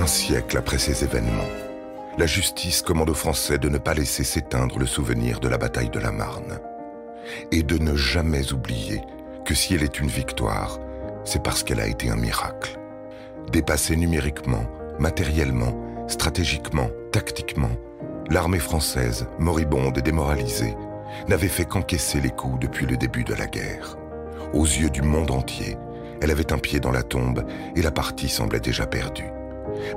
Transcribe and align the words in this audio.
un 0.00 0.06
siècle 0.06 0.56
après 0.56 0.78
ces 0.78 1.04
événements, 1.04 1.50
la 2.16 2.24
justice 2.24 2.80
commande 2.80 3.10
aux 3.10 3.14
Français 3.14 3.58
de 3.58 3.68
ne 3.68 3.76
pas 3.76 3.92
laisser 3.92 4.24
s'éteindre 4.24 4.78
le 4.78 4.86
souvenir 4.86 5.40
de 5.40 5.48
la 5.48 5.58
bataille 5.58 5.90
de 5.90 5.98
la 5.98 6.10
Marne 6.10 6.58
et 7.52 7.62
de 7.62 7.76
ne 7.76 7.94
jamais 7.94 8.54
oublier 8.54 9.02
que 9.44 9.54
si 9.54 9.74
elle 9.74 9.82
est 9.82 10.00
une 10.00 10.08
victoire, 10.08 10.78
c'est 11.24 11.42
parce 11.42 11.62
qu'elle 11.62 11.80
a 11.80 11.86
été 11.86 12.08
un 12.08 12.16
miracle. 12.16 12.78
Dépassée 13.52 13.94
numériquement, 13.94 14.64
matériellement, 14.98 15.74
stratégiquement, 16.08 16.88
tactiquement, 17.12 17.76
l'armée 18.30 18.58
française, 18.58 19.26
moribonde 19.38 19.98
et 19.98 20.02
démoralisée, 20.02 20.76
n'avait 21.28 21.48
fait 21.48 21.66
qu'encaisser 21.66 22.22
les 22.22 22.30
coups 22.30 22.58
depuis 22.58 22.86
le 22.86 22.96
début 22.96 23.24
de 23.24 23.34
la 23.34 23.46
guerre. 23.46 23.98
Aux 24.54 24.64
yeux 24.64 24.90
du 24.90 25.02
monde 25.02 25.30
entier, 25.30 25.76
elle 26.22 26.30
avait 26.30 26.54
un 26.54 26.58
pied 26.58 26.80
dans 26.80 26.92
la 26.92 27.02
tombe 27.02 27.44
et 27.76 27.82
la 27.82 27.90
partie 27.90 28.30
semblait 28.30 28.60
déjà 28.60 28.86
perdue. 28.86 29.30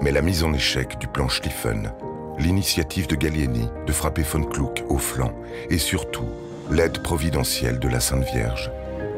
Mais 0.01 0.11
la 0.11 0.21
mise 0.21 0.43
en 0.43 0.53
échec 0.53 0.97
du 0.99 1.07
plan 1.07 1.27
Schlieffen, 1.27 1.91
l'initiative 2.39 3.07
de 3.07 3.15
Gallieni 3.15 3.67
de 3.85 3.91
frapper 3.91 4.23
von 4.23 4.43
Kluck 4.43 4.83
au 4.89 4.97
flanc 4.97 5.33
et 5.69 5.77
surtout 5.77 6.27
l'aide 6.71 6.99
providentielle 6.99 7.79
de 7.79 7.87
la 7.87 7.99
Sainte 7.99 8.25
Vierge 8.25 8.71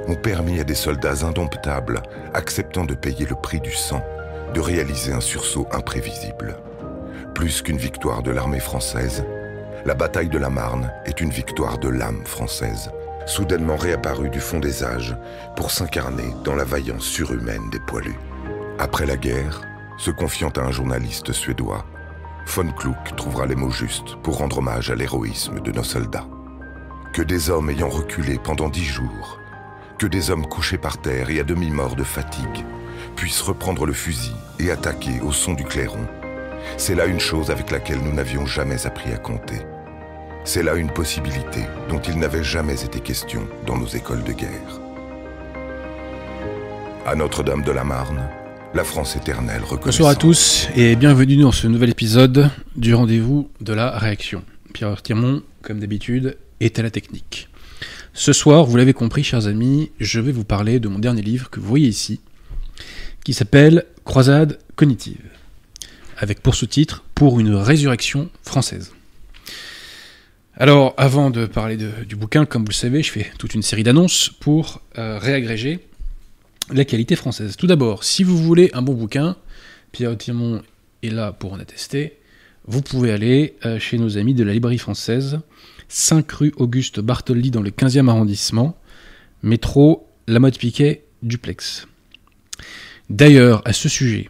ont 0.08 0.16
permis 0.16 0.60
à 0.60 0.64
des 0.64 0.76
soldats 0.76 1.26
indomptables, 1.26 2.04
acceptant 2.34 2.86
de 2.86 2.94
payer 2.94 3.26
le 3.26 3.36
prix 3.36 3.60
du 3.60 3.72
sang, 3.72 4.04
de 4.54 4.60
réaliser 4.60 5.12
un 5.12 5.22
sursaut 5.22 5.68
imprévisible. 5.72 6.58
Plus 7.34 7.62
qu'une 7.62 7.78
victoire 7.78 8.22
de 8.22 8.32
l'armée 8.32 8.60
française, 8.60 9.26
la 9.86 9.94
bataille 9.94 10.30
de 10.30 10.38
la 10.38 10.50
Marne 10.50 10.92
est 11.06 11.22
une 11.22 11.30
victoire 11.30 11.78
de 11.78 11.90
l'âme 11.90 12.26
française, 12.26 12.92
soudainement 13.26 13.76
réapparue 13.76 14.30
du 14.30 14.40
fond 14.40 14.60
des 14.60 14.84
âges 14.84 15.16
pour 15.56 15.72
s'incarner 15.72 16.34
dans 16.44 16.56
la 16.56 16.64
vaillance 16.64 17.04
surhumaine 17.04 17.70
des 17.72 17.80
poilus. 17.80 18.20
Après 18.80 19.06
la 19.06 19.18
guerre, 19.18 19.62
se 19.98 20.12
confiant 20.12 20.50
à 20.50 20.62
un 20.62 20.72
journaliste 20.72 21.32
suédois, 21.32 21.86
von 22.48 22.72
Kluck 22.72 23.16
trouvera 23.16 23.46
les 23.46 23.56
mots 23.56 23.72
justes 23.72 24.16
pour 24.24 24.38
rendre 24.38 24.60
hommage 24.60 24.92
à 24.92 24.96
l'héroïsme 24.96 25.60
de 25.60 25.72
nos 25.72 25.84
soldats. 25.84 26.28
Que 27.14 27.22
des 27.22 27.50
hommes 27.50 27.70
ayant 27.70 27.90
reculé 27.90 28.40
pendant 28.44 28.70
dix 28.70 28.86
jours, 28.86 29.40
que 29.98 30.08
des 30.08 30.30
hommes 30.30 30.48
couchés 30.48 30.78
par 30.78 30.98
terre 30.98 31.30
et 31.30 31.40
à 31.40 31.44
demi-morts 31.44 31.96
de 31.96 32.04
fatigue, 32.04 32.66
puissent 33.16 33.42
reprendre 33.42 33.86
le 33.86 33.94
fusil 33.94 34.36
et 34.60 34.72
attaquer 34.72 35.22
au 35.22 35.32
son 35.32 35.54
du 35.54 35.64
clairon, 35.64 36.06
c'est 36.78 36.96
là 36.96 37.06
une 37.06 37.20
chose 37.20 37.52
avec 37.52 37.72
laquelle 37.72 38.00
nous 38.00 38.12
n'avions 38.12 38.46
jamais 38.46 38.86
appris 38.86 39.14
à 39.14 39.18
compter. 39.18 39.62
C'est 40.44 40.64
là 40.64 40.76
une 40.76 40.92
possibilité 40.92 41.62
dont 41.90 42.00
il 42.00 42.20
n'avait 42.20 42.44
jamais 42.44 42.84
été 42.84 43.00
question 43.00 43.48
dans 43.66 43.78
nos 43.78 43.88
écoles 43.88 44.24
de 44.24 44.34
guerre. 44.34 44.82
À 47.06 47.16
Notre-Dame 47.16 47.64
de 47.64 47.72
la 47.72 47.84
Marne, 47.84 48.30
la 48.76 48.84
France 48.84 49.16
éternelle. 49.16 49.62
Bonsoir 49.86 50.10
à 50.10 50.16
tous 50.16 50.68
et 50.76 50.98
bienvenue 50.98 51.38
dans 51.38 51.54
ce 51.54 51.66
nouvel 51.66 51.92
épisode 51.92 52.50
du 52.76 52.94
rendez-vous 52.94 53.50
de 53.62 53.72
la 53.72 53.98
réaction. 53.98 54.44
Pierre 54.74 55.02
Tirmont, 55.02 55.44
comme 55.62 55.80
d'habitude, 55.80 56.36
est 56.60 56.78
à 56.78 56.84
la 56.84 56.90
technique. 56.92 57.48
Ce 58.14 58.34
soir, 58.34 58.66
vous 58.66 58.76
l'avez 58.76 58.92
compris, 58.92 59.24
chers 59.24 59.48
amis, 59.48 59.92
je 60.02 60.20
vais 60.20 60.34
vous 60.34 60.44
parler 60.44 60.82
de 60.82 60.90
mon 60.90 61.00
dernier 61.00 61.22
livre 61.22 61.50
que 61.50 61.62
vous 61.62 61.68
voyez 61.70 61.88
ici, 61.88 62.20
qui 63.24 63.34
s'appelle 63.34 63.86
Croisade 64.04 64.60
cognitive, 64.76 65.24
avec 66.18 66.42
pour 66.42 66.54
sous-titre 66.54 67.06
Pour 67.16 67.40
une 67.40 67.56
résurrection 67.56 68.30
française. 68.44 68.92
Alors, 70.58 70.94
avant 70.98 71.30
de 71.30 71.46
parler 71.46 71.78
du 71.78 72.18
bouquin, 72.18 72.46
comme 72.46 72.64
vous 72.64 72.72
le 72.72 72.74
savez, 72.74 73.04
je 73.04 73.12
fais 73.12 73.32
toute 73.38 73.54
une 73.54 73.64
série 73.64 73.84
d'annonces 73.84 74.30
pour 74.42 74.82
euh, 74.98 75.18
réagréger 75.18 75.80
la 76.74 76.86
qualité 76.86 77.16
française. 77.16 77.56
Tout 77.58 77.68
d'abord, 77.68 78.04
si 78.04 78.24
vous 78.24 78.38
voulez 78.38 78.70
un 78.74 78.82
bon 78.82 78.94
bouquin, 78.94 79.36
Pierre 79.92 80.18
Tirmont 80.18 80.62
est 81.04 81.10
là 81.10 81.32
pour 81.32 81.54
en 81.54 81.60
attester, 81.60 82.18
vous 82.68 82.82
pouvez 82.82 83.12
aller 83.12 83.56
euh, 83.66 83.80
chez 83.80 83.98
nos 83.98 84.18
amis 84.18 84.34
de 84.34 84.44
la 84.44 84.54
librairie 84.54 84.80
française, 84.80 85.40
5 85.88 86.32
rue 86.32 86.54
Auguste 86.58 87.00
Bartholdi 87.00 87.52
dans 87.52 87.62
le 87.62 87.70
15e 87.70 88.10
arrondissement, 88.10 88.78
métro 89.44 90.08
Lamotte 90.28 90.58
Piquet 90.58 91.06
Duplex. 91.22 91.88
D'ailleurs, 93.10 93.62
à 93.66 93.74
ce 93.74 93.88
sujet, 93.88 94.30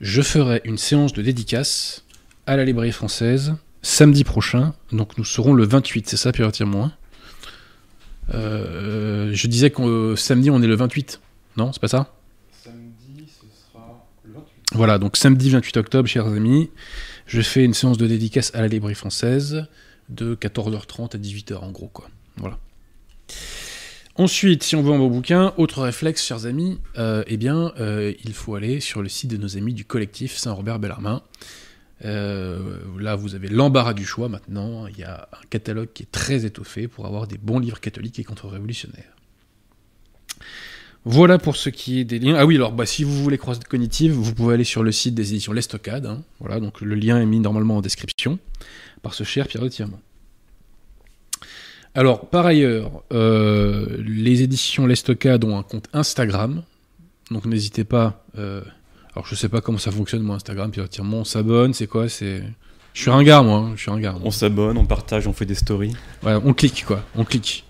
je 0.00 0.20
ferai 0.20 0.60
une 0.64 0.76
séance 0.76 1.14
de 1.14 1.22
dédicace 1.22 2.04
à 2.46 2.56
la 2.56 2.64
librairie 2.64 2.92
française 2.92 3.54
samedi 3.80 4.22
prochain, 4.24 4.74
donc 4.92 5.16
nous 5.16 5.24
serons 5.24 5.54
le 5.54 5.64
28, 5.64 6.08
c'est 6.08 6.16
ça 6.16 6.32
Pierre 6.32 6.52
Tirmont 6.52 6.84
hein? 6.84 6.92
Euh, 8.34 9.30
Je 9.32 9.46
disais 9.46 9.70
que 9.70 10.14
samedi 10.16 10.50
on 10.50 10.62
est 10.62 10.66
le 10.66 10.76
28, 10.76 11.20
non 11.56 11.72
C'est 11.72 11.80
pas 11.80 11.88
ça 11.88 12.14
Samedi, 12.64 13.28
ce 13.28 13.46
sera 13.70 14.06
le 14.24 14.34
28. 14.34 14.46
Voilà, 14.74 14.98
donc 14.98 15.16
samedi 15.16 15.50
28 15.50 15.76
octobre, 15.76 16.08
chers 16.08 16.26
amis, 16.26 16.70
je 17.26 17.40
fais 17.40 17.64
une 17.64 17.74
séance 17.74 17.98
de 17.98 18.06
dédicace 18.06 18.54
à 18.54 18.60
la 18.60 18.68
librairie 18.68 18.94
française 18.94 19.66
de 20.08 20.34
14h30 20.34 21.16
à 21.16 21.18
18h 21.18 21.56
en 21.56 21.70
gros, 21.70 21.88
quoi. 21.88 22.08
Voilà. 22.36 22.58
Ensuite, 24.16 24.62
si 24.62 24.76
on 24.76 24.82
veut 24.82 24.92
un 24.92 24.98
bon 24.98 25.08
bouquin, 25.08 25.54
autre 25.56 25.82
réflexe, 25.82 26.22
chers 26.22 26.44
amis, 26.44 26.78
euh, 26.98 27.24
eh 27.26 27.38
bien, 27.38 27.72
euh, 27.80 28.12
il 28.24 28.34
faut 28.34 28.54
aller 28.54 28.80
sur 28.80 29.02
le 29.02 29.08
site 29.08 29.30
de 29.30 29.38
nos 29.38 29.56
amis 29.56 29.72
du 29.72 29.86
collectif 29.86 30.36
Saint-Robert 30.36 30.78
Bellarmin. 30.78 31.22
Euh, 32.04 32.78
là, 32.98 33.16
vous 33.16 33.34
avez 33.34 33.48
l'embarras 33.48 33.94
du 33.94 34.04
choix 34.04 34.28
maintenant. 34.28 34.86
Il 34.86 34.98
y 34.98 35.04
a 35.04 35.28
un 35.32 35.46
catalogue 35.48 35.88
qui 35.94 36.02
est 36.02 36.12
très 36.12 36.44
étoffé 36.44 36.88
pour 36.88 37.06
avoir 37.06 37.26
des 37.26 37.38
bons 37.38 37.58
livres 37.58 37.80
catholiques 37.80 38.18
et 38.18 38.24
contre-révolutionnaires. 38.24 39.11
Voilà 41.04 41.38
pour 41.38 41.56
ce 41.56 41.68
qui 41.68 41.98
est 42.00 42.04
des 42.04 42.18
liens. 42.20 42.36
Ah 42.38 42.46
oui, 42.46 42.54
alors 42.56 42.72
bah, 42.72 42.86
si 42.86 43.02
vous 43.02 43.22
voulez 43.22 43.36
croisade 43.38 43.64
cognitive, 43.64 44.12
vous 44.12 44.34
pouvez 44.34 44.54
aller 44.54 44.64
sur 44.64 44.82
le 44.84 44.92
site 44.92 45.14
des 45.14 45.32
éditions 45.32 45.52
L'Estocade. 45.52 46.06
hein. 46.06 46.22
Voilà, 46.38 46.60
donc 46.60 46.80
le 46.80 46.94
lien 46.94 47.20
est 47.20 47.26
mis 47.26 47.40
normalement 47.40 47.78
en 47.78 47.80
description 47.80 48.38
par 49.02 49.14
ce 49.14 49.24
cher 49.24 49.48
Pierre 49.48 49.64
de 49.64 49.68
Tirmont. 49.68 49.98
Alors, 51.94 52.28
par 52.30 52.46
ailleurs, 52.46 53.02
euh, 53.12 53.98
les 53.98 54.42
éditions 54.42 54.86
L'Estocade 54.86 55.44
ont 55.44 55.58
un 55.58 55.62
compte 55.62 55.88
Instagram, 55.92 56.62
donc 57.30 57.44
n'hésitez 57.46 57.84
pas. 57.84 58.24
euh, 58.38 58.62
alors, 59.14 59.26
je 59.26 59.34
sais 59.34 59.50
pas 59.50 59.60
comment 59.60 59.76
ça 59.78 59.90
fonctionne, 59.90 60.22
moi, 60.22 60.36
Instagram, 60.36 60.70
Pierre 60.70 60.86
de 60.86 60.90
Tirmont, 60.90 61.18
on 61.20 61.24
s'abonne, 61.24 61.74
c'est 61.74 61.86
quoi? 61.86 62.08
C'est. 62.08 62.42
Je 62.94 63.00
suis 63.00 63.10
ringard, 63.10 63.42
moi, 63.44 63.58
hein, 63.58 63.72
je 63.74 63.80
suis 63.82 63.90
ringard. 63.90 64.18
On 64.24 64.30
s'abonne, 64.30 64.78
on 64.78 64.84
partage, 64.86 65.26
on 65.26 65.32
fait 65.32 65.46
des 65.46 65.54
stories. 65.54 65.94
Ouais, 66.22 66.34
on 66.44 66.54
clique 66.54 66.84
quoi, 66.86 67.04
on 67.16 67.24
clique. 67.24 67.64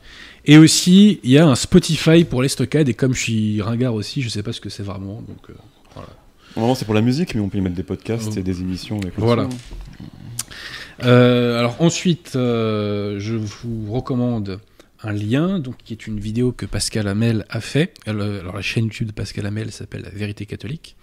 Et 0.44 0.58
aussi, 0.58 1.20
il 1.22 1.30
y 1.30 1.38
a 1.38 1.46
un 1.46 1.54
Spotify 1.54 2.24
pour 2.24 2.42
les 2.42 2.48
stockades, 2.48 2.88
et 2.88 2.94
comme 2.94 3.14
je 3.14 3.20
suis 3.20 3.62
ringard 3.62 3.94
aussi, 3.94 4.22
je 4.22 4.28
sais 4.28 4.42
pas 4.42 4.52
ce 4.52 4.60
que 4.60 4.68
c'est 4.70 4.82
vraiment. 4.82 5.22
Donc, 5.22 5.50
euh, 5.50 5.54
Normalement, 6.56 6.74
c'est 6.74 6.84
pour 6.84 6.94
la 6.94 7.00
musique, 7.00 7.34
mais 7.34 7.40
on 7.40 7.48
peut 7.48 7.56
y 7.58 7.60
mettre 7.62 7.76
des 7.76 7.82
podcasts 7.82 8.32
Oh. 8.34 8.38
et 8.38 8.42
des 8.42 8.60
émissions. 8.60 9.00
Voilà. 9.16 9.48
Euh, 11.04 11.58
alors 11.58 11.76
ensuite, 11.80 12.32
euh, 12.36 13.18
je 13.18 13.34
vous 13.34 13.90
recommande 13.90 14.60
un 15.02 15.12
lien, 15.12 15.58
donc 15.58 15.76
qui 15.82 15.94
est 15.94 16.06
une 16.06 16.20
vidéo 16.20 16.52
que 16.52 16.66
Pascal 16.66 17.08
Hamel 17.08 17.46
a 17.48 17.60
fait. 17.60 17.94
Alors, 18.06 18.54
la 18.54 18.60
chaîne 18.60 18.84
YouTube 18.84 19.08
de 19.08 19.12
Pascal 19.12 19.46
Hamel 19.46 19.72
s'appelle 19.72 20.02
La 20.02 20.10
Vérité 20.10 20.44
catholique, 20.46 20.96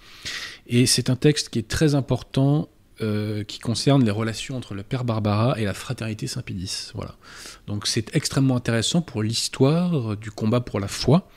et 0.67 0.85
c'est 0.85 1.09
un 1.09 1.15
texte 1.15 1.49
qui 1.49 1.59
est 1.59 1.67
très 1.67 1.95
important. 1.95 2.69
Euh, 3.01 3.43
qui 3.43 3.59
concerne 3.59 4.03
les 4.03 4.11
relations 4.11 4.57
entre 4.57 4.73
le 4.73 4.83
Père 4.83 5.05
Barbara 5.05 5.59
et 5.59 5.65
la 5.65 5.73
fraternité 5.73 6.27
Saint-Pédis. 6.27 6.91
Voilà. 6.93 7.15
Donc 7.67 7.87
c'est 7.87 8.15
extrêmement 8.15 8.55
intéressant 8.55 9.01
pour 9.01 9.23
l'histoire 9.23 10.17
du 10.17 10.31
combat 10.31 10.61
pour 10.61 10.79
la 10.79 10.87
foi, 10.87 11.29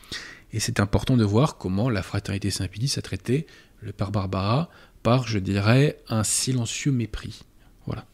et 0.52 0.60
c'est 0.60 0.80
important 0.80 1.16
de 1.16 1.24
voir 1.24 1.56
comment 1.56 1.88
la 1.88 2.02
fraternité 2.02 2.50
Saint-Pédis 2.50 2.94
a 2.96 3.02
traité 3.02 3.46
le 3.80 3.92
Père 3.92 4.10
Barbara 4.10 4.70
par, 5.02 5.26
je 5.26 5.38
dirais, 5.38 5.98
un 6.08 6.24
silencieux 6.24 6.92
mépris. 6.92 7.42
Voilà. 7.86 8.06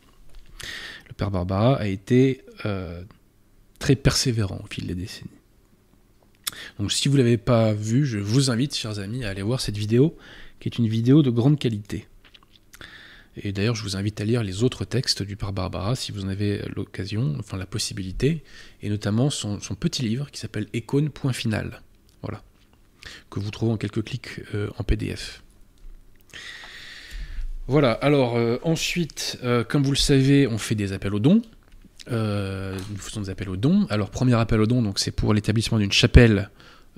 Le 1.08 1.14
Père 1.14 1.30
Barbara 1.30 1.76
a 1.76 1.86
été 1.86 2.44
euh, 2.64 3.02
très 3.78 3.96
persévérant 3.96 4.60
au 4.62 4.66
fil 4.66 4.86
des 4.86 4.94
décennies. 4.94 5.30
Donc 6.78 6.92
si 6.92 7.08
vous 7.08 7.16
ne 7.16 7.22
l'avez 7.22 7.36
pas 7.36 7.72
vu, 7.72 8.06
je 8.06 8.18
vous 8.18 8.50
invite, 8.50 8.74
chers 8.74 8.98
amis, 8.98 9.24
à 9.24 9.30
aller 9.30 9.42
voir 9.42 9.60
cette 9.60 9.76
vidéo, 9.76 10.16
qui 10.60 10.68
est 10.68 10.78
une 10.78 10.88
vidéo 10.88 11.22
de 11.22 11.30
grande 11.30 11.58
qualité. 11.58 12.08
Et 13.36 13.52
d'ailleurs, 13.52 13.74
je 13.74 13.82
vous 13.82 13.96
invite 13.96 14.20
à 14.20 14.24
lire 14.24 14.42
les 14.42 14.62
autres 14.62 14.84
textes 14.84 15.22
du 15.22 15.36
Père 15.36 15.52
Barbara, 15.52 15.94
si 15.94 16.12
vous 16.12 16.24
en 16.24 16.28
avez 16.28 16.62
l'occasion, 16.74 17.36
enfin 17.38 17.56
la 17.56 17.66
possibilité, 17.66 18.42
et 18.82 18.88
notamment 18.88 19.30
son, 19.30 19.58
petit 19.78 20.02
livre 20.02 20.30
qui 20.30 20.40
s'appelle 20.40 20.66
Icône 20.72 21.10
Point 21.10 21.32
Final. 21.32 21.82
Voilà. 22.22 22.42
Que 23.30 23.38
vous 23.38 23.50
trouvez 23.50 23.72
en 23.72 23.76
quelques 23.76 24.02
clics 24.02 24.40
euh, 24.54 24.70
en 24.78 24.82
PDF. 24.82 25.42
Voilà, 27.68 27.92
alors 27.92 28.36
euh, 28.36 28.56
ensuite, 28.62 29.38
euh, 29.44 29.62
comme 29.62 29.82
vous 29.82 29.92
le 29.92 29.96
savez, 29.96 30.46
on 30.46 30.58
fait 30.58 30.74
des 30.74 30.92
appels 30.92 31.14
aux 31.14 31.20
dons. 31.20 31.42
Nous 32.10 32.96
faisons 32.96 33.20
des 33.20 33.30
appels 33.30 33.50
aux 33.50 33.58
dons. 33.58 33.86
Alors, 33.90 34.10
premier 34.10 34.34
appel 34.34 34.60
aux 34.60 34.66
dons, 34.66 34.92
c'est 34.96 35.10
pour 35.10 35.34
l'établissement 35.34 35.78
d'une 35.78 35.92
chapelle 35.92 36.50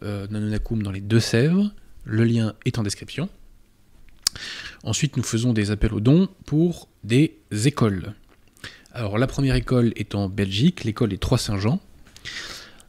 euh, 0.02 0.26
dans 0.28 0.92
les 0.92 1.00
Deux-Sèvres. 1.00 1.70
Le 2.04 2.24
lien 2.24 2.54
est 2.64 2.78
en 2.78 2.82
description. 2.82 3.28
Ensuite, 4.84 5.16
nous 5.16 5.22
faisons 5.22 5.52
des 5.52 5.70
appels 5.70 5.92
aux 5.92 6.00
dons 6.00 6.28
pour 6.46 6.88
des 7.04 7.36
écoles. 7.64 8.14
Alors, 8.92 9.18
la 9.18 9.26
première 9.26 9.54
école 9.54 9.92
est 9.96 10.14
en 10.14 10.28
Belgique, 10.28 10.84
l'école 10.84 11.10
des 11.10 11.18
Trois 11.18 11.38
Saint-Jean. 11.38 11.80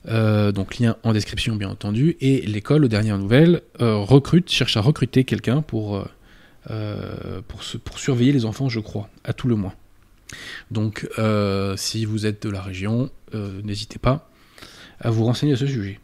Euh, 0.08 0.52
donc, 0.52 0.80
lien 0.80 0.96
en 1.04 1.14
description, 1.14 1.56
bien 1.56 1.70
entendu. 1.70 2.18
Et 2.22 2.42
l'école, 2.42 2.86
aux 2.86 2.88
dernières 2.88 3.18
nouvelles, 3.18 3.62
euh, 3.82 3.98
recrute, 3.98 4.50
cherche 4.50 4.78
à 4.78 4.82
recruter 4.82 5.26
quelqu'un 5.26 5.62
pour 5.62 6.04
euh, 6.70 7.42
pour, 7.48 8.00
surveiller 8.00 8.32
les 8.32 8.46
enfants, 8.46 8.70
je 8.70 8.80
crois, 8.80 9.10
à 9.24 9.34
tout 9.34 9.48
le 9.48 9.56
moins. 9.56 9.74
Donc, 10.70 11.08
si 11.76 12.06
vous 12.06 12.26
êtes 12.26 12.44
de 12.44 12.50
la 12.50 12.62
région, 12.62 13.10
n'hésitez 13.64 14.00
pas 14.00 14.30
à 15.00 15.10
vous 15.10 15.26
renseigner 15.26 15.54
à 15.54 15.58
ce 15.58 15.68
sujet. 15.68 16.00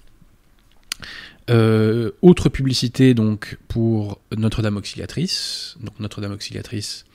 Autre 1.49 2.49
publicité 2.49 3.13
donc 3.13 3.57
pour 3.67 4.19
Notre-Dame 4.35 4.77
Auxiliatrice. 4.77 5.77
Donc 5.81 5.99
Notre-Dame 5.99 6.33
Auxiliatrice, 6.33 7.05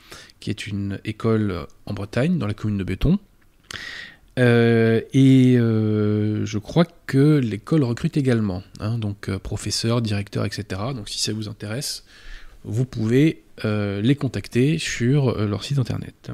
qui 0.41 0.51
est 0.51 0.67
une 0.67 0.99
école 1.05 1.67
en 1.87 1.95
Bretagne, 1.95 2.39
dans 2.39 2.47
la 2.47 2.55
commune 2.55 2.79
de 2.79 2.85
Béton. 2.85 3.19
Euh, 4.39 5.03
et 5.13 5.57
euh, 5.59 6.47
je 6.47 6.59
crois 6.59 6.87
que 7.07 7.39
l'école 7.39 7.85
recrute 7.85 8.17
également, 8.17 8.63
hein, 8.81 8.97
donc 8.97 9.29
euh, 9.29 9.39
professeurs, 9.39 10.01
directeurs, 10.01 10.47
etc. 10.47 10.81
Donc 10.95 11.09
si 11.11 11.19
ça 11.19 11.33
vous 11.33 11.49
intéresse, 11.49 12.05
vous 12.65 12.85
pouvez 12.85 13.43
les 13.65 14.17
contacter 14.17 14.79
sur 14.79 15.39
leur 15.39 15.63
site 15.63 15.79
internet. 15.79 16.33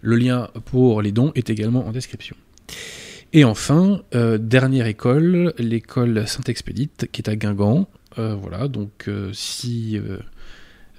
Le 0.00 0.16
lien 0.16 0.48
pour 0.64 1.00
les 1.00 1.12
dons 1.12 1.30
est 1.36 1.48
également 1.48 1.86
en 1.86 1.92
description. 1.92 2.34
Et 3.32 3.44
enfin, 3.44 4.02
dernière 4.12 4.86
école, 4.86 5.52
l'école 5.58 6.26
Saint-Expédite, 6.26 7.08
qui 7.12 7.22
est 7.22 7.28
à 7.28 7.36
Guingamp. 7.36 7.88
voilà, 8.16 8.68
donc 8.68 9.10
si 9.32 10.00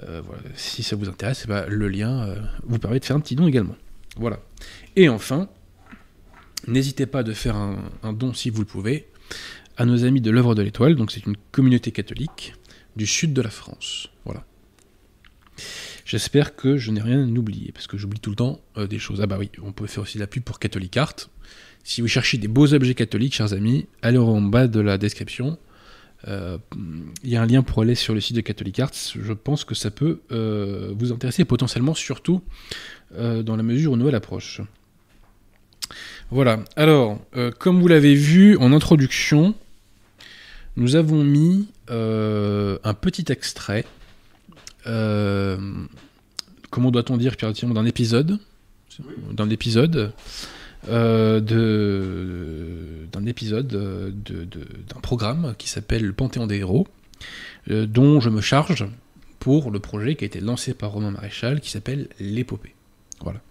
euh, 0.07 0.21
si 0.55 0.83
ça 0.83 0.95
vous 0.95 1.09
intéresse, 1.09 1.45
bah, 1.47 1.65
le 1.67 1.89
lien 1.89 2.23
euh, 2.27 2.35
vous 2.63 2.79
permet 2.79 2.99
de 2.99 3.05
faire 3.05 3.15
un 3.15 3.19
petit 3.19 3.35
don 3.35 3.47
également. 3.47 3.75
Voilà. 4.15 4.39
Et 4.95 5.09
enfin, 5.09 5.49
n'hésitez 6.67 7.05
pas 7.05 7.23
de 7.23 7.33
faire 7.33 7.55
un, 7.55 8.13
don 8.13 8.33
si 8.33 8.49
vous 8.49 8.61
le 8.61 8.67
pouvez 8.67 9.07
à 9.77 9.85
nos 9.85 10.05
amis 10.05 10.21
de 10.21 10.31
l'œuvre 10.31 10.55
de 10.55 10.61
l'étoile. 10.61 10.95
Donc 10.95 11.11
c'est 11.11 11.25
une 11.25 11.35
communauté 11.51 11.91
catholique 11.91 12.53
du 12.95 13.05
sud 13.05 13.33
de 13.33 13.41
la 13.41 13.49
France. 13.49 14.09
Voilà. 14.23 14.45
J'espère 16.05 16.55
que 16.55 16.77
je 16.77 16.91
n'ai 16.91 17.01
rien 17.01 17.27
oublié, 17.35 17.71
parce 17.71 17.85
que 17.85 17.97
j'oublie 17.97 18.19
tout 18.19 18.29
le 18.29 18.35
temps 18.37 18.61
euh, 18.77 18.87
des 18.87 18.99
choses. 18.99 19.21
Ah 19.21 19.27
bah 19.27 19.37
oui, 19.37 19.51
on 19.61 19.73
peut 19.73 19.85
faire 19.85 20.03
aussi 20.03 20.17
la 20.17 20.27
pub 20.27 20.43
pour 20.43 20.59
Catholic 20.59 20.95
Art. 20.95 21.15
Si 21.83 22.01
vous 22.01 22.07
cherchez 22.07 22.37
des 22.37 22.47
beaux 22.47 22.73
objets 22.73 22.93
catholiques, 22.93 23.33
chers 23.33 23.53
amis, 23.53 23.87
allez 24.01 24.17
en 24.17 24.41
bas 24.41 24.67
de 24.67 24.79
la 24.79 24.97
description. 24.97 25.57
Euh, 26.27 26.57
il 27.23 27.29
y 27.29 27.37
a 27.37 27.41
un 27.41 27.45
lien 27.45 27.63
pour 27.63 27.81
aller 27.81 27.95
sur 27.95 28.13
le 28.13 28.19
site 28.19 28.35
de 28.35 28.41
Catholic 28.41 28.79
Arts. 28.79 29.13
Je 29.19 29.33
pense 29.33 29.63
que 29.63 29.75
ça 29.75 29.89
peut 29.89 30.19
euh, 30.31 30.93
vous 30.97 31.11
intéresser 31.11 31.45
potentiellement, 31.45 31.93
surtout 31.93 32.41
euh, 33.15 33.41
dans 33.41 33.55
la 33.55 33.63
mesure 33.63 33.93
où 33.93 33.97
Noël 33.97 34.15
approche. 34.15 34.61
Voilà. 36.29 36.59
Alors, 36.75 37.19
comme 37.57 37.81
vous 37.81 37.87
l'avez 37.87 38.13
vu 38.13 38.55
en 38.57 38.71
introduction, 38.71 39.55
nous 40.75 40.95
avons 40.95 41.23
mis 41.23 41.67
un 41.89 42.93
petit 42.93 43.31
extrait. 43.31 43.85
comment 44.83 46.91
doit-on 46.91 47.17
dire, 47.17 47.35
d'un 47.35 47.85
épisode? 47.85 48.37
D'un 49.31 49.49
épisode 49.49 50.13
d'un 50.87 51.41
épisode 53.25 53.67
d'un 53.67 54.99
programme 55.01 55.55
qui 55.57 55.69
s'appelle 55.69 56.05
le 56.05 56.13
Panthéon 56.13 56.47
des 56.47 56.57
héros, 56.57 56.87
euh, 57.69 57.85
dont 57.85 58.19
je 58.19 58.29
me 58.29 58.41
charge 58.41 58.85
pour 59.39 59.71
le 59.71 59.79
projet 59.79 60.15
qui 60.15 60.23
a 60.23 60.27
été 60.27 60.39
lancé 60.39 60.73
par 60.73 60.91
Romain 60.91 61.11
Maréchal 61.11 61.59
qui 61.59 61.69
s'appelle 61.69 62.07
l'épopée. 62.19 62.73
Voilà. 63.21 63.41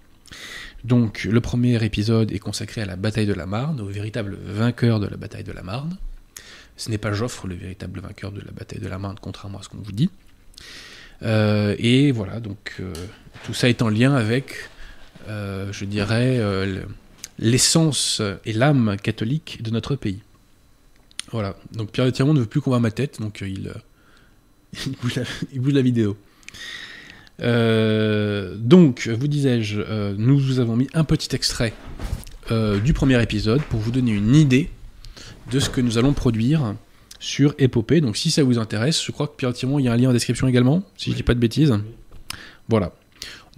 Donc 0.84 1.24
le 1.24 1.40
premier 1.40 1.82
épisode 1.84 2.32
est 2.32 2.38
consacré 2.38 2.82
à 2.82 2.86
la 2.86 2.96
bataille 2.96 3.26
de 3.26 3.34
la 3.34 3.46
Marne, 3.46 3.80
au 3.80 3.86
véritable 3.86 4.38
vainqueur 4.42 5.00
de 5.00 5.06
la 5.06 5.16
bataille 5.16 5.44
de 5.44 5.52
la 5.52 5.62
Marne. 5.62 5.96
Ce 6.76 6.90
n'est 6.90 6.98
pas 6.98 7.12
Joffre 7.12 7.46
le 7.46 7.54
véritable 7.54 8.00
vainqueur 8.00 8.32
de 8.32 8.40
la 8.40 8.52
bataille 8.52 8.80
de 8.80 8.88
la 8.88 8.98
Marne, 8.98 9.16
contrairement 9.20 9.58
à 9.58 9.62
ce 9.62 9.68
qu'on 9.68 9.78
vous 9.78 9.92
dit. 9.92 10.10
Euh, 11.22 11.74
et 11.78 12.12
voilà, 12.12 12.38
donc 12.38 12.80
tout 13.44 13.54
ça 13.54 13.68
est 13.68 13.82
en 13.82 13.88
lien 13.88 14.14
avec, 14.14 14.68
je 15.26 15.84
dirais, 15.84 16.38
l'essence 17.38 18.22
et 18.44 18.52
l'âme 18.52 18.96
catholique 19.02 19.62
de 19.62 19.70
notre 19.70 19.96
pays. 19.96 20.20
Voilà. 21.32 21.56
Donc 21.72 21.90
Pierre 21.90 22.10
de 22.10 22.22
ne 22.22 22.40
veut 22.40 22.46
plus 22.46 22.60
qu'on 22.60 22.70
voit 22.70 22.80
ma 22.80 22.90
tête, 22.90 23.20
donc 23.20 23.42
euh, 23.42 23.48
il, 23.48 23.68
euh, 23.68 23.74
il, 25.52 25.60
bouge 25.60 25.74
la, 25.74 25.82
vidéo. 25.82 26.16
Euh, 27.40 28.56
donc, 28.56 29.08
vous 29.08 29.28
disais-je, 29.28 29.80
nous 30.16 30.38
vous 30.38 30.58
avons 30.58 30.76
mis 30.76 30.88
un 30.94 31.04
petit 31.04 31.34
extrait 31.34 31.74
du 32.82 32.94
premier 32.94 33.22
épisode 33.22 33.60
pour 33.64 33.78
vous 33.78 33.90
donner 33.90 34.12
une 34.12 34.34
idée 34.34 34.70
de 35.52 35.60
ce 35.60 35.68
que 35.68 35.82
nous 35.82 35.98
allons 35.98 36.14
produire 36.14 36.74
sur 37.20 37.54
Épopée. 37.58 38.00
Donc, 38.00 38.16
si 38.16 38.30
ça 38.30 38.42
vous 38.42 38.58
intéresse, 38.58 39.04
je 39.04 39.12
crois 39.12 39.26
que 39.26 39.36
Pierre 39.36 39.52
Tiron, 39.52 39.78
il 39.78 39.84
y 39.84 39.88
a 39.88 39.92
un 39.92 39.96
lien 39.98 40.08
en 40.08 40.12
description 40.14 40.48
également, 40.48 40.82
si 40.96 41.10
je 41.10 41.16
dis 41.16 41.22
pas 41.22 41.34
de 41.34 41.40
bêtises. 41.40 41.74
Voilà. 42.68 42.94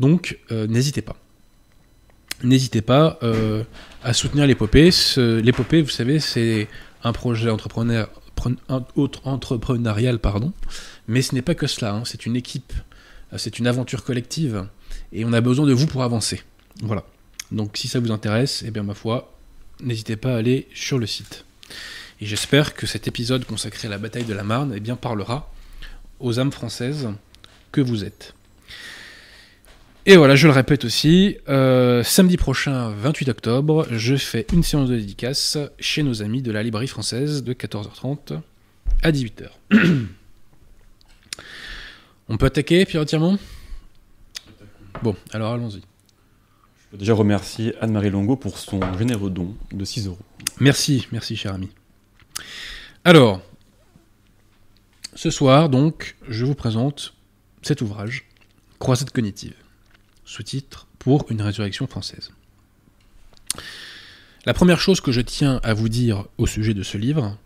Donc, 0.00 0.40
n'hésitez 0.50 1.02
pas 1.02 1.16
n'hésitez 2.42 2.82
pas 2.82 3.18
euh, 3.22 3.64
à 4.02 4.12
soutenir 4.12 4.46
l'épopée. 4.46 4.90
L'épopée, 5.16 5.82
vous 5.82 5.90
savez, 5.90 6.20
c'est 6.20 6.68
un 7.02 7.12
projet 7.12 7.50
entrepreneurial, 7.50 10.18
mais 11.08 11.22
ce 11.22 11.34
n'est 11.34 11.42
pas 11.42 11.54
que 11.54 11.66
cela, 11.66 11.94
hein. 11.94 12.02
c'est 12.04 12.26
une 12.26 12.36
équipe, 12.36 12.72
c'est 13.36 13.58
une 13.58 13.66
aventure 13.66 14.04
collective, 14.04 14.66
et 15.12 15.24
on 15.24 15.32
a 15.32 15.40
besoin 15.40 15.66
de 15.66 15.72
vous 15.72 15.86
pour 15.86 16.02
avancer. 16.02 16.42
Voilà. 16.82 17.04
Donc 17.52 17.76
si 17.76 17.88
ça 17.88 18.00
vous 18.00 18.12
intéresse, 18.12 18.62
eh 18.66 18.70
bien 18.70 18.82
ma 18.82 18.94
foi, 18.94 19.34
n'hésitez 19.80 20.16
pas 20.16 20.34
à 20.34 20.36
aller 20.36 20.68
sur 20.74 20.98
le 20.98 21.06
site. 21.06 21.44
Et 22.20 22.26
j'espère 22.26 22.74
que 22.74 22.86
cet 22.86 23.08
épisode 23.08 23.44
consacré 23.44 23.88
à 23.88 23.90
la 23.90 23.98
bataille 23.98 24.24
de 24.24 24.34
la 24.34 24.44
Marne 24.44 24.72
eh 24.76 24.80
bien, 24.80 24.96
parlera 24.96 25.52
aux 26.20 26.38
âmes 26.38 26.52
françaises 26.52 27.08
que 27.72 27.80
vous 27.80 28.04
êtes. 28.04 28.34
Et 30.06 30.16
voilà, 30.16 30.34
je 30.34 30.46
le 30.46 30.54
répète 30.54 30.86
aussi, 30.86 31.36
euh, 31.50 32.02
samedi 32.02 32.38
prochain, 32.38 32.88
28 32.88 33.28
octobre, 33.28 33.86
je 33.90 34.16
fais 34.16 34.46
une 34.50 34.62
séance 34.62 34.88
de 34.88 34.96
dédicace 34.96 35.58
chez 35.78 36.02
nos 36.02 36.22
amis 36.22 36.40
de 36.40 36.50
la 36.50 36.62
librairie 36.62 36.88
française 36.88 37.44
de 37.44 37.52
14h30 37.52 38.40
à 39.02 39.12
18h. 39.12 39.50
On 42.30 42.38
peut 42.38 42.46
attaquer, 42.46 42.86
Pierre 42.86 43.02
entièrement 43.02 43.36
Bon, 45.02 45.14
alors 45.32 45.52
allons-y. 45.52 45.82
Je 45.82 46.86
peux 46.92 46.96
déjà 46.96 47.12
remercier 47.12 47.74
Anne-Marie 47.82 48.10
Longo 48.10 48.36
pour 48.36 48.56
son 48.58 48.80
généreux 48.98 49.28
don 49.28 49.54
de 49.70 49.84
6 49.84 50.06
euros. 50.06 50.18
Merci, 50.60 51.08
merci 51.12 51.36
cher 51.36 51.52
ami. 51.52 51.68
Alors, 53.04 53.42
ce 55.14 55.28
soir, 55.28 55.68
donc, 55.68 56.16
je 56.26 56.46
vous 56.46 56.54
présente 56.54 57.12
cet 57.60 57.82
ouvrage, 57.82 58.24
Croisade 58.78 59.10
cognitive 59.10 59.52
sous-titre 60.30 60.86
Pour 61.00 61.26
une 61.30 61.42
résurrection 61.42 61.88
française. 61.88 62.30
La 64.46 64.54
première 64.54 64.78
chose 64.78 65.00
que 65.00 65.10
je 65.10 65.20
tiens 65.20 65.60
à 65.64 65.74
vous 65.74 65.88
dire 65.88 66.26
au 66.38 66.46
sujet 66.46 66.72
de 66.72 66.84
ce 66.84 66.96
livre, 66.96 67.36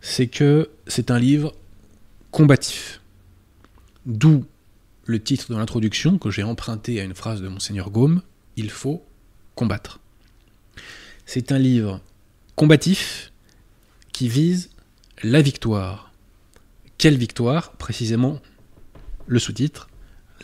c'est 0.00 0.26
que 0.26 0.68
c'est 0.88 1.12
un 1.12 1.18
livre 1.20 1.54
combatif. 2.32 3.00
D'où 4.04 4.44
le 5.04 5.22
titre 5.22 5.52
de 5.52 5.56
l'introduction 5.56 6.18
que 6.18 6.30
j'ai 6.32 6.42
emprunté 6.42 7.00
à 7.00 7.04
une 7.04 7.14
phrase 7.14 7.40
de 7.40 7.46
Monseigneur 7.46 7.90
Gaume, 7.90 8.20
Il 8.56 8.70
faut 8.70 9.04
combattre. 9.54 10.00
C'est 11.26 11.52
un 11.52 11.58
livre 11.58 12.00
combatif 12.56 13.32
qui 14.12 14.28
vise 14.28 14.70
la 15.22 15.40
victoire. 15.40 16.12
Quelle 16.98 17.16
victoire 17.16 17.72
Précisément 17.72 18.40
le 19.26 19.38
sous-titre, 19.38 19.88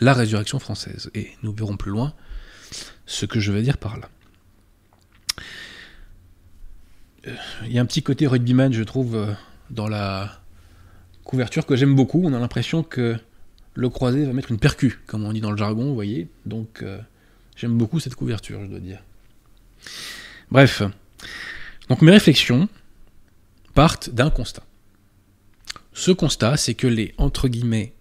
la 0.01 0.13
résurrection 0.13 0.59
française. 0.59 1.09
Et 1.15 1.29
nous 1.43 1.53
verrons 1.53 1.77
plus 1.77 1.91
loin 1.91 2.13
ce 3.05 3.25
que 3.25 3.39
je 3.39 3.51
veux 3.51 3.61
dire 3.61 3.77
par 3.77 3.97
là. 3.97 4.09
Euh, 7.27 7.35
il 7.65 7.71
y 7.71 7.77
a 7.77 7.81
un 7.81 7.85
petit 7.85 8.03
côté 8.03 8.27
rugbyman, 8.27 8.73
je 8.73 8.83
trouve, 8.83 9.15
euh, 9.15 9.33
dans 9.69 9.87
la 9.87 10.41
couverture 11.23 11.65
que 11.65 11.75
j'aime 11.75 11.95
beaucoup. 11.95 12.21
On 12.25 12.33
a 12.33 12.39
l'impression 12.39 12.83
que 12.83 13.15
le 13.75 13.89
croisé 13.89 14.25
va 14.25 14.33
mettre 14.33 14.51
une 14.51 14.59
percu, 14.59 14.99
comme 15.05 15.23
on 15.23 15.31
dit 15.31 15.41
dans 15.41 15.51
le 15.51 15.57
jargon, 15.57 15.85
vous 15.85 15.93
voyez. 15.93 16.27
Donc 16.45 16.81
euh, 16.81 16.99
j'aime 17.55 17.77
beaucoup 17.77 17.99
cette 17.99 18.15
couverture, 18.15 18.61
je 18.63 18.67
dois 18.67 18.79
dire. 18.79 18.99
Bref. 20.49 20.81
Donc 21.89 22.01
mes 22.01 22.11
réflexions 22.11 22.67
partent 23.75 24.09
d'un 24.09 24.31
constat. 24.31 24.63
Ce 25.93 26.11
constat, 26.11 26.57
c'est 26.57 26.73
que 26.73 26.87
les 26.87 27.13
entre 27.17 27.47
guillemets 27.47 27.93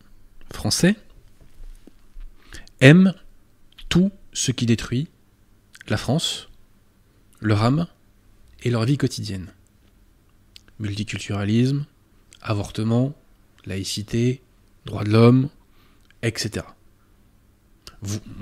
français 0.52 0.96
aiment 2.80 3.14
tout 3.88 4.10
ce 4.32 4.52
qui 4.52 4.66
détruit 4.66 5.08
la 5.88 5.96
France, 5.96 6.48
leur 7.40 7.62
âme 7.62 7.86
et 8.62 8.70
leur 8.70 8.84
vie 8.84 8.96
quotidienne. 8.96 9.52
Multiculturalisme, 10.78 11.86
avortement, 12.40 13.14
laïcité, 13.66 14.42
droits 14.86 15.04
de 15.04 15.10
l'homme, 15.10 15.50
etc. 16.22 16.66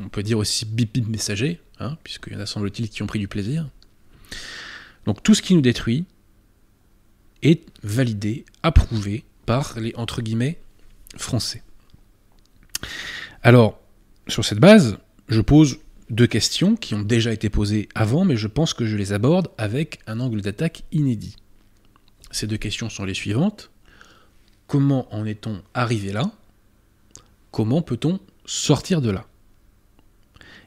on 0.05 0.09
peut 0.09 0.23
dire 0.23 0.39
aussi 0.39 0.65
bip 0.67 0.93
bip 0.95 1.09
messager, 1.09 1.61
hein, 1.81 1.97
puisqu'il 2.05 2.35
y 2.35 2.37
en 2.37 2.41
a 2.41 2.47
semble-t-il 2.47 2.89
qui 2.89 3.03
ont 3.03 3.07
pris 3.07 3.19
du 3.19 3.29
plaisir. 3.29 3.69
Donc 5.05 5.23
tout 5.23 5.35
ce 5.35 5.43
qui 5.43 5.55
nous 5.55 5.61
détruit 5.61 6.05
est 7.43 7.65
validé, 7.83 8.45
approuvé 8.63 9.25
par 9.47 9.79
les 9.79 9.95
entre 9.97 10.23
guillemets 10.23 10.61
français. 11.17 11.63
Alors, 13.43 13.81
sur 14.29 14.45
cette 14.45 14.61
base, 14.61 14.99
je 15.29 15.41
pose 15.41 15.79
deux 16.11 16.27
questions 16.27 16.77
qui 16.77 16.95
ont 16.95 17.03
déjà 17.03 17.33
été 17.33 17.51
posées 17.51 17.89
avant, 17.95 18.25
mais 18.25 18.37
je 18.37 18.47
pense 18.47 18.75
que 18.75 18.87
je 18.87 18.97
les 18.97 19.13
aborde 19.13 19.49
avec 19.59 20.01
un 20.07 20.21
angle 20.21 20.41
d'attaque 20.41 20.85
inédit. 20.93 21.37
Ces 22.31 22.47
deux 22.47 22.57
questions 22.57 22.89
sont 22.89 23.05
les 23.05 23.15
suivantes. 23.15 23.71
Comment 24.67 25.13
en 25.15 25.25
est-on 25.25 25.63
arrivé 25.75 26.13
là? 26.13 26.31
Comment 27.51 27.83
peut-on 27.83 28.21
sortir 28.45 29.01
de 29.01 29.11
là? 29.11 29.27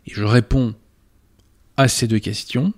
Et 0.08 0.14
je 0.14 0.24
réponds 0.24 0.76
à 1.78 1.88
ces 1.88 2.08
deux 2.08 2.20
questions 2.20 2.74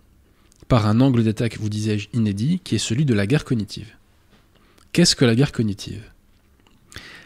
par 0.68 0.88
un 0.88 1.02
angle 1.02 1.24
d'attaque, 1.24 1.58
vous 1.58 1.70
disais-je, 1.70 2.10
inédit, 2.14 2.60
qui 2.64 2.76
est 2.76 2.80
celui 2.80 3.06
de 3.06 3.14
la 3.14 3.28
guerre 3.28 3.46
cognitive. 3.46 3.96
Qu'est-ce 4.92 5.16
que 5.16 5.26
la 5.26 5.36
guerre 5.36 5.52
cognitive? 5.52 6.04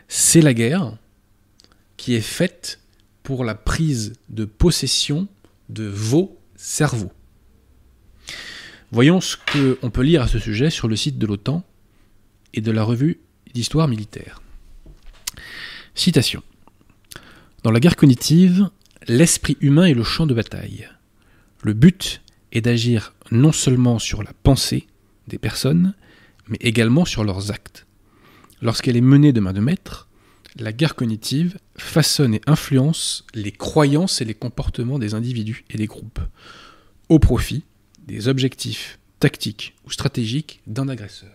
C'est 0.07 0.41
la 0.41 0.53
guerre 0.53 0.97
qui 1.97 2.15
est 2.15 2.21
faite 2.21 2.79
pour 3.27 3.43
la 3.43 3.55
prise 3.55 4.13
de 4.29 4.45
possession 4.45 5.27
de 5.67 5.83
vos 5.83 6.39
cerveaux. 6.55 7.11
Voyons 8.93 9.19
ce 9.19 9.35
qu'on 9.35 9.89
peut 9.89 10.01
lire 10.01 10.21
à 10.21 10.29
ce 10.29 10.39
sujet 10.39 10.69
sur 10.69 10.87
le 10.87 10.95
site 10.95 11.17
de 11.17 11.27
l'OTAN 11.27 11.65
et 12.53 12.61
de 12.61 12.71
la 12.71 12.85
revue 12.85 13.19
d'histoire 13.53 13.89
militaire. 13.89 14.41
Citation. 15.93 16.41
Dans 17.63 17.71
la 17.71 17.81
guerre 17.81 17.97
cognitive, 17.97 18.69
l'esprit 19.09 19.57
humain 19.59 19.87
est 19.87 19.93
le 19.93 20.05
champ 20.05 20.25
de 20.25 20.33
bataille. 20.33 20.87
Le 21.63 21.73
but 21.73 22.21
est 22.53 22.61
d'agir 22.61 23.13
non 23.29 23.51
seulement 23.51 23.99
sur 23.99 24.23
la 24.23 24.31
pensée 24.31 24.87
des 25.27 25.37
personnes, 25.37 25.95
mais 26.47 26.59
également 26.61 27.03
sur 27.03 27.25
leurs 27.25 27.51
actes. 27.51 27.87
Lorsqu'elle 28.61 28.95
est 28.95 29.01
menée 29.01 29.33
de 29.33 29.41
main 29.41 29.51
de 29.51 29.59
maître, 29.59 30.06
la 30.63 30.73
guerre 30.73 30.95
cognitive 30.95 31.57
façonne 31.77 32.35
et 32.35 32.41
influence 32.47 33.25
les 33.33 33.51
croyances 33.51 34.21
et 34.21 34.25
les 34.25 34.33
comportements 34.33 34.99
des 34.99 35.13
individus 35.13 35.65
et 35.69 35.77
des 35.77 35.87
groupes, 35.87 36.19
au 37.09 37.19
profit 37.19 37.63
des 38.07 38.27
objectifs 38.27 38.99
tactiques 39.19 39.75
ou 39.85 39.91
stratégiques 39.91 40.61
d'un 40.67 40.87
agresseur. 40.87 41.31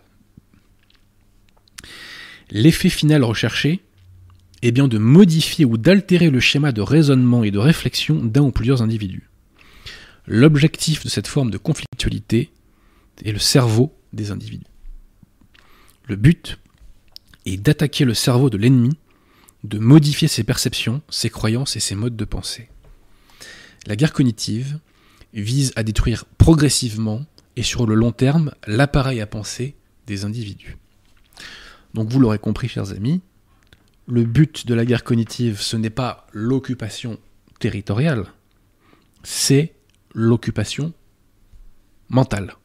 L'effet 2.50 2.88
final 2.88 3.24
recherché 3.24 3.80
est 4.62 4.72
bien 4.72 4.88
de 4.88 4.98
modifier 4.98 5.64
ou 5.64 5.76
d'altérer 5.76 6.30
le 6.30 6.40
schéma 6.40 6.72
de 6.72 6.82
raisonnement 6.82 7.44
et 7.44 7.50
de 7.50 7.58
réflexion 7.58 8.22
d'un 8.22 8.42
ou 8.42 8.52
plusieurs 8.52 8.82
individus. 8.82 9.28
L'objectif 10.26 11.02
de 11.04 11.08
cette 11.08 11.26
forme 11.26 11.50
de 11.50 11.58
conflictualité 11.58 12.52
est 13.24 13.32
le 13.32 13.38
cerveau 13.38 13.92
des 14.12 14.30
individus. 14.30 14.66
Le 16.06 16.16
but 16.16 16.58
est 17.44 17.56
d'attaquer 17.56 18.04
le 18.04 18.14
cerveau 18.14 18.50
de 18.50 18.56
l'ennemi, 18.56 18.96
de 19.64 19.78
modifier 19.78 20.28
ses 20.28 20.44
perceptions, 20.44 21.02
ses 21.08 21.30
croyances 21.30 21.76
et 21.76 21.80
ses 21.80 21.94
modes 21.94 22.16
de 22.16 22.24
pensée. 22.24 22.68
La 23.86 23.96
guerre 23.96 24.12
cognitive 24.12 24.78
vise 25.34 25.72
à 25.76 25.82
détruire 25.82 26.24
progressivement 26.38 27.24
et 27.56 27.62
sur 27.62 27.86
le 27.86 27.94
long 27.94 28.12
terme 28.12 28.52
l'appareil 28.66 29.20
à 29.20 29.26
penser 29.26 29.76
des 30.06 30.24
individus. 30.24 30.76
Donc 31.94 32.08
vous 32.08 32.20
l'aurez 32.20 32.38
compris, 32.38 32.68
chers 32.68 32.92
amis, 32.92 33.20
le 34.06 34.24
but 34.24 34.66
de 34.66 34.74
la 34.74 34.84
guerre 34.84 35.04
cognitive, 35.04 35.60
ce 35.60 35.76
n'est 35.76 35.90
pas 35.90 36.26
l'occupation 36.32 37.18
territoriale, 37.60 38.26
c'est 39.22 39.74
l'occupation 40.14 40.92
mentale. 42.08 42.56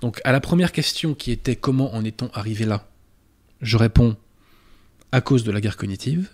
Donc 0.00 0.20
à 0.24 0.32
la 0.32 0.40
première 0.40 0.72
question 0.72 1.14
qui 1.14 1.30
était 1.30 1.56
comment 1.56 1.94
en 1.94 2.04
est-on 2.04 2.30
arrivé 2.32 2.64
là? 2.64 2.88
Je 3.60 3.76
réponds 3.76 4.16
à 5.12 5.20
cause 5.20 5.44
de 5.44 5.52
la 5.52 5.60
guerre 5.60 5.76
cognitive, 5.76 6.30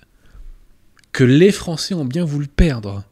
que 1.13 1.25
les 1.25 1.53
Français 1.53 1.95
ont 1.95 2.05
bien 2.05 2.25
voulu 2.25 2.47
perdre, 2.47 3.05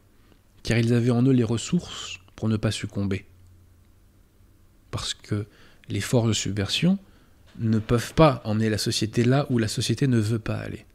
car 0.63 0.77
ils 0.77 0.93
avaient 0.93 1.11
en 1.11 1.23
eux 1.23 1.31
les 1.31 1.43
ressources 1.43 2.19
pour 2.35 2.47
ne 2.47 2.57
pas 2.57 2.71
succomber. 2.71 3.25
Parce 4.91 5.13
que 5.13 5.45
les 5.89 6.01
forces 6.01 6.29
de 6.29 6.33
subversion 6.33 6.97
ne 7.59 7.79
peuvent 7.79 8.13
pas 8.13 8.41
emmener 8.45 8.69
la 8.69 8.77
société 8.77 9.23
là 9.23 9.45
où 9.49 9.57
la 9.57 9.67
société 9.67 10.07
ne 10.07 10.19
veut 10.19 10.39
pas 10.39 10.57
aller. 10.57 10.85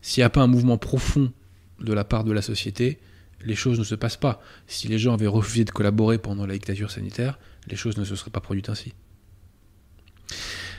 S'il 0.00 0.20
n'y 0.20 0.26
a 0.26 0.30
pas 0.30 0.42
un 0.42 0.46
mouvement 0.46 0.78
profond 0.78 1.32
de 1.80 1.92
la 1.92 2.04
part 2.04 2.24
de 2.24 2.32
la 2.32 2.42
société, 2.42 2.98
les 3.40 3.54
choses 3.54 3.78
ne 3.78 3.84
se 3.84 3.94
passent 3.94 4.16
pas. 4.16 4.40
Si 4.66 4.88
les 4.88 4.98
gens 4.98 5.14
avaient 5.14 5.26
refusé 5.26 5.64
de 5.64 5.70
collaborer 5.70 6.18
pendant 6.18 6.46
la 6.46 6.54
dictature 6.54 6.90
sanitaire, 6.90 7.38
les 7.66 7.76
choses 7.76 7.96
ne 7.96 8.04
se 8.04 8.16
seraient 8.16 8.30
pas 8.30 8.40
produites 8.40 8.68
ainsi. 8.68 8.94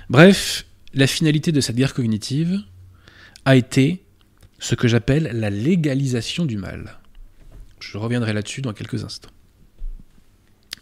Bref, 0.09 0.65
la 0.93 1.07
finalité 1.07 1.51
de 1.51 1.61
cette 1.61 1.75
guerre 1.75 1.93
cognitive 1.93 2.59
a 3.45 3.55
été 3.55 4.03
ce 4.59 4.75
que 4.75 4.87
j'appelle 4.87 5.31
la 5.33 5.49
légalisation 5.49 6.45
du 6.45 6.57
mal. 6.57 6.99
Je 7.79 7.97
reviendrai 7.97 8.33
là-dessus 8.33 8.61
dans 8.61 8.73
quelques 8.73 9.03
instants. 9.03 9.29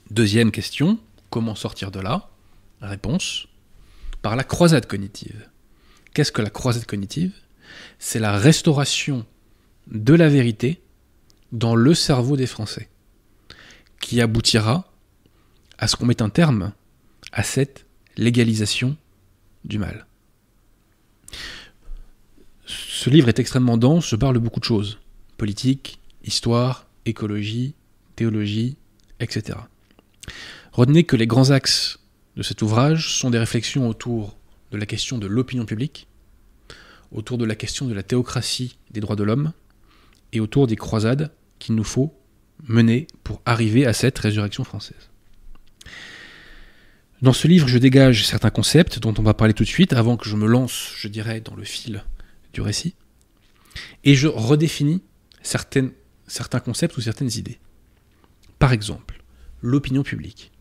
Deuxième 0.10 0.52
question, 0.52 1.00
comment 1.30 1.56
sortir 1.56 1.92
de 1.92 2.00
là? 2.00 2.30
Réponse, 2.82 3.48
par 4.22 4.36
la 4.36 4.44
croisade 4.44 4.88
cognitive. 4.88 5.50
Qu'est-ce 6.14 6.32
que 6.32 6.42
la 6.42 6.50
croisade 6.50 6.86
cognitive? 6.86 7.34
C'est 8.00 8.20
la 8.20 8.38
restauration 8.38 9.26
de 9.88 10.14
la 10.14 10.30
vérité 10.30 10.82
dans 11.52 11.76
le 11.76 11.94
cerveau 11.94 12.38
des 12.38 12.48
Français, 12.48 12.90
qui 14.00 14.22
aboutira 14.22 14.92
à 15.78 15.88
ce 15.88 15.96
qu'on 15.96 16.06
mette 16.06 16.22
un 16.22 16.30
terme 16.30 16.74
à 17.32 17.44
cette 17.44 17.86
légalisation 18.16 18.98
du 19.68 19.78
mal. 19.78 20.08
Ce 22.66 23.10
livre 23.10 23.30
est 23.30 23.40
extrêmement 23.40 23.78
dense, 23.78 24.10
je 24.10 24.16
parle 24.16 24.34
de 24.36 24.40
beaucoup 24.40 24.60
de 24.60 24.66
choses. 24.66 25.00
Politique, 25.38 26.00
histoire, 26.24 26.88
écologie, 27.06 27.76
théologie, 28.16 28.78
etc. 29.20 29.60
Retenez 30.72 31.04
que 31.04 31.16
les 31.16 31.28
grands 31.28 31.52
axes 31.52 32.00
de 32.36 32.44
cet 32.44 32.62
ouvrage 32.62 33.18
sont 33.18 33.30
des 33.30 33.40
réflexions 33.40 33.88
autour 33.88 34.38
de 34.72 34.78
la 34.78 34.86
question 34.86 35.18
de 35.18 35.28
l'opinion 35.28 35.66
publique, 35.66 36.08
autour 37.12 37.38
de 37.38 37.46
la 37.46 37.56
question 37.56 37.88
de 37.88 37.94
la 37.94 38.04
théocratie 38.04 38.78
des 38.92 39.00
droits 39.00 39.16
de 39.16 39.24
l'homme, 39.24 39.54
et 40.34 40.40
autour 40.40 40.68
des 40.68 40.76
croisades 40.76 41.32
qu'il 41.60 41.76
nous 41.76 41.84
faut 41.84 42.14
mener 42.68 43.08
pour 43.24 43.42
arriver 43.46 43.86
à 43.86 43.94
cette 43.94 44.18
résurrection 44.18 44.64
française. 44.64 45.10
Dans 47.22 47.34
ce 47.34 47.48
livre, 47.48 47.68
je 47.68 47.78
dégage 47.78 48.26
certains 48.26 48.52
concepts 48.52 49.00
dont 49.00 49.14
on 49.18 49.24
va 49.24 49.34
parler 49.34 49.54
tout 49.54 49.64
de 49.64 49.70
suite, 49.70 49.94
avant 49.94 50.18
que 50.18 50.30
je 50.30 50.36
me 50.36 50.46
lance, 50.46 50.92
je 50.98 51.08
dirais, 51.08 51.42
dans 51.42 51.56
le 51.56 51.64
fil 51.64 52.04
du 52.54 52.62
récit, 52.62 52.96
et 54.04 54.16
je 54.16 54.28
redéfinis 54.28 55.02
certains 55.42 55.90
concepts 56.64 56.96
ou 56.98 57.02
certaines 57.02 57.32
idées. 57.36 57.60
Par 58.60 58.72
exemple, 58.72 59.24
l'opinion 59.62 60.04
publique. 60.04 60.52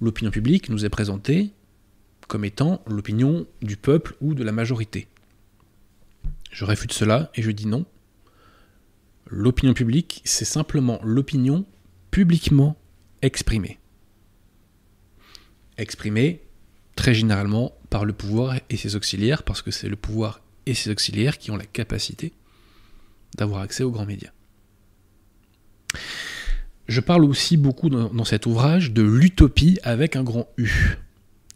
L'opinion 0.00 0.30
publique 0.30 0.68
nous 0.68 0.84
est 0.84 0.90
présentée 0.90 1.50
comme 2.28 2.44
étant 2.44 2.82
l'opinion 2.86 3.46
du 3.62 3.76
peuple 3.76 4.14
ou 4.20 4.34
de 4.34 4.44
la 4.44 4.52
majorité. 4.52 5.08
Je 6.52 6.64
réfute 6.64 6.92
cela 6.92 7.30
et 7.34 7.42
je 7.42 7.50
dis 7.50 7.66
non, 7.66 7.84
L'opinion 9.30 9.74
publique, 9.74 10.22
c'est 10.24 10.46
simplement 10.46 11.00
l'opinion 11.02 11.66
publiquement 12.10 12.78
exprimée. 13.20 13.78
Exprimée 15.78 16.42
très 16.96 17.14
généralement 17.14 17.72
par 17.88 18.04
le 18.04 18.12
pouvoir 18.12 18.56
et 18.68 18.76
ses 18.76 18.96
auxiliaires, 18.96 19.44
parce 19.44 19.62
que 19.62 19.70
c'est 19.70 19.88
le 19.88 19.96
pouvoir 19.96 20.42
et 20.66 20.74
ses 20.74 20.90
auxiliaires 20.90 21.38
qui 21.38 21.50
ont 21.50 21.56
la 21.56 21.64
capacité 21.64 22.32
d'avoir 23.36 23.62
accès 23.62 23.84
aux 23.84 23.90
grands 23.90 24.04
médias. 24.04 24.32
Je 26.88 27.00
parle 27.00 27.24
aussi 27.24 27.56
beaucoup 27.56 27.88
dans, 27.88 28.12
dans 28.12 28.24
cet 28.24 28.46
ouvrage 28.46 28.92
de 28.92 29.02
l'utopie 29.02 29.78
avec 29.82 30.16
un 30.16 30.24
grand 30.24 30.48
U. 30.56 30.98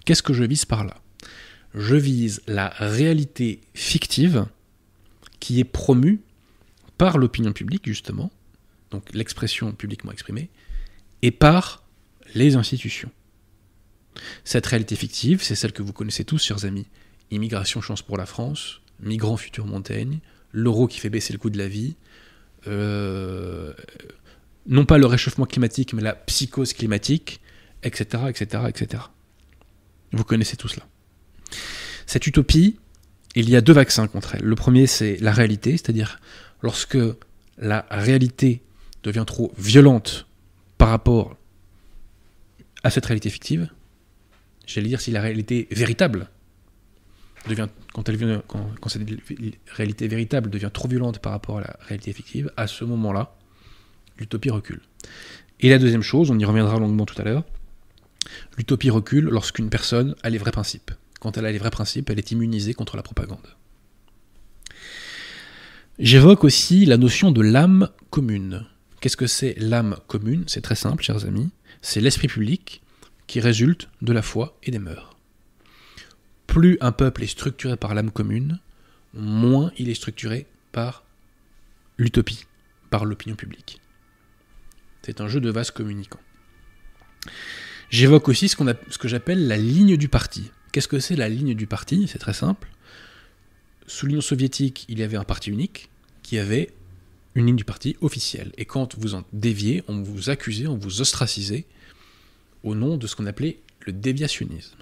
Qu'est-ce 0.04 0.22
que 0.22 0.32
je 0.32 0.44
vise 0.44 0.64
par 0.64 0.84
là? 0.84 1.02
Je 1.74 1.96
vise 1.96 2.42
la 2.46 2.68
réalité 2.68 3.60
fictive 3.74 4.46
qui 5.40 5.58
est 5.58 5.64
promue 5.64 6.20
par 6.98 7.18
l'opinion 7.18 7.52
publique, 7.52 7.86
justement, 7.86 8.30
donc 8.90 9.12
l'expression 9.12 9.72
publiquement 9.72 10.12
exprimée, 10.12 10.50
et 11.22 11.32
par 11.32 11.82
les 12.34 12.54
institutions. 12.54 13.10
Cette 14.44 14.66
réalité 14.66 14.96
fictive, 14.96 15.42
c'est 15.42 15.54
celle 15.54 15.72
que 15.72 15.82
vous 15.82 15.92
connaissez 15.92 16.24
tous, 16.24 16.42
chers 16.42 16.64
amis. 16.64 16.86
Immigration, 17.30 17.80
chance 17.80 18.02
pour 18.02 18.16
la 18.16 18.26
France, 18.26 18.80
migrants, 19.00 19.36
futur 19.36 19.66
Montaigne, 19.66 20.20
l'euro 20.52 20.86
qui 20.86 20.98
fait 20.98 21.10
baisser 21.10 21.32
le 21.32 21.38
coût 21.38 21.50
de 21.50 21.58
la 21.58 21.68
vie, 21.68 21.96
euh, 22.66 23.72
non 24.66 24.84
pas 24.84 24.98
le 24.98 25.06
réchauffement 25.06 25.46
climatique, 25.46 25.92
mais 25.94 26.02
la 26.02 26.14
psychose 26.14 26.72
climatique, 26.72 27.40
etc., 27.82 28.24
etc., 28.28 28.64
etc. 28.68 29.02
Vous 30.12 30.24
connaissez 30.24 30.56
tout 30.56 30.68
cela. 30.68 30.86
Cette 32.06 32.26
utopie, 32.26 32.78
il 33.34 33.48
y 33.48 33.56
a 33.56 33.60
deux 33.60 33.72
vaccins 33.72 34.06
contre 34.06 34.34
elle. 34.34 34.42
Le 34.42 34.54
premier, 34.54 34.86
c'est 34.86 35.16
la 35.16 35.32
réalité, 35.32 35.72
c'est-à-dire 35.72 36.20
lorsque 36.62 36.98
la 37.58 37.86
réalité 37.90 38.62
devient 39.02 39.24
trop 39.26 39.52
violente 39.58 40.26
par 40.78 40.88
rapport 40.88 41.36
à 42.84 42.90
cette 42.90 43.06
réalité 43.06 43.30
fictive, 43.30 43.68
j'allais 44.66 44.88
dire 44.88 45.00
si 45.00 45.10
la 45.10 45.20
réalité 45.20 45.68
véritable 45.70 46.28
devient, 47.48 47.68
quand, 47.92 48.88
cette 48.88 49.02
réalité 49.74 50.08
véritable 50.08 50.50
devient 50.50 50.70
trop 50.72 50.88
violente 50.88 51.18
par 51.18 51.32
rapport 51.32 51.58
à 51.58 51.62
la 51.62 51.76
réalité 51.80 52.10
effective, 52.10 52.52
à 52.56 52.66
ce 52.66 52.84
moment-là, 52.84 53.34
l'utopie 54.18 54.50
recule. 54.50 54.80
Et 55.60 55.70
la 55.70 55.78
deuxième 55.78 56.02
chose, 56.02 56.30
on 56.30 56.38
y 56.38 56.44
reviendra 56.44 56.78
longuement 56.78 57.06
tout 57.06 57.20
à 57.20 57.24
l'heure, 57.24 57.44
l'utopie 58.56 58.90
recule 58.90 59.24
lorsqu'une 59.24 59.70
personne 59.70 60.14
a 60.22 60.30
les 60.30 60.38
vrais 60.38 60.52
principes. 60.52 60.92
Quand 61.20 61.36
elle 61.36 61.46
a 61.46 61.52
les 61.52 61.58
vrais 61.58 61.70
principes, 61.70 62.10
elle 62.10 62.18
est 62.18 62.30
immunisée 62.32 62.74
contre 62.74 62.96
la 62.96 63.02
propagande. 63.02 63.46
J'évoque 65.98 66.44
aussi 66.44 66.84
la 66.84 66.96
notion 66.96 67.30
de 67.30 67.42
l'âme 67.42 67.88
commune. 68.10 68.66
Qu'est-ce 69.00 69.16
que 69.16 69.26
c'est 69.26 69.54
l'âme 69.58 69.96
commune? 70.06 70.44
C'est 70.46 70.62
très 70.62 70.74
simple, 70.74 71.02
chers 71.02 71.26
amis. 71.26 71.50
C'est 71.80 72.00
l'esprit 72.00 72.28
public 72.28 72.82
qui 73.26 73.40
résulte 73.40 73.88
de 74.02 74.12
la 74.12 74.22
foi 74.22 74.58
et 74.62 74.70
des 74.70 74.78
mœurs. 74.78 75.16
Plus 76.46 76.76
un 76.80 76.92
peuple 76.92 77.22
est 77.22 77.28
structuré 77.28 77.76
par 77.76 77.94
l'âme 77.94 78.10
commune, 78.10 78.60
moins 79.14 79.72
il 79.78 79.88
est 79.88 79.94
structuré 79.94 80.46
par 80.70 81.04
l'utopie, 81.98 82.46
par 82.90 83.04
l'opinion 83.04 83.36
publique. 83.36 83.80
C'est 85.02 85.20
un 85.20 85.28
jeu 85.28 85.40
de 85.40 85.50
vase 85.50 85.70
communicant. 85.70 86.20
J'évoque 87.90 88.28
aussi 88.28 88.48
ce, 88.48 88.56
ce 88.88 88.98
que 88.98 89.08
j'appelle 89.08 89.48
la 89.48 89.56
ligne 89.56 89.96
du 89.96 90.08
parti. 90.08 90.50
Qu'est-ce 90.72 90.88
que 90.88 91.00
c'est 91.00 91.16
la 91.16 91.28
ligne 91.28 91.54
du 91.54 91.66
parti? 91.66 92.06
C'est 92.08 92.18
très 92.18 92.32
simple. 92.32 92.68
Sous 93.86 94.06
l'Union 94.06 94.20
soviétique, 94.20 94.86
il 94.88 94.98
y 94.98 95.02
avait 95.02 95.16
un 95.16 95.24
parti 95.24 95.50
unique 95.50 95.90
qui 96.22 96.38
avait 96.38 96.70
une 97.34 97.46
ligne 97.46 97.56
du 97.56 97.64
parti 97.64 97.96
officielle. 98.00 98.52
Et 98.56 98.64
quand 98.64 98.96
vous 98.98 99.14
en 99.14 99.24
déviez, 99.32 99.82
on 99.88 100.02
vous 100.02 100.30
accusait, 100.30 100.66
on 100.66 100.76
vous 100.76 101.00
ostracisait 101.00 101.66
au 102.62 102.74
nom 102.74 102.96
de 102.96 103.06
ce 103.06 103.16
qu'on 103.16 103.26
appelait 103.26 103.60
le 103.80 103.92
déviationnisme. 103.92 104.78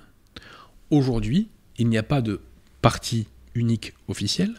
Aujourd'hui, 0.90 1.48
il 1.78 1.88
n'y 1.88 1.98
a 1.98 2.02
pas 2.02 2.22
de 2.22 2.40
parti 2.82 3.26
unique 3.54 3.94
officiel, 4.08 4.54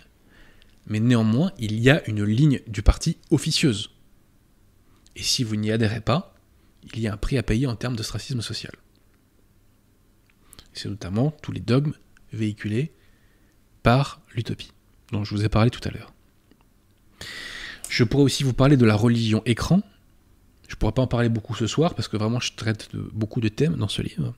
mais 0.87 0.99
néanmoins, 0.99 1.51
il 1.59 1.79
y 1.79 1.89
a 1.89 2.07
une 2.09 2.23
ligne 2.23 2.61
du 2.67 2.81
parti 2.81 3.17
officieuse. 3.29 3.91
Et 5.15 5.23
si 5.23 5.43
vous 5.43 5.55
n'y 5.55 5.71
adhérez 5.71 6.01
pas, 6.01 6.35
il 6.93 6.99
y 6.99 7.07
a 7.07 7.13
un 7.13 7.17
prix 7.17 7.37
à 7.37 7.43
payer 7.43 7.67
en 7.67 7.75
termes 7.75 7.95
d'ostracisme 7.95 8.41
social. 8.41 8.73
C'est 10.73 10.89
notamment 10.89 11.31
tous 11.41 11.51
les 11.51 11.59
dogmes 11.59 11.93
véhiculés 12.33 12.91
par 13.83 14.21
l'utopie, 14.33 14.71
dont 15.11 15.23
je 15.23 15.35
vous 15.35 15.43
ai 15.43 15.49
parlé 15.49 15.69
tout 15.69 15.85
à 15.87 15.91
l'heure. 15.91 16.13
Je 17.89 18.03
pourrais 18.03 18.23
aussi 18.23 18.43
vous 18.43 18.53
parler 18.53 18.77
de 18.77 18.85
la 18.85 18.95
religion 18.95 19.41
écran. 19.45 19.81
Je 20.71 20.77
ne 20.77 20.79
pourrais 20.79 20.93
pas 20.93 21.01
en 21.01 21.07
parler 21.07 21.27
beaucoup 21.27 21.53
ce 21.53 21.67
soir 21.67 21.95
parce 21.95 22.07
que 22.07 22.15
vraiment 22.15 22.39
je 22.39 22.53
traite 22.55 22.95
de 22.95 23.01
beaucoup 23.11 23.41
de 23.41 23.49
thèmes 23.49 23.75
dans 23.75 23.89
ce 23.89 24.01
livre. 24.01 24.33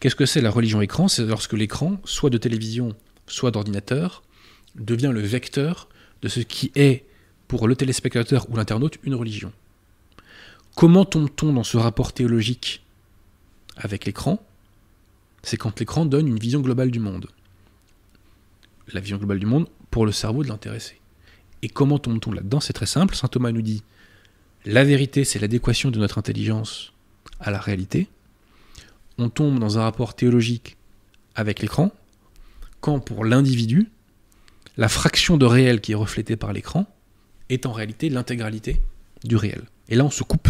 Qu'est-ce 0.00 0.16
que 0.16 0.26
c'est 0.26 0.40
la 0.40 0.50
religion 0.50 0.80
écran? 0.80 1.06
C'est 1.06 1.24
lorsque 1.24 1.52
l'écran, 1.52 2.00
soit 2.04 2.28
de 2.28 2.38
télévision, 2.38 2.96
soit 3.28 3.52
d'ordinateur, 3.52 4.24
devient 4.74 5.12
le 5.14 5.20
vecteur 5.20 5.88
de 6.22 6.28
ce 6.28 6.40
qui 6.40 6.72
est 6.74 7.04
pour 7.46 7.68
le 7.68 7.76
téléspectateur 7.76 8.50
ou 8.50 8.56
l'internaute 8.56 8.98
une 9.04 9.14
religion. 9.14 9.52
Comment 10.74 11.04
tombe-t-on 11.04 11.52
dans 11.52 11.62
ce 11.62 11.76
rapport 11.76 12.12
théologique 12.12 12.82
avec 13.76 14.06
l'écran? 14.06 14.44
C'est 15.44 15.56
quand 15.56 15.78
l'écran 15.78 16.04
donne 16.04 16.26
une 16.26 16.40
vision 16.40 16.62
globale 16.62 16.90
du 16.90 16.98
monde. 16.98 17.28
La 18.92 19.00
vision 19.00 19.18
globale 19.18 19.38
du 19.38 19.46
monde 19.46 19.68
pour 19.92 20.04
le 20.04 20.10
cerveau 20.10 20.42
de 20.42 20.48
l'intéressé. 20.48 20.98
Et 21.62 21.68
comment 21.68 22.00
tombe-t-on 22.00 22.32
là-dedans? 22.32 22.58
C'est 22.58 22.72
très 22.72 22.86
simple. 22.86 23.14
Saint 23.14 23.28
Thomas 23.28 23.52
nous 23.52 23.62
dit 23.62 23.84
la 24.64 24.84
vérité, 24.84 25.24
c'est 25.24 25.38
l'adéquation 25.38 25.90
de 25.90 25.98
notre 25.98 26.18
intelligence 26.18 26.92
à 27.40 27.50
la 27.50 27.58
réalité. 27.58 28.08
On 29.18 29.28
tombe 29.28 29.58
dans 29.58 29.78
un 29.78 29.82
rapport 29.82 30.14
théologique 30.14 30.76
avec 31.34 31.60
l'écran, 31.60 31.92
quand 32.80 33.00
pour 33.00 33.24
l'individu, 33.24 33.88
la 34.76 34.88
fraction 34.88 35.36
de 35.36 35.46
réel 35.46 35.80
qui 35.80 35.92
est 35.92 35.96
reflétée 35.96 36.36
par 36.36 36.52
l'écran 36.52 36.86
est 37.48 37.66
en 37.66 37.72
réalité 37.72 38.08
l'intégralité 38.08 38.80
du 39.24 39.36
réel. 39.36 39.62
Et 39.88 39.96
là, 39.96 40.04
on 40.04 40.10
se 40.10 40.22
coupe. 40.22 40.48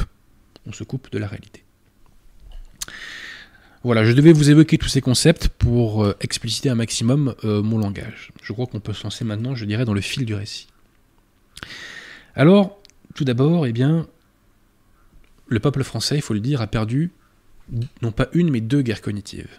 On 0.66 0.72
se 0.72 0.84
coupe 0.84 1.10
de 1.10 1.18
la 1.18 1.26
réalité. 1.26 1.64
Voilà, 3.82 4.04
je 4.04 4.12
devais 4.12 4.32
vous 4.32 4.50
évoquer 4.50 4.76
tous 4.76 4.88
ces 4.88 5.00
concepts 5.00 5.48
pour 5.48 6.04
euh, 6.04 6.14
expliciter 6.20 6.68
un 6.68 6.74
maximum 6.74 7.34
euh, 7.44 7.62
mon 7.62 7.78
langage. 7.78 8.30
Je 8.42 8.52
crois 8.52 8.66
qu'on 8.66 8.80
peut 8.80 8.92
se 8.92 9.04
lancer 9.04 9.24
maintenant, 9.24 9.54
je 9.54 9.64
dirais, 9.64 9.86
dans 9.86 9.94
le 9.94 10.02
fil 10.02 10.26
du 10.26 10.34
récit. 10.34 10.66
Alors, 12.34 12.79
tout 13.14 13.24
d'abord, 13.24 13.66
eh 13.66 13.72
bien, 13.72 14.06
le 15.48 15.60
peuple 15.60 15.84
français, 15.84 16.16
il 16.16 16.22
faut 16.22 16.34
le 16.34 16.40
dire, 16.40 16.60
a 16.60 16.66
perdu 16.66 17.10
non 18.02 18.12
pas 18.12 18.28
une, 18.32 18.50
mais 18.50 18.60
deux 18.60 18.82
guerres 18.82 19.02
cognitives. 19.02 19.58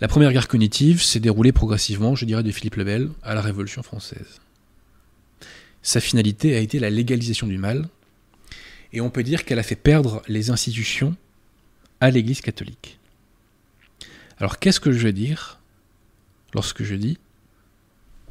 La 0.00 0.08
première 0.08 0.32
guerre 0.32 0.48
cognitive 0.48 1.02
s'est 1.02 1.20
déroulée 1.20 1.52
progressivement, 1.52 2.14
je 2.14 2.24
dirais, 2.24 2.42
de 2.42 2.52
Philippe 2.52 2.76
le 2.76 2.84
Bel 2.84 3.10
à 3.22 3.34
la 3.34 3.40
Révolution 3.40 3.82
française. 3.82 4.40
Sa 5.82 6.00
finalité 6.00 6.56
a 6.56 6.60
été 6.60 6.78
la 6.78 6.90
légalisation 6.90 7.46
du 7.46 7.58
mal, 7.58 7.88
et 8.92 9.00
on 9.00 9.10
peut 9.10 9.22
dire 9.22 9.44
qu'elle 9.44 9.58
a 9.58 9.62
fait 9.62 9.76
perdre 9.76 10.22
les 10.28 10.50
institutions 10.50 11.16
à 12.00 12.10
l'Église 12.10 12.40
catholique. 12.40 12.98
Alors 14.38 14.58
qu'est-ce 14.58 14.80
que 14.80 14.92
je 14.92 14.98
veux 14.98 15.12
dire 15.12 15.58
lorsque 16.54 16.84
je 16.84 16.94
dis 16.94 17.18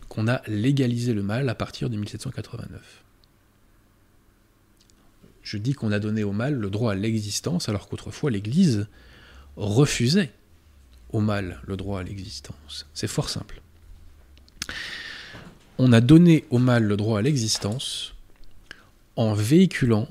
qu'on 0.08 0.28
a 0.28 0.42
légalisé 0.48 1.14
le 1.14 1.22
mal 1.22 1.50
à 1.50 1.56
partir 1.56 1.90
de 1.90 1.98
1789 1.98 3.04
Je 5.48 5.58
dis 5.58 5.74
qu'on 5.74 5.94
a 5.94 6.00
donné 6.00 6.26
au 6.26 6.34
mal 6.34 6.56
le 6.56 6.70
droit 6.70 6.92
à 6.92 6.96
l'existence 6.96 7.70
alors 7.70 7.88
qu'autrefois 7.88 8.32
l'Église 8.32 8.88
refusait 9.56 10.32
au 11.12 11.22
mal 11.22 11.62
le 11.66 11.78
droit 11.78 12.02
à 12.02 12.04
l'existence. 12.04 12.86
C'est 12.94 13.08
fort 13.08 13.30
simple 13.30 13.62
on 15.78 15.94
a 15.94 16.02
donné 16.02 16.46
au 16.50 16.58
mal 16.58 16.84
le 16.84 16.98
droit 16.98 17.20
à 17.20 17.22
l'existence 17.22 18.14
en 19.16 19.34
véhiculant 19.34 20.08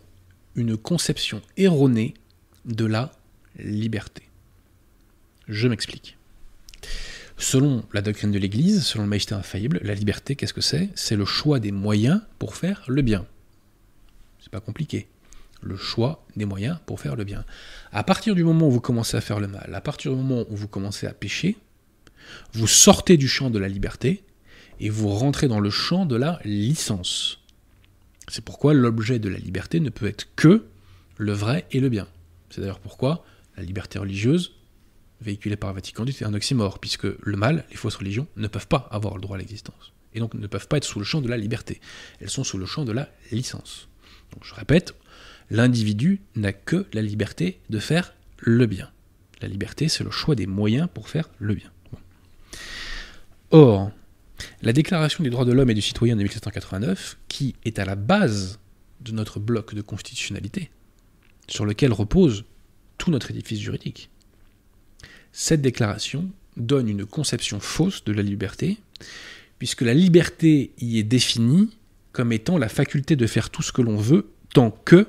une 0.54 0.76
conception 0.76 1.42
erronée 1.56 2.14
de 2.64 2.84
la 2.84 3.12
liberté. 3.58 4.22
Je 5.48 5.68
m'explique. 5.68 6.16
Selon 7.36 7.84
la 7.92 8.00
doctrine 8.00 8.32
de 8.32 8.38
l'Église, 8.38 8.82
selon 8.84 9.04
le 9.04 9.10
Majesté 9.10 9.34
infaillible, 9.34 9.80
la 9.82 9.94
liberté, 9.94 10.36
qu'est-ce 10.36 10.54
que 10.54 10.60
c'est? 10.60 10.88
C'est 10.94 11.16
le 11.16 11.26
choix 11.26 11.60
des 11.60 11.72
moyens 11.72 12.22
pour 12.38 12.56
faire 12.56 12.84
le 12.88 13.02
bien. 13.02 13.26
C'est 14.40 14.50
pas 14.50 14.60
compliqué. 14.60 15.06
Le 15.66 15.76
choix 15.76 16.24
des 16.36 16.44
moyens 16.44 16.78
pour 16.86 17.00
faire 17.00 17.16
le 17.16 17.24
bien. 17.24 17.44
À 17.90 18.04
partir 18.04 18.36
du 18.36 18.44
moment 18.44 18.68
où 18.68 18.70
vous 18.70 18.80
commencez 18.80 19.16
à 19.16 19.20
faire 19.20 19.40
le 19.40 19.48
mal, 19.48 19.74
à 19.74 19.80
partir 19.80 20.12
du 20.12 20.16
moment 20.16 20.44
où 20.48 20.54
vous 20.54 20.68
commencez 20.68 21.08
à 21.08 21.12
pécher, 21.12 21.56
vous 22.52 22.68
sortez 22.68 23.16
du 23.16 23.26
champ 23.26 23.50
de 23.50 23.58
la 23.58 23.68
liberté 23.68 24.22
et 24.78 24.90
vous 24.90 25.08
rentrez 25.08 25.48
dans 25.48 25.58
le 25.58 25.70
champ 25.70 26.06
de 26.06 26.14
la 26.14 26.38
licence. 26.44 27.40
C'est 28.28 28.44
pourquoi 28.44 28.74
l'objet 28.74 29.18
de 29.18 29.28
la 29.28 29.38
liberté 29.38 29.80
ne 29.80 29.90
peut 29.90 30.06
être 30.06 30.28
que 30.36 30.66
le 31.16 31.32
vrai 31.32 31.66
et 31.72 31.80
le 31.80 31.88
bien. 31.88 32.06
C'est 32.50 32.60
d'ailleurs 32.60 32.80
pourquoi 32.80 33.24
la 33.56 33.64
liberté 33.64 33.98
religieuse, 33.98 34.52
véhiculée 35.20 35.56
par 35.56 35.72
Vatican 35.72 36.04
II, 36.04 36.10
est 36.12 36.24
un 36.24 36.34
oxymore, 36.34 36.78
puisque 36.78 37.06
le 37.06 37.36
mal, 37.36 37.64
les 37.70 37.76
fausses 37.76 37.96
religions, 37.96 38.28
ne 38.36 38.46
peuvent 38.46 38.68
pas 38.68 38.88
avoir 38.92 39.16
le 39.16 39.20
droit 39.20 39.36
à 39.36 39.38
l'existence. 39.40 39.92
Et 40.14 40.20
donc 40.20 40.34
ne 40.34 40.46
peuvent 40.46 40.68
pas 40.68 40.76
être 40.76 40.84
sous 40.84 41.00
le 41.00 41.04
champ 41.04 41.20
de 41.20 41.28
la 41.28 41.36
liberté. 41.36 41.80
Elles 42.20 42.30
sont 42.30 42.44
sous 42.44 42.58
le 42.58 42.66
champ 42.66 42.84
de 42.84 42.92
la 42.92 43.08
licence. 43.32 43.88
Donc 44.32 44.44
je 44.44 44.54
répète, 44.54 44.94
l'individu 45.50 46.20
n'a 46.34 46.52
que 46.52 46.86
la 46.92 47.02
liberté 47.02 47.60
de 47.70 47.78
faire 47.78 48.14
le 48.38 48.66
bien. 48.66 48.90
La 49.40 49.48
liberté, 49.48 49.88
c'est 49.88 50.04
le 50.04 50.10
choix 50.10 50.34
des 50.34 50.46
moyens 50.46 50.88
pour 50.92 51.08
faire 51.08 51.28
le 51.38 51.54
bien. 51.54 51.70
Or, 53.50 53.90
la 54.62 54.72
Déclaration 54.72 55.22
des 55.22 55.30
droits 55.30 55.44
de 55.44 55.52
l'homme 55.52 55.70
et 55.70 55.74
du 55.74 55.82
citoyen 55.82 56.16
de 56.16 56.22
1789, 56.22 57.18
qui 57.28 57.54
est 57.64 57.78
à 57.78 57.84
la 57.84 57.94
base 57.94 58.58
de 59.00 59.12
notre 59.12 59.40
bloc 59.40 59.74
de 59.74 59.82
constitutionnalité, 59.82 60.70
sur 61.48 61.64
lequel 61.64 61.92
repose 61.92 62.44
tout 62.98 63.10
notre 63.10 63.30
édifice 63.30 63.60
juridique, 63.60 64.10
cette 65.32 65.60
déclaration 65.60 66.30
donne 66.56 66.88
une 66.88 67.04
conception 67.04 67.60
fausse 67.60 68.04
de 68.04 68.12
la 68.12 68.22
liberté, 68.22 68.78
puisque 69.58 69.82
la 69.82 69.94
liberté 69.94 70.72
y 70.78 70.98
est 70.98 71.02
définie 71.02 71.76
comme 72.12 72.32
étant 72.32 72.56
la 72.56 72.70
faculté 72.70 73.16
de 73.16 73.26
faire 73.26 73.50
tout 73.50 73.62
ce 73.62 73.72
que 73.72 73.82
l'on 73.82 73.98
veut 73.98 74.30
tant 74.54 74.70
que 74.70 75.06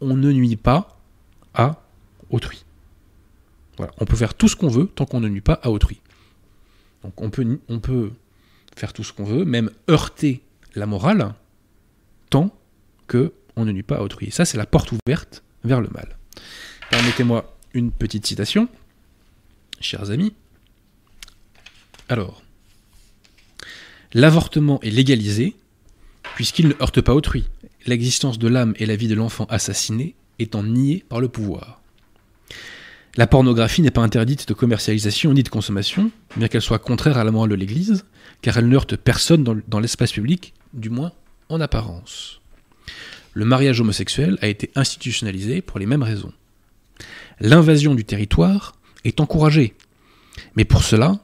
on 0.00 0.16
ne 0.16 0.32
nuit 0.32 0.56
pas 0.56 0.98
à 1.54 1.82
autrui. 2.30 2.64
On 3.78 4.04
peut 4.04 4.16
faire 4.16 4.34
tout 4.34 4.48
ce 4.48 4.56
qu'on 4.56 4.68
veut 4.68 4.86
tant 4.86 5.04
qu'on 5.04 5.20
ne 5.20 5.28
nuit 5.28 5.40
pas 5.40 5.60
à 5.62 5.70
autrui. 5.70 6.00
Donc 7.02 7.20
on 7.20 7.30
peut, 7.30 7.60
on 7.68 7.78
peut 7.78 8.12
faire 8.74 8.92
tout 8.92 9.04
ce 9.04 9.12
qu'on 9.12 9.24
veut, 9.24 9.44
même 9.44 9.70
heurter 9.90 10.42
la 10.74 10.86
morale, 10.86 11.34
tant 12.30 12.56
que 13.06 13.32
on 13.56 13.64
ne 13.64 13.72
nuit 13.72 13.82
pas 13.82 13.96
à 13.96 14.02
autrui. 14.02 14.30
Ça, 14.30 14.44
c'est 14.44 14.58
la 14.58 14.66
porte 14.66 14.92
ouverte 14.92 15.42
vers 15.64 15.80
le 15.80 15.88
mal. 15.88 16.16
Permettez-moi 16.90 17.56
une 17.74 17.90
petite 17.90 18.26
citation, 18.26 18.68
chers 19.80 20.10
amis. 20.10 20.34
Alors, 22.08 22.42
l'avortement 24.12 24.80
est 24.82 24.90
légalisé 24.90 25.56
puisqu'il 26.34 26.68
ne 26.68 26.74
heurte 26.80 27.00
pas 27.00 27.14
autrui, 27.14 27.48
l'existence 27.86 28.38
de 28.38 28.48
l'âme 28.48 28.74
et 28.78 28.86
la 28.86 28.96
vie 28.96 29.08
de 29.08 29.14
l'enfant 29.14 29.46
assassiné 29.48 30.14
étant 30.38 30.62
niées 30.62 31.04
par 31.08 31.20
le 31.20 31.28
pouvoir. 31.28 31.80
La 33.16 33.26
pornographie 33.26 33.80
n'est 33.80 33.90
pas 33.90 34.02
interdite 34.02 34.46
de 34.46 34.54
commercialisation 34.54 35.32
ni 35.32 35.42
de 35.42 35.48
consommation, 35.48 36.10
bien 36.36 36.48
qu'elle 36.48 36.60
soit 36.60 36.78
contraire 36.78 37.16
à 37.16 37.24
la 37.24 37.30
morale 37.30 37.50
de 37.50 37.54
l'Église, 37.54 38.04
car 38.42 38.58
elle 38.58 38.68
ne 38.68 38.74
heurte 38.76 38.96
personne 38.96 39.42
dans 39.42 39.80
l'espace 39.80 40.12
public, 40.12 40.52
du 40.74 40.90
moins 40.90 41.12
en 41.48 41.60
apparence. 41.60 42.40
Le 43.32 43.44
mariage 43.44 43.80
homosexuel 43.80 44.38
a 44.42 44.48
été 44.48 44.70
institutionnalisé 44.74 45.62
pour 45.62 45.78
les 45.78 45.86
mêmes 45.86 46.02
raisons. 46.02 46.32
L'invasion 47.40 47.94
du 47.94 48.04
territoire 48.04 48.76
est 49.04 49.20
encouragée, 49.20 49.74
mais 50.54 50.64
pour 50.64 50.82
cela, 50.82 51.20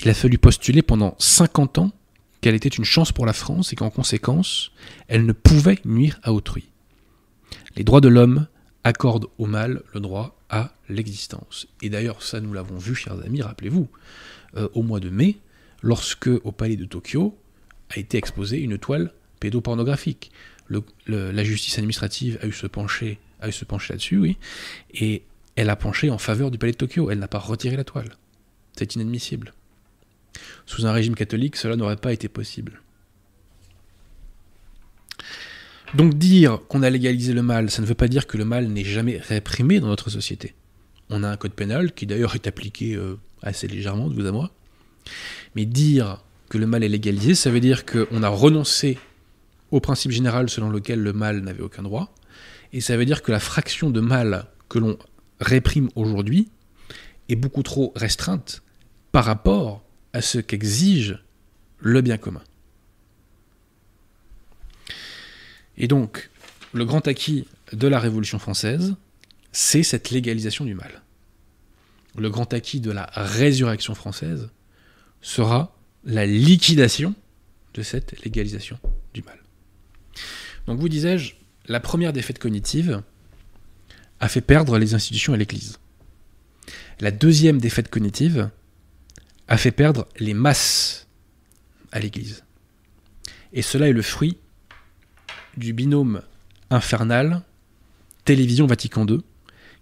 il 0.00 0.08
a 0.08 0.14
fallu 0.14 0.38
postuler 0.38 0.82
pendant 0.82 1.14
50 1.18 1.78
ans 1.78 1.92
qu'elle 2.46 2.54
était 2.54 2.68
une 2.68 2.84
chance 2.84 3.10
pour 3.10 3.26
la 3.26 3.32
France 3.32 3.72
et 3.72 3.76
qu'en 3.76 3.90
conséquence, 3.90 4.70
elle 5.08 5.26
ne 5.26 5.32
pouvait 5.32 5.80
nuire 5.84 6.20
à 6.22 6.32
autrui. 6.32 6.68
Les 7.74 7.82
droits 7.82 8.00
de 8.00 8.06
l'homme 8.06 8.46
accordent 8.84 9.26
au 9.38 9.46
mal 9.46 9.82
le 9.92 9.98
droit 9.98 10.38
à 10.48 10.72
l'existence. 10.88 11.66
Et 11.82 11.90
d'ailleurs, 11.90 12.22
ça 12.22 12.40
nous 12.40 12.52
l'avons 12.52 12.78
vu, 12.78 12.94
chers 12.94 13.20
amis, 13.24 13.42
rappelez-vous, 13.42 13.88
euh, 14.56 14.68
au 14.74 14.84
mois 14.84 15.00
de 15.00 15.10
mai, 15.10 15.38
lorsque 15.82 16.28
au 16.28 16.52
palais 16.52 16.76
de 16.76 16.84
Tokyo 16.84 17.36
a 17.90 17.98
été 17.98 18.16
exposée 18.16 18.60
une 18.60 18.78
toile 18.78 19.12
pédopornographique. 19.40 20.30
la 21.08 21.42
justice 21.42 21.78
administrative 21.78 22.38
a 22.42 22.46
eu 22.46 22.52
se 22.52 22.68
pencher, 22.68 23.18
a 23.40 23.48
eu 23.48 23.52
se 23.52 23.64
pencher 23.64 23.94
là-dessus, 23.94 24.18
oui, 24.18 24.36
et 24.94 25.24
elle 25.56 25.68
a 25.68 25.74
penché 25.74 26.10
en 26.10 26.18
faveur 26.18 26.52
du 26.52 26.58
palais 26.58 26.70
de 26.70 26.76
Tokyo. 26.76 27.10
Elle 27.10 27.18
n'a 27.18 27.26
pas 27.26 27.40
retiré 27.40 27.76
la 27.76 27.82
toile. 27.82 28.10
C'est 28.78 28.94
inadmissible. 28.94 29.52
Sous 30.66 30.86
un 30.86 30.92
régime 30.92 31.14
catholique, 31.14 31.56
cela 31.56 31.76
n'aurait 31.76 31.96
pas 31.96 32.12
été 32.12 32.28
possible. 32.28 32.80
Donc 35.94 36.14
dire 36.14 36.60
qu'on 36.68 36.82
a 36.82 36.90
légalisé 36.90 37.32
le 37.32 37.42
mal, 37.42 37.70
ça 37.70 37.80
ne 37.80 37.86
veut 37.86 37.94
pas 37.94 38.08
dire 38.08 38.26
que 38.26 38.36
le 38.36 38.44
mal 38.44 38.66
n'est 38.68 38.84
jamais 38.84 39.18
réprimé 39.18 39.80
dans 39.80 39.86
notre 39.86 40.10
société. 40.10 40.54
On 41.10 41.22
a 41.22 41.28
un 41.28 41.36
code 41.36 41.52
pénal 41.52 41.92
qui 41.92 42.06
d'ailleurs 42.06 42.34
est 42.34 42.46
appliqué 42.46 42.94
euh, 42.94 43.18
assez 43.42 43.68
légèrement 43.68 44.08
de 44.08 44.14
vous 44.14 44.26
à 44.26 44.32
moi. 44.32 44.50
Mais 45.54 45.64
dire 45.64 46.24
que 46.48 46.58
le 46.58 46.66
mal 46.66 46.82
est 46.82 46.88
légalisé, 46.88 47.34
ça 47.34 47.50
veut 47.50 47.60
dire 47.60 47.86
qu'on 47.86 48.22
a 48.22 48.28
renoncé 48.28 48.98
au 49.70 49.80
principe 49.80 50.10
général 50.10 50.50
selon 50.50 50.70
lequel 50.70 51.00
le 51.00 51.12
mal 51.12 51.40
n'avait 51.40 51.62
aucun 51.62 51.82
droit. 51.82 52.14
Et 52.72 52.80
ça 52.80 52.96
veut 52.96 53.04
dire 53.04 53.22
que 53.22 53.32
la 53.32 53.40
fraction 53.40 53.90
de 53.90 54.00
mal 54.00 54.46
que 54.68 54.78
l'on 54.78 54.98
réprime 55.40 55.88
aujourd'hui 55.94 56.50
est 57.28 57.36
beaucoup 57.36 57.62
trop 57.62 57.92
restreinte 57.94 58.62
par 59.12 59.24
rapport 59.24 59.85
à 60.16 60.22
ce 60.22 60.38
qu'exige 60.38 61.18
le 61.78 62.00
bien 62.00 62.16
commun. 62.16 62.42
Et 65.76 65.88
donc, 65.88 66.30
le 66.72 66.86
grand 66.86 67.06
acquis 67.06 67.46
de 67.74 67.86
la 67.86 68.00
Révolution 68.00 68.38
française, 68.38 68.94
c'est 69.52 69.82
cette 69.82 70.08
légalisation 70.08 70.64
du 70.64 70.74
mal. 70.74 71.02
Le 72.16 72.30
grand 72.30 72.54
acquis 72.54 72.80
de 72.80 72.90
la 72.90 73.10
résurrection 73.12 73.94
française 73.94 74.48
sera 75.20 75.76
la 76.02 76.24
liquidation 76.24 77.14
de 77.74 77.82
cette 77.82 78.18
légalisation 78.24 78.78
du 79.12 79.20
mal. 79.20 79.38
Donc 80.66 80.80
vous 80.80 80.88
disais-je, 80.88 81.34
la 81.66 81.80
première 81.80 82.14
défaite 82.14 82.38
cognitive 82.38 83.02
a 84.20 84.28
fait 84.28 84.40
perdre 84.40 84.78
les 84.78 84.94
institutions 84.94 85.34
à 85.34 85.36
l'Église. 85.36 85.78
La 87.00 87.10
deuxième 87.10 87.58
défaite 87.58 87.90
cognitive 87.90 88.48
a 89.48 89.56
fait 89.56 89.70
perdre 89.70 90.08
les 90.18 90.34
masses 90.34 91.06
à 91.92 92.00
l'Église. 92.00 92.44
Et 93.52 93.62
cela 93.62 93.88
est 93.88 93.92
le 93.92 94.02
fruit 94.02 94.38
du 95.56 95.72
binôme 95.72 96.22
infernal 96.70 97.42
télévision 98.24 98.66
Vatican 98.66 99.06
II, 99.06 99.20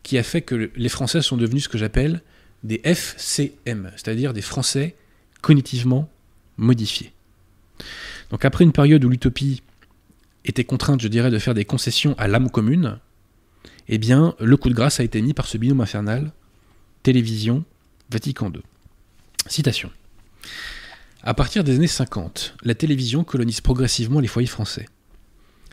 qui 0.03 0.19
a 0.19 0.23
fait 0.23 0.43
que 0.43 0.71
les 0.77 0.89
Français 0.89 1.23
sont 1.23 1.37
devenus 1.37 1.65
ce 1.65 1.69
que 1.69 1.79
j'appelle 1.79 2.23
des 2.63 2.81
FCM, 2.85 3.91
c'est-à-dire 3.97 4.33
des 4.33 4.43
Français 4.43 4.95
cognitivement 5.41 6.09
modifiés. 6.57 7.13
Donc 8.31 8.45
après 8.45 8.65
une 8.65 8.73
période 8.73 9.05
où 9.05 9.09
l'utopie 9.09 9.63
était 10.45 10.65
contrainte, 10.65 11.01
je 11.01 11.09
dirais, 11.09 11.31
de 11.31 11.39
faire 11.39 11.55
des 11.55 11.65
concessions 11.65 12.15
à 12.19 12.29
l'âme 12.29 12.51
commune, 12.51 12.99
eh 13.89 13.99
bien, 13.99 14.35
le 14.39 14.57
coup 14.57 14.69
de 14.69 14.75
grâce 14.75 15.01
a 15.01 15.05
été 15.05 15.21
mis 15.21 15.35
par 15.35 15.47
ce 15.47 15.59
binôme 15.59 15.81
infernal, 15.81 16.33
télévision, 17.03 17.65
Vatican 18.11 18.51
II. 18.53 18.63
Citation. 19.47 19.91
À 21.23 21.35
partir 21.35 21.65
des 21.65 21.77
années 21.77 21.87
50, 21.87 22.55
la 22.63 22.75
télévision 22.75 23.25
colonise 23.25 23.61
progressivement 23.61 24.21
les 24.21 24.29
foyers 24.29 24.49
français. 24.49 24.89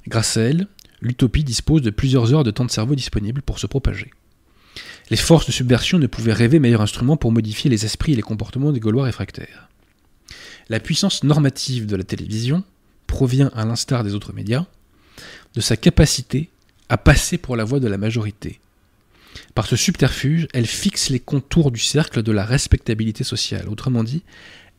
Grâce 0.07 0.37
à 0.37 0.41
elle, 0.41 0.67
l'utopie 1.01 1.43
dispose 1.43 1.81
de 1.81 1.89
plusieurs 1.89 2.33
heures 2.33 2.43
de 2.43 2.51
temps 2.51 2.65
de 2.65 2.71
cerveau 2.71 2.95
disponibles 2.95 3.41
pour 3.41 3.59
se 3.59 3.67
propager. 3.67 4.11
Les 5.09 5.17
forces 5.17 5.45
de 5.45 5.51
subversion 5.51 5.99
ne 5.99 6.07
pouvaient 6.07 6.33
rêver 6.33 6.59
meilleur 6.59 6.81
instrument 6.81 7.17
pour 7.17 7.31
modifier 7.31 7.69
les 7.69 7.85
esprits 7.85 8.13
et 8.13 8.15
les 8.15 8.21
comportements 8.21 8.71
des 8.71 8.79
Gaulois 8.79 9.05
réfractaires. 9.05 9.69
La 10.69 10.79
puissance 10.79 11.23
normative 11.23 11.85
de 11.85 11.95
la 11.95 12.03
télévision 12.03 12.63
provient, 13.07 13.51
à 13.55 13.65
l'instar 13.65 14.03
des 14.03 14.15
autres 14.15 14.33
médias, 14.33 14.65
de 15.53 15.61
sa 15.61 15.75
capacité 15.75 16.49
à 16.87 16.97
passer 16.97 17.37
pour 17.37 17.55
la 17.55 17.63
voix 17.63 17.79
de 17.79 17.87
la 17.87 17.97
majorité. 17.97 18.59
Par 19.55 19.65
ce 19.65 19.75
subterfuge, 19.75 20.47
elle 20.53 20.65
fixe 20.65 21.09
les 21.09 21.19
contours 21.19 21.71
du 21.71 21.79
cercle 21.79 22.23
de 22.23 22.31
la 22.31 22.45
respectabilité 22.45 23.23
sociale. 23.23 23.69
Autrement 23.69 24.03
dit, 24.03 24.23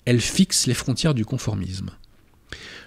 elle 0.04 0.20
fixe 0.20 0.66
les 0.66 0.74
frontières 0.74 1.14
du 1.14 1.24
conformisme. 1.24 1.90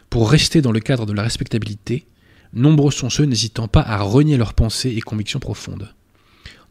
Pour 0.10 0.30
rester 0.30 0.62
dans 0.62 0.72
le 0.72 0.80
cadre 0.80 1.06
de 1.06 1.14
la 1.14 1.24
respectabilité, 1.24 2.06
nombreux 2.54 2.92
sont 2.92 3.10
ceux 3.10 3.26
n'hésitant 3.26 3.68
pas 3.68 3.82
à 3.82 4.02
renier 4.02 4.38
leurs 4.38 4.54
pensées 4.54 4.94
et 4.96 5.02
convictions 5.02 5.40
profondes. 5.40 5.94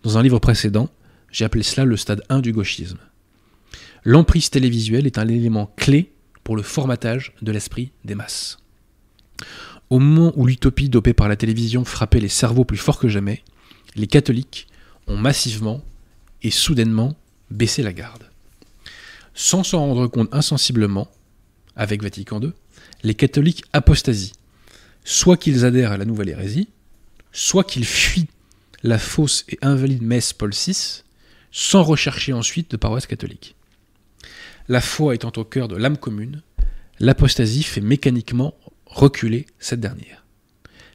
Dans 0.02 0.18
un 0.18 0.22
livre 0.22 0.38
précédent, 0.38 0.88
j'ai 1.30 1.44
appelé 1.44 1.62
cela 1.62 1.84
le 1.84 1.96
stade 1.96 2.22
1 2.28 2.40
du 2.40 2.52
gauchisme. 2.52 2.98
L'emprise 4.04 4.50
télévisuelle 4.50 5.06
est 5.06 5.18
un 5.18 5.28
élément 5.28 5.72
clé 5.76 6.12
pour 6.44 6.56
le 6.56 6.62
formatage 6.62 7.32
de 7.42 7.52
l'esprit 7.52 7.90
des 8.04 8.14
masses. 8.14 8.58
Au 9.90 9.98
moment 9.98 10.32
où 10.36 10.46
l'utopie 10.46 10.88
dopée 10.88 11.14
par 11.14 11.28
la 11.28 11.36
télévision 11.36 11.84
frappait 11.84 12.20
les 12.20 12.28
cerveaux 12.28 12.64
plus 12.64 12.76
fort 12.76 12.98
que 12.98 13.08
jamais, 13.08 13.42
les 13.96 14.06
catholiques 14.06 14.66
ont 15.06 15.16
massivement 15.16 15.82
et 16.42 16.50
soudainement 16.50 17.16
baissé 17.50 17.82
la 17.82 17.92
garde. 17.92 18.24
Sans 19.34 19.64
s'en 19.64 19.80
rendre 19.80 20.06
compte 20.06 20.32
insensiblement, 20.32 21.08
avec 21.76 22.02
Vatican 22.02 22.40
II, 22.40 22.52
les 23.02 23.14
catholiques 23.14 23.64
apostasient 23.72 24.34
soit 25.04 25.36
qu'ils 25.36 25.64
adhèrent 25.64 25.92
à 25.92 25.98
la 25.98 26.06
nouvelle 26.06 26.30
hérésie, 26.30 26.68
soit 27.32 27.64
qu'ils 27.64 27.84
fuient 27.84 28.28
la 28.82 28.98
fausse 28.98 29.44
et 29.48 29.58
invalide 29.62 30.02
messe 30.02 30.32
Paul 30.32 30.52
VI, 30.52 31.02
sans 31.52 31.82
rechercher 31.82 32.32
ensuite 32.32 32.70
de 32.70 32.76
paroisse 32.76 33.06
catholique. 33.06 33.54
La 34.68 34.80
foi 34.80 35.14
étant 35.14 35.32
au 35.36 35.44
cœur 35.44 35.68
de 35.68 35.76
l'âme 35.76 35.98
commune, 35.98 36.42
l'apostasie 36.98 37.62
fait 37.62 37.80
mécaniquement 37.80 38.54
reculer 38.86 39.46
cette 39.58 39.80
dernière. 39.80 40.24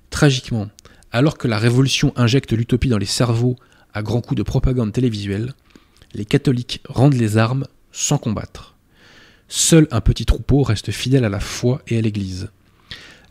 Tragiquement, 0.10 0.70
alors 1.12 1.38
que 1.38 1.48
la 1.48 1.60
révolution 1.60 2.14
injecte 2.16 2.54
l'utopie 2.54 2.90
dans 2.90 2.98
les 2.98 3.06
cerveaux 3.06 3.56
à 3.94 4.02
grands 4.02 4.22
coups 4.22 4.38
de 4.38 4.44
propagande 4.44 4.94
télévisuelle, 4.94 5.54
les 6.14 6.26
catholiques 6.26 6.82
rendent 6.88 7.14
les 7.14 7.38
armes 7.38 7.68
sans 7.92 8.18
combattre. 8.18 8.76
Seul 9.48 9.88
un 9.92 10.02
petit 10.02 10.26
troupeau 10.26 10.64
reste 10.64 10.92
fidèle 10.92 11.26
à 11.26 11.30
la 11.30 11.40
foi 11.40 11.82
et 11.88 11.98
à 11.98 12.02
l'Église. 12.02 12.50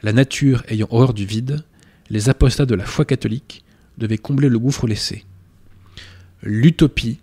La 0.03 0.13
nature 0.13 0.63
ayant 0.69 0.89
horreur 0.91 1.15
du 1.15 1.25
vide, 1.25 1.65
les 2.11 2.29
apostats 2.29 2.67
de 2.67 2.75
la 2.75 2.87
foi 2.87 3.05
catholique 3.05 3.65
devaient 3.99 4.19
combler 4.19 4.49
le 4.49 4.59
gouffre 4.59 4.87
laissé. 4.87 5.25
L'utopie, 6.43 7.19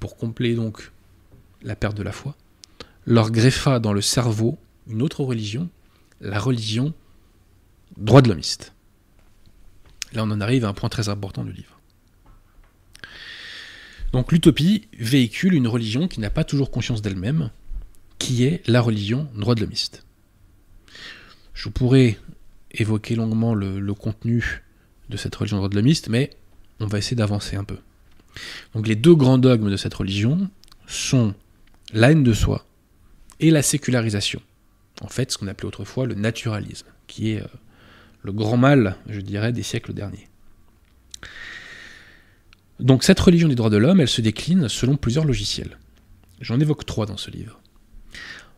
pour 0.00 0.16
combler 0.16 0.54
donc 0.54 0.90
la 1.62 1.76
perte 1.76 1.96
de 1.96 2.02
la 2.02 2.12
foi, 2.12 2.34
leur 3.06 3.30
greffa 3.30 3.78
dans 3.78 3.92
le 3.92 4.00
cerveau 4.00 4.58
une 4.86 5.02
autre 5.02 5.22
religion, 5.22 5.68
la 6.20 6.38
religion 6.38 6.92
droit 7.96 8.22
de 8.22 8.28
l'homiste. 8.28 8.72
Là, 10.12 10.24
on 10.24 10.30
en 10.30 10.40
arrive 10.40 10.64
à 10.64 10.68
un 10.68 10.74
point 10.74 10.88
très 10.88 11.08
important 11.08 11.44
du 11.44 11.52
livre. 11.52 11.73
Donc 14.14 14.30
l'utopie 14.30 14.86
véhicule 14.96 15.54
une 15.54 15.66
religion 15.66 16.06
qui 16.06 16.20
n'a 16.20 16.30
pas 16.30 16.44
toujours 16.44 16.70
conscience 16.70 17.02
d'elle-même, 17.02 17.50
qui 18.20 18.44
est 18.44 18.64
la 18.68 18.80
religion 18.80 19.26
droit 19.34 19.56
de 19.56 19.60
l'homiste. 19.60 20.06
Je 21.52 21.68
pourrais 21.68 22.16
évoquer 22.70 23.16
longuement 23.16 23.56
le, 23.56 23.92
contenu 23.92 24.62
de 25.08 25.16
cette 25.16 25.34
religion 25.34 25.56
droit 25.56 25.68
de 25.68 25.74
l'homiste, 25.74 26.08
mais 26.10 26.30
on 26.78 26.86
va 26.86 26.98
essayer 26.98 27.16
d'avancer 27.16 27.56
un 27.56 27.64
peu. 27.64 27.78
Donc 28.72 28.86
les 28.86 28.94
deux 28.94 29.16
grands 29.16 29.36
dogmes 29.36 29.68
de 29.68 29.76
cette 29.76 29.94
religion 29.94 30.48
sont 30.86 31.34
la 31.92 32.12
haine 32.12 32.22
de 32.22 32.34
soi 32.34 32.64
et 33.40 33.50
la 33.50 33.62
sécularisation. 33.62 34.40
En 35.00 35.08
fait, 35.08 35.32
ce 35.32 35.38
qu'on 35.38 35.48
appelait 35.48 35.66
autrefois 35.66 36.06
le 36.06 36.14
naturalisme, 36.14 36.86
qui 37.08 37.32
est 37.32 37.42
euh, 37.42 37.46
le 38.22 38.30
grand 38.30 38.58
mal, 38.58 38.94
je 39.08 39.20
dirais, 39.20 39.52
des 39.52 39.64
siècles 39.64 39.92
derniers. 39.92 40.28
Donc 42.80 43.04
cette 43.04 43.20
religion 43.20 43.48
des 43.48 43.54
droits 43.54 43.70
de 43.70 43.76
l'homme, 43.76 44.00
elle 44.00 44.08
se 44.08 44.20
décline 44.20 44.68
selon 44.68 44.96
plusieurs 44.96 45.24
logiciels. 45.24 45.78
J'en 46.40 46.60
évoque 46.60 46.84
trois 46.86 47.06
dans 47.06 47.16
ce 47.16 47.30
livre. 47.30 47.60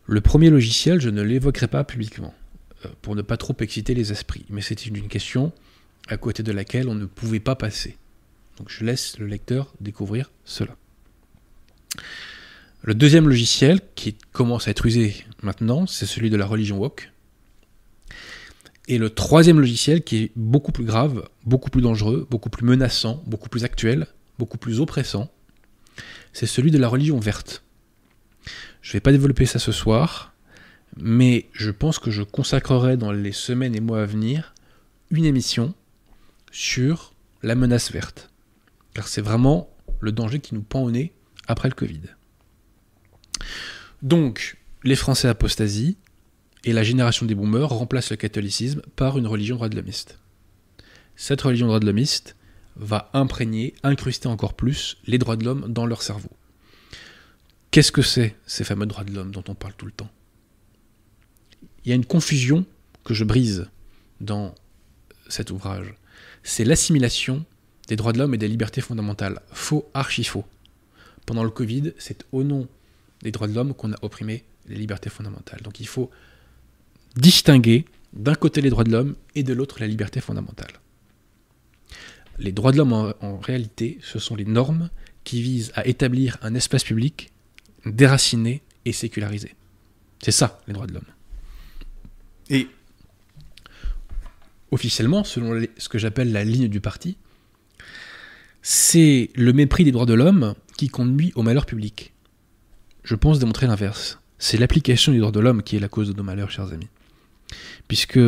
Le 0.06 0.20
premier 0.20 0.50
logiciel, 0.50 1.00
je 1.00 1.10
ne 1.10 1.22
l'évoquerai 1.22 1.68
pas 1.68 1.84
publiquement. 1.84 2.34
Euh, 2.84 2.88
pour 3.02 3.16
ne 3.16 3.22
pas 3.22 3.36
trop 3.36 3.56
exciter 3.60 3.94
les 3.94 4.12
esprits. 4.12 4.44
Mais 4.50 4.60
c'était 4.60 4.88
une 4.88 5.08
question 5.08 5.52
à 6.08 6.16
côté 6.16 6.42
de 6.42 6.52
laquelle 6.52 6.88
on 6.88 6.94
ne 6.94 7.06
pouvait 7.06 7.40
pas 7.40 7.56
passer. 7.56 7.96
Donc 8.58 8.68
je 8.70 8.84
laisse 8.84 9.18
le 9.18 9.26
lecteur 9.26 9.72
découvrir 9.80 10.30
cela. 10.44 10.76
Le 12.82 12.94
deuxième 12.94 13.28
logiciel, 13.28 13.80
qui 13.94 14.14
commence 14.32 14.68
à 14.68 14.70
être 14.70 14.86
usé 14.86 15.24
maintenant, 15.42 15.86
c'est 15.86 16.06
celui 16.06 16.30
de 16.30 16.36
la 16.36 16.46
religion 16.46 16.78
woke. 16.78 17.10
Et 18.88 18.98
le 18.98 19.10
troisième 19.10 19.58
logiciel, 19.58 20.02
qui 20.04 20.16
est 20.16 20.32
beaucoup 20.36 20.72
plus 20.72 20.84
grave, 20.84 21.28
beaucoup 21.44 21.70
plus 21.70 21.82
dangereux, 21.82 22.26
beaucoup 22.30 22.50
plus 22.50 22.64
menaçant, 22.64 23.22
beaucoup 23.26 23.48
plus 23.48 23.64
actuel, 23.64 24.06
beaucoup 24.38 24.58
plus 24.58 24.80
oppressant, 24.80 25.30
c'est 26.32 26.46
celui 26.46 26.70
de 26.70 26.78
la 26.78 26.88
religion 26.88 27.18
verte. 27.18 27.64
Je 28.82 28.90
ne 28.90 28.92
vais 28.94 29.00
pas 29.00 29.12
développer 29.12 29.46
ça 29.46 29.58
ce 29.58 29.72
soir, 29.72 30.34
mais 30.96 31.48
je 31.52 31.70
pense 31.70 31.98
que 31.98 32.10
je 32.10 32.22
consacrerai 32.22 32.96
dans 32.96 33.10
les 33.10 33.32
semaines 33.32 33.74
et 33.74 33.80
mois 33.80 34.02
à 34.02 34.06
venir 34.06 34.54
une 35.10 35.24
émission 35.24 35.74
sur 36.52 37.12
la 37.42 37.54
menace 37.54 37.90
verte. 37.90 38.30
Car 38.94 39.08
c'est 39.08 39.20
vraiment 39.20 39.68
le 40.00 40.12
danger 40.12 40.40
qui 40.40 40.54
nous 40.54 40.62
pend 40.62 40.82
au 40.82 40.90
nez 40.90 41.12
après 41.48 41.68
le 41.68 41.74
Covid. 41.74 42.02
Donc, 44.02 44.58
les 44.84 44.96
Français 44.96 45.28
apostasient 45.28 45.96
et 46.64 46.72
la 46.72 46.82
génération 46.82 47.26
des 47.26 47.34
boomers 47.34 47.68
remplace 47.68 48.10
le 48.10 48.16
catholicisme 48.16 48.82
par 48.96 49.18
une 49.18 49.26
religion 49.26 49.56
droit 49.56 49.68
de 49.68 49.76
l'homiste. 49.76 50.18
Cette 51.14 51.42
religion 51.42 51.66
droit 51.66 51.80
de 51.80 51.86
l'homiste 51.86 52.36
va 52.76 53.10
imprégner, 53.14 53.74
incruster 53.82 54.28
encore 54.28 54.54
plus 54.54 54.98
les 55.06 55.18
droits 55.18 55.36
de 55.36 55.44
l'homme 55.44 55.72
dans 55.72 55.86
leur 55.86 56.02
cerveau. 56.02 56.30
Qu'est-ce 57.70 57.92
que 57.92 58.02
c'est 58.02 58.36
ces 58.46 58.64
fameux 58.64 58.86
droits 58.86 59.04
de 59.04 59.12
l'homme 59.12 59.30
dont 59.30 59.44
on 59.48 59.54
parle 59.54 59.74
tout 59.74 59.86
le 59.86 59.92
temps? 59.92 60.10
Il 61.84 61.90
y 61.90 61.92
a 61.92 61.94
une 61.94 62.04
confusion 62.04 62.66
que 63.04 63.14
je 63.14 63.24
brise 63.24 63.68
dans 64.20 64.54
cet 65.28 65.50
ouvrage. 65.50 65.94
C'est 66.42 66.64
l'assimilation 66.64 67.44
des 67.88 67.96
droits 67.96 68.12
de 68.12 68.18
l'homme 68.18 68.34
et 68.34 68.38
des 68.38 68.48
libertés 68.48 68.80
fondamentales. 68.80 69.40
Faux, 69.52 69.88
archi 69.94 70.24
faux. 70.24 70.44
Pendant 71.24 71.44
le 71.44 71.50
Covid, 71.50 71.92
c'est 71.98 72.24
au 72.32 72.42
nom 72.44 72.68
des 73.22 73.30
droits 73.30 73.48
de 73.48 73.54
l'homme 73.54 73.74
qu'on 73.74 73.92
a 73.92 73.96
opprimé 74.02 74.44
les 74.66 74.76
libertés 74.76 75.10
fondamentales. 75.10 75.60
Donc 75.62 75.80
il 75.80 75.86
faut 75.86 76.10
distinguer 77.16 77.86
d'un 78.12 78.34
côté 78.34 78.60
les 78.60 78.70
droits 78.70 78.84
de 78.84 78.92
l'homme 78.92 79.16
et 79.34 79.42
de 79.42 79.52
l'autre 79.52 79.78
la 79.80 79.86
liberté 79.86 80.20
fondamentale. 80.20 80.72
Les 82.38 82.52
droits 82.52 82.72
de 82.72 82.76
l'homme, 82.76 83.14
en, 83.20 83.38
réalité, 83.38 83.98
ce 84.02 84.18
sont 84.18 84.36
les 84.36 84.44
normes 84.44 84.90
qui 85.24 85.42
visent 85.42 85.72
à 85.74 85.86
établir 85.86 86.36
un 86.42 86.54
espace 86.54 86.84
public 86.84 87.32
déraciné 87.84 88.62
et 88.84 88.92
sécularisé. 88.92 89.54
C'est 90.22 90.32
ça, 90.32 90.60
les 90.66 90.74
droits 90.74 90.86
de 90.86 90.92
l'homme. 90.92 91.04
Et 92.50 92.68
officiellement, 94.70 95.24
selon 95.24 95.66
ce 95.78 95.88
que 95.88 95.98
j'appelle 95.98 96.32
la 96.32 96.44
ligne 96.44 96.68
du 96.68 96.80
parti, 96.80 97.16
c'est 98.62 99.30
le 99.34 99.52
mépris 99.52 99.84
des 99.84 99.92
droits 99.92 100.06
de 100.06 100.14
l'homme 100.14 100.54
qui 100.76 100.88
conduit 100.88 101.32
au 101.36 101.42
malheur 101.42 101.66
public. 101.66 102.12
Je 103.04 103.14
pense 103.14 103.38
démontrer 103.38 103.66
l'inverse. 103.66 104.18
C'est 104.38 104.58
l'application 104.58 105.12
des 105.12 105.18
droits 105.18 105.32
de 105.32 105.40
l'homme 105.40 105.62
qui 105.62 105.76
est 105.76 105.80
la 105.80 105.88
cause 105.88 106.08
de 106.08 106.16
nos 106.16 106.22
malheurs, 106.22 106.50
chers 106.50 106.72
amis. 106.72 106.88
Puisque, 107.88 108.20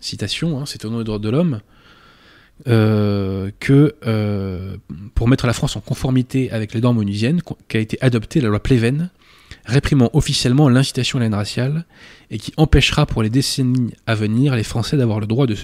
citation, 0.00 0.60
hein, 0.60 0.64
c'est 0.66 0.84
au 0.84 0.90
nom 0.90 0.98
des 0.98 1.04
droits 1.04 1.18
de 1.18 1.28
l'homme 1.28 1.60
euh, 2.68 3.50
que 3.58 3.94
euh, 4.06 4.76
pour 5.14 5.28
mettre 5.28 5.46
la 5.46 5.54
France 5.54 5.76
en 5.76 5.80
conformité 5.80 6.50
avec 6.50 6.74
les 6.74 6.80
normes 6.80 6.98
onusiennes, 6.98 7.40
qu'a 7.68 7.78
été 7.78 7.96
adoptée 8.02 8.40
la 8.40 8.48
loi 8.48 8.60
Pleven, 8.60 9.10
réprimant 9.64 10.10
officiellement 10.12 10.68
l'incitation 10.68 11.18
à 11.18 11.20
la 11.20 11.26
haine 11.26 11.34
raciale 11.34 11.84
et 12.30 12.38
qui 12.38 12.52
empêchera 12.56 13.06
pour 13.06 13.22
les 13.22 13.30
décennies 13.30 13.94
à 14.06 14.14
venir 14.14 14.54
les 14.56 14.62
Français 14.62 14.96
d'avoir 14.96 15.20
le 15.20 15.26
droit 15.26 15.46
de 15.46 15.56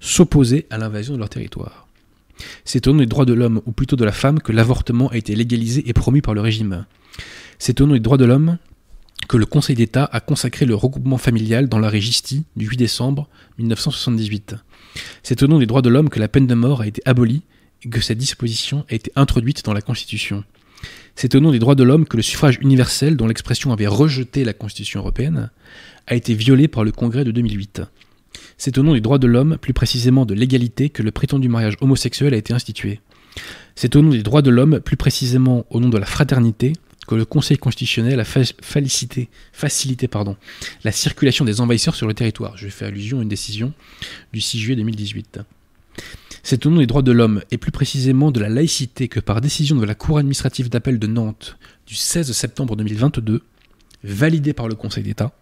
s'opposer 0.00 0.66
à 0.70 0.78
l'invasion 0.78 1.14
de 1.14 1.18
leur 1.18 1.28
territoire. 1.28 1.86
C'est 2.64 2.86
au 2.86 2.92
nom 2.92 3.00
des 3.00 3.06
droits 3.06 3.26
de 3.26 3.34
l'homme, 3.34 3.60
ou 3.66 3.72
plutôt 3.72 3.96
de 3.96 4.04
la 4.04 4.12
femme, 4.12 4.40
que 4.40 4.52
l'avortement 4.52 5.08
a 5.08 5.16
été 5.16 5.34
légalisé 5.34 5.88
et 5.88 5.92
promis 5.92 6.22
par 6.22 6.32
le 6.32 6.40
régime. 6.40 6.86
C'est 7.58 7.82
au 7.82 7.86
nom 7.86 7.92
des 7.92 8.00
droits 8.00 8.16
de 8.16 8.24
l'homme 8.24 8.56
que 9.30 9.36
le 9.36 9.46
Conseil 9.46 9.76
d'État 9.76 10.10
a 10.10 10.18
consacré 10.18 10.66
le 10.66 10.74
regroupement 10.74 11.16
familial 11.16 11.68
dans 11.68 11.78
la 11.78 11.88
Régistie 11.88 12.46
du 12.56 12.66
8 12.66 12.76
décembre 12.76 13.28
1978. 13.58 14.56
C'est 15.22 15.44
au 15.44 15.46
nom 15.46 15.60
des 15.60 15.66
droits 15.66 15.82
de 15.82 15.88
l'homme 15.88 16.08
que 16.08 16.18
la 16.18 16.26
peine 16.26 16.48
de 16.48 16.54
mort 16.54 16.80
a 16.80 16.88
été 16.88 17.00
abolie 17.04 17.42
et 17.84 17.88
que 17.88 18.00
cette 18.00 18.18
disposition 18.18 18.84
a 18.90 18.94
été 18.96 19.12
introduite 19.14 19.64
dans 19.64 19.72
la 19.72 19.82
Constitution. 19.82 20.42
C'est 21.14 21.36
au 21.36 21.40
nom 21.40 21.52
des 21.52 21.60
droits 21.60 21.76
de 21.76 21.84
l'homme 21.84 22.06
que 22.06 22.16
le 22.16 22.24
suffrage 22.24 22.58
universel, 22.60 23.16
dont 23.16 23.28
l'expression 23.28 23.72
avait 23.72 23.86
rejeté 23.86 24.42
la 24.42 24.52
Constitution 24.52 24.98
européenne, 24.98 25.50
a 26.08 26.16
été 26.16 26.34
violé 26.34 26.66
par 26.66 26.82
le 26.82 26.90
Congrès 26.90 27.22
de 27.22 27.30
2008. 27.30 27.82
C'est 28.58 28.78
au 28.78 28.82
nom 28.82 28.94
des 28.94 29.00
droits 29.00 29.18
de 29.20 29.28
l'homme, 29.28 29.58
plus 29.58 29.74
précisément 29.74 30.26
de 30.26 30.34
l'égalité, 30.34 30.90
que 30.90 31.04
le 31.04 31.12
prétendu 31.12 31.48
mariage 31.48 31.76
homosexuel 31.80 32.34
a 32.34 32.36
été 32.36 32.52
institué. 32.52 32.98
C'est 33.76 33.94
au 33.94 34.02
nom 34.02 34.10
des 34.10 34.24
droits 34.24 34.42
de 34.42 34.50
l'homme, 34.50 34.80
plus 34.80 34.96
précisément 34.96 35.66
au 35.70 35.78
nom 35.78 35.88
de 35.88 35.98
la 35.98 36.06
fraternité, 36.06 36.72
que 37.10 37.16
le 37.16 37.24
Conseil 37.24 37.58
constitutionnel 37.58 38.20
a 38.20 38.24
facilité, 38.24 39.28
la 40.84 40.92
circulation 40.92 41.44
des 41.44 41.60
envahisseurs 41.60 41.96
sur 41.96 42.06
le 42.06 42.14
territoire. 42.14 42.56
Je 42.56 42.68
fais 42.68 42.84
allusion 42.84 43.18
à 43.18 43.22
une 43.22 43.28
décision 43.28 43.72
du 44.32 44.40
6 44.40 44.60
juillet 44.60 44.76
2018. 44.76 45.40
C'est 46.44 46.64
au 46.66 46.70
nom 46.70 46.78
des 46.78 46.86
droits 46.86 47.02
de 47.02 47.10
l'homme, 47.10 47.42
et 47.50 47.58
plus 47.58 47.72
précisément 47.72 48.30
de 48.30 48.38
la 48.38 48.48
laïcité, 48.48 49.08
que 49.08 49.18
par 49.18 49.40
décision 49.40 49.74
de 49.74 49.84
la 49.84 49.96
Cour 49.96 50.18
administrative 50.18 50.68
d'appel 50.68 51.00
de 51.00 51.08
Nantes 51.08 51.58
du 51.84 51.96
16 51.96 52.30
septembre 52.30 52.76
2022, 52.76 53.42
validée 54.04 54.52
par 54.52 54.68
le 54.68 54.76
Conseil 54.76 55.02
d'État, 55.02 55.32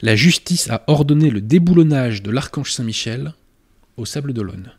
la 0.00 0.16
justice 0.16 0.70
a 0.70 0.82
ordonné 0.86 1.28
le 1.28 1.42
déboulonnage 1.42 2.22
de 2.22 2.30
l'archange 2.30 2.72
Saint-Michel 2.72 3.34
au 3.98 4.06
Sable 4.06 4.32
d'Olonne. 4.32 4.72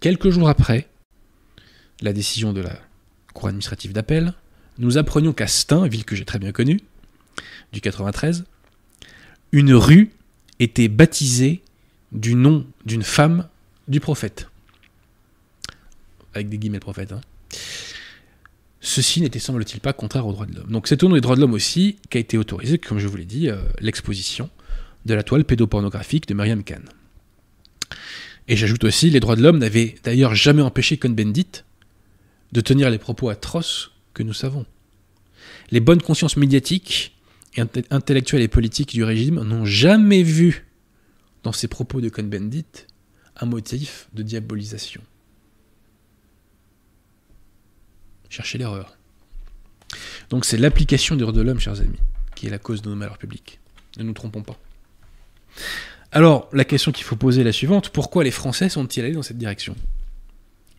Quelques 0.00 0.30
jours 0.30 0.48
après 0.48 0.88
la 2.02 2.12
décision 2.12 2.52
de 2.52 2.60
la 2.60 2.76
Cour 3.34 3.46
administrative 3.46 3.92
d'appel, 3.92 4.34
nous 4.78 4.98
apprenions 4.98 5.32
qu'à 5.32 5.46
Stein, 5.46 5.86
ville 5.86 6.04
que 6.04 6.16
j'ai 6.16 6.24
très 6.24 6.38
bien 6.38 6.52
connue, 6.52 6.80
du 7.72 7.80
93, 7.80 8.44
une 9.52 9.74
rue 9.74 10.10
était 10.58 10.88
baptisée 10.88 11.62
du 12.12 12.34
nom 12.34 12.66
d'une 12.84 13.02
femme 13.02 13.48
du 13.88 14.00
prophète. 14.00 14.48
Avec 16.34 16.48
des 16.48 16.58
guillemets 16.58 16.78
le 16.78 16.80
prophète. 16.80 17.12
Hein. 17.12 17.20
Ceci 18.80 19.20
n'était, 19.20 19.38
semble-t-il, 19.38 19.80
pas 19.80 19.92
contraire 19.92 20.26
aux 20.26 20.32
droits 20.32 20.46
de 20.46 20.54
l'homme. 20.54 20.70
Donc 20.70 20.88
c'est 20.88 21.02
au 21.02 21.08
nom 21.08 21.14
des 21.14 21.20
droits 21.20 21.36
de 21.36 21.40
l'homme 21.40 21.54
aussi 21.54 21.96
qu'a 22.10 22.18
été 22.18 22.36
autorisé, 22.36 22.78
comme 22.78 22.98
je 22.98 23.08
vous 23.08 23.16
l'ai 23.16 23.24
dit, 23.24 23.48
euh, 23.48 23.56
l'exposition 23.80 24.50
de 25.06 25.14
la 25.14 25.22
toile 25.22 25.44
pédopornographique 25.44 26.26
de 26.28 26.34
Mariam 26.34 26.62
Khan. 26.64 26.82
Et 28.46 28.56
j'ajoute 28.56 28.84
aussi, 28.84 29.10
les 29.10 29.20
droits 29.20 29.36
de 29.36 29.42
l'homme 29.42 29.58
n'avaient 29.58 29.94
d'ailleurs 30.04 30.34
jamais 30.34 30.62
empêché 30.62 30.98
Cohn-Bendit 30.98 31.64
de 32.52 32.60
tenir 32.60 32.90
les 32.90 32.98
propos 32.98 33.30
atroces 33.30 33.93
que 34.14 34.22
nous 34.22 34.32
savons. 34.32 34.64
Les 35.70 35.80
bonnes 35.80 36.00
consciences 36.00 36.36
médiatiques, 36.36 37.16
intellectuelles 37.90 38.42
et 38.42 38.48
politiques 38.48 38.94
du 38.94 39.04
régime 39.04 39.42
n'ont 39.42 39.64
jamais 39.64 40.22
vu 40.22 40.66
dans 41.42 41.52
ces 41.52 41.68
propos 41.68 42.00
de 42.00 42.08
Cohn-Bendit 42.08 42.86
un 43.36 43.46
motif 43.46 44.08
de 44.14 44.22
diabolisation. 44.22 45.02
Cherchez 48.28 48.58
l'erreur. 48.58 48.96
Donc 50.30 50.44
c'est 50.44 50.56
l'application 50.56 51.14
des 51.14 51.20
droits 51.20 51.32
de 51.32 51.42
l'homme, 51.42 51.60
chers 51.60 51.80
amis, 51.80 51.98
qui 52.34 52.46
est 52.46 52.50
la 52.50 52.58
cause 52.58 52.82
de 52.82 52.88
nos 52.88 52.96
malheurs 52.96 53.18
publics. 53.18 53.60
Ne 53.98 54.04
nous 54.04 54.12
trompons 54.12 54.42
pas. 54.42 54.58
Alors, 56.10 56.48
la 56.52 56.64
question 56.64 56.92
qu'il 56.92 57.04
faut 57.04 57.16
poser 57.16 57.42
est 57.42 57.44
la 57.44 57.52
suivante. 57.52 57.90
Pourquoi 57.90 58.24
les 58.24 58.30
Français 58.30 58.68
sont-ils 58.68 59.04
allés 59.04 59.14
dans 59.14 59.22
cette 59.22 59.38
direction? 59.38 59.76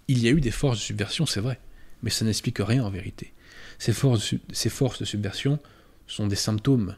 Il 0.07 0.21
y 0.21 0.27
a 0.27 0.31
eu 0.31 0.41
des 0.41 0.51
forces 0.51 0.77
de 0.77 0.83
subversion, 0.83 1.25
c'est 1.25 1.41
vrai, 1.41 1.59
mais 2.05 2.11
ça 2.11 2.23
n'explique 2.23 2.59
rien 2.59 2.85
en 2.85 2.89
vérité. 2.89 3.33
Ces 3.79 3.91
forces, 3.91 4.35
ces 4.53 4.69
forces 4.69 4.99
de 4.99 5.05
subversion 5.05 5.59
sont 6.07 6.27
des 6.27 6.35
symptômes, 6.35 6.95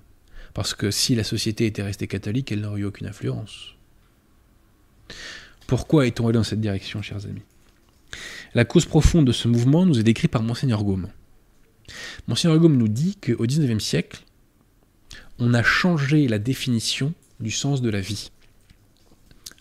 parce 0.54 0.76
que 0.76 0.92
si 0.92 1.16
la 1.16 1.24
société 1.24 1.66
était 1.66 1.82
restée 1.82 2.08
catholique, 2.08 2.52
elle 2.52 2.60
n'aurait 2.60 2.82
eu 2.82 2.86
aucune 2.86 3.08
influence. 3.08 3.74
Pourquoi 5.66 6.06
est-on 6.06 6.28
allé 6.28 6.38
dans 6.38 6.44
cette 6.44 6.60
direction, 6.60 7.02
chers 7.02 7.26
amis? 7.26 7.42
La 8.54 8.66
cause 8.66 8.86
profonde 8.86 9.26
de 9.26 9.32
ce 9.32 9.48
mouvement 9.48 9.86
nous 9.86 9.98
est 9.98 10.04
décrite 10.04 10.32
par 10.32 10.44
Monseigneur 10.44 10.84
Gaume. 10.84 11.08
Monseigneur 12.28 12.60
Gaume 12.60 12.78
nous 12.78 12.90
dit 12.90 13.16
qu'au 13.16 13.46
XIXe 13.46 13.84
siècle, 13.84 14.24
on 15.40 15.54
a 15.54 15.64
changé 15.64 16.28
la 16.28 16.38
définition 16.38 17.14
du 17.40 17.52
sens 17.52 17.82
de 17.82 17.90
la 17.90 18.02
vie. 18.02 18.32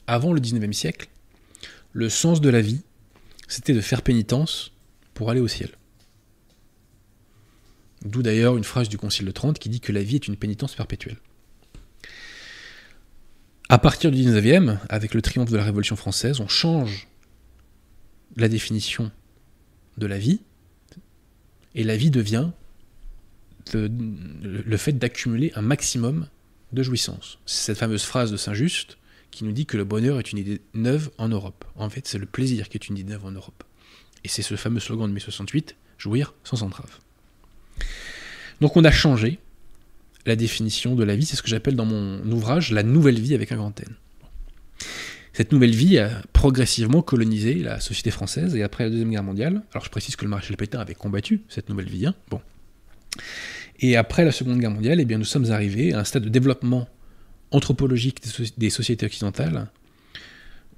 Avant 0.09 0.33
le 0.33 0.41
XIXe 0.41 0.77
siècle, 0.77 1.09
le 1.93 2.09
sens 2.09 2.41
de 2.41 2.49
la 2.49 2.61
vie, 2.61 2.83
c'était 3.47 3.75
de 3.75 3.81
faire 3.81 4.03
pénitence 4.03 4.73
pour 5.17 5.31
aller 5.31 5.41
au 5.41 5.49
ciel. 5.49 5.71
D'où 8.05 8.23
d'ailleurs 8.23 8.57
une 8.57 8.65
phrase 8.65 8.89
du 8.89 8.99
Concile 8.99 9.27
de 9.27 9.33
Trente 9.33 9.59
qui 9.59 9.69
dit 9.69 9.81
que 9.81 9.91
la 9.91 10.03
vie 10.03 10.17
est 10.17 10.29
une 10.29 10.37
pénitence 10.37 10.77
perpétuelle. 10.77 11.17
À 13.69 13.79
partir 13.79 14.13
du 14.13 14.19
19e, 14.23 14.79
avec 14.89 15.15
le 15.15 15.23
triomphe 15.23 15.51
de 15.51 15.57
la 15.57 15.65
Révolution 15.65 15.97
française, 15.97 16.39
on 16.41 16.47
change 16.47 17.09
la 18.37 18.49
définition 18.49 19.11
de 19.97 20.07
la 20.07 20.19
vie, 20.19 20.41
et 21.75 21.83
la 21.83 21.97
vie 21.97 22.11
devient 22.11 22.51
le, 23.73 24.77
fait 24.77 24.93
d'accumuler 24.93 25.51
un 25.57 25.63
maximum 25.63 26.29
de 26.73 26.83
jouissance. 26.83 27.39
C'est 27.47 27.65
cette 27.65 27.79
fameuse 27.79 28.05
phrase 28.05 28.31
de 28.31 28.37
Saint-Just 28.37 28.99
qui 29.31 29.45
nous 29.45 29.53
dit 29.53 29.67
que 29.67 29.77
le 29.77 29.85
bonheur 29.85 30.19
est 30.19 30.31
une 30.31 30.39
idée 30.39 30.61
neuve 30.75 31.11
en 31.19 31.29
Europe. 31.29 31.65
En 31.75 31.91
fait, 31.91 32.07
c'est 32.07 32.19
le 32.19 32.27
plaisir 32.27 32.69
qui 32.69 32.77
est 32.77 32.89
une 32.89 32.97
idée 32.99 33.11
neuve 33.11 33.25
en 33.25 33.33
Europe. 33.33 33.65
Et 34.27 34.29
c'est 34.29 34.43
ce 34.43 34.57
fameux 34.57 34.81
slogan 34.81 35.09
de 35.09 35.15
mai 35.15 35.21
68, 35.21 35.77
jouir 35.99 36.35
sans 36.43 36.65
entrave. 36.65 36.91
Donc 38.61 38.77
on 38.77 38.83
a 38.83 38.91
changé 38.91 39.39
la 40.27 40.35
définition 40.35 40.97
de 40.97 41.05
la 41.05 41.15
vie, 41.15 41.25
c'est 41.25 41.37
ce 41.37 41.43
que 41.43 41.49
j'appelle 41.49 41.77
dans 41.77 41.85
mon 41.85 42.29
ouvrage 42.33 42.73
la 42.73 42.83
nouvelle 42.83 43.21
vie 43.21 43.37
avec 43.37 43.53
un 43.53 43.57
grand 43.57 43.81
N. 43.81 43.95
Cette 45.33 45.53
nouvelle 45.53 45.77
vie 45.77 46.01
a 46.01 46.11
progressivement 46.33 47.03
colonisé 47.03 47.55
la 47.55 47.79
société 47.79 48.11
française 48.11 48.57
et 48.57 48.65
après 48.65 48.83
la 48.83 48.91
Deuxième 48.91 49.13
Guerre 49.13 49.23
mondiale, 49.23 49.63
alors 49.73 49.85
je 49.85 49.91
précise 49.91 50.17
que 50.17 50.25
le 50.25 50.31
maréchal 50.31 50.57
Pétain 50.57 50.81
avait 50.81 50.97
combattu 50.97 51.43
cette 51.49 51.69
nouvelle 51.69 51.89
vie, 51.89 52.07
hein, 52.07 52.15
bon. 52.29 52.41
Et 53.79 53.97
après 53.97 54.25
la 54.25 54.33
Seconde 54.33 54.59
Guerre 54.59 54.73
mondiale, 54.73 54.99
eh 54.99 55.05
bien, 55.05 55.19
nous 55.19 55.25
sommes 55.25 55.53
arrivés 55.53 55.93
à 55.93 56.01
un 56.01 56.05
stade 56.05 56.25
de 56.25 56.31
développement 56.31 56.89
anthropologique 57.53 58.23
des, 58.59 58.71
sociétés 58.71 59.07
occidentales 59.07 59.69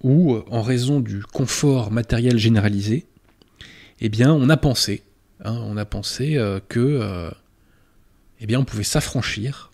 où, 0.02 0.36
en 0.50 0.60
raison 0.60 1.00
du 1.00 1.22
confort 1.22 1.90
matériel 1.90 2.36
généralisé, 2.36 3.06
eh 4.00 4.08
bien, 4.08 4.32
on 4.32 4.48
a 4.48 4.56
pensé, 4.56 5.02
hein, 5.44 5.58
on 5.64 5.76
a 5.76 5.84
pensé 5.84 6.36
euh, 6.36 6.60
que, 6.68 6.78
euh, 6.80 7.30
eh 8.40 8.46
bien, 8.46 8.60
on 8.60 8.64
pouvait 8.64 8.84
s'affranchir 8.84 9.70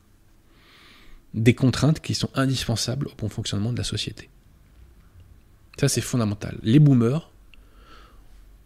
des 1.35 1.55
contraintes 1.55 2.01
qui 2.01 2.15
sont 2.15 2.31
indispensables 2.35 3.09
au 3.09 3.15
bon 3.19 3.29
fonctionnement 3.29 3.73
de 3.73 3.79
la 3.79 3.85
société. 3.85 4.29
Ça, 5.79 5.89
c'est 5.89 6.01
fondamental. 6.01 6.59
Les 6.63 6.79
boomers 6.79 7.31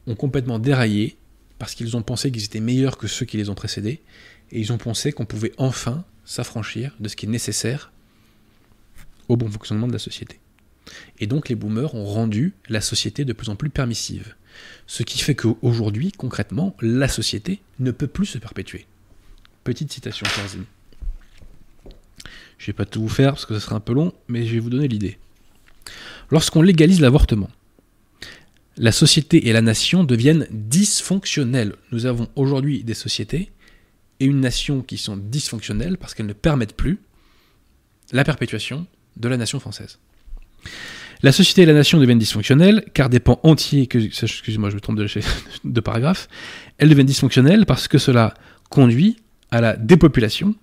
ont 0.07 0.15
complètement 0.15 0.59
déraillé 0.59 1.17
parce 1.59 1.75
qu'ils 1.75 1.97
ont 1.97 2.03
pensé 2.03 2.31
qu'ils 2.31 2.45
étaient 2.45 2.61
meilleurs 2.61 2.99
que 2.99 3.07
ceux 3.07 3.27
qui 3.27 3.37
les 3.37 3.49
ont 3.49 3.55
précédés 3.55 4.03
et 4.51 4.61
ils 4.61 4.73
ont 4.73 4.79
pensé 4.79 5.13
qu'on 5.13 5.27
pouvait 5.27 5.53
enfin 5.57 6.05
s'affranchir 6.25 6.95
de 7.01 7.09
ce 7.09 7.17
qui 7.17 7.27
est 7.27 7.29
nécessaire 7.29 7.91
au 9.29 9.37
bon 9.37 9.51
fonctionnement 9.51 9.87
de 9.87 9.93
la 9.93 9.99
société. 9.99 10.39
Et 11.19 11.27
donc 11.27 11.49
les 11.49 11.55
boomers 11.55 11.95
ont 11.95 12.05
rendu 12.05 12.55
la 12.69 12.81
société 12.81 13.25
de 13.25 13.33
plus 13.33 13.49
en 13.49 13.57
plus 13.57 13.71
permissive. 13.71 14.35
Ce 14.87 15.03
qui 15.03 15.19
fait 15.19 15.35
qu'aujourd'hui, 15.35 16.13
concrètement, 16.13 16.77
la 16.81 17.09
société 17.09 17.61
ne 17.79 17.91
peut 17.91 18.07
plus 18.07 18.27
se 18.27 18.39
perpétuer. 18.39 18.87
Petite 19.65 19.93
citation, 19.93 20.27
chers 20.27 20.55
amis. 20.55 20.67
Je 22.59 22.65
ne 22.65 22.67
vais 22.69 22.73
pas 22.73 22.87
tout 22.87 23.03
vous 23.03 23.09
faire 23.09 23.33
parce 23.33 23.47
que 23.47 23.55
ce 23.55 23.61
sera 23.61 23.77
un 23.77 23.81
peu 23.81 23.93
long, 23.93 24.13
mais 24.29 24.47
je 24.47 24.55
vais 24.55 24.61
vous 24.61 24.71
donner 24.71 24.89
l'idée. 24.89 25.19
Lorsqu'on 26.31 26.63
légalise 26.63 27.01
l'avortement, 27.01 27.51
la 28.77 28.93
société 28.93 29.49
et 29.49 29.53
la 29.53 29.61
nation 29.61 30.05
deviennent 30.05 30.47
dysfonctionnelles. 30.51 31.75
Nous 31.91 32.07
avons 32.07 32.29
aujourd'hui 32.37 32.85
des 32.85 32.95
sociétés 32.95 33.51
et 34.21 34.25
une 34.25 34.41
nation 34.41 34.83
qui 34.83 34.99
sont 34.99 35.17
dysfonctionnelles 35.17 35.99
parce 35.99 36.15
qu'elles 36.15 36.27
ne 36.27 36.33
permettent 36.33 36.77
plus 36.77 36.99
la 38.13 38.25
perpétuation 38.25 38.87
de 39.17 39.29
la 39.29 39.37
nation 39.37 39.61
française. 39.61 39.99
La 41.23 41.33
société 41.33 41.63
et 41.63 41.67
la 41.67 41.73
nation 41.73 41.99
deviennent 41.99 42.19
dysfonctionnelles 42.19 42.85
car 42.95 43.09
des 43.09 43.19
pans 43.19 43.41
entiers, 43.43 43.89
excusez-moi 43.93 44.71
je 44.71 44.77
me 44.77 44.81
trompe 44.81 44.99
de, 44.99 45.09
de 45.65 45.81
paragraphe, 45.81 46.29
elles 46.79 46.89
deviennent 46.89 47.07
dysfonctionnelles 47.07 47.67
parce 47.67 47.89
que 47.89 47.99
cela 47.99 48.35
conduit 48.71 49.17
à 49.51 49.61
la 49.61 49.77
dépopulation 49.77 50.55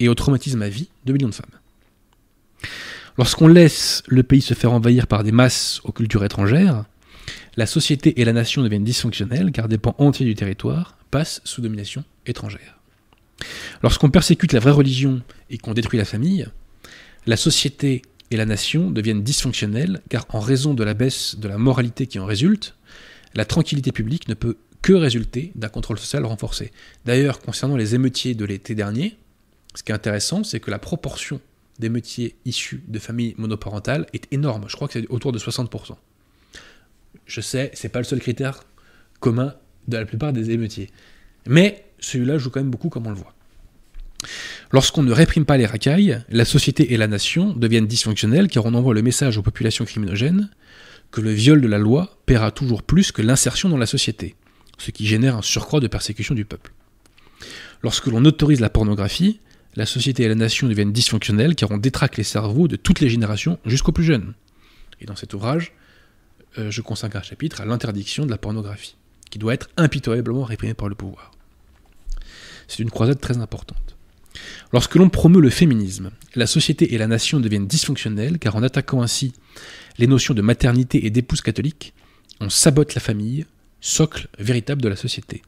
et 0.00 0.08
au 0.08 0.14
traumatisme 0.14 0.62
à 0.62 0.68
vie 0.68 0.88
de 1.04 1.12
millions 1.12 1.28
de 1.28 1.34
femmes. 1.34 1.46
Lorsqu'on 3.18 3.48
laisse 3.48 4.02
le 4.06 4.22
pays 4.22 4.40
se 4.40 4.54
faire 4.54 4.72
envahir 4.72 5.08
par 5.08 5.24
des 5.24 5.32
masses 5.32 5.80
aux 5.84 5.92
cultures 5.92 6.24
étrangères, 6.24 6.84
la 7.56 7.66
société 7.66 8.20
et 8.20 8.24
la 8.24 8.32
nation 8.32 8.62
deviennent 8.62 8.84
dysfonctionnelles 8.84 9.50
car 9.52 9.68
des 9.68 9.78
pans 9.78 9.96
entiers 9.98 10.24
du 10.24 10.34
territoire 10.34 10.96
passent 11.10 11.40
sous 11.44 11.60
domination 11.60 12.04
étrangère. 12.26 12.78
Lorsqu'on 13.82 14.10
persécute 14.10 14.52
la 14.52 14.60
vraie 14.60 14.70
religion 14.70 15.20
et 15.50 15.58
qu'on 15.58 15.74
détruit 15.74 15.98
la 15.98 16.04
famille, 16.04 16.46
la 17.26 17.36
société 17.36 18.02
et 18.30 18.36
la 18.36 18.44
nation 18.44 18.90
deviennent 18.90 19.22
dysfonctionnelles 19.22 20.00
car 20.08 20.26
en 20.30 20.40
raison 20.40 20.74
de 20.74 20.84
la 20.84 20.94
baisse 20.94 21.36
de 21.36 21.48
la 21.48 21.58
moralité 21.58 22.06
qui 22.06 22.18
en 22.18 22.26
résulte, 22.26 22.74
la 23.34 23.44
tranquillité 23.44 23.92
publique 23.92 24.28
ne 24.28 24.34
peut 24.34 24.56
que 24.82 24.92
résulter 24.92 25.52
d'un 25.54 25.68
contrôle 25.68 25.98
social 25.98 26.24
renforcé. 26.24 26.72
D'ailleurs, 27.04 27.40
concernant 27.40 27.76
les 27.76 27.94
émeutiers 27.94 28.34
de 28.34 28.44
l'été 28.44 28.74
dernier, 28.74 29.16
ce 29.74 29.82
qui 29.82 29.92
est 29.92 29.94
intéressant, 29.94 30.44
c'est 30.44 30.60
que 30.60 30.70
la 30.70 30.78
proportion 30.78 31.40
des 31.78 31.88
métiers 31.88 32.36
issus 32.44 32.82
de 32.88 32.98
familles 32.98 33.34
monoparentales 33.38 34.06
est 34.12 34.32
énorme. 34.32 34.64
Je 34.68 34.76
crois 34.76 34.88
que 34.88 34.94
c'est 34.94 35.08
autour 35.08 35.32
de 35.32 35.38
60%. 35.38 35.96
Je 37.26 37.40
sais, 37.40 37.70
c'est 37.74 37.88
pas 37.88 37.98
le 37.98 38.04
seul 38.04 38.20
critère 38.20 38.64
commun 39.20 39.54
de 39.86 39.96
la 39.96 40.04
plupart 40.04 40.32
des 40.32 40.50
émeutiers. 40.50 40.90
Mais 41.46 41.84
celui-là 41.98 42.38
joue 42.38 42.50
quand 42.50 42.60
même 42.60 42.70
beaucoup 42.70 42.88
comme 42.88 43.06
on 43.06 43.10
le 43.10 43.16
voit. 43.16 43.34
Lorsqu'on 44.70 45.02
ne 45.02 45.12
réprime 45.12 45.46
pas 45.46 45.56
les 45.56 45.64
racailles, 45.64 46.22
la 46.28 46.44
société 46.44 46.92
et 46.92 46.98
la 46.98 47.06
nation 47.06 47.54
deviennent 47.54 47.86
dysfonctionnelles 47.86 48.48
car 48.48 48.66
on 48.66 48.74
envoie 48.74 48.92
le 48.92 49.00
message 49.00 49.38
aux 49.38 49.42
populations 49.42 49.86
criminogènes 49.86 50.50
que 51.10 51.22
le 51.22 51.30
viol 51.30 51.62
de 51.62 51.68
la 51.68 51.78
loi 51.78 52.18
paiera 52.26 52.50
toujours 52.50 52.82
plus 52.82 53.10
que 53.10 53.22
l'insertion 53.22 53.70
dans 53.70 53.78
la 53.78 53.86
société, 53.86 54.34
ce 54.76 54.90
qui 54.90 55.06
génère 55.06 55.36
un 55.36 55.42
surcroît 55.42 55.80
de 55.80 55.86
persécution 55.86 56.34
du 56.34 56.44
peuple. 56.44 56.72
Lorsque 57.82 58.08
l'on 58.08 58.24
autorise 58.26 58.60
la 58.60 58.68
pornographie, 58.68 59.40
la 59.74 59.86
société 59.86 60.24
et 60.24 60.28
la 60.28 60.34
nation 60.34 60.68
deviennent 60.68 60.92
dysfonctionnelles 60.92 61.54
car 61.54 61.70
on 61.70 61.78
détraque 61.78 62.18
les 62.18 62.24
cerveaux 62.24 62.68
de 62.68 62.76
toutes 62.76 63.00
les 63.00 63.08
générations 63.08 63.58
jusqu'aux 63.64 63.92
plus 63.92 64.04
jeunes. 64.04 64.34
Et 65.00 65.06
dans 65.06 65.16
cet 65.16 65.32
ouvrage, 65.32 65.72
euh, 66.58 66.70
je 66.70 66.82
consacre 66.82 67.16
un 67.16 67.22
chapitre 67.22 67.62
à 67.62 67.64
l'interdiction 67.64 68.26
de 68.26 68.30
la 68.30 68.38
pornographie, 68.38 68.96
qui 69.30 69.38
doit 69.38 69.54
être 69.54 69.70
impitoyablement 69.78 70.44
réprimée 70.44 70.74
par 70.74 70.88
le 70.88 70.94
pouvoir. 70.94 71.30
C'est 72.66 72.82
une 72.82 72.90
croisade 72.90 73.20
très 73.20 73.38
importante. 73.38 73.97
Lorsque 74.72 74.96
l'on 74.96 75.08
promeut 75.08 75.40
le 75.40 75.50
féminisme, 75.50 76.10
la 76.34 76.46
société 76.46 76.94
et 76.94 76.98
la 76.98 77.06
nation 77.06 77.40
deviennent 77.40 77.66
dysfonctionnelles 77.66 78.38
car 78.38 78.56
en 78.56 78.62
attaquant 78.62 79.02
ainsi 79.02 79.32
les 79.98 80.06
notions 80.06 80.34
de 80.34 80.42
maternité 80.42 81.06
et 81.06 81.10
d'épouse 81.10 81.40
catholique, 81.40 81.94
on 82.40 82.50
sabote 82.50 82.94
la 82.94 83.00
famille, 83.00 83.46
socle 83.80 84.28
véritable 84.38 84.82
de 84.82 84.88
la 84.88 84.96
société. 84.96 85.42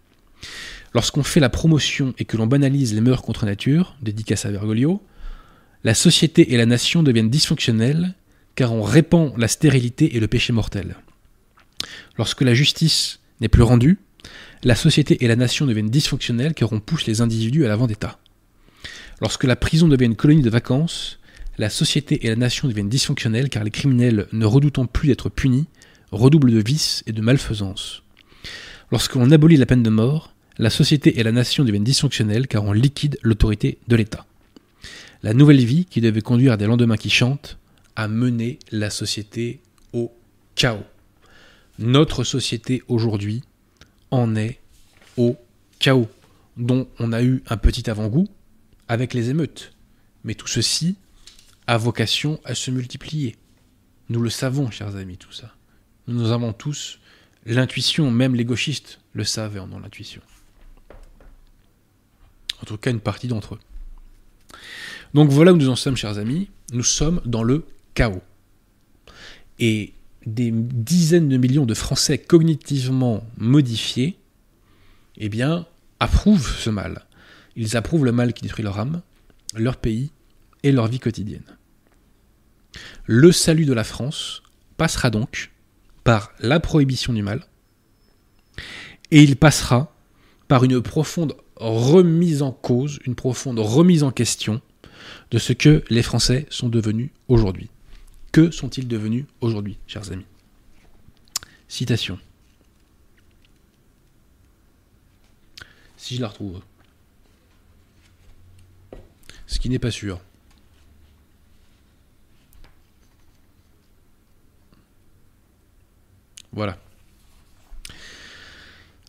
Lorsqu'on 0.94 1.22
fait 1.22 1.40
la 1.40 1.50
promotion 1.50 2.14
et 2.18 2.24
que 2.24 2.36
l'on 2.36 2.46
banalise 2.46 2.94
les 2.94 3.00
mœurs 3.00 3.22
contre 3.22 3.46
nature, 3.46 3.96
dédicace 4.02 4.46
à 4.46 4.50
Bergoglio, 4.50 5.02
la 5.84 5.94
société 5.94 6.52
et 6.52 6.56
la 6.56 6.66
nation 6.66 7.02
deviennent 7.02 7.30
dysfonctionnelles 7.30 8.14
car 8.54 8.72
on 8.72 8.82
répand 8.82 9.32
la 9.38 9.48
stérilité 9.48 10.16
et 10.16 10.20
le 10.20 10.28
péché 10.28 10.52
mortel. 10.52 10.96
Lorsque 12.18 12.42
la 12.42 12.54
justice 12.54 13.20
n'est 13.40 13.48
plus 13.48 13.62
rendue, 13.62 13.98
la 14.64 14.74
société 14.74 15.24
et 15.24 15.28
la 15.28 15.36
nation 15.36 15.66
deviennent 15.66 15.88
dysfonctionnelles 15.88 16.54
car 16.54 16.72
on 16.72 16.80
pousse 16.80 17.06
les 17.06 17.20
individus 17.20 17.64
à 17.64 17.68
la 17.68 17.76
vendetta. 17.76 18.18
Lorsque 19.20 19.44
la 19.44 19.56
prison 19.56 19.86
devient 19.86 20.06
une 20.06 20.16
colonie 20.16 20.42
de 20.42 20.50
vacances, 20.50 21.18
la 21.58 21.68
société 21.68 22.24
et 22.24 22.30
la 22.30 22.36
nation 22.36 22.68
deviennent 22.68 22.88
dysfonctionnelles 22.88 23.50
car 23.50 23.64
les 23.64 23.70
criminels, 23.70 24.26
ne 24.32 24.46
redoutant 24.46 24.86
plus 24.86 25.08
d'être 25.08 25.28
punis, 25.28 25.66
redoublent 26.10 26.52
de 26.52 26.62
vices 26.62 27.02
et 27.06 27.12
de 27.12 27.20
malfaisance. 27.20 28.02
Lorsque 28.90 29.14
l'on 29.14 29.30
abolit 29.30 29.58
la 29.58 29.66
peine 29.66 29.82
de 29.82 29.90
mort, 29.90 30.32
la 30.56 30.70
société 30.70 31.20
et 31.20 31.22
la 31.22 31.32
nation 31.32 31.64
deviennent 31.64 31.84
dysfonctionnelles 31.84 32.48
car 32.48 32.64
on 32.64 32.72
liquide 32.72 33.18
l'autorité 33.22 33.78
de 33.88 33.96
l'État. 33.96 34.26
La 35.22 35.34
nouvelle 35.34 35.62
vie, 35.62 35.84
qui 35.84 36.00
devait 36.00 36.22
conduire 36.22 36.52
à 36.52 36.56
des 36.56 36.66
lendemains 36.66 36.96
qui 36.96 37.10
chantent, 37.10 37.58
a 37.96 38.08
mené 38.08 38.58
la 38.72 38.88
société 38.88 39.60
au 39.92 40.10
chaos. 40.54 40.84
Notre 41.78 42.24
société 42.24 42.82
aujourd'hui 42.88 43.42
en 44.10 44.34
est 44.34 44.60
au 45.18 45.36
chaos, 45.78 46.08
dont 46.56 46.88
on 46.98 47.12
a 47.12 47.22
eu 47.22 47.42
un 47.48 47.58
petit 47.58 47.90
avant-goût 47.90 48.28
avec 48.90 49.14
les 49.14 49.30
émeutes. 49.30 49.72
Mais 50.24 50.34
tout 50.34 50.48
ceci 50.48 50.96
a 51.68 51.78
vocation 51.78 52.40
à 52.44 52.56
se 52.56 52.72
multiplier. 52.72 53.36
Nous 54.08 54.20
le 54.20 54.30
savons, 54.30 54.68
chers 54.72 54.96
amis, 54.96 55.16
tout 55.16 55.30
ça. 55.30 55.54
Nous 56.08 56.32
avons 56.32 56.52
tous 56.52 56.98
l'intuition, 57.46 58.10
même 58.10 58.34
les 58.34 58.44
gauchistes 58.44 58.98
le 59.12 59.22
savent 59.22 59.56
et 59.56 59.60
en 59.60 59.70
ont 59.70 59.78
l'intuition. 59.78 60.20
En 62.60 62.66
tout 62.66 62.76
cas, 62.78 62.90
une 62.90 62.98
partie 62.98 63.28
d'entre 63.28 63.54
eux. 63.54 63.60
Donc 65.14 65.30
voilà 65.30 65.52
où 65.52 65.56
nous 65.56 65.68
en 65.68 65.76
sommes, 65.76 65.96
chers 65.96 66.18
amis. 66.18 66.50
Nous 66.72 66.82
sommes 66.82 67.20
dans 67.24 67.44
le 67.44 67.64
chaos. 67.94 68.22
Et 69.60 69.94
des 70.26 70.50
dizaines 70.50 71.28
de 71.28 71.36
millions 71.36 71.64
de 71.64 71.74
Français 71.74 72.18
cognitivement 72.18 73.24
modifiés, 73.36 74.18
eh 75.16 75.28
bien, 75.28 75.66
approuvent 76.00 76.50
ce 76.58 76.70
mal. 76.70 77.06
Ils 77.56 77.76
approuvent 77.76 78.04
le 78.04 78.12
mal 78.12 78.32
qui 78.32 78.42
détruit 78.42 78.64
leur 78.64 78.78
âme, 78.78 79.02
leur 79.54 79.76
pays 79.76 80.10
et 80.62 80.72
leur 80.72 80.86
vie 80.86 81.00
quotidienne. 81.00 81.44
Le 83.06 83.32
salut 83.32 83.64
de 83.64 83.72
la 83.72 83.84
France 83.84 84.42
passera 84.76 85.10
donc 85.10 85.50
par 86.04 86.32
la 86.38 86.60
prohibition 86.60 87.12
du 87.12 87.22
mal, 87.22 87.44
et 89.10 89.22
il 89.22 89.36
passera 89.36 89.94
par 90.48 90.64
une 90.64 90.80
profonde 90.80 91.36
remise 91.56 92.42
en 92.42 92.52
cause, 92.52 92.98
une 93.04 93.14
profonde 93.14 93.58
remise 93.58 94.02
en 94.02 94.10
question 94.10 94.60
de 95.30 95.38
ce 95.38 95.52
que 95.52 95.84
les 95.90 96.02
Français 96.02 96.46
sont 96.50 96.68
devenus 96.68 97.10
aujourd'hui. 97.28 97.68
Que 98.32 98.50
sont-ils 98.50 98.86
devenus 98.86 99.26
aujourd'hui, 99.40 99.78
chers 99.86 100.12
amis? 100.12 100.26
Citation. 101.68 102.18
Si 105.96 106.16
je 106.16 106.20
la 106.20 106.28
retrouve. 106.28 106.60
Ce 109.50 109.58
qui 109.58 109.68
n'est 109.68 109.80
pas 109.80 109.90
sûr. 109.90 110.20
Voilà. 116.52 116.78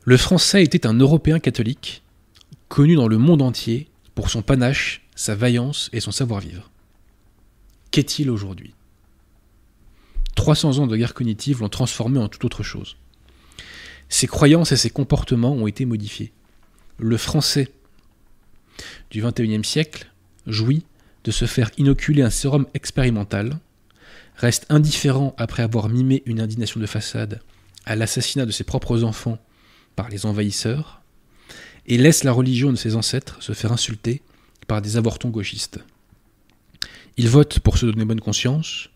Le 0.04 0.18
français 0.18 0.64
était 0.64 0.88
un 0.88 0.96
Européen 0.96 1.40
catholique, 1.40 2.02
connu 2.70 2.96
dans 2.96 3.08
le 3.08 3.20
monde 3.20 3.44
entier 3.44 3.88
pour 4.16 4.32
son 4.32 4.42
panache, 4.42 5.04
sa 5.16 5.36
vaillance 5.36 5.92
et 5.94 6.00
son 6.00 6.12
savoir-vivre. 6.12 6.72
Qu'est-il 7.92 8.32
aujourd'hui? 8.32 8.74
300 10.34 10.80
ans 10.80 10.88
de 10.88 10.98
guerre 10.98 11.14
cognitive 11.14 11.60
l'ont 11.62 11.70
transformé 11.70 12.18
en 12.18 12.28
toute 12.28 12.46
autre 12.46 12.64
chose. 12.64 12.98
Ses 14.10 14.26
croyances 14.26 14.72
et 14.72 14.78
ses 14.78 14.90
comportements 14.90 15.54
ont 15.54 15.68
été 15.68 15.86
modifiés. 15.86 16.32
Le 16.98 17.18
français 17.18 17.72
du 19.12 19.22
XXIe 19.22 19.64
siècle 19.64 20.11
jouit 20.48 20.84
de 21.24 21.32
se 21.32 21.46
faire 21.46 21.72
inoculer 21.78 22.24
un 22.24 22.30
sérum 22.30 22.66
expérimental, 22.74 23.60
reste 24.36 24.66
indifférent 24.70 25.36
après 25.38 25.64
avoir 25.64 25.90
mimé 25.90 26.24
une 26.26 26.42
indignation 26.42 26.80
de 26.80 26.86
façade 26.86 27.42
à 27.86 27.96
l'assassinat 27.96 28.46
de 28.46 28.52
ses 28.52 28.64
propres 28.64 29.04
enfants 29.04 29.40
par 29.96 30.10
les 30.10 30.26
envahisseurs, 30.26 31.02
et 31.88 31.98
laisse 31.98 32.24
la 32.24 32.32
religion 32.32 32.72
de 32.72 32.78
ses 32.78 32.96
ancêtres 32.96 33.42
se 33.42 33.54
faire 33.54 33.72
insulter 33.72 34.22
par 34.68 34.82
des 34.82 34.98
avortons 34.98 35.30
gauchistes. 35.30 35.80
Il 37.18 37.28
vote 37.28 37.60
pour 37.60 37.78
se 37.78 37.86
donner 37.86 38.06
bonne 38.06 38.22
conscience, 38.22 38.90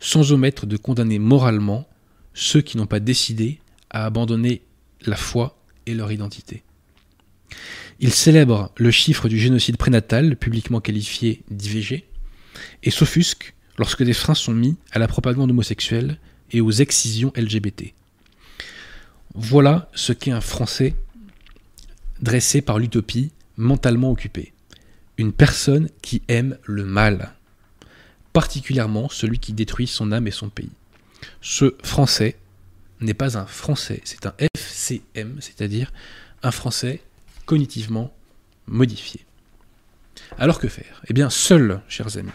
sans 0.00 0.32
omettre 0.32 0.66
de 0.66 0.76
condamner 0.76 1.18
moralement 1.18 1.88
ceux 2.34 2.60
qui 2.60 2.76
n'ont 2.76 2.86
pas 2.86 3.00
décidé 3.00 3.60
à 3.90 4.04
abandonner 4.04 4.62
la 5.06 5.16
foi 5.16 5.56
et 5.86 5.94
leur 5.94 6.12
identité. 6.12 6.64
Il 8.00 8.12
célèbre 8.12 8.72
le 8.76 8.90
chiffre 8.90 9.28
du 9.28 9.38
génocide 9.38 9.76
prénatal, 9.76 10.36
publiquement 10.36 10.80
qualifié 10.80 11.42
d'IVG, 11.50 12.04
et 12.82 12.90
s'offusque 12.90 13.54
lorsque 13.78 14.02
des 14.02 14.12
freins 14.12 14.34
sont 14.34 14.52
mis 14.52 14.76
à 14.90 14.98
la 14.98 15.08
propagande 15.08 15.50
homosexuelle 15.50 16.18
et 16.50 16.60
aux 16.60 16.70
excisions 16.70 17.32
LGBT. 17.36 17.94
Voilà 19.34 19.90
ce 19.94 20.12
qu'est 20.12 20.30
un 20.30 20.40
Français 20.40 20.94
dressé 22.20 22.62
par 22.62 22.78
l'utopie, 22.78 23.32
mentalement 23.56 24.10
occupé. 24.10 24.52
Une 25.18 25.32
personne 25.32 25.88
qui 26.02 26.22
aime 26.28 26.58
le 26.64 26.84
mal, 26.84 27.34
particulièrement 28.32 29.08
celui 29.08 29.38
qui 29.38 29.52
détruit 29.52 29.86
son 29.86 30.12
âme 30.12 30.26
et 30.26 30.32
son 30.32 30.48
pays. 30.48 30.70
Ce 31.40 31.74
Français 31.82 32.36
n'est 33.00 33.14
pas 33.14 33.38
un 33.38 33.46
Français, 33.46 34.00
c'est 34.04 34.26
un 34.26 34.34
FCM, 34.38 35.36
c'est-à-dire 35.40 35.92
un 36.42 36.50
Français 36.50 37.02
cognitivement 37.46 38.12
modifié. 38.66 39.24
Alors 40.38 40.58
que 40.58 40.68
faire? 40.68 41.02
Eh 41.08 41.12
bien, 41.12 41.30
seul, 41.30 41.80
chers 41.88 42.16
amis, 42.16 42.30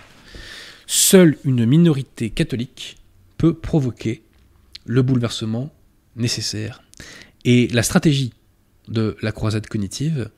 seule 0.85 1.37
une 1.43 1.65
minorité 1.65 2.29
catholique 2.29 2.97
peut 3.37 3.53
provoquer 3.53 4.23
le 4.85 5.01
bouleversement 5.01 5.73
nécessaire. 6.15 6.83
Et 7.45 7.67
la 7.67 7.83
stratégie 7.83 8.33
de 8.87 9.17
la 9.21 9.31
croisade 9.31 9.67
cognitive 9.67 10.29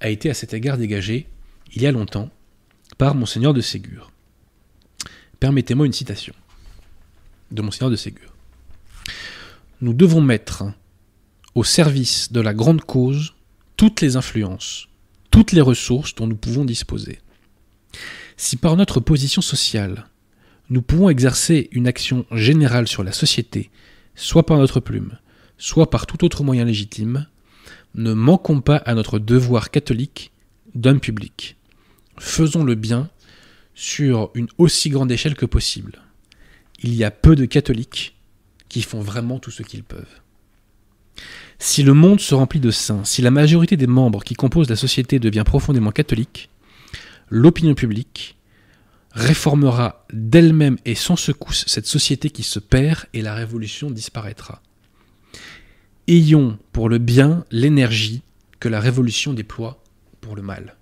a 0.00 0.08
été 0.08 0.30
à 0.30 0.34
cet 0.34 0.54
égard 0.54 0.78
dégagée 0.78 1.28
il 1.74 1.82
y 1.82 1.86
a 1.86 1.92
longtemps 1.92 2.30
par 2.96 3.14
Monseigneur 3.14 3.52
de 3.52 3.60
Ségur. 3.60 4.10
Permettez-moi 5.40 5.86
une 5.86 5.92
citation 5.92 6.34
de 7.50 7.62
Monseigneur 7.62 7.90
de 7.90 7.96
Ségur. 7.96 8.34
Nous 9.80 9.92
devons 9.92 10.20
mettre 10.20 10.64
au 11.54 11.64
service 11.64 12.32
de 12.32 12.40
la 12.40 12.54
grande 12.54 12.80
cause 12.80 13.34
toutes 13.78 14.00
les 14.00 14.16
influences, 14.16 14.88
toutes 15.30 15.52
les 15.52 15.60
ressources 15.60 16.14
dont 16.16 16.26
nous 16.26 16.36
pouvons 16.36 16.64
disposer. 16.64 17.20
Si 18.36 18.56
par 18.56 18.76
notre 18.76 18.98
position 18.98 19.40
sociale, 19.40 20.08
nous 20.68 20.82
pouvons 20.82 21.08
exercer 21.08 21.68
une 21.70 21.86
action 21.86 22.26
générale 22.32 22.88
sur 22.88 23.04
la 23.04 23.12
société, 23.12 23.70
soit 24.16 24.44
par 24.44 24.58
notre 24.58 24.80
plume, 24.80 25.16
soit 25.58 25.90
par 25.90 26.08
tout 26.08 26.24
autre 26.24 26.42
moyen 26.42 26.64
légitime, 26.64 27.28
ne 27.94 28.12
manquons 28.14 28.60
pas 28.60 28.78
à 28.78 28.94
notre 28.94 29.20
devoir 29.20 29.70
catholique 29.70 30.32
d'homme 30.74 31.00
public. 31.00 31.56
Faisons 32.18 32.64
le 32.64 32.74
bien 32.74 33.08
sur 33.74 34.32
une 34.34 34.48
aussi 34.58 34.90
grande 34.90 35.12
échelle 35.12 35.36
que 35.36 35.46
possible. 35.46 36.02
Il 36.80 36.94
y 36.94 37.04
a 37.04 37.12
peu 37.12 37.36
de 37.36 37.44
catholiques 37.44 38.16
qui 38.68 38.82
font 38.82 39.00
vraiment 39.00 39.38
tout 39.38 39.52
ce 39.52 39.62
qu'ils 39.62 39.84
peuvent. 39.84 40.20
Si 41.58 41.82
le 41.82 41.92
monde 41.92 42.20
se 42.20 42.34
remplit 42.34 42.60
de 42.60 42.70
saints, 42.70 43.04
si 43.04 43.20
la 43.22 43.30
majorité 43.30 43.76
des 43.76 43.86
membres 43.86 44.22
qui 44.22 44.34
composent 44.34 44.70
la 44.70 44.76
société 44.76 45.18
devient 45.18 45.42
profondément 45.44 45.90
catholique, 45.90 46.50
l'opinion 47.30 47.74
publique 47.74 48.36
réformera 49.12 50.06
d'elle-même 50.12 50.78
et 50.84 50.94
sans 50.94 51.16
secousse 51.16 51.64
cette 51.66 51.86
société 51.86 52.30
qui 52.30 52.42
se 52.42 52.58
perd 52.58 53.06
et 53.12 53.22
la 53.22 53.34
révolution 53.34 53.90
disparaîtra. 53.90 54.62
Ayons 56.06 56.58
pour 56.72 56.88
le 56.88 56.98
bien 56.98 57.44
l'énergie 57.50 58.22
que 58.60 58.68
la 58.68 58.80
révolution 58.80 59.32
déploie 59.32 59.82
pour 60.20 60.36
le 60.36 60.42
mal. 60.42 60.76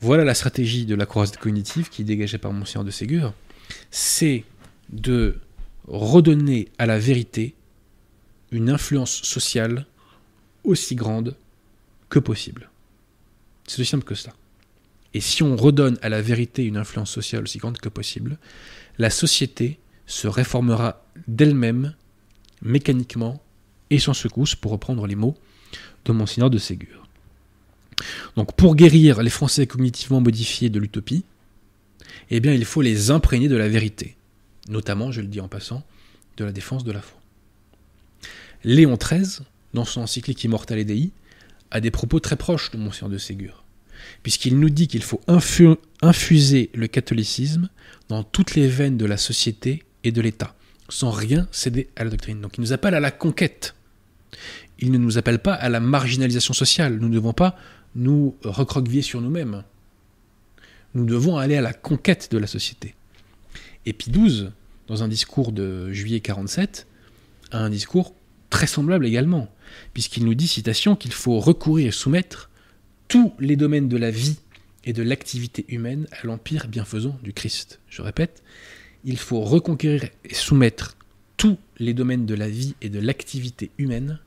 Voilà 0.00 0.24
la 0.24 0.34
stratégie 0.34 0.86
de 0.86 0.94
la 0.94 1.06
croisade 1.06 1.36
cognitive 1.36 1.88
qui 1.88 2.02
est 2.02 2.04
dégagée 2.04 2.38
par 2.38 2.52
Monseigneur 2.52 2.84
de 2.84 2.90
Ségur. 2.90 3.32
C'est 3.90 4.44
de 4.90 5.38
redonner 5.86 6.68
à 6.78 6.86
la 6.86 6.98
vérité 6.98 7.54
une 8.54 8.70
influence 8.70 9.22
sociale 9.22 9.84
aussi 10.62 10.94
grande 10.94 11.36
que 12.08 12.20
possible. 12.20 12.70
C'est 13.66 13.80
aussi 13.80 13.90
simple 13.90 14.04
que 14.04 14.14
ça. 14.14 14.32
Et 15.12 15.20
si 15.20 15.42
on 15.42 15.56
redonne 15.56 15.98
à 16.02 16.08
la 16.08 16.22
vérité 16.22 16.64
une 16.64 16.76
influence 16.76 17.10
sociale 17.10 17.42
aussi 17.42 17.58
grande 17.58 17.78
que 17.78 17.88
possible, 17.88 18.38
la 18.98 19.10
société 19.10 19.80
se 20.06 20.28
réformera 20.28 21.04
d'elle-même, 21.26 21.94
mécaniquement 22.62 23.42
et 23.90 23.98
sans 23.98 24.14
secousse, 24.14 24.54
pour 24.54 24.70
reprendre 24.70 25.06
les 25.08 25.16
mots 25.16 25.36
de 26.04 26.12
Monseigneur 26.12 26.50
de 26.50 26.58
Ségur. 26.58 27.08
Donc 28.36 28.54
pour 28.54 28.76
guérir 28.76 29.20
les 29.20 29.30
Français 29.30 29.66
cognitivement 29.66 30.20
modifiés 30.20 30.70
de 30.70 30.78
l'utopie, 30.78 31.24
eh 32.30 32.38
bien 32.38 32.52
il 32.52 32.64
faut 32.64 32.82
les 32.82 33.10
imprégner 33.10 33.48
de 33.48 33.56
la 33.56 33.68
vérité, 33.68 34.16
notamment, 34.68 35.10
je 35.10 35.20
le 35.20 35.26
dis 35.26 35.40
en 35.40 35.48
passant, 35.48 35.84
de 36.36 36.44
la 36.44 36.52
défense 36.52 36.84
de 36.84 36.92
la 36.92 37.00
foi. 37.00 37.18
Léon 38.64 38.96
XIII, 38.96 39.40
dans 39.74 39.84
son 39.84 40.00
encyclique 40.00 40.42
Immortale 40.42 40.84
Dei, 40.84 41.12
a 41.70 41.80
des 41.80 41.90
propos 41.90 42.18
très 42.18 42.36
proches 42.36 42.70
de 42.70 42.78
Monseigneur 42.78 43.10
de 43.10 43.18
Ségur, 43.18 43.64
puisqu'il 44.22 44.58
nous 44.58 44.70
dit 44.70 44.88
qu'il 44.88 45.02
faut 45.02 45.20
infuser 45.26 46.70
le 46.72 46.86
catholicisme 46.86 47.68
dans 48.08 48.22
toutes 48.22 48.54
les 48.54 48.66
veines 48.66 48.96
de 48.96 49.04
la 49.04 49.18
société 49.18 49.82
et 50.02 50.12
de 50.12 50.20
l'État, 50.22 50.54
sans 50.88 51.10
rien 51.10 51.46
céder 51.52 51.90
à 51.96 52.04
la 52.04 52.10
doctrine. 52.10 52.40
Donc 52.40 52.56
il 52.56 52.62
nous 52.62 52.72
appelle 52.72 52.94
à 52.94 53.00
la 53.00 53.10
conquête. 53.10 53.74
Il 54.78 54.90
ne 54.90 54.98
nous 54.98 55.18
appelle 55.18 55.40
pas 55.40 55.54
à 55.54 55.68
la 55.68 55.80
marginalisation 55.80 56.54
sociale. 56.54 56.98
Nous 56.98 57.08
ne 57.08 57.14
devons 57.14 57.32
pas 57.32 57.56
nous 57.94 58.36
recroqueviller 58.44 59.02
sur 59.02 59.20
nous-mêmes. 59.20 59.62
Nous 60.94 61.04
devons 61.04 61.36
aller 61.36 61.56
à 61.56 61.60
la 61.60 61.72
conquête 61.72 62.28
de 62.30 62.38
la 62.38 62.46
société. 62.46 62.94
Et 63.84 63.92
Pie 63.92 64.10
XII, 64.10 64.48
dans 64.86 65.02
un 65.02 65.08
discours 65.08 65.52
de 65.52 65.92
juillet 65.92 66.20
47, 66.20 66.86
a 67.50 67.58
un 67.58 67.70
discours 67.70 68.14
très 68.54 68.68
semblable 68.68 69.04
également, 69.04 69.52
puisqu'il 69.94 70.24
nous 70.24 70.36
dit, 70.36 70.46
citation, 70.46 70.94
qu'il 70.94 71.12
faut 71.12 71.40
recourir 71.40 71.88
et 71.88 71.90
soumettre 71.90 72.50
tous 73.08 73.34
les 73.40 73.56
domaines 73.56 73.88
de 73.88 73.96
la 73.96 74.12
vie 74.12 74.36
et 74.84 74.92
de 74.92 75.02
l'activité 75.02 75.64
humaine 75.66 76.06
à 76.12 76.24
l'empire 76.24 76.68
bienfaisant 76.68 77.18
du 77.24 77.32
Christ. 77.32 77.80
Je 77.88 78.00
répète, 78.00 78.44
il 79.04 79.18
faut 79.18 79.40
reconquérir 79.40 80.08
et 80.24 80.34
soumettre 80.34 80.96
tous 81.36 81.58
les 81.80 81.94
domaines 81.94 82.26
de 82.26 82.34
la 82.36 82.48
vie 82.48 82.76
et 82.80 82.90
de 82.90 83.00
l'activité 83.00 83.72
humaine 83.76 84.20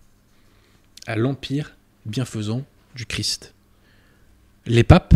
à 1.05 1.15
l'empire 1.15 1.77
bienfaisant 2.05 2.65
du 2.95 3.05
Christ. 3.05 3.53
Les 4.65 4.83
papes 4.83 5.15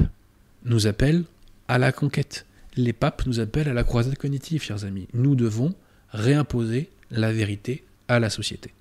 nous 0.64 0.88
appellent 0.88 1.26
à 1.68 1.80
la 1.80 1.92
conquête. 1.92 2.46
Les 2.78 2.94
papes 2.94 3.26
nous 3.26 3.42
appellent 3.42 3.68
à 3.68 3.74
la 3.74 3.84
croisade 3.84 4.18
cognitive, 4.18 4.64
chers 4.64 4.86
amis. 4.86 5.10
Nous 5.14 5.36
devons 5.36 5.76
réimposer 6.14 6.90
la 7.10 7.34
vérité 7.34 7.84
à 8.08 8.18
la 8.18 8.30
société 8.30 8.72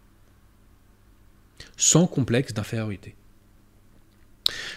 sans 1.76 2.06
complexe 2.06 2.52
d'infériorité. 2.52 3.14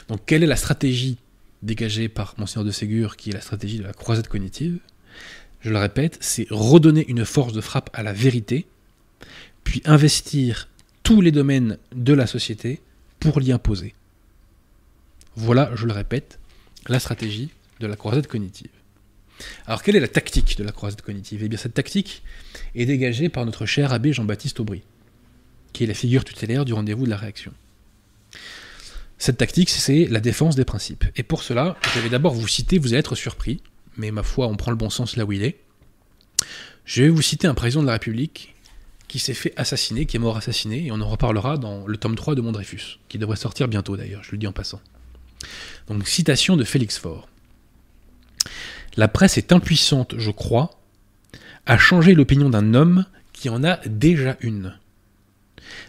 Donc 0.08 0.22
quelle 0.26 0.44
est 0.44 0.48
la 0.48 0.56
stratégie 0.56 1.18
dégagée 1.62 2.10
par 2.10 2.36
Monseigneur 2.38 2.66
de 2.66 2.72
Ségur, 2.72 3.16
qui 3.18 3.30
est 3.30 3.34
la 3.34 3.42
stratégie 3.42 3.78
de 3.78 3.84
la 3.84 3.94
croisade 3.94 4.28
cognitive? 4.28 4.80
Je 5.62 5.70
le 5.70 5.78
répète, 5.78 6.18
c'est 6.20 6.48
redonner 6.50 7.06
une 7.08 7.26
force 7.26 7.54
de 7.54 7.62
frappe 7.62 7.90
à 7.94 8.04
la 8.04 8.12
vérité, 8.14 8.66
puis 9.64 9.82
investir 9.86 10.68
tous 11.04 11.22
les 11.22 11.32
domaines 11.32 11.78
de 11.96 12.14
la 12.14 12.28
société 12.28 12.82
pour 13.20 13.40
l'y 13.40 13.52
imposer. 13.52 13.94
Voilà, 15.36 15.72
je 15.76 15.86
le 15.86 15.94
répète, 15.94 16.40
la 16.88 17.00
stratégie 17.00 17.50
de 17.80 17.88
la 17.88 17.96
croisade 17.96 18.28
cognitive. 18.28 18.70
Alors 19.66 19.82
quelle 19.82 19.96
est 19.96 20.02
la 20.02 20.08
tactique 20.08 20.58
de 20.58 20.64
la 20.64 20.72
croisade 20.72 21.02
cognitive? 21.02 21.44
Eh 21.44 21.48
bien 21.48 21.58
cette 21.58 21.74
tactique 21.74 22.24
est 22.76 22.86
dégagée 22.86 23.30
par 23.30 23.46
notre 23.46 23.66
cher 23.66 23.94
abbé 23.94 24.14
Jean-Baptiste 24.14 24.60
Aubry 24.60 24.84
qui 25.74 25.84
est 25.84 25.88
la 25.88 25.94
figure 25.94 26.24
tutélaire 26.24 26.66
du 26.66 26.74
rendez-vous 26.74 27.06
de 27.06 27.10
la 27.10 27.18
réaction. 27.18 27.52
Cette 29.18 29.38
tactique, 29.38 29.70
c'est 29.70 30.06
la 30.06 30.20
défense 30.20 30.56
des 30.56 30.66
principes. 30.66 31.06
Et 31.16 31.24
pour 31.24 31.44
cela, 31.44 31.78
je 31.96 32.00
vais 32.00 32.10
d'abord 32.10 32.34
vous 32.34 32.48
citer, 32.48 32.78
vous 32.78 32.90
allez 32.90 33.00
être 33.00 33.16
surpris, 33.16 33.62
mais 33.98 34.12
ma 34.12 34.24
foi, 34.24 34.48
on 34.48 34.56
prend 34.56 34.72
le 34.72 34.78
bon 34.78 34.90
sens 34.90 35.16
là 35.16 35.26
où 35.26 35.32
il 35.32 35.44
est. 35.44 35.60
Je 36.86 37.04
vais 37.04 37.10
vous 37.10 37.22
citer 37.22 37.48
un 37.48 37.54
président 37.54 37.82
de 37.82 37.88
la 37.88 37.94
République 37.94 38.54
qui 39.08 39.20
s'est 39.20 39.34
fait 39.34 39.54
assassiner, 39.58 40.06
qui 40.06 40.18
est 40.18 40.20
mort 40.20 40.38
assassiné, 40.38 40.88
et 40.88 40.92
on 40.92 41.00
en 41.00 41.08
reparlera 41.08 41.58
dans 41.58 41.86
le 41.86 41.98
tome 41.98 42.16
3 42.16 42.36
de 42.36 42.42
Mon 42.42 42.52
qui 43.10 43.18
devrait 43.18 43.38
sortir 43.38 43.68
bientôt 43.68 43.96
d'ailleurs, 43.96 44.24
je 44.24 44.32
le 44.32 44.38
dis 44.38 44.48
en 44.48 44.52
passant. 44.52 44.82
Donc 45.88 46.08
citation 46.08 46.58
de 46.58 46.64
Félix 46.64 46.98
Faure. 46.98 47.30
La 48.98 49.08
presse 49.08 49.38
est 49.38 49.52
impuissante, 49.52 50.16
je 50.18 50.32
crois, 50.32 50.72
à 51.66 51.78
changer 51.78 52.14
l'opinion 52.14 52.50
d'un 52.50 52.74
homme 52.74 53.06
qui 53.32 53.50
en 53.50 53.64
a 53.64 53.78
déjà 53.86 54.38
une. 54.42 54.78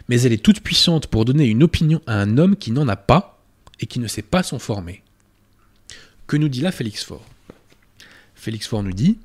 Mais 0.07 0.21
elle 0.21 0.33
est 0.33 0.43
toute 0.43 0.61
puissante 0.61 1.07
pour 1.07 1.25
donner 1.25 1.45
une 1.45 1.63
opinion 1.63 2.01
à 2.07 2.19
un 2.19 2.37
homme 2.37 2.55
qui 2.55 2.71
n'en 2.71 2.87
a 2.87 2.95
pas 2.95 3.41
et 3.79 3.85
qui 3.85 3.99
ne 3.99 4.07
sait 4.07 4.21
pas 4.21 4.43
s'en 4.43 4.59
former. 4.59 5.03
Que 6.27 6.37
nous 6.37 6.49
dit 6.49 6.61
là 6.61 6.71
Félix 6.71 7.03
Faure? 7.03 7.25
Félix 8.35 8.67
Faure 8.67 8.83
nous 8.83 8.93
dit 8.93 9.17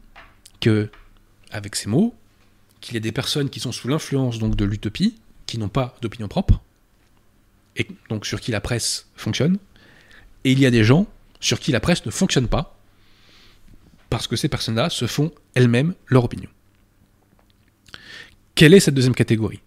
que, 0.60 0.90
avec 1.50 1.76
ces 1.76 1.88
mots, 1.88 2.14
qu'il 2.80 2.94
y 2.94 2.96
a 2.96 3.00
des 3.00 3.12
personnes 3.12 3.50
qui 3.50 3.60
sont 3.60 3.72
sous 3.72 3.88
l'influence 3.88 4.38
donc 4.38 4.56
de 4.56 4.64
l'utopie, 4.64 5.16
qui 5.46 5.58
n'ont 5.58 5.68
pas 5.68 5.96
d'opinion 6.00 6.28
propre, 6.28 6.60
et 7.76 7.86
donc 8.08 8.26
sur 8.26 8.40
qui 8.40 8.50
la 8.50 8.60
presse 8.60 9.08
fonctionne, 9.16 9.58
et 10.44 10.52
il 10.52 10.58
y 10.58 10.66
a 10.66 10.70
des 10.70 10.84
gens 10.84 11.06
sur 11.40 11.60
qui 11.60 11.72
la 11.72 11.80
presse 11.80 12.04
ne 12.06 12.10
fonctionne 12.10 12.48
pas, 12.48 12.78
parce 14.08 14.26
que 14.26 14.36
ces 14.36 14.48
personnes-là 14.48 14.90
se 14.90 15.06
font 15.06 15.32
elles-mêmes 15.54 15.94
leur 16.06 16.24
opinion. 16.24 16.50
Quelle 18.54 18.74
est 18.74 18.80
cette 18.80 18.94
deuxième 18.94 19.14
catégorie? 19.14 19.60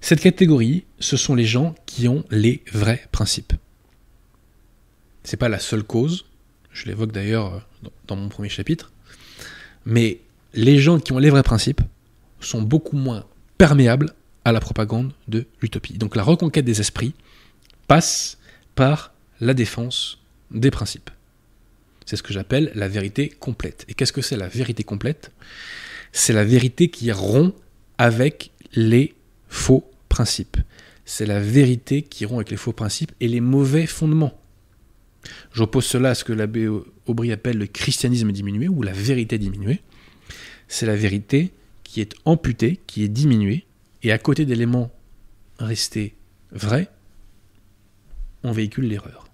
Cette 0.00 0.20
catégorie, 0.20 0.84
ce 1.00 1.16
sont 1.16 1.34
les 1.34 1.46
gens 1.46 1.74
qui 1.86 2.08
ont 2.08 2.24
les 2.30 2.62
vrais 2.72 3.08
principes. 3.10 3.54
C'est 5.22 5.38
pas 5.38 5.48
la 5.48 5.58
seule 5.58 5.82
cause, 5.82 6.26
je 6.72 6.86
l'évoque 6.86 7.12
d'ailleurs 7.12 7.54
euh, 7.54 7.88
dans 8.06 8.16
mon 8.16 8.28
premier 8.28 8.50
chapitre, 8.50 8.92
mais 9.86 10.20
les 10.52 10.78
gens 10.78 10.98
qui 10.98 11.12
ont 11.12 11.18
les 11.18 11.30
vrais 11.30 11.42
principes 11.42 11.80
sont 12.40 12.62
beaucoup 12.62 12.96
moins 12.96 13.24
perméables 13.56 14.12
à 14.44 14.52
la 14.52 14.60
propagande 14.60 15.12
de 15.28 15.46
l'utopie. 15.62 15.94
Donc 15.94 16.16
la 16.16 16.22
reconquête 16.22 16.64
des 16.64 16.80
esprits 16.80 17.14
passe 17.86 18.38
par 18.74 19.14
la 19.40 19.54
défense 19.54 20.18
des 20.50 20.70
principes. 20.70 21.10
C'est 22.04 22.16
ce 22.16 22.22
que 22.22 22.34
j'appelle 22.34 22.70
la 22.74 22.88
vérité 22.88 23.30
complète. 23.30 23.84
Et 23.88 23.94
qu'est-ce 23.94 24.12
que 24.12 24.20
c'est 24.20 24.36
la 24.36 24.48
vérité 24.48 24.84
complète? 24.84 25.32
C'est 26.12 26.34
la 26.34 26.44
vérité 26.44 26.90
qui 26.90 27.10
rompt 27.10 27.54
avec 27.96 28.50
les 28.74 29.14
faux 29.54 29.90
principes. 30.08 30.56
C'est 31.04 31.26
la 31.26 31.40
vérité 31.40 32.02
qui 32.02 32.24
rompt 32.24 32.38
avec 32.38 32.50
les 32.50 32.56
faux 32.56 32.72
principes 32.72 33.12
et 33.20 33.28
les 33.28 33.40
mauvais 33.40 33.86
fondements. 33.86 34.38
J'oppose 35.52 35.84
cela 35.84 36.10
à 36.10 36.14
ce 36.14 36.24
que 36.24 36.32
l'abbé 36.32 36.68
Aubry 37.06 37.32
appelle 37.32 37.58
le 37.58 37.66
christianisme 37.66 38.32
diminué 38.32 38.68
ou 38.68 38.82
la 38.82 38.92
vérité 38.92 39.38
diminuée 39.38 39.80
c'est 40.68 40.86
la 40.86 40.96
vérité 40.96 41.52
qui 41.82 42.00
est 42.00 42.14
amputée, 42.24 42.80
qui 42.86 43.04
est 43.04 43.08
diminuée, 43.08 43.64
et 44.02 44.12
à 44.12 44.18
côté 44.18 44.44
d'éléments 44.44 44.90
restés 45.58 46.14
vrais, 46.50 46.90
on 48.42 48.52
véhicule 48.52 48.88
l'erreur. 48.88 49.28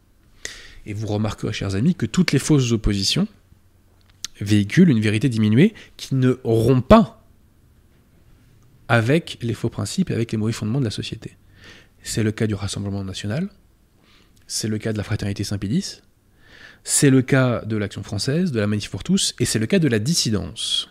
Et 0.87 0.93
vous 0.93 1.07
remarquerez, 1.07 1.53
chers 1.53 1.75
amis, 1.75 1.95
que 1.95 2.07
toutes 2.07 2.33
les 2.33 2.39
fausses 2.39 2.73
oppositions 2.73 3.27
véhiculent 4.41 4.91
une 4.91 5.01
vérité 5.01 5.29
diminuée 5.29 5.75
qui 5.97 6.15
ne 6.15 6.39
rompt 6.45 6.87
pas 6.87 7.20
avec 8.91 9.39
les 9.41 9.55
faux 9.55 9.69
principes 9.69 10.11
et 10.11 10.15
avec 10.15 10.33
les 10.33 10.37
mauvais 10.37 10.53
fondements 10.53 10.81
de 10.81 10.85
la 10.85 10.91
société. 10.91 11.37
C'est 12.03 12.25
le 12.25 12.33
cas 12.33 12.49
du 12.49 12.55
Rassemblement 12.55 13.05
national, 13.05 13.49
c'est 14.49 14.67
le 14.67 14.79
cas 14.79 14.93
de 14.93 14.99
la 14.99 15.05
Fraternité 15.05 15.45
Saint-Pédis, 15.45 16.03
c'est 16.83 17.09
le 17.09 17.23
cas 17.23 17.65
de 17.65 17.77
l'Action 17.77 18.03
française, 18.03 18.51
de 18.51 18.59
la 18.59 18.67
Manif 18.67 18.91
pour 18.91 19.05
tous, 19.05 19.37
et 19.39 19.45
c'est 19.45 19.61
le 19.61 19.67
cas 19.67 19.79
de 19.79 19.87
la 19.87 20.01
dissidence. 20.01 20.91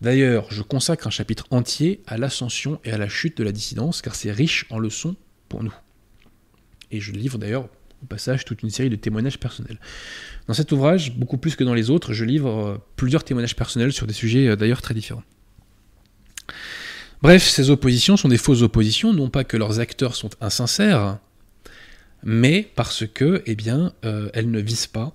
D'ailleurs, 0.00 0.48
je 0.50 0.62
consacre 0.62 1.06
un 1.06 1.10
chapitre 1.10 1.46
entier 1.50 2.02
à 2.08 2.18
l'ascension 2.18 2.80
et 2.82 2.90
à 2.90 2.98
la 2.98 3.08
chute 3.08 3.38
de 3.38 3.44
la 3.44 3.52
dissidence, 3.52 4.02
car 4.02 4.16
c'est 4.16 4.32
riche 4.32 4.66
en 4.70 4.80
leçons 4.80 5.14
pour 5.48 5.62
nous. 5.62 5.74
Et 6.90 7.00
je 7.00 7.12
livre 7.12 7.38
d'ailleurs 7.38 7.68
au 8.02 8.06
passage 8.06 8.44
toute 8.44 8.64
une 8.64 8.70
série 8.70 8.90
de 8.90 8.96
témoignages 8.96 9.38
personnels. 9.38 9.78
Dans 10.48 10.54
cet 10.54 10.72
ouvrage, 10.72 11.14
beaucoup 11.14 11.38
plus 11.38 11.54
que 11.54 11.62
dans 11.62 11.74
les 11.74 11.88
autres, 11.90 12.12
je 12.12 12.24
livre 12.24 12.50
euh, 12.50 12.78
plusieurs 12.96 13.22
témoignages 13.22 13.54
personnels 13.54 13.92
sur 13.92 14.08
des 14.08 14.12
sujets 14.12 14.48
euh, 14.48 14.56
d'ailleurs 14.56 14.82
très 14.82 14.92
différents. 14.92 15.22
Bref, 17.22 17.48
ces 17.48 17.70
oppositions 17.70 18.16
sont 18.16 18.28
des 18.28 18.36
fausses 18.36 18.62
oppositions, 18.62 19.12
non 19.12 19.30
pas 19.30 19.44
que 19.44 19.56
leurs 19.56 19.80
acteurs 19.80 20.14
sont 20.14 20.30
insincères, 20.40 21.18
mais 22.22 22.70
parce 22.74 23.06
que, 23.06 23.42
eh 23.46 23.54
bien, 23.54 23.92
euh, 24.04 24.30
elles 24.34 24.50
ne 24.50 24.60
visent 24.60 24.86
pas 24.86 25.12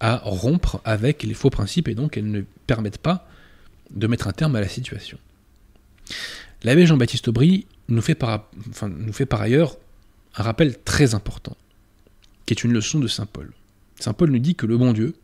à 0.00 0.20
rompre 0.24 0.80
avec 0.84 1.22
les 1.22 1.34
faux 1.34 1.50
principes 1.50 1.88
et 1.88 1.94
donc 1.94 2.16
elles 2.16 2.30
ne 2.30 2.42
permettent 2.66 2.98
pas 2.98 3.28
de 3.90 4.06
mettre 4.06 4.26
un 4.26 4.32
terme 4.32 4.56
à 4.56 4.60
la 4.60 4.68
situation. 4.68 5.18
L'abbé 6.64 6.86
Jean-Baptiste 6.86 7.28
Aubry 7.28 7.66
nous 7.88 8.02
fait, 8.02 8.14
par, 8.14 8.48
nous 8.82 9.12
fait 9.12 9.26
par 9.26 9.42
ailleurs 9.42 9.76
un 10.36 10.42
rappel 10.42 10.78
très 10.84 11.14
important, 11.14 11.56
qui 12.46 12.54
est 12.54 12.64
une 12.64 12.72
leçon 12.72 12.98
de 12.98 13.08
Saint 13.08 13.26
Paul. 13.26 13.52
Saint 13.98 14.12
Paul 14.12 14.30
nous 14.30 14.38
dit 14.38 14.54
que 14.54 14.66
le 14.66 14.76
bon 14.76 14.92
Dieu 14.92 15.14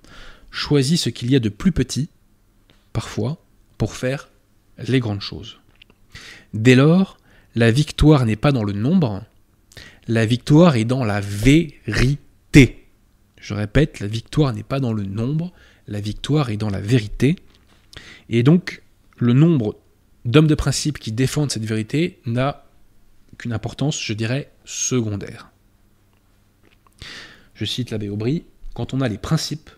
choisit 0.51 0.99
ce 0.99 1.11
qu'il 1.11 1.31
y 1.31 1.37
a 1.37 1.41
de 1.41 1.49
plus 1.49 1.73
petit, 1.73 2.09
parfois, 2.93 3.39
pour 3.77 3.95
faire 3.95 4.29
les 4.87 5.01
grandes 5.01 5.21
choses. 5.21 5.59
Dès 6.55 6.75
lors, 6.75 7.19
la 7.55 7.71
victoire 7.71 8.25
n'est 8.25 8.37
pas 8.37 8.53
dans 8.53 8.65
le 8.65 8.73
nombre, 8.73 9.25
la 10.07 10.25
victoire 10.25 10.77
est 10.77 10.85
dans 10.85 11.05
la 11.05 11.21
vérité. 11.21 12.87
Je 13.37 13.55
répète, 13.55 14.01
la 14.01 14.07
victoire 14.07 14.53
n'est 14.53 14.63
pas 14.63 14.81
dans 14.81 14.93
le 14.93 15.05
nombre, 15.05 15.53
la 15.87 16.01
victoire 16.01 16.51
est 16.51 16.57
dans 16.57 16.71
la 16.71 16.81
vérité. 16.81 17.37
Et 18.29 18.43
donc, 18.43 18.83
le 19.17 19.33
nombre 19.33 19.77
d'hommes 20.25 20.47
de 20.47 20.55
principe 20.55 20.99
qui 20.99 21.13
défendent 21.13 21.51
cette 21.51 21.65
vérité 21.65 22.21
n'a 22.27 22.67
qu'une 23.39 23.53
importance, 23.53 24.03
je 24.03 24.13
dirais, 24.13 24.51
secondaire. 24.65 25.51
Je 27.55 27.65
cite 27.65 27.91
l'abbé 27.91 28.09
Aubry, 28.09 28.45
quand 28.75 28.95
on 28.95 29.01
a 29.01 29.09
les 29.09 29.19
principes, 29.19 29.71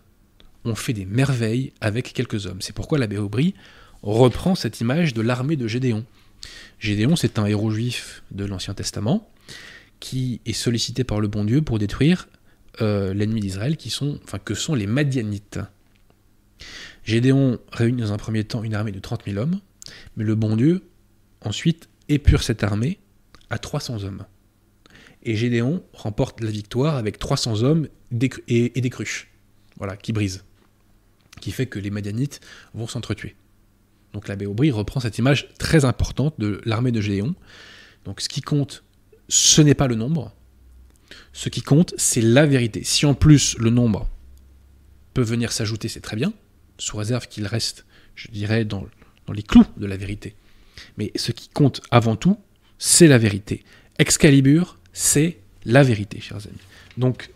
on 0.65 0.75
fait 0.75 0.93
des 0.93 1.05
merveilles 1.05 1.73
avec 1.81 2.13
quelques 2.13 2.45
hommes. 2.45 2.61
C'est 2.61 2.75
pourquoi 2.75 2.99
l'abbé 2.99 3.17
Aubry 3.17 3.55
reprend 4.03 4.55
cette 4.55 4.81
image 4.81 5.13
de 5.13 5.21
l'armée 5.21 5.55
de 5.55 5.67
Gédéon. 5.67 6.05
Gédéon, 6.79 7.15
c'est 7.15 7.37
un 7.37 7.45
héros 7.45 7.71
juif 7.71 8.23
de 8.31 8.45
l'Ancien 8.45 8.73
Testament 8.73 9.27
qui 9.99 10.41
est 10.45 10.53
sollicité 10.53 11.03
par 11.03 11.19
le 11.19 11.27
bon 11.27 11.45
Dieu 11.45 11.61
pour 11.61 11.77
détruire 11.77 12.27
euh, 12.81 13.13
l'ennemi 13.13 13.39
d'Israël, 13.39 13.77
qui 13.77 13.89
sont, 13.89 14.19
enfin, 14.23 14.39
que 14.39 14.55
sont 14.55 14.73
les 14.73 14.87
Madianites. 14.87 15.59
Gédéon 17.03 17.59
réunit 17.71 18.01
dans 18.01 18.13
un 18.13 18.17
premier 18.17 18.43
temps 18.43 18.63
une 18.63 18.73
armée 18.73 18.91
de 18.91 18.99
30 18.99 19.25
000 19.25 19.37
hommes, 19.37 19.59
mais 20.17 20.23
le 20.23 20.35
bon 20.35 20.55
Dieu, 20.55 20.83
ensuite, 21.41 21.89
épure 22.09 22.43
cette 22.43 22.63
armée 22.63 22.99
à 23.49 23.59
300 23.59 24.03
hommes. 24.03 24.25
Et 25.23 25.35
Gédéon 25.35 25.83
remporte 25.93 26.41
la 26.41 26.49
victoire 26.49 26.95
avec 26.95 27.19
300 27.19 27.61
hommes 27.61 27.87
et 28.47 28.81
des 28.81 28.89
cruches, 28.89 29.29
voilà, 29.77 29.95
qui 29.95 30.13
brisent, 30.13 30.43
qui 31.41 31.51
fait 31.51 31.67
que 31.67 31.77
les 31.77 31.91
Madianites 31.91 32.39
vont 32.73 32.87
s'entretuer. 32.87 33.35
Donc 34.13 34.27
l'abbé 34.27 34.45
Aubry 34.45 34.71
reprend 34.71 34.99
cette 34.99 35.17
image 35.17 35.49
très 35.57 35.85
importante 35.85 36.35
de 36.37 36.61
l'armée 36.65 36.91
de 36.91 37.01
Gédéon. 37.01 37.35
Donc 38.05 38.21
ce 38.21 38.29
qui 38.29 38.41
compte, 38.41 38.83
ce 39.29 39.61
n'est 39.61 39.75
pas 39.75 39.87
le 39.87 39.95
nombre, 39.95 40.33
ce 41.33 41.49
qui 41.49 41.61
compte, 41.61 41.93
c'est 41.97 42.21
la 42.21 42.45
vérité. 42.45 42.83
Si 42.83 43.05
en 43.05 43.13
plus 43.13 43.57
le 43.57 43.69
nombre 43.69 44.09
peut 45.13 45.21
venir 45.21 45.51
s'ajouter, 45.51 45.87
c'est 45.87 46.01
très 46.01 46.15
bien, 46.15 46.33
sous 46.77 46.97
réserve 46.97 47.27
qu'il 47.27 47.45
reste, 47.45 47.85
je 48.15 48.27
dirais, 48.29 48.65
dans, 48.65 48.85
les 49.33 49.43
clous 49.43 49.65
de 49.77 49.85
la 49.85 49.97
vérité. 49.97 50.35
Mais 50.97 51.11
ce 51.15 51.31
qui 51.31 51.47
compte 51.49 51.81
avant 51.91 52.15
tout, 52.15 52.37
c'est 52.79 53.07
la 53.07 53.17
vérité. 53.17 53.63
Excalibur, 53.99 54.77
c'est 54.93 55.39
la 55.63 55.83
vérité, 55.83 56.19
chers 56.19 56.45
amis. 56.47 56.57
Donc, 56.97 57.29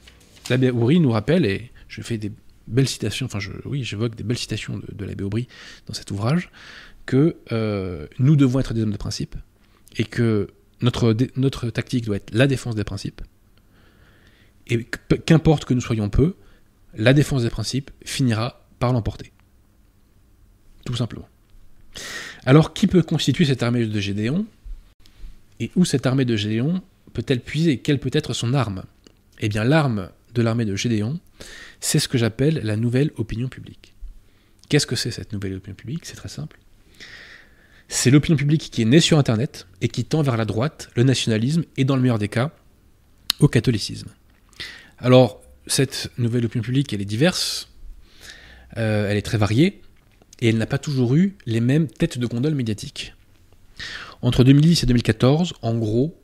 l'abbé 0.50 0.72
Aubry 0.72 1.00
nous 1.00 1.12
rappelle, 1.12 1.46
et 1.46 1.72
je 1.88 2.02
fais 2.02 2.18
des 2.18 2.32
belles 2.68 2.88
citations, 2.88 3.26
enfin, 3.26 3.40
oui, 3.66 3.84
j'évoque 3.84 4.16
des 4.16 4.24
belles 4.24 4.38
citations 4.38 4.78
de, 4.78 4.88
de 4.94 5.06
l'abbé 5.06 5.24
Aubry 5.24 5.48
dans 5.88 5.94
cet 5.94 6.12
ouvrage, 6.12 6.50
que 7.06 7.38
euh, 7.52 8.08
nous 8.20 8.36
devons 8.36 8.60
être 8.60 8.74
des 8.74 8.82
hommes 8.82 8.92
de 8.92 8.98
principe, 8.98 9.36
et 9.98 10.04
que 10.04 10.48
notre, 10.82 11.16
notre 11.36 11.70
tactique 11.70 12.06
doit 12.06 12.18
être 12.18 12.34
la 12.34 12.48
défense 12.48 12.76
des 12.76 12.84
principes, 12.84 13.22
et 14.68 14.86
qu'importe 15.26 15.66
que 15.66 15.74
nous 15.74 15.82
soyons 15.82 16.10
peu, 16.10 16.36
la 16.96 17.14
défense 17.14 17.44
des 17.44 17.50
principes 17.50 17.92
finira 18.04 18.66
par 18.80 18.94
l'emporter. 18.94 19.32
Tout 20.86 20.96
simplement. 20.96 21.28
Alors, 22.46 22.74
qui 22.74 22.88
peut 22.88 23.02
constituer 23.02 23.46
cette 23.46 23.64
armée 23.64 23.86
de 23.86 24.00
Gédéon 24.00 24.46
Et 25.60 25.72
où 25.76 25.86
cette 25.86 26.06
armée 26.06 26.26
de 26.26 26.36
Gédéon 26.36 26.82
peut-elle 27.14 27.42
puiser? 27.42 27.80
Quelle 27.80 28.00
peut 28.00 28.12
être 28.14 28.34
son 28.34 28.54
arme? 28.54 28.84
Eh 29.40 29.50
bien, 29.50 29.64
l'arme 29.64 30.10
de 30.34 30.42
l'armée 30.42 30.66
de 30.66 30.76
Gédéon, 30.76 31.20
c'est 31.80 32.00
ce 32.00 32.08
que 32.08 32.18
j'appelle 32.18 32.62
la 32.64 32.76
nouvelle 32.76 33.12
opinion 33.18 33.48
publique. 33.48 33.94
Qu'est-ce 34.70 34.88
que 34.88 34.96
c'est 34.96 35.12
cette 35.12 35.34
nouvelle 35.34 35.56
opinion 35.56 35.76
publique? 35.76 36.06
C'est 36.06 36.16
très 36.16 36.30
simple. 36.30 36.60
C'est 37.88 38.10
l'opinion 38.10 38.36
publique 38.36 38.72
qui 38.72 38.82
est 38.82 38.86
née 38.86 39.00
sur 39.00 39.20
Internet 39.20 39.68
et 39.82 39.88
qui 39.88 40.06
tend 40.06 40.24
vers 40.24 40.38
la 40.38 40.46
droite, 40.46 40.90
le 40.96 41.04
nationalisme 41.04 41.64
et, 41.78 41.86
dans 41.86 41.96
le 41.96 42.02
meilleur 42.02 42.18
des 42.18 42.30
cas, 42.30 42.52
au 43.40 43.48
catholicisme. 43.48 44.10
Alors, 44.98 45.42
cette 45.68 46.10
nouvelle 46.18 46.46
opinion 46.46 46.64
publique, 46.64 46.94
elle 46.94 47.02
est 47.02 47.06
diverse, 47.06 47.70
euh, 48.78 49.10
elle 49.10 49.18
est 49.18 49.22
très 49.22 49.38
variée, 49.38 49.82
et 50.42 50.50
elle 50.50 50.58
n'a 50.58 50.66
pas 50.66 50.78
toujours 50.78 51.16
eu 51.16 51.36
les 51.46 51.62
mêmes 51.62 51.88
têtes 51.88 52.18
de 52.18 52.28
gondole 52.28 52.56
médiatiques. 52.56 53.14
Entre 54.22 54.44
2010 54.44 54.84
et 54.84 54.86
2014, 54.86 55.54
en 55.62 55.78
gros, 55.78 56.20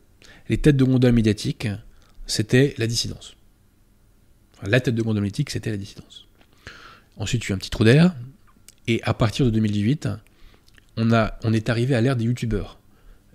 les 0.49 0.57
têtes 0.57 0.77
de 0.77 0.83
gondole 0.83 1.13
médiatiques, 1.13 1.67
c'était 2.25 2.73
la 2.77 2.87
dissidence. 2.87 3.35
La 4.63 4.79
tête 4.79 4.95
de 4.95 5.01
gondole 5.01 5.23
médiatique, 5.23 5.49
c'était 5.49 5.71
la 5.71 5.77
dissidence. 5.77 6.27
Ensuite, 7.17 7.43
il 7.43 7.49
y 7.49 7.51
a 7.51 7.53
eu 7.53 7.55
un 7.55 7.57
petit 7.57 7.69
trou 7.69 7.83
d'air, 7.83 8.13
et 8.87 9.01
à 9.03 9.13
partir 9.13 9.45
de 9.45 9.51
2018, 9.51 10.09
on, 10.97 11.53
est 11.53 11.69
arrivé 11.69 11.95
à 11.95 12.01
l'ère 12.01 12.15
des 12.15 12.25
youtubeurs. 12.25 12.79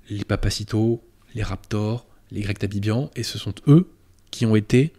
Les 0.09 0.25
Papacito, 0.25 1.03
les 1.35 1.43
Raptors, 1.43 2.07
les 2.31 2.41
Greg 2.41 2.59
Tabibian, 2.59 3.11
et 3.17 3.23
ce 3.23 3.39
sont 3.39 3.55
eux 3.67 3.89
qui 4.31 4.47
ont 4.47 4.57
été 4.57 4.93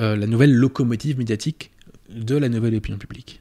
euh, 0.00 0.16
la 0.16 0.26
nouvelle 0.26 0.54
locomotive 0.54 1.18
médiatique 1.18 1.70
de 2.08 2.36
la 2.36 2.48
nouvelle 2.48 2.74
opinion 2.74 2.98
publique. 2.98 3.40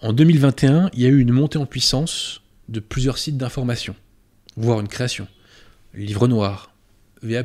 En 0.00 0.12
2021, 0.12 0.90
il 0.92 1.00
y 1.00 1.06
a 1.06 1.08
eu 1.08 1.18
une 1.18 1.32
montée 1.32 1.58
en 1.58 1.66
puissance 1.66 2.42
de 2.68 2.80
plusieurs 2.80 3.18
sites 3.18 3.36
d'information, 3.36 3.96
voire 4.56 4.80
une 4.80 4.88
création. 4.88 5.26
Livre 5.94 6.28
Noir, 6.28 6.72
VA, 7.22 7.42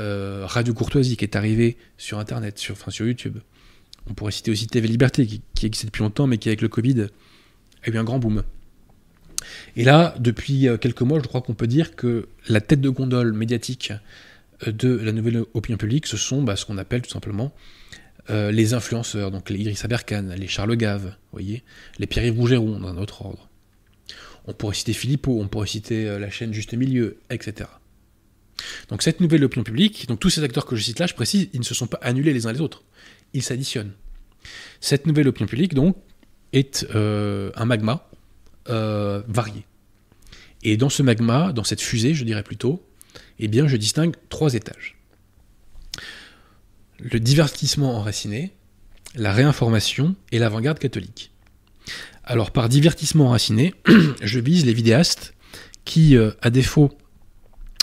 euh, 0.00 0.44
Radio 0.46 0.74
Courtoisie 0.74 1.16
qui 1.16 1.24
est 1.24 1.36
arrivé 1.36 1.76
sur 1.96 2.18
Internet, 2.18 2.58
sur, 2.58 2.74
enfin, 2.74 2.90
sur 2.90 3.06
YouTube. 3.06 3.38
On 4.08 4.14
pourrait 4.14 4.32
citer 4.32 4.50
aussi 4.50 4.66
TV 4.66 4.88
Liberté 4.88 5.26
qui, 5.26 5.42
qui 5.54 5.66
existe 5.66 5.86
depuis 5.86 6.02
longtemps, 6.02 6.26
mais 6.26 6.38
qui, 6.38 6.48
avec 6.48 6.60
le 6.60 6.68
Covid, 6.68 7.06
a 7.82 7.90
eu 7.90 7.96
un 7.96 8.04
grand 8.04 8.18
boom. 8.18 8.42
Et 9.76 9.84
là, 9.84 10.14
depuis 10.18 10.68
euh, 10.68 10.76
quelques 10.76 11.02
mois, 11.02 11.18
je 11.20 11.26
crois 11.26 11.40
qu'on 11.40 11.54
peut 11.54 11.66
dire 11.66 11.96
que 11.96 12.28
la 12.48 12.60
tête 12.60 12.80
de 12.80 12.88
gondole 12.88 13.32
médiatique 13.32 13.92
euh, 14.66 14.72
de 14.72 14.96
la 14.96 15.12
nouvelle 15.12 15.42
opinion 15.54 15.76
publique, 15.76 16.06
ce 16.06 16.16
sont 16.16 16.42
bah, 16.42 16.56
ce 16.56 16.64
qu'on 16.66 16.78
appelle 16.78 17.02
tout 17.02 17.10
simplement 17.10 17.52
les 18.28 18.74
influenceurs, 18.74 19.30
donc 19.30 19.50
les 19.50 19.60
Idriss 19.60 19.84
Aberkan, 19.84 20.34
les 20.36 20.48
Charles 20.48 20.74
Gave, 20.76 21.14
voyez, 21.30 21.62
les 22.00 22.08
Pierre-Yves 22.08 22.36
Rougeron, 22.36 22.80
dans 22.80 22.88
un 22.88 22.96
autre 22.96 23.24
ordre. 23.24 23.48
On 24.48 24.52
pourrait 24.52 24.74
citer 24.74 24.94
Philippot, 24.94 25.38
on 25.40 25.46
pourrait 25.46 25.68
citer 25.68 26.18
la 26.18 26.28
chaîne 26.28 26.52
Juste 26.52 26.74
Milieu, 26.74 27.18
etc. 27.30 27.68
Donc 28.88 29.02
cette 29.02 29.20
nouvelle 29.20 29.44
opinion 29.44 29.64
publique, 29.64 30.06
donc 30.08 30.20
tous 30.20 30.30
ces 30.30 30.42
acteurs 30.42 30.66
que 30.66 30.76
je 30.76 30.82
cite 30.82 30.98
là, 30.98 31.06
je 31.06 31.14
précise, 31.14 31.48
ils 31.52 31.60
ne 31.60 31.64
se 31.64 31.74
sont 31.74 31.86
pas 31.86 31.98
annulés 32.02 32.32
les 32.32 32.46
uns 32.46 32.52
les 32.52 32.60
autres, 32.60 32.84
ils 33.32 33.42
s'additionnent. 33.42 33.92
Cette 34.80 35.06
nouvelle 35.06 35.28
opinion 35.28 35.46
publique, 35.46 35.74
donc, 35.74 35.96
est 36.52 36.86
un 36.92 37.64
magma 37.64 38.08
euh, 38.68 39.22
variés. 39.28 39.64
Et 40.64 40.76
dans 40.76 40.88
ce 40.88 41.02
magma, 41.02 41.52
dans 41.52 41.62
cette 41.62 41.80
fusée, 41.80 42.14
je 42.14 42.24
dirais 42.24 42.42
plutôt, 42.42 42.84
eh 43.38 43.46
bien, 43.46 43.68
je 43.68 43.76
distingue 43.76 44.16
trois 44.28 44.54
étages. 44.54 44.96
Le 46.98 47.20
divertissement 47.20 47.96
enraciné, 47.96 48.52
la 49.14 49.32
réinformation 49.32 50.16
et 50.32 50.40
l'avant-garde 50.40 50.80
catholique. 50.80 51.30
Alors, 52.24 52.50
par 52.50 52.68
divertissement 52.68 53.26
enraciné, 53.26 53.74
je 54.22 54.40
vise 54.40 54.66
les 54.66 54.72
vidéastes 54.72 55.34
qui, 55.84 56.16
euh, 56.16 56.32
à 56.42 56.50
défaut 56.50 56.90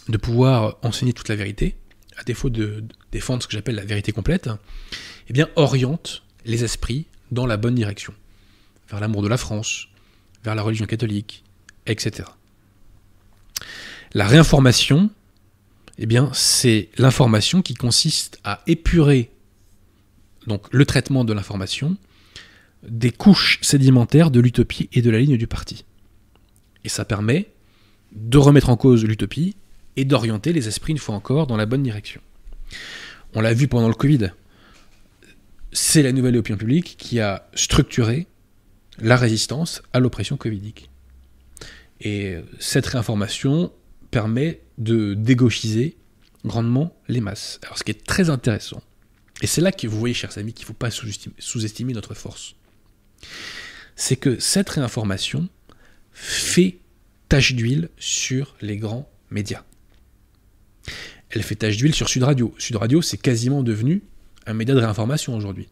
de 0.10 0.18
pouvoir 0.18 0.78
enseigner 0.84 1.14
toute 1.14 1.30
la 1.30 1.36
vérité, 1.36 1.76
à 2.18 2.24
défaut 2.24 2.49
de, 2.49 2.84
défendre 3.12 3.41
ce 3.43 3.47
que 3.47 3.54
j'appelle 3.54 3.76
la 3.76 3.86
vérité 3.86 4.12
complète, 4.12 4.49
eh 5.30 5.34
bien, 5.34 5.49
orientent 5.56 6.24
les 6.45 6.64
esprits 6.64 7.06
dans 7.32 7.45
la 7.45 7.58
bonne 7.58 7.76
direction, 7.76 8.14
vers 8.89 8.99
l'amour 8.99 9.22
de 9.22 9.28
la 9.28 9.38
France, 9.38 9.88
vers 10.43 10.56
la 10.56 10.62
religion 10.62 10.86
catholique, 10.86 11.43
etc. 11.86 12.30
La 14.14 14.28
réinformation, 14.28 15.10
eh 15.97 16.06
bien, 16.06 16.30
c'est 16.34 16.89
l'information 16.97 17.62
qui 17.62 17.74
consiste 17.74 18.39
à 18.43 18.62
épurer 18.68 19.32
donc 20.47 20.66
le 20.72 20.86
traitement 20.86 21.24
de 21.24 21.34
l'information 21.34 21.95
des 22.88 23.12
couches 23.12 23.60
sédimentaires 23.62 24.30
de 24.30 24.41
l'utopie 24.41 24.89
et 24.91 25.01
de 25.01 25.10
la 25.10 25.20
ligne 25.20 25.38
du 25.38 25.47
parti. 25.47 25.86
Et 26.84 26.89
ça 26.89 27.06
permet 27.06 27.49
de 28.12 28.38
remettre 28.38 28.70
en 28.70 28.76
cause 28.76 29.06
l'utopie 29.06 29.56
et 29.96 30.06
d'orienter 30.06 30.54
les 30.54 30.68
esprits 30.68 30.94
une 30.94 31.00
fois 31.00 31.16
encore 31.16 31.48
dans 31.48 31.58
la 31.58 31.66
bonne 31.66 31.84
direction. 31.84 32.22
On 33.36 33.41
l'a 33.41 33.54
vu 33.54 33.68
pendant 33.68 33.88
le 33.88 33.94
Covid. 33.94 34.32
C'est 35.72 36.04
la 36.04 36.12
nouvelle 36.12 36.38
opinion 36.38 36.58
publique 36.58 36.96
qui 36.98 37.20
a 37.20 37.50
structuré 37.56 38.28
la 39.00 39.16
résistance 39.16 39.82
à 39.91 40.00
l'oppression 40.00 40.38
covidique. 40.38 40.89
Et 42.02 42.38
cette 42.60 42.86
réinformation 42.86 43.72
permet 44.12 44.62
de 44.78 45.14
dégauchiser 45.14 45.98
grandement 46.46 46.96
les 47.08 47.22
masses. 47.22 47.60
Alors 47.64 47.78
ce 47.78 47.84
qui 47.84 47.91
est 47.91 48.06
très 48.06 48.30
intéressant, 48.30 48.84
et 49.41 49.48
c'est 49.48 49.62
là 49.62 49.72
que 49.72 49.88
vous 49.88 49.98
voyez, 49.98 50.14
chers 50.14 50.38
amis, 50.38 50.54
qu'il 50.54 50.64
ne 50.64 50.68
faut 50.68 50.74
pas 50.74 50.91
sous-estimer 50.91 51.94
notre 51.94 52.14
force, 52.14 52.56
c'est 53.96 54.16
que 54.16 54.39
cette 54.39 54.70
réinformation 54.70 55.50
fait 56.12 56.80
tache 57.30 57.54
d'huile 57.54 57.89
sur 57.98 58.56
les 58.62 58.78
grands 58.78 59.10
médias. 59.32 59.64
Elle 61.34 61.42
fait 61.42 61.56
tache 61.56 61.78
d'huile 61.78 61.96
sur 61.96 62.10
Sud 62.10 62.22
Radio. 62.22 62.54
Sud 62.60 62.76
Radio, 62.76 63.02
c'est 63.02 63.18
quasiment 63.18 63.64
devenu 63.64 64.04
un 64.46 64.54
média 64.54 64.76
de 64.76 64.80
réinformation 64.80 65.36
aujourd'hui. 65.36 65.68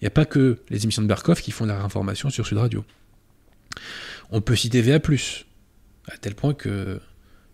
Il 0.00 0.04
n'y 0.04 0.08
a 0.08 0.10
pas 0.10 0.24
que 0.24 0.58
les 0.68 0.82
émissions 0.82 1.02
de 1.02 1.06
Berkoff 1.06 1.40
qui 1.40 1.52
font 1.52 1.64
la 1.64 1.76
réinformation 1.76 2.28
sur 2.28 2.44
Sud 2.44 2.58
Radio. 2.58 2.84
On 4.30 4.40
peut 4.40 4.56
citer 4.56 4.82
VA, 4.82 4.96
à 4.96 6.16
tel 6.18 6.34
point 6.34 6.54
que 6.54 7.00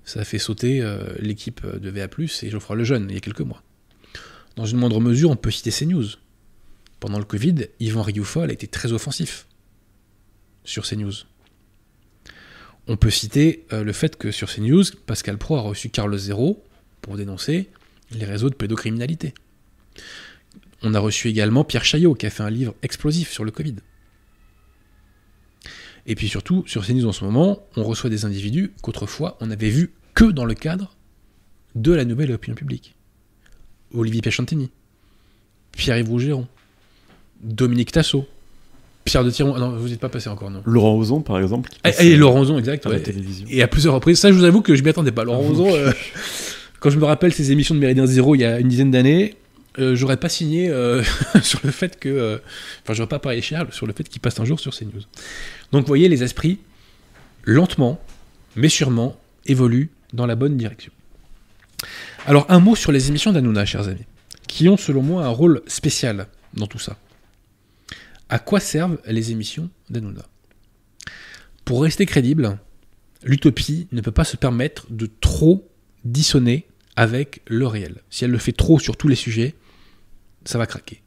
ça 0.05 0.21
a 0.21 0.25
fait 0.25 0.39
sauter 0.39 0.81
euh, 0.81 1.15
l'équipe 1.19 1.67
de 1.67 1.91
VA, 1.91 2.07
et 2.43 2.51
Geoffroy 2.51 2.77
Lejeune, 2.77 3.07
il 3.11 3.15
y 3.15 3.19
a 3.19 3.21
quelques 3.21 3.41
mois. 3.41 3.63
Dans 4.57 4.65
une 4.65 4.79
moindre 4.79 5.01
mesure, 5.01 5.29
on 5.29 5.37
peut 5.37 5.51
citer 5.51 5.71
CNews. 5.71 6.07
Pendant 7.01 7.19
le 7.19 7.25
Covid, 7.25 7.67
Yvan 7.81 8.03
Rioufol 8.03 8.49
a 8.49 8.53
été 8.53 8.67
très 8.67 8.93
offensif 8.93 9.47
sur 10.65 10.87
CNews. 10.87 11.13
On 12.87 12.97
peut 12.97 13.11
citer 13.11 13.67
euh, 13.75 13.85
le 13.85 13.93
fait 13.93 14.17
que 14.17 14.31
sur 14.31 14.51
CNews, 14.51 14.85
Pascal 15.05 15.37
Pro 15.37 15.57
a 15.57 15.61
reçu 15.61 15.91
Carlos 15.91 16.17
Zéro 16.17 16.65
pour 17.01 17.17
dénoncer 17.17 17.69
les 18.11 18.25
réseaux 18.25 18.51
de 18.51 18.55
pédocriminalité. 18.55 19.35
On 20.83 20.95
a 20.95 20.99
reçu 20.99 21.29
également 21.29 21.65
Pierre 21.65 21.85
Chaillot, 21.85 22.15
qui 22.15 22.27
a 22.27 22.31
fait 22.31 22.43
un 22.43 22.51
livre 22.51 22.75
explosif 22.83 23.31
sur 23.31 23.45
le 23.45 23.51
Covid. 23.51 23.77
Et 26.07 26.15
puis 26.15 26.29
surtout, 26.29 26.65
sur 26.67 26.85
CNews 26.87 27.07
en 27.07 27.13
ce 27.13 27.25
moment, 27.25 27.67
on 27.77 27.85
reçoit 27.85 28.11
des 28.11 28.25
individus 28.25 28.73
qu'autrefois 28.83 29.37
on 29.41 29.47
n'avait 29.47 29.69
vu 29.69 29.93
que 30.15 30.25
dans 30.25 30.45
le 30.45 30.55
cadre 30.55 30.97
de 31.75 31.93
la 31.93 32.05
nouvelle 32.05 32.33
opinion 32.33 32.57
publique. 32.57 32.95
Olivier 33.95 34.23
Piachantini, 34.23 34.71
Pierre-Yves 35.73 36.09
Rougeron, 36.09 36.49
Dominique 37.43 37.93
Tassot, 37.93 38.27
Pierre 39.05 39.25
de 39.25 39.31
Tiron. 39.31 39.55
Ah 39.57 39.61
non, 39.61 39.77
vous 39.77 39.89
n'êtes 39.89 40.01
pas 40.01 40.09
passé 40.09 40.29
encore, 40.29 40.51
non. 40.51 40.63
Laurent 40.65 40.97
Ozon, 40.97 41.21
par 41.21 41.39
exemple. 41.39 41.71
Et, 41.85 42.13
et, 42.13 42.17
Laurent 42.17 42.41
Ozon, 42.41 42.59
exact. 42.59 42.87
À 42.87 42.91
la 42.91 43.01
télévision. 43.01 43.47
Et 43.51 43.63
à 43.63 43.69
plusieurs 43.69 43.95
reprises. 43.95 44.19
Ça, 44.19 44.31
je 44.31 44.35
vous 44.35 44.45
avoue 44.45 44.63
que 44.63 44.75
je 44.75 44.83
m'y 44.83 44.91
attendais 44.91 45.13
pas. 45.13 45.25
Laurent 45.25 45.49
Ozon, 45.49 45.75
euh, 45.75 45.93
quand 46.81 46.91
je 46.91 46.99
me 46.99 47.05
rappelle 47.05 47.33
ces 47.33 47.53
émissions 47.53 47.75
de 47.75 47.81
Méridien 47.81 48.07
Zéro 48.07 48.35
il 48.35 48.41
y 48.41 48.45
a 48.45 48.59
une 48.59 48.69
dizaine 48.69 48.91
d'années, 48.91 49.37
euh, 49.79 49.95
j'aurais 49.95 50.17
pas 50.17 50.29
signé 50.29 50.69
euh, 50.71 51.03
sur 51.43 51.61
le 51.63 51.71
fait 51.71 52.01
que. 52.01 52.09
Euh, 52.09 52.39
enfin, 52.83 52.95
j'aurais 52.95 53.09
pas 53.09 53.19
parlé 53.19 53.41
cher 53.41 53.67
sur 53.73 53.87
le 53.87 53.93
fait 53.93 54.09
qu'il 54.09 54.21
passe 54.21 54.41
un 54.41 54.45
jour 54.45 54.59
sur 54.59 54.75
CNews. 54.75 55.03
Donc, 55.73 55.83
vous 55.83 55.87
voyez, 55.87 56.09
les 56.09 56.25
esprits, 56.25 56.59
lentement, 57.45 58.01
mais 58.57 58.69
sûrement, 58.69 59.19
évoluent 59.47 59.91
dans 60.13 60.27
la 60.27 60.35
bonne 60.35 60.57
direction. 60.57 60.93
Alors, 62.27 62.47
un 62.49 62.59
mot 62.59 62.75
sur 62.75 62.93
les 62.93 63.09
émissions 63.09 63.33
d'Anouna, 63.33 63.65
chers 63.65 63.89
amis, 63.89 64.07
qui 64.49 64.69
ont, 64.69 64.77
selon 64.77 65.03
moi, 65.03 65.25
un 65.25 65.29
rôle 65.29 65.63
spécial 65.67 66.27
dans 66.55 66.67
tout 66.67 66.79
ça. 66.79 66.99
À 68.29 68.39
quoi 68.39 68.59
servent 68.59 68.99
les 69.07 69.31
émissions 69.33 69.71
d'Anouna 69.89 70.27
Pour 71.65 71.83
rester 71.83 72.07
crédible, 72.07 72.59
l'utopie 73.23 73.87
ne 73.93 74.01
peut 74.01 74.13
pas 74.13 74.25
se 74.25 74.37
permettre 74.37 74.87
de 74.91 75.09
trop 75.21 75.69
dissonner 76.05 76.67
avec 76.97 77.43
le 77.47 77.67
réel. 77.67 78.03
Si 78.11 78.25
elle 78.25 78.31
le 78.31 78.39
fait 78.39 78.53
trop 78.53 78.79
sur 78.79 78.97
tous 78.97 79.09
les 79.09 79.15
sujets, 79.15 79.55
ça 80.45 80.59
va 80.59 80.67
craquer. 80.67 81.03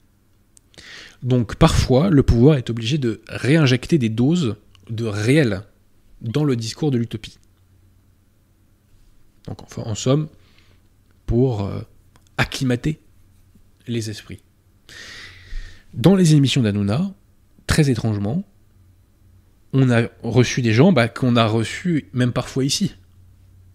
Donc 1.22 1.56
parfois, 1.56 2.10
le 2.10 2.24
pouvoir 2.24 2.58
est 2.58 2.70
obligé 2.70 2.98
de 2.98 3.22
réinjecter 3.28 3.98
des 3.98 4.10
doses 4.10 4.56
de 4.90 5.06
réel 5.06 5.64
dans 6.22 6.44
le 6.44 6.56
discours 6.56 6.92
de 6.92 6.98
l'utopie. 6.98 7.38
Donc 9.48 9.60
en 9.78 9.96
somme, 9.96 10.30
pour 11.26 11.66
euh, 11.66 11.82
acclimater 12.38 13.00
les 13.88 14.10
esprits. 14.10 14.42
Dans 15.94 16.16
les 16.16 16.36
émissions 16.36 16.62
d'Anouna, 16.62 17.14
très 17.68 17.90
étrangement, 17.90 18.44
on 19.74 19.90
a 19.90 20.08
reçu 20.22 20.62
des 20.62 20.74
gens 20.74 20.92
bah, 20.92 21.08
qu'on 21.08 21.36
a 21.36 21.46
reçus 21.46 22.10
même 22.14 22.32
parfois 22.32 22.64
ici. 22.64 22.96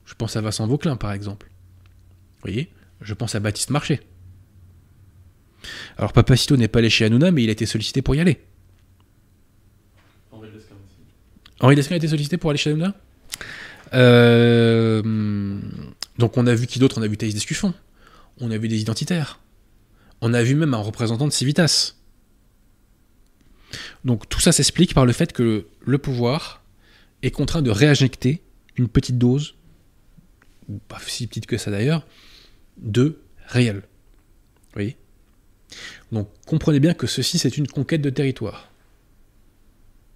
Je 0.05 0.15
pense 0.15 0.37
à 0.37 0.41
Vincent 0.41 0.67
Vauclin, 0.67 0.97
par 0.97 1.13
exemple. 1.13 1.48
Vous 2.39 2.51
voyez 2.51 2.71
Je 3.01 3.15
pense 3.15 3.35
à 3.35 3.41
Baptiste 3.41 3.71
Marché. 3.71 4.01
Alors 5.97 6.13
Papacito 6.13 6.57
n'est 6.57 6.69
pas 6.69 6.79
allé 6.79 6.91
chez 6.91 7.05
Hanouna, 7.05 7.31
mais 7.33 7.43
il 7.43 7.49
a 7.49 7.53
été 7.53 7.67
sollicité 7.67 8.01
pour 8.03 8.15
y 8.15 8.21
aller. 8.21 8.41
Henri 10.31 10.49
aussi. 10.57 10.67
Henri 11.61 11.77
a 11.77 11.97
été 11.97 12.09
sollicité 12.09 12.37
pour 12.37 12.51
aller 12.51 12.59
chez 12.59 12.71
Hanouna? 12.71 12.95
Euh, 13.95 15.61
Donc 16.19 16.37
on 16.37 16.47
a 16.47 16.55
vu 16.55 16.67
qui 16.67 16.79
d'autre? 16.79 16.99
On 16.99 17.03
a 17.03 17.09
vu 17.09 17.17
Thaïs 17.17 17.35
Descuffon. 17.35 17.75
On 18.41 18.51
a 18.51 18.59
vu 18.59 18.69
des 18.69 18.81
identitaires. 18.81 19.41
On 20.21 20.33
a 20.33 20.43
vu 20.43 20.55
même 20.55 20.75
un 20.75 20.79
représentant 20.79 21.27
de 21.27 21.33
Civitas. 21.33 21.95
Donc 24.05 24.29
tout 24.29 24.41
ça 24.41 24.53
s'explique 24.53 24.95
par 24.95 25.07
le 25.07 25.13
fait 25.13 25.33
que 25.33 25.67
le 25.85 25.99
pouvoir 25.99 26.63
est 27.23 27.31
contraint 27.31 27.63
de 27.63 27.71
réinjecter 27.71 28.43
une 28.77 28.89
petite 28.89 29.19
dose, 29.19 29.57
ou 30.69 30.79
pas 30.79 30.99
si 31.07 31.27
petite 31.27 31.47
que 31.47 31.59
ça 31.59 31.71
d'ailleurs, 31.71 32.07
de 32.77 33.21
réel. 33.47 33.77
Vous 33.77 34.75
voyez? 34.75 34.97
Donc 36.13 36.29
comprenez 36.47 36.81
bien 36.81 36.95
que 36.95 37.07
ceci, 37.07 37.39
c'est 37.39 37.57
une 37.57 37.67
conquête 37.67 38.03
de 38.03 38.11
territoire. 38.11 38.71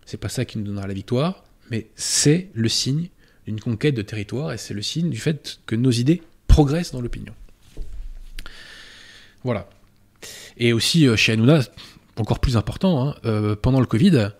C'est 0.05 0.17
pas 0.17 0.29
ça 0.29 0.45
qui 0.45 0.59
nous 0.59 0.65
donnera 0.65 0.87
la 0.87 0.95
victoire, 0.95 1.45
mais 1.71 1.87
c'est 1.97 2.49
le 2.55 2.69
signe 2.69 3.09
d'une 3.47 3.61
conquête 3.61 3.95
de 3.95 4.03
territoire 4.03 4.53
et 4.53 4.59
c'est 4.59 4.75
le 4.75 4.83
signe 4.83 5.11
du 5.11 5.19
fait 5.19 5.61
que 5.67 5.75
nos 5.75 5.91
idées 5.91 6.23
progressent 6.47 6.93
dans 6.93 7.01
l'opinion. 7.01 7.35
Voilà. 9.45 9.69
Et 10.57 10.73
aussi 10.73 11.09
euh, 11.09 11.17
chez 11.17 11.33
Hanouna, 11.33 11.61
encore 12.17 12.39
plus 12.39 12.57
important, 12.57 13.09
hein, 13.09 13.17
euh, 13.25 13.57
pendant 13.57 13.81
le 13.81 13.87
Covid, 13.87 14.31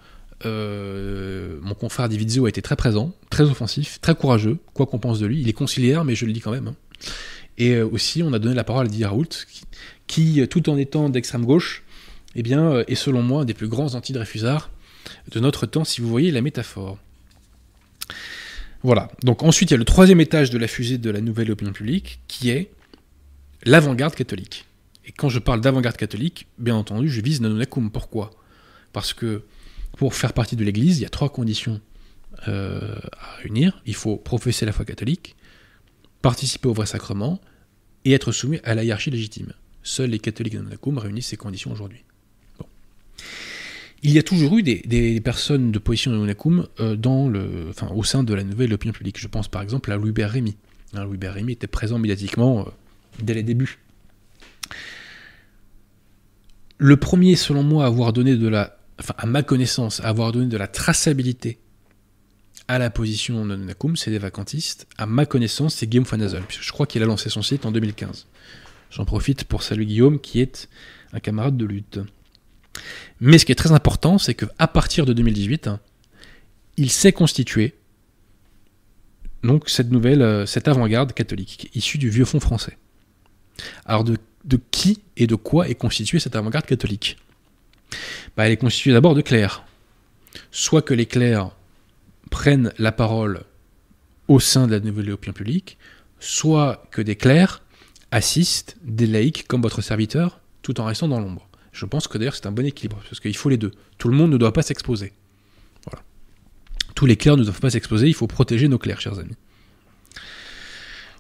euh, 0.45 1.59
mon 1.63 1.75
confrère 1.75 2.09
Dividzo 2.09 2.47
a 2.47 2.49
été 2.49 2.63
très 2.63 2.77
présent, 2.77 3.15
très 3.31 3.45
offensif, 3.45 4.01
très 4.01 4.15
courageux, 4.15 4.59
quoi 4.75 4.87
qu'on 4.87 4.99
pense 4.99 5.19
de 5.19 5.27
lui. 5.27 5.41
Il 5.41 5.49
est 5.49 5.53
conciliaire, 5.53 6.05
mais 6.05 6.15
je 6.15 6.27
le 6.27 6.33
dis 6.33 6.41
quand 6.41 6.53
même. 6.53 6.69
hein. 6.69 6.77
Et 7.59 7.75
euh, 7.75 7.87
aussi, 7.87 8.23
on 8.23 8.33
a 8.33 8.39
donné 8.39 8.55
la 8.55 8.65
parole 8.65 8.87
à 8.87 8.89
Didier 8.89 9.07
Raoult, 9.07 9.29
qui, 10.07 10.41
euh, 10.41 10.47
tout 10.47 10.71
en 10.71 10.77
étant 10.77 11.09
d'extrême 11.09 11.45
gauche, 11.45 11.83
eh 12.35 12.43
bien, 12.43 12.83
est 12.87 12.95
selon 12.95 13.23
moi 13.23 13.43
un 13.43 13.45
des 13.45 13.55
plus 13.55 13.69
grands 13.69 13.95
anti-Dreyfusards 13.95 14.71
de 15.31 15.41
notre 15.41 15.67
temps, 15.67 15.85
si 15.85 16.01
vous 16.01 16.09
voyez 16.09 16.31
la 16.31 16.41
métaphore. 16.41 16.99
Voilà. 18.83 19.11
Donc 19.23 19.43
ensuite, 19.43 19.71
il 19.71 19.75
y 19.75 19.77
a 19.77 19.79
le 19.79 19.85
troisième 19.85 20.21
étage 20.21 20.51
de 20.51 20.59
la 20.59 20.67
fusée 20.67 20.99
de 20.99 21.11
la 21.11 21.21
nouvelle 21.21 21.51
opinion 21.51 21.73
publique, 21.73 22.21
qui 22.29 22.51
est 22.51 22.71
l'avant-garde 23.65 24.15
catholique. 24.15 24.67
Et 25.05 25.13
quand 25.13 25.29
je 25.29 25.39
parle 25.39 25.61
d'avant-garde 25.61 25.97
catholique, 25.97 26.47
bien 26.59 26.75
entendu, 26.75 27.09
je 27.09 27.21
vise 27.21 27.41
Nanonakum. 27.41 27.91
Pourquoi? 27.91 28.31
Parce 28.93 29.13
que 29.13 29.43
pour 30.03 30.15
faire 30.15 30.33
partie 30.33 30.57
de 30.57 30.65
l'Église, 30.65 30.99
il 30.99 31.03
y 31.03 31.07
a 31.07 31.09
trois 31.09 31.29
conditions 31.29 31.81
euh, 32.49 32.97
à 33.21 33.37
réunir. 33.37 33.81
Il 33.87 33.95
faut 33.95 34.17
professer 34.17 34.67
la 34.67 34.73
foi 34.73 34.85
catholique, 34.85 35.37
participer 36.23 36.67
au 36.67 36.73
vrai 36.73 36.87
sacrement 36.87 37.41
et 38.05 38.11
être 38.11 38.33
soumis 38.33 38.59
à 38.65 38.75
la 38.75 38.83
hiérarchie 38.83 39.13
légitime. 39.13 39.53
Seuls 39.85 40.11
les 40.11 40.19
catholiques 40.19 40.55
de 40.55 40.59
Nanonakum 40.59 40.99
réunissent 40.99 41.29
ces 41.29 41.37
conditions 41.37 41.71
aujourd'hui. 41.71 42.03
Il 44.03 44.11
y 44.11 44.19
a 44.19 44.25
toujours 44.25 44.59
eu 44.59 44.65
des, 44.65 45.21
personnes 45.21 45.71
de 45.71 45.79
position 45.79 46.11
de 46.11 46.17
Nanonakum 46.17 46.67
euh, 46.81 46.97
dans 46.97 47.29
le, 47.29 47.69
enfin, 47.71 47.87
au 47.95 48.03
sein 48.03 48.25
de 48.25 48.35
la 48.35 48.43
nouvelle 48.43 48.73
opinion 48.73 48.93
publique. 48.93 49.21
Je 49.21 49.29
pense 49.29 49.47
par 49.47 49.63
exemple 49.63 49.93
à 49.93 49.97
Louis-Bert 49.97 50.31
Rémy. 50.31 50.57
Hein, 50.95 51.05
Louis-Bert 51.05 51.35
Rémy 51.35 51.53
était 51.53 51.69
présent 51.69 52.01
médiatiquement 52.01 52.63
euh, 52.67 52.71
dès 53.23 53.35
les 53.35 53.45
débuts. 53.45 53.79
Le 56.79 56.97
premier, 56.97 57.37
selon 57.37 57.63
moi, 57.63 57.85
à 57.85 57.87
avoir 57.87 58.13
donné 58.13 58.35
de 58.35 58.49
la, 58.49 58.82
enfin, 58.99 59.15
à 59.19 59.27
ma 59.27 59.43
connaissance, 59.43 60.01
avoir 60.01 60.33
donné 60.33 60.47
de 60.47 60.57
la 60.57 60.69
traçabilité 60.69 61.59
à 62.69 62.79
la 62.79 62.91
position 62.91 63.43
de 63.43 63.51
Nanonakum, 63.51 63.97
c'est 63.97 64.11
des 64.11 64.19
vacantistes. 64.19 64.87
À 64.97 65.07
ma 65.07 65.27
connaissance, 65.27 65.75
c'est 65.75 65.87
Guillaume 65.87 66.07
Fanazol, 66.07 66.43
puisque 66.43 66.63
je 66.63 66.73
crois 66.73 66.87
qu'il 66.87 67.03
a 67.03 67.07
lancé 67.07 67.29
son 67.29 67.43
site 67.43 67.67
en 67.67 67.73
2015. 67.73 68.27
J'en 68.91 69.05
profite 69.05 69.45
pour 69.45 69.63
saluer 69.63 69.87
Guillaume, 69.87 70.21
qui 70.21 70.41
est 70.41 70.69
un 71.13 71.21
camarade 71.21 71.57
de 71.57 71.65
lutte. 71.65 71.99
Mais 73.21 73.39
ce 73.39 73.45
qui 73.45 73.53
est 73.53 73.57
très 73.57 73.73
important, 73.73 74.19
c'est 74.19 74.35
qu'à 74.35 74.67
partir 74.69 75.07
de 75.07 75.13
2018, 75.13 75.67
hein, 75.67 75.81
il 76.77 76.91
s'est 76.91 77.13
constitué 77.13 77.75
donc 79.43 79.69
cette 79.69 79.91
nouvelle, 79.91 80.23
euh, 80.23 80.47
cette 80.47 80.69
avant-garde 80.69 81.13
catholique, 81.13 81.69
issue 81.75 81.99
du 81.99 82.11
vieux 82.11 82.25
fond 82.25 82.41
français. 82.41 82.79
Alors 83.85 84.05
de 84.05 84.17
qui 84.71 85.03
et 85.17 85.27
de 85.27 85.35
quoi 85.35 85.69
est 85.69 85.75
constituée 85.75 86.21
cette 86.21 86.37
avant-garde 86.37 86.65
catholique? 86.65 87.19
Bah, 88.37 88.47
Elle 88.47 88.53
est 88.53 88.57
constituée 88.57 88.93
d'abord 88.93 89.15
de 89.15 89.23
clercs. 89.23 89.65
Soit 90.51 90.83
que 90.83 90.95
les 90.95 91.07
clercs 91.07 91.51
prennent 92.31 92.73
la 92.79 92.93
parole 92.93 93.45
au 94.29 94.41
sein 94.41 94.67
de 94.67 94.73
la 94.73 94.81
nouvelle 94.81 95.11
opinion 95.11 95.33
publique, 95.33 95.79
soit 96.21 96.87
que 96.91 97.03
des 97.03 97.17
clercs 97.17 97.63
assistent 98.11 98.77
des 98.83 99.07
laïcs 99.07 99.47
comme 99.47 99.63
votre 99.63 99.83
serviteur, 99.83 100.41
tout 100.63 100.81
en 100.81 100.85
restant 100.85 101.09
dans 101.09 101.21
l'ombre. 101.21 101.49
Je 101.73 101.87
pense 101.87 102.07
que 102.07 102.19
d'ailleurs 102.19 102.35
c'est 102.35 102.47
un 102.47 102.53
bon 102.53 102.67
équilibre, 102.67 103.03
parce 103.09 103.21
qu'il 103.21 103.37
faut 103.37 103.49
les 103.49 103.57
deux. 103.57 103.73
Tout 103.99 104.09
le 104.09 104.17
monde 104.17 104.31
ne 104.31 104.37
doit 104.37 104.53
pas 104.53 104.63
s'exposer. 104.63 105.13
Tous 106.95 107.07
les 107.07 107.17
clercs 107.17 107.37
ne 107.37 107.45
doivent 107.45 107.61
pas 107.61 107.71
s'exposer, 107.71 108.09
il 108.09 108.15
faut 108.15 108.27
protéger 108.27 108.69
nos 108.69 108.79
clercs, 108.79 109.01
chers 109.01 109.19
amis. 109.19 109.35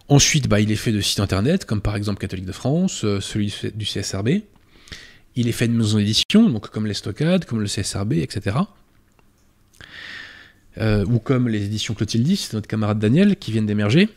Ensuite, 0.08 0.48
bah, 0.48 0.60
il 0.60 0.70
est 0.70 0.76
fait 0.76 0.92
de 0.92 1.00
sites 1.00 1.20
internet, 1.20 1.64
comme 1.64 1.80
par 1.80 1.96
exemple 1.96 2.20
Catholique 2.20 2.44
de 2.44 2.52
France, 2.52 3.04
euh, 3.04 3.20
celui 3.20 3.54
du 3.74 3.86
CSRB. 3.86 4.42
Il 5.34 5.48
est 5.48 5.52
fait 5.52 5.68
de 5.68 5.72
maisons 5.72 5.98
d'édition, 5.98 6.48
donc 6.48 6.68
comme 6.68 6.86
les 6.86 6.94
comme 7.46 7.60
le 7.60 7.66
CSRB, 7.66 8.14
etc. 8.14 8.56
Euh, 10.78 11.04
ou 11.06 11.18
comme 11.18 11.48
les 11.48 11.64
éditions 11.64 11.94
Clotilde, 11.94 12.38
notre 12.52 12.66
camarade 12.66 12.98
Daniel, 12.98 13.36
qui 13.36 13.52
viennent 13.52 13.66
d'émerger. 13.66 14.08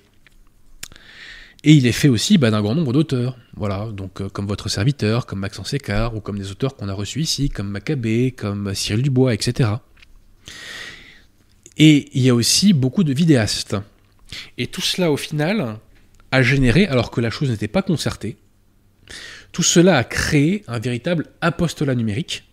Et 1.63 1.73
il 1.73 1.87
est 1.87 1.91
fait 1.91 2.09
aussi 2.09 2.37
bah, 2.37 2.51
d'un 2.51 2.61
grand 2.61 2.75
nombre 2.75 2.93
d'auteurs. 2.93 3.37
Voilà, 3.55 3.87
donc 3.91 4.21
euh, 4.21 4.29
comme 4.29 4.45
votre 4.45 4.69
serviteur, 4.69 5.25
comme 5.25 5.39
Maxence 5.39 5.73
Écart, 5.73 6.15
ou 6.15 6.21
comme 6.21 6.37
des 6.37 6.51
auteurs 6.51 6.75
qu'on 6.75 6.89
a 6.89 6.93
reçus 6.93 7.21
ici, 7.21 7.49
comme 7.49 7.69
Maccabée, 7.69 8.31
comme 8.31 8.73
Cyril 8.75 9.01
Dubois, 9.01 9.33
etc. 9.33 9.69
Et 11.77 12.09
il 12.13 12.21
y 12.21 12.29
a 12.29 12.35
aussi 12.35 12.73
beaucoup 12.73 13.03
de 13.03 13.13
vidéastes. 13.13 13.75
Et 14.57 14.67
tout 14.67 14.81
cela, 14.81 15.11
au 15.11 15.17
final, 15.17 15.77
a 16.31 16.41
généré, 16.41 16.85
alors 16.85 17.11
que 17.11 17.19
la 17.19 17.29
chose 17.29 17.49
n'était 17.49 17.67
pas 17.67 17.81
concertée, 17.81 18.37
tout 19.55 19.63
cela 19.63 19.95
a 19.95 20.03
créé 20.03 20.65
un 20.67 20.79
véritable 20.79 21.27
apostolat 21.39 21.95
numérique, 21.95 22.43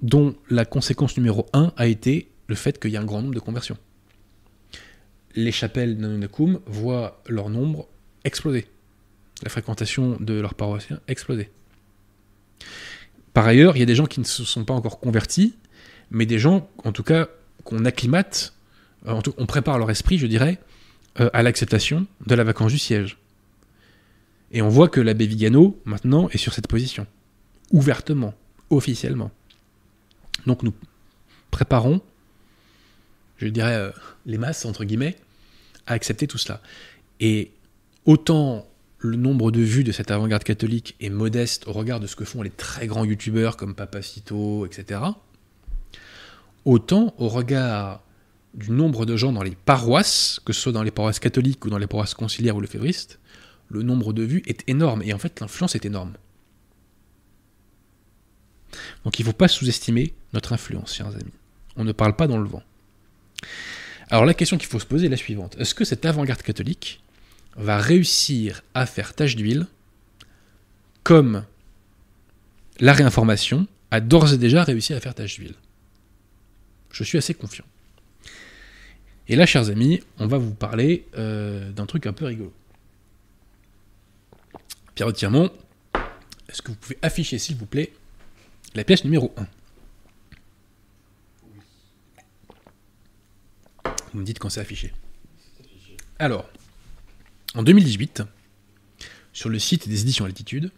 dont 0.00 0.34
la 0.48 0.64
conséquence 0.64 1.18
numéro 1.18 1.44
1 1.52 1.74
a 1.76 1.86
été 1.86 2.30
le 2.46 2.54
fait 2.54 2.80
qu'il 2.80 2.92
y 2.92 2.96
a 2.96 3.02
un 3.02 3.04
grand 3.04 3.20
nombre 3.20 3.34
de 3.34 3.38
conversions. 3.38 3.76
Les 5.34 5.52
chapelles 5.52 5.98
Nanonakum 5.98 6.60
voient 6.64 7.22
leur 7.28 7.50
nombre 7.50 7.88
exploser. 8.24 8.68
La 9.42 9.50
fréquentation 9.50 10.16
de 10.18 10.32
leurs 10.32 10.54
paroissiens 10.54 10.98
exploser. 11.08 11.50
Par 13.34 13.46
ailleurs, 13.46 13.76
il 13.76 13.80
y 13.80 13.82
a 13.82 13.86
des 13.86 13.94
gens 13.94 14.06
qui 14.06 14.20
ne 14.20 14.24
se 14.24 14.44
sont 14.44 14.64
pas 14.64 14.72
encore 14.72 14.98
convertis, 14.98 15.56
mais 16.10 16.24
des 16.24 16.38
gens, 16.38 16.70
en 16.84 16.92
tout 16.92 17.02
cas, 17.02 17.28
qu'on 17.64 17.84
acclimate, 17.84 18.54
tout, 19.22 19.34
on 19.36 19.44
prépare 19.44 19.78
leur 19.78 19.90
esprit, 19.90 20.16
je 20.16 20.26
dirais, 20.26 20.58
euh, 21.20 21.28
à 21.34 21.42
l'acceptation 21.42 22.06
de 22.26 22.34
la 22.34 22.44
vacance 22.44 22.72
du 22.72 22.78
siège. 22.78 23.18
Et 24.52 24.62
on 24.62 24.68
voit 24.68 24.88
que 24.88 25.00
l'abbé 25.00 25.26
Vigano, 25.26 25.78
maintenant, 25.84 26.28
est 26.30 26.38
sur 26.38 26.54
cette 26.54 26.68
position. 26.68 27.06
Ouvertement, 27.70 28.34
officiellement. 28.70 29.30
Donc 30.46 30.62
nous 30.62 30.72
préparons, 31.50 32.00
je 33.38 33.48
dirais, 33.48 33.74
euh, 33.74 33.90
les 34.26 34.38
masses, 34.38 34.64
entre 34.64 34.84
guillemets, 34.84 35.16
à 35.86 35.92
accepter 35.92 36.26
tout 36.26 36.38
cela. 36.38 36.62
Et 37.20 37.50
autant 38.06 38.66
le 38.98 39.16
nombre 39.16 39.50
de 39.50 39.60
vues 39.60 39.84
de 39.84 39.92
cette 39.92 40.10
avant-garde 40.10 40.42
catholique 40.42 40.96
est 41.00 41.10
modeste 41.10 41.68
au 41.68 41.72
regard 41.72 42.00
de 42.00 42.06
ce 42.06 42.16
que 42.16 42.24
font 42.24 42.42
les 42.42 42.50
très 42.50 42.86
grands 42.86 43.04
youtubeurs 43.04 43.56
comme 43.56 43.74
Papacito, 43.74 44.66
etc., 44.66 45.00
autant 46.64 47.14
au 47.18 47.28
regard 47.28 48.02
du 48.54 48.72
nombre 48.72 49.06
de 49.06 49.16
gens 49.16 49.32
dans 49.32 49.42
les 49.42 49.54
paroisses, 49.54 50.40
que 50.44 50.52
ce 50.52 50.60
soit 50.60 50.72
dans 50.72 50.82
les 50.82 50.90
paroisses 50.90 51.20
catholiques 51.20 51.64
ou 51.64 51.70
dans 51.70 51.78
les 51.78 51.86
paroisses 51.86 52.14
conciliaires 52.14 52.56
ou 52.56 52.60
le 52.60 52.66
févriste, 52.66 53.20
le 53.68 53.82
nombre 53.82 54.12
de 54.12 54.22
vues 54.22 54.42
est 54.46 54.68
énorme. 54.68 55.02
Et 55.02 55.12
en 55.12 55.18
fait, 55.18 55.40
l'influence 55.40 55.74
est 55.74 55.84
énorme. 55.84 56.14
Donc 59.04 59.18
il 59.18 59.22
ne 59.22 59.26
faut 59.26 59.36
pas 59.36 59.48
sous-estimer 59.48 60.12
notre 60.32 60.52
influence, 60.52 60.94
chers 60.94 61.08
amis. 61.08 61.32
On 61.76 61.84
ne 61.84 61.92
parle 61.92 62.16
pas 62.16 62.26
dans 62.26 62.38
le 62.38 62.48
vent. 62.48 62.62
Alors 64.10 64.24
la 64.24 64.34
question 64.34 64.58
qu'il 64.58 64.68
faut 64.68 64.78
se 64.78 64.86
poser 64.86 65.06
est 65.06 65.10
la 65.10 65.16
suivante. 65.16 65.56
Est-ce 65.58 65.74
que 65.74 65.84
cette 65.84 66.04
avant-garde 66.04 66.42
catholique 66.42 67.02
va 67.56 67.78
réussir 67.78 68.62
à 68.74 68.86
faire 68.86 69.14
tache 69.14 69.36
d'huile 69.36 69.66
comme 71.02 71.44
la 72.80 72.92
réinformation 72.92 73.66
a 73.90 74.00
d'ores 74.00 74.34
et 74.34 74.38
déjà 74.38 74.64
réussi 74.64 74.94
à 74.94 75.00
faire 75.00 75.14
tache 75.14 75.36
d'huile? 75.36 75.54
Je 76.90 77.04
suis 77.04 77.18
assez 77.18 77.34
confiant. 77.34 77.64
Et 79.28 79.36
là, 79.36 79.44
chers 79.44 79.68
amis, 79.68 80.00
on 80.18 80.26
va 80.26 80.38
vous 80.38 80.54
parler 80.54 81.06
euh, 81.16 81.70
d'un 81.70 81.84
truc 81.84 82.06
un 82.06 82.14
peu 82.14 82.24
rigolo. 82.24 82.52
Pierre 84.98 85.12
Tirmont, 85.12 85.52
est-ce 86.48 86.60
que 86.60 86.72
vous 86.72 86.76
pouvez 86.76 86.98
afficher, 87.02 87.38
s'il 87.38 87.54
vous 87.54 87.66
plaît, 87.66 87.92
la 88.74 88.82
pièce 88.82 89.04
numéro 89.04 89.32
1 93.84 93.92
Vous 94.12 94.18
me 94.18 94.24
dites 94.24 94.40
quand 94.40 94.48
c'est 94.48 94.58
affiché. 94.58 94.92
Alors, 96.18 96.50
en 97.54 97.62
2018, 97.62 98.24
sur 99.32 99.48
le 99.48 99.60
site 99.60 99.88
des 99.88 100.00
éditions 100.00 100.24
Altitude, 100.24 100.72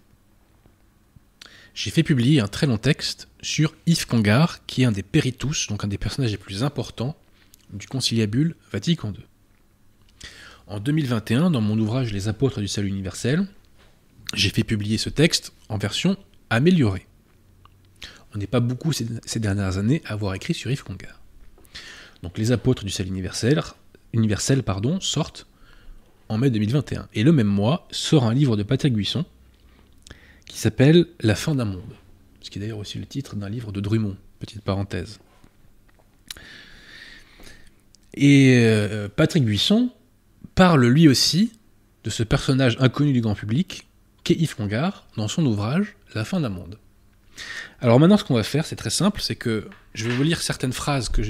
j'ai 1.72 1.90
fait 1.90 2.02
publier 2.02 2.40
un 2.40 2.48
très 2.48 2.66
long 2.66 2.76
texte 2.76 3.26
sur 3.40 3.74
Yves 3.86 4.06
Congar, 4.06 4.66
qui 4.66 4.82
est 4.82 4.84
un 4.84 4.92
des 4.92 5.02
péritus, 5.02 5.66
donc 5.68 5.82
un 5.82 5.88
des 5.88 5.96
personnages 5.96 6.32
les 6.32 6.36
plus 6.36 6.62
importants 6.62 7.16
du 7.72 7.86
conciliabule 7.86 8.54
Vatican 8.70 9.14
II. 9.14 9.24
En 10.66 10.78
2021, 10.78 11.50
dans 11.50 11.62
mon 11.62 11.78
ouvrage 11.78 12.12
Les 12.12 12.28
apôtres 12.28 12.60
du 12.60 12.68
salut 12.68 12.88
universel, 12.88 13.48
j'ai 14.34 14.50
fait 14.50 14.64
publier 14.64 14.98
ce 14.98 15.08
texte 15.08 15.52
en 15.68 15.78
version 15.78 16.16
améliorée. 16.50 17.06
On 18.34 18.38
n'est 18.38 18.46
pas 18.46 18.60
beaucoup 18.60 18.92
ces, 18.92 19.40
dernières 19.40 19.78
années 19.78 20.02
à 20.04 20.12
avoir 20.12 20.34
écrit 20.34 20.54
sur 20.54 20.70
Yves 20.70 20.84
Congar. 20.84 21.20
donc 22.22 22.38
les 22.38 22.52
apôtres 22.52 22.84
du 22.84 22.90
salut 22.90 23.10
universel, 23.10 23.60
universel 24.12 24.62
pardon, 24.62 25.00
sortent 25.00 25.46
en 26.28 26.38
mai 26.38 26.50
2021. 26.50 27.08
Et 27.14 27.24
le 27.24 27.32
même 27.32 27.48
mois 27.48 27.88
sort 27.90 28.24
un 28.24 28.34
livre 28.34 28.56
de 28.56 28.62
Patrick 28.62 28.94
Buisson 28.94 29.24
qui 30.46 30.58
s'appelle 30.58 31.06
La 31.20 31.34
fin 31.34 31.54
d'un 31.54 31.64
monde. 31.64 31.94
Ce 32.40 32.50
qui 32.50 32.58
est 32.58 32.62
d'ailleurs 32.62 32.78
aussi 32.78 32.98
le 32.98 33.06
titre 33.06 33.36
d'un 33.36 33.48
livre 33.48 33.72
de 33.72 33.80
Drummond, 33.80 34.16
petite 34.38 34.62
parenthèse. 34.62 35.18
Et 38.14 38.54
euh, 38.56 39.08
Patrick 39.08 39.44
Buisson 39.44 39.90
parle 40.54 40.86
lui 40.86 41.08
aussi 41.08 41.52
de 42.04 42.10
ce 42.10 42.22
personnage 42.22 42.76
inconnu 42.80 43.12
du 43.12 43.20
grand 43.20 43.34
public 43.34 43.86
qu'est 44.34 44.40
Yves 44.40 44.56
dans 45.16 45.28
son 45.28 45.44
ouvrage 45.44 45.96
La 46.14 46.24
fin 46.24 46.40
d'un 46.40 46.48
monde. 46.48 46.78
Alors 47.80 47.98
maintenant, 47.98 48.16
ce 48.16 48.24
qu'on 48.24 48.34
va 48.34 48.42
faire, 48.42 48.64
c'est 48.64 48.76
très 48.76 48.90
simple, 48.90 49.20
c'est 49.20 49.34
que 49.34 49.68
je 49.94 50.08
vais 50.08 50.14
vous 50.14 50.22
lire 50.22 50.40
certaines 50.40 50.72
phrases 50.72 51.08
que 51.08 51.22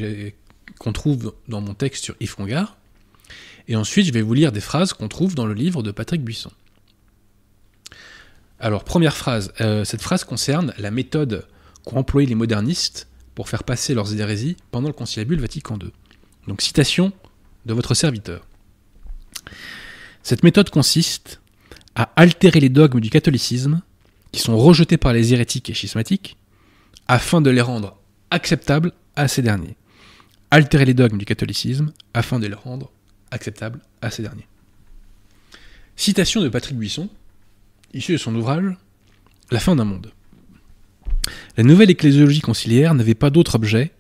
qu'on 0.79 0.93
trouve 0.93 1.35
dans 1.49 1.61
mon 1.61 1.75
texte 1.75 2.05
sur 2.05 2.15
Yves 2.21 2.37
et 3.69 3.77
ensuite 3.77 4.07
je 4.07 4.13
vais 4.13 4.23
vous 4.23 4.35
lire 4.35 4.53
des 4.53 4.61
phrases 4.61 4.93
qu'on 4.93 5.09
trouve 5.09 5.35
dans 5.35 5.47
le 5.47 5.55
livre 5.55 5.83
de 5.83 5.91
Patrick 5.91 6.23
Buisson. 6.23 6.51
Alors, 8.59 8.85
première 8.85 9.17
phrase, 9.17 9.53
euh, 9.61 9.85
cette 9.85 10.03
phrase 10.03 10.25
concerne 10.25 10.75
la 10.77 10.91
méthode 10.91 11.47
qu'ont 11.85 11.99
employée 11.99 12.29
les 12.29 12.35
modernistes 12.35 13.09
pour 13.35 13.49
faire 13.49 13.65
passer 13.65 13.95
leurs 13.95 14.21
hérésies 14.21 14.57
pendant 14.71 14.89
le 14.89 14.93
conciliabule 14.93 15.41
Vatican 15.41 15.79
II. 15.81 15.91
Donc, 16.47 16.61
citation 16.61 17.13
de 17.65 17.73
votre 17.73 17.95
serviteur. 17.95 18.47
Cette 20.23 20.43
méthode 20.43 20.69
consiste 20.69 21.40
à 21.95 22.11
altérer 22.17 22.61
les 22.61 22.69
dogmes 22.69 23.01
du 23.01 23.11
catholicisme, 23.11 23.83
qui 24.33 24.41
sont 24.41 24.57
rejetés 24.57 24.97
par 24.97 25.13
les 25.13 25.33
hérétiques 25.33 25.71
et 25.71 25.75
schismatiques, 25.75 26.37
afin 27.09 27.41
de 27.41 27.51
les 27.51 27.61
rendre 27.61 27.99
acceptables 28.31 28.93
à 29.17 29.29
ces 29.29 29.43
derniers. 29.43 29.77
Altérer 30.51 30.85
les 30.85 30.95
dogmes 30.95 31.19
du 31.19 31.25
catholicisme, 31.25 31.93
afin 32.15 32.39
de 32.39 32.47
les 32.47 32.55
rendre 32.55 32.91
acceptables 33.31 33.81
à 34.03 34.11
ces 34.11 34.23
derniers. 34.23 34.47
Citation 35.97 36.41
de 36.41 36.49
Patrick 36.49 36.77
Buisson, 36.77 37.09
issu 37.93 38.13
de 38.13 38.17
son 38.17 38.35
ouvrage 38.35 38.77
La 39.51 39.61
fin 39.61 39.77
d'un 39.77 39.85
monde. 39.85 40.13
La 41.57 41.65
nouvelle 41.65 41.91
ecclésiologie 41.91 42.41
conciliaire 42.41 42.95
n'avait 42.95 43.15
pas 43.15 43.31
d'autre 43.31 43.57
objet 43.57 43.93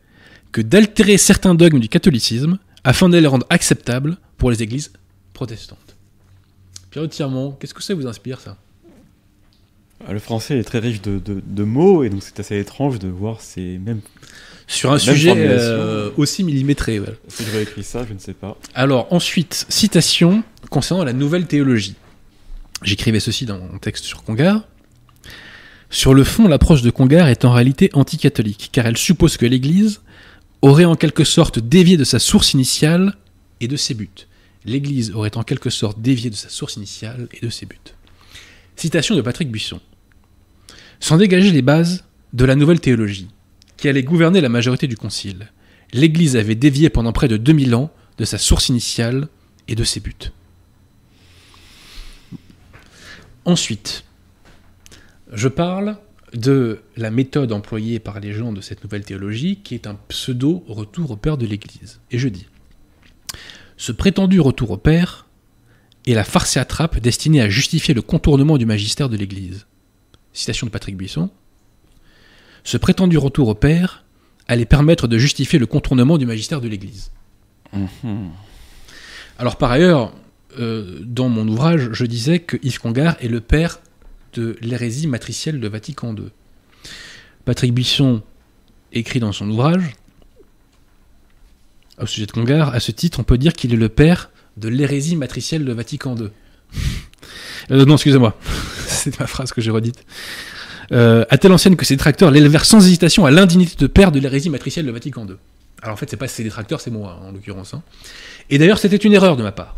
que 0.52 0.60
d'altérer 0.60 1.18
certains 1.18 1.54
dogmes 1.54 1.80
du 1.80 1.88
catholicisme 1.88 2.58
afin 2.84 3.08
de 3.08 3.18
les 3.18 3.26
rendre 3.26 3.46
acceptables 3.50 4.16
pour 4.36 4.50
les 4.50 4.62
églises 4.62 4.92
protestantes. 5.32 5.89
Pierre 6.90 7.08
Tirmont, 7.08 7.52
qu'est-ce 7.52 7.74
que 7.74 7.82
ça 7.82 7.94
vous 7.94 8.06
inspire 8.06 8.40
ça? 8.40 8.56
Ah, 10.06 10.12
Le 10.12 10.18
français 10.18 10.58
est 10.58 10.64
très 10.64 10.78
riche 10.80 11.00
de, 11.02 11.20
de, 11.24 11.64
mots 11.64 12.02
et 12.02 12.10
donc 12.10 12.22
c'est 12.22 12.40
assez 12.40 12.58
étrange 12.58 12.98
de 12.98 13.08
voir 13.08 13.40
ces 13.40 13.78
mêmes. 13.78 14.00
Sur 14.66 14.92
un 14.92 14.98
sujet 14.98 15.32
euh, 15.36 16.10
aussi 16.16 16.42
millimétré. 16.42 16.98
Voilà. 16.98 17.14
Si 17.28 17.44
j'aurais 17.44 17.62
écrit 17.62 17.84
ça, 17.84 18.04
je 18.08 18.14
ne 18.14 18.18
sais 18.18 18.34
pas. 18.34 18.56
Alors 18.74 19.12
ensuite, 19.12 19.66
citation 19.68 20.42
concernant 20.70 21.04
la 21.04 21.12
nouvelle 21.12 21.46
théologie. 21.46 21.96
J'écrivais 22.82 23.20
ceci 23.20 23.46
dans 23.46 23.58
mon 23.58 23.78
texte 23.78 24.04
sur 24.04 24.24
Congar. 24.24 24.62
Sur 25.90 26.14
le 26.14 26.24
fond, 26.24 26.48
l'approche 26.48 26.82
de 26.82 26.90
Congar 26.90 27.28
est 27.28 27.44
en 27.44 27.52
réalité 27.52 27.90
anticatholique, 27.92 28.70
car 28.72 28.86
elle 28.86 28.96
suppose 28.96 29.36
que 29.36 29.46
l'Église 29.46 30.00
aurait 30.62 30.84
en 30.84 30.94
quelque 30.94 31.24
sorte 31.24 31.58
dévié 31.58 31.96
de 31.96 32.04
sa 32.04 32.18
source 32.18 32.54
initiale 32.54 33.16
et 33.60 33.68
de 33.68 33.76
ses 33.76 33.94
buts. 33.94 34.08
L'Église 34.64 35.12
aurait 35.12 35.36
en 35.36 35.42
quelque 35.42 35.70
sorte 35.70 36.00
dévié 36.00 36.30
de 36.30 36.34
sa 36.34 36.48
source 36.48 36.76
initiale 36.76 37.28
et 37.32 37.44
de 37.44 37.50
ses 37.50 37.66
buts. 37.66 37.78
Citation 38.76 39.16
de 39.16 39.22
Patrick 39.22 39.50
Buisson. 39.50 39.80
Sans 41.00 41.16
dégager 41.16 41.50
les 41.50 41.62
bases 41.62 42.04
de 42.32 42.44
la 42.44 42.54
nouvelle 42.54 42.80
théologie, 42.80 43.28
qui 43.76 43.88
allait 43.88 44.02
gouverner 44.02 44.40
la 44.40 44.48
majorité 44.50 44.86
du 44.86 44.96
Concile, 44.96 45.50
l'Église 45.92 46.36
avait 46.36 46.54
dévié 46.54 46.90
pendant 46.90 47.12
près 47.12 47.28
de 47.28 47.36
2000 47.36 47.74
ans 47.74 47.90
de 48.18 48.24
sa 48.24 48.38
source 48.38 48.68
initiale 48.68 49.28
et 49.68 49.74
de 49.74 49.84
ses 49.84 50.00
buts. 50.00 50.30
Ensuite, 53.46 54.04
je 55.32 55.48
parle 55.48 55.96
de 56.34 56.80
la 56.96 57.10
méthode 57.10 57.52
employée 57.52 57.98
par 57.98 58.20
les 58.20 58.32
gens 58.32 58.52
de 58.52 58.60
cette 58.60 58.84
nouvelle 58.84 59.04
théologie, 59.04 59.56
qui 59.56 59.74
est 59.74 59.86
un 59.86 59.94
pseudo 60.08 60.62
retour 60.68 61.10
au 61.10 61.16
Père 61.16 61.38
de 61.38 61.46
l'Église. 61.46 62.00
Et 62.10 62.18
je 62.18 62.28
dis, 62.28 62.46
ce 63.80 63.92
prétendu 63.92 64.40
retour 64.40 64.72
au 64.72 64.76
Père 64.76 65.24
est 66.06 66.12
la 66.12 66.22
farce 66.22 66.58
et 66.58 66.60
attrape 66.60 66.98
destinée 66.98 67.40
à 67.40 67.48
justifier 67.48 67.94
le 67.94 68.02
contournement 68.02 68.58
du 68.58 68.66
magistère 68.66 69.08
de 69.08 69.16
l'Église. 69.16 69.66
Citation 70.34 70.66
de 70.66 70.70
Patrick 70.70 70.98
Buisson. 70.98 71.30
Ce 72.62 72.76
prétendu 72.76 73.16
retour 73.16 73.48
au 73.48 73.54
Père 73.54 74.04
allait 74.48 74.66
permettre 74.66 75.08
de 75.08 75.16
justifier 75.16 75.58
le 75.58 75.64
contournement 75.64 76.18
du 76.18 76.26
magistère 76.26 76.60
de 76.60 76.68
l'Église. 76.68 77.10
Mhm. 77.72 78.32
Alors 79.38 79.56
par 79.56 79.70
ailleurs, 79.70 80.12
euh, 80.58 81.00
dans 81.00 81.30
mon 81.30 81.48
ouvrage, 81.48 81.88
je 81.92 82.04
disais 82.04 82.40
que 82.40 82.58
Yves 82.62 82.80
Congar 82.80 83.16
est 83.22 83.28
le 83.28 83.40
père 83.40 83.80
de 84.34 84.58
l'hérésie 84.60 85.06
matricielle 85.06 85.58
de 85.58 85.68
Vatican 85.68 86.14
II. 86.14 86.28
Patrick 87.46 87.72
Buisson 87.72 88.20
écrit 88.92 89.20
dans 89.20 89.32
son 89.32 89.48
ouvrage, 89.48 89.94
au 92.02 92.06
sujet 92.06 92.26
de 92.26 92.32
Congar, 92.32 92.74
à 92.74 92.80
ce 92.80 92.92
titre, 92.92 93.20
on 93.20 93.24
peut 93.24 93.38
dire 93.38 93.52
qu'il 93.52 93.72
est 93.72 93.76
le 93.76 93.88
père 93.88 94.30
de 94.56 94.68
l'hérésie 94.68 95.16
matricielle 95.16 95.64
de 95.64 95.72
Vatican 95.72 96.16
II. 96.16 96.30
Euh, 97.70 97.84
non, 97.84 97.94
excusez-moi, 97.94 98.36
c'est 98.86 99.20
ma 99.20 99.26
phrase 99.26 99.52
que 99.52 99.60
j'ai 99.60 99.70
redite. 99.70 100.04
Euh, 100.90 101.24
à 101.28 101.38
telle 101.38 101.52
ancienne 101.52 101.76
que 101.76 101.84
ses 101.84 101.94
détracteurs 101.94 102.30
l'élevèrent 102.30 102.64
sans 102.64 102.84
hésitation 102.84 103.26
à 103.26 103.30
l'indignité 103.30 103.76
de 103.78 103.86
père 103.86 104.10
de 104.10 104.18
l'hérésie 104.18 104.50
matricielle 104.50 104.86
de 104.86 104.90
Vatican 104.90 105.26
II. 105.26 105.36
Alors 105.82 105.92
en 105.92 105.96
fait, 105.96 106.10
c'est 106.10 106.16
pas 106.16 106.26
ses 106.26 106.42
détracteurs, 106.42 106.80
c'est 106.80 106.90
moi 106.90 107.20
en 107.22 107.30
l'occurrence. 107.30 107.74
Hein. 107.74 107.82
Et 108.48 108.58
d'ailleurs, 108.58 108.78
c'était 108.78 108.96
une 108.96 109.12
erreur 109.12 109.36
de 109.36 109.42
ma 109.42 109.52
part 109.52 109.76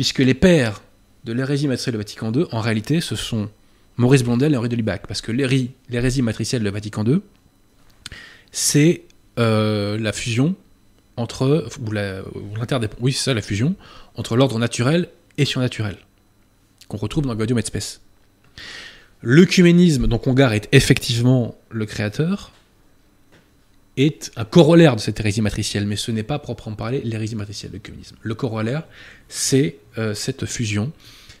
puisque 0.00 0.20
les 0.20 0.32
pères 0.32 0.82
de 1.24 1.34
l'hérésie 1.34 1.68
matricielle 1.68 1.92
de 1.92 1.98
Vatican 1.98 2.32
II, 2.32 2.46
en 2.52 2.60
réalité, 2.60 3.02
ce 3.02 3.16
sont 3.16 3.50
Maurice 3.98 4.22
Blondel 4.22 4.54
et 4.54 4.56
Henri 4.56 4.70
de 4.70 4.76
Lubac, 4.76 5.06
parce 5.06 5.20
que 5.20 5.30
l'hérésie 5.30 6.22
matricielle 6.22 6.62
de 6.62 6.70
Vatican 6.70 7.04
II, 7.04 7.20
c'est 8.50 9.02
euh, 9.38 9.98
la 9.98 10.12
fusion 10.14 10.54
entre, 11.20 11.68
ou 11.80 11.90
oui, 13.00 13.12
c'est 13.12 13.34
la 13.34 13.42
fusion 13.42 13.74
entre 14.16 14.36
l'ordre 14.36 14.58
naturel 14.58 15.08
et 15.38 15.44
surnaturel, 15.44 15.96
qu'on 16.88 16.96
retrouve 16.96 17.26
dans 17.26 17.34
Gaudium 17.34 17.58
et 17.58 17.62
Spes. 17.62 18.00
L'œcuménisme 19.22 20.06
dont 20.06 20.18
Congar 20.18 20.52
est 20.52 20.68
effectivement 20.72 21.54
le 21.70 21.86
créateur, 21.86 22.52
est 23.96 24.30
un 24.36 24.44
corollaire 24.44 24.96
de 24.96 25.00
cette 25.00 25.20
hérésie 25.20 25.42
matricielle, 25.42 25.86
mais 25.86 25.96
ce 25.96 26.10
n'est 26.10 26.22
pas 26.22 26.38
proprement 26.38 26.76
parler 26.76 27.02
l'hérésie 27.04 27.36
matricielle, 27.36 27.72
le 27.72 27.78
communisme. 27.78 28.16
Le 28.22 28.34
corollaire, 28.34 28.84
c'est 29.28 29.76
euh, 29.98 30.14
cette 30.14 30.46
fusion, 30.46 30.92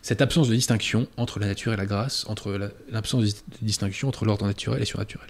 cette 0.02 0.20
absence 0.20 0.48
de 0.48 0.54
distinction 0.54 1.08
entre 1.16 1.38
la 1.38 1.46
nature 1.46 1.72
et 1.72 1.76
la 1.76 1.86
grâce, 1.86 2.26
entre 2.28 2.72
l'absence 2.90 3.24
de 3.24 3.32
distinction 3.62 4.08
entre 4.08 4.24
l'ordre 4.24 4.46
naturel 4.46 4.82
et 4.82 4.84
surnaturel. 4.84 5.28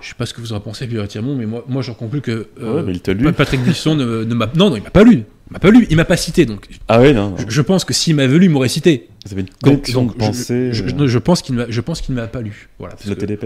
Je 0.00 0.08
sais 0.08 0.14
pas 0.14 0.26
ce 0.26 0.34
que 0.34 0.40
vous 0.40 0.52
en 0.52 0.60
pensez, 0.60 0.86
Pierre 0.86 1.06
Tirmont, 1.08 1.34
mais 1.36 1.46
moi, 1.46 1.64
moi 1.68 1.82
j'en 1.82 1.94
conclus 1.94 2.20
que 2.20 2.48
euh, 2.60 3.32
Patrick 3.32 3.62
Buisson 3.62 3.94
ne, 3.94 4.24
ne 4.24 4.34
m'a 4.34 4.50
non 4.54 4.70
non 4.70 4.76
il 4.76 4.82
m'a 4.82 4.90
pas 4.90 5.04
lu, 5.04 5.24
il 5.50 5.52
m'a 5.52 5.58
pas 5.58 5.70
lu, 5.70 5.86
il 5.90 5.96
m'a 5.96 6.04
pas 6.04 6.16
cité 6.16 6.46
donc. 6.46 6.68
Ah 6.88 7.00
oui 7.00 7.12
non. 7.12 7.34
Je, 7.48 7.60
pense 7.62 7.84
que 7.84 7.92
s'il 7.92 8.16
m'avait 8.16 8.38
lu, 8.38 8.46
il 8.46 8.50
m'aurait 8.50 8.68
cité. 8.68 9.08
Vous 9.26 9.32
avez 9.32 9.42
une 9.42 9.48
connexion 9.62 10.06
de 10.06 10.12
pensée. 10.12 10.72
Je, 10.72 10.84
euh, 10.84 11.06
je, 11.06 11.18
pense 11.18 11.42
qu'il 11.42 11.66
je 11.68 11.80
pense 11.80 12.00
qu'il 12.00 12.14
ne 12.14 12.20
m'a 12.20 12.28
pas 12.28 12.40
lu. 12.40 12.68
Voilà. 12.78 12.94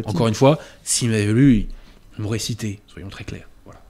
encore 0.05 0.29
une 0.29 0.35
fois, 0.35 0.59
s'il 0.83 1.11
m'avait 1.11 1.33
lu, 1.33 1.67
il 2.19 2.23
m'aurait 2.23 2.39
cité. 2.39 2.81
Soyons 2.87 3.09
très 3.09 3.25
clairs. 3.25 3.49
Voilà. 3.65 3.81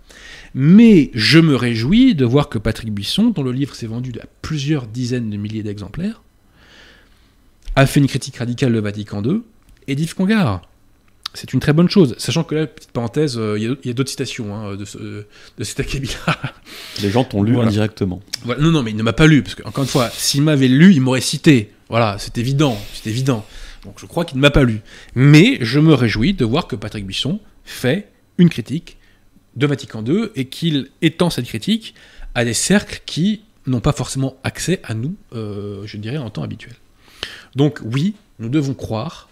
Mais 0.54 1.10
je 1.12 1.38
me 1.38 1.56
réjouis 1.56 2.14
de 2.14 2.24
voir 2.24 2.48
que 2.48 2.58
Patrick 2.58 2.92
Buisson, 2.92 3.30
dont 3.30 3.42
le 3.42 3.52
livre 3.52 3.74
s'est 3.74 3.86
vendu 3.86 4.12
à 4.22 4.26
plusieurs 4.42 4.86
dizaines 4.86 5.28
de 5.28 5.36
milliers 5.36 5.62
d'exemplaires, 5.62 6.22
a 7.76 7.86
fait 7.86 8.00
une 8.00 8.06
critique 8.06 8.36
radicale 8.36 8.72
de 8.72 8.78
Vatican 8.78 9.22
II 9.22 9.42
et 9.88 9.96
d'Yves 9.96 10.14
Congar 10.14 10.62
c'est 11.35 11.53
une 11.53 11.61
très 11.61 11.72
bonne 11.72 11.89
chose. 11.89 12.14
Sachant 12.18 12.45
que 12.45 12.55
là, 12.55 12.66
petite 12.66 12.93
parenthèse, 12.93 13.37
euh, 13.37 13.59
il 13.59 13.76
y 13.85 13.91
a, 13.91 13.93
d'autres 13.93 14.11
citations 14.11 14.55
hein, 14.55 14.76
de, 14.76 14.85
ce, 14.85 14.99
de 14.99 15.64
cet. 15.64 15.85
Les 17.03 17.11
gens 17.11 17.24
t'ont 17.24 17.43
lu 17.43 17.59
indirectement. 17.59 18.22
Non, 18.47 18.70
non, 18.70 18.82
mais 18.82 18.93
il 18.93 18.97
ne 18.97 19.03
m'a 19.03 19.12
pas 19.12 19.26
lu, 19.26 19.43
parce 19.43 19.55
qu'encore 19.55 19.85
une 19.85 19.91
fois, 19.91 20.09
s'il 20.11 20.43
m'avait 20.43 20.68
lu, 20.68 20.93
il 20.93 21.01
m'aurait 21.01 21.20
cité. 21.20 21.72
Voilà, 21.91 22.16
c'est 22.18 22.39
évident, 22.39 22.78
c'est 22.95 23.11
évident. 23.11 23.45
Donc 23.85 23.99
je 23.99 24.07
crois 24.07 24.24
qu'il 24.24 24.37
ne 24.39 24.43
m'a 24.43 24.51
pas 24.51 24.62
lu. 24.62 24.80
Mais 25.14 25.59
je 25.61 25.78
me 25.78 25.93
réjouis 25.93 26.32
de 26.32 26.45
voir 26.45 26.66
que 26.66 26.76
Patrick 26.76 27.05
Buisson 27.05 27.41
fait 27.64 28.09
une 28.39 28.49
critique 28.49 28.97
de 29.57 29.66
Vatican 29.66 30.05
II 30.05 30.28
et 30.37 30.47
qu'il 30.47 30.91
étend 31.03 31.30
cette 31.30 31.47
critique 31.47 31.95
à 32.35 32.45
des 32.45 32.55
cercles 32.55 33.03
qui 33.07 33.43
n'ont 33.66 33.80
pas 33.80 33.93
forcément 33.93 34.37
accès 34.43 34.80
à 34.85 34.95
nous, 34.95 35.14
euh, 35.35 35.82
je 35.87 35.97
dirais, 35.97 36.16
en 36.16 36.30
temps 36.30 36.43
habituel. 36.43 36.74
Donc 37.55 37.80
oui, 37.85 38.14
nous 38.39 38.49
devons 38.49 38.74
croire 38.74 39.28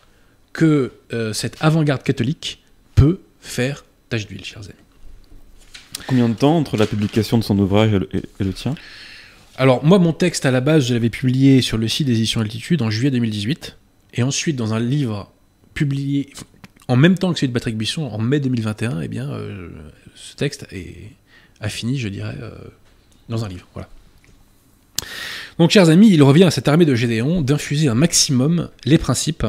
que 0.52 0.92
euh, 1.12 1.32
cette 1.32 1.56
avant-garde 1.60 2.02
catholique 2.02 2.62
peut 2.94 3.20
faire 3.40 3.84
tache 4.08 4.26
d'huile, 4.26 4.44
chers 4.44 4.62
amis. 4.64 4.74
Combien 6.06 6.28
de 6.28 6.34
temps 6.34 6.56
entre 6.56 6.76
la 6.76 6.86
publication 6.86 7.38
de 7.38 7.44
son 7.44 7.58
ouvrage 7.58 7.92
et 7.94 8.44
le, 8.44 8.52
tien? 8.52 8.74
Alors, 9.56 9.84
moi, 9.84 9.98
mon 9.98 10.12
texte, 10.12 10.46
à 10.46 10.50
la 10.50 10.60
base, 10.60 10.86
je 10.86 10.94
l'avais 10.94 11.10
publié 11.10 11.62
sur 11.62 11.78
le 11.78 11.88
site 11.88 12.06
des 12.06 12.14
éditions 12.14 12.40
Altitude 12.40 12.82
en 12.82 12.90
juillet 12.90 13.10
2018, 13.10 13.76
et 14.14 14.22
ensuite 14.22 14.56
dans 14.56 14.74
un 14.74 14.80
livre 14.80 15.30
publié 15.74 16.32
en 16.88 16.96
même 16.96 17.16
temps 17.16 17.32
que 17.32 17.38
celui 17.38 17.48
de 17.48 17.52
Patrick 17.54 17.76
Buisson, 17.76 18.02
en 18.02 18.18
mai 18.18 18.40
2021, 18.40 19.00
eh 19.00 19.08
bien, 19.08 19.30
euh, 19.30 19.68
ce 20.14 20.36
texte 20.36 20.66
est, 20.72 21.12
a 21.60 21.68
fini, 21.68 21.98
je 21.98 22.08
dirais, 22.08 22.36
euh, 22.40 22.50
dans 23.28 23.44
un 23.44 23.48
livre. 23.48 23.66
Voilà. 23.74 23.88
Donc, 25.58 25.70
chers 25.70 25.88
amis, 25.88 26.10
il 26.10 26.22
revient 26.22 26.44
à 26.44 26.50
cette 26.50 26.68
armée 26.68 26.84
de 26.84 26.94
Gédéon 26.94 27.40
d'infuser 27.40 27.88
un 27.88 27.94
maximum 27.94 28.68
les 28.84 28.98
principes 28.98 29.46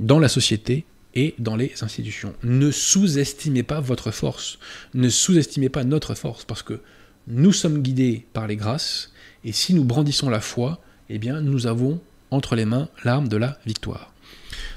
dans 0.00 0.18
la 0.18 0.28
société 0.28 0.84
et 1.14 1.34
dans 1.38 1.56
les 1.56 1.72
institutions. 1.82 2.34
Ne 2.42 2.70
sous-estimez 2.70 3.62
pas 3.62 3.80
votre 3.80 4.10
force, 4.10 4.58
ne 4.94 5.08
sous-estimez 5.08 5.68
pas 5.68 5.84
notre 5.84 6.14
force, 6.14 6.44
parce 6.44 6.62
que 6.62 6.80
nous 7.28 7.52
sommes 7.52 7.82
guidés 7.82 8.26
par 8.32 8.48
les 8.48 8.56
grâces, 8.56 9.12
et 9.44 9.52
si 9.52 9.74
nous 9.74 9.84
brandissons 9.84 10.30
la 10.30 10.40
foi, 10.40 10.80
eh 11.08 11.18
bien, 11.18 11.40
nous 11.40 11.66
avons 11.66 12.00
entre 12.30 12.56
les 12.56 12.64
mains 12.64 12.88
l'arme 13.04 13.28
de 13.28 13.36
la 13.36 13.58
victoire. 13.66 14.12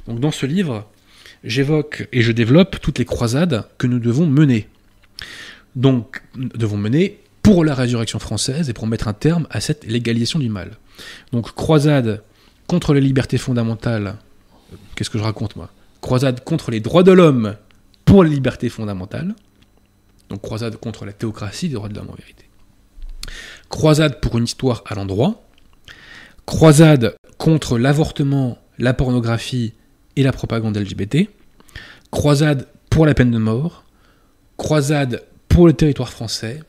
Donc, 0.07 0.19
dans 0.19 0.32
ce 0.32 0.45
livre, 0.45 0.89
j'évoque 1.43 2.07
et 2.11 2.21
je 2.21 2.32
développe 2.32 2.80
toutes 2.82 2.99
les 2.99 3.05
croisades 3.05 3.65
que 3.78 3.88
nous 3.88 3.99
devons 3.99 4.26
mener. 4.26 4.67
Donc, 5.76 6.24
devons 6.36 6.78
mener 6.78 7.19
pour 7.41 7.65
la 7.65 7.76
résurrection 7.76 8.19
française 8.19 8.69
et 8.69 8.74
pour 8.74 8.88
mettre 8.88 9.07
un 9.07 9.13
terme 9.13 9.47
à 9.49 9.59
cette 9.59 9.86
légalisation 9.86 10.39
du 10.39 10.49
mal. 10.49 10.78
Donc, 11.32 11.53
croisade 11.53 12.24
contre 12.67 12.93
les 12.93 13.01
libertés 13.01 13.38
fondamentales. 13.38 14.15
Qu'est-ce 14.95 15.09
que 15.09 15.18
je 15.18 15.24
raconte, 15.24 15.55
moi? 15.55 15.70
Croisade 16.01 16.43
contre 16.43 16.72
les 16.72 16.80
droits 16.80 17.03
de 17.03 17.11
l'homme 17.11 17.55
pour 18.05 18.24
les 18.24 18.30
libertés 18.30 18.70
fondamentales. 18.70 19.36
Donc, 20.30 20.41
croisade 20.41 20.78
contre 20.78 21.05
la 21.05 21.14
théocratie 21.14 21.70
des 21.70 21.76
droits 21.76 21.89
de 21.89 21.95
l'homme 21.95 22.09
en 22.09 22.16
vérité. 22.16 22.49
Croisade 23.70 24.20
pour 24.20 24.38
une 24.38 24.43
histoire 24.43 24.84
à 24.86 24.95
l'endroit. 24.95 25.43
Croisade 26.45 27.16
contre 27.38 27.78
l'avortement, 27.78 28.57
la 28.78 28.93
pornographie 28.93 29.74
et 30.16 30.24
la 30.24 30.32
propagande 30.32 30.78
LGBT, 30.78 31.30
croisade 32.11 32.68
pour 32.89 33.05
la 33.05 33.14
peine 33.14 33.32
de 33.32 33.38
mort, 33.38 33.86
croisade 34.57 35.24
pour 35.47 35.68
le 35.68 35.74
territoire 35.74 36.09
français 36.09 36.61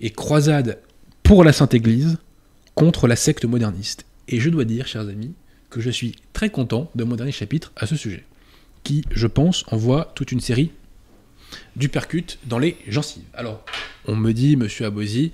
et 0.00 0.10
croisade 0.10 0.78
pour 1.22 1.44
la 1.44 1.52
Sainte 1.52 1.74
Église 1.74 2.18
contre 2.74 3.06
la 3.06 3.16
secte 3.16 3.44
moderniste. 3.44 4.06
Et 4.28 4.40
je 4.40 4.50
dois 4.50 4.64
dire, 4.64 4.86
chers 4.86 5.08
amis, 5.08 5.34
que 5.70 5.80
je 5.80 5.90
suis 5.90 6.16
très 6.32 6.50
content 6.50 6.90
de 6.94 7.04
mon 7.04 7.16
dernier 7.16 7.32
chapitre 7.32 7.72
à 7.76 7.86
ce 7.86 7.96
sujet, 7.96 8.24
qui, 8.84 9.04
je 9.10 9.26
pense, 9.26 9.64
envoie 9.68 10.12
toute 10.14 10.32
une 10.32 10.40
série 10.40 10.72
du 11.76 11.88
percute 11.88 12.38
dans 12.44 12.58
les 12.58 12.76
gencives. 12.86 13.24
Alors, 13.34 13.64
on 14.06 14.16
me 14.16 14.32
dit, 14.32 14.56
monsieur 14.56 14.86
Abosi, 14.86 15.32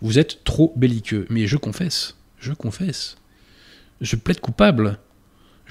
vous 0.00 0.18
êtes 0.18 0.44
trop 0.44 0.72
belliqueux. 0.76 1.26
Mais 1.30 1.46
je 1.46 1.56
confesse, 1.56 2.16
je 2.38 2.52
confesse, 2.52 3.16
je 4.00 4.16
plaide 4.16 4.40
coupable 4.40 4.98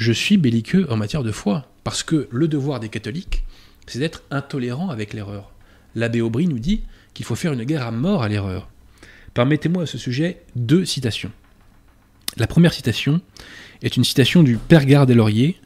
je 0.01 0.11
suis 0.11 0.37
belliqueux 0.37 0.87
en 0.89 0.97
matière 0.97 1.21
de 1.21 1.31
foi. 1.31 1.67
Parce 1.83 2.01
que 2.01 2.27
le 2.31 2.47
devoir 2.47 2.79
des 2.79 2.89
catholiques, 2.89 3.43
c'est 3.85 3.99
d'être 3.99 4.23
intolérant 4.31 4.89
avec 4.89 5.13
l'erreur. 5.13 5.51
L'abbé 5.95 6.21
Aubry 6.21 6.47
nous 6.47 6.59
dit 6.59 6.81
qu'il 7.13 7.25
faut 7.25 7.35
faire 7.35 7.53
une 7.53 7.63
guerre 7.63 7.85
à 7.85 7.91
mort 7.91 8.23
à 8.23 8.29
l'erreur. 8.29 8.69
Permettez-moi 9.35 9.83
à 9.83 9.85
ce 9.85 9.97
sujet 9.99 10.41
deux 10.55 10.85
citations. 10.85 11.31
La 12.37 12.47
première 12.47 12.73
citation 12.73 13.21
est 13.81 13.97
une 13.97 14.03
citation 14.03 14.43
du 14.43 14.57
Père 14.57 14.85
Gare 14.85 15.05
Lauriers, 15.05 15.57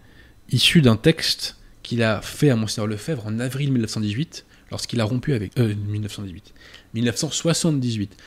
issue 0.49 0.81
d'un 0.81 0.95
texte 0.95 1.57
qu'il 1.83 2.01
a 2.01 2.21
fait 2.21 2.49
à 2.49 2.55
Monseigneur 2.55 2.87
Lefebvre 2.87 3.25
en 3.27 3.39
avril 3.39 3.71
1918, 3.71 4.45
lorsqu'il 4.71 4.99
a 5.01 5.03
rompu 5.03 5.33
avec... 5.33 5.57
Euh, 5.59 5.75
1918. 5.75 6.53
1978. 6.93 8.17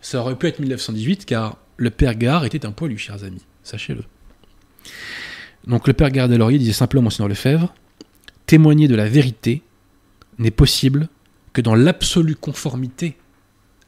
Ça 0.00 0.20
aurait 0.20 0.36
pu 0.36 0.46
être 0.46 0.60
1918, 0.60 1.24
car 1.24 1.58
le 1.76 1.90
Père 1.90 2.14
Gare 2.14 2.44
était 2.44 2.64
un 2.66 2.72
poilu, 2.72 2.98
chers 2.98 3.24
amis, 3.24 3.42
sachez-le. 3.64 4.04
Donc 5.66 5.86
le 5.86 5.92
père 5.92 6.10
Gardelorier 6.10 6.58
disait 6.58 6.72
simplement, 6.72 7.04
Monseigneur 7.04 7.28
Lefebvre, 7.28 7.74
témoigner 8.46 8.88
de 8.88 8.94
la 8.94 9.08
vérité 9.08 9.62
n'est 10.38 10.50
possible 10.50 11.08
que 11.52 11.60
dans 11.60 11.74
l'absolue 11.74 12.34
conformité 12.34 13.16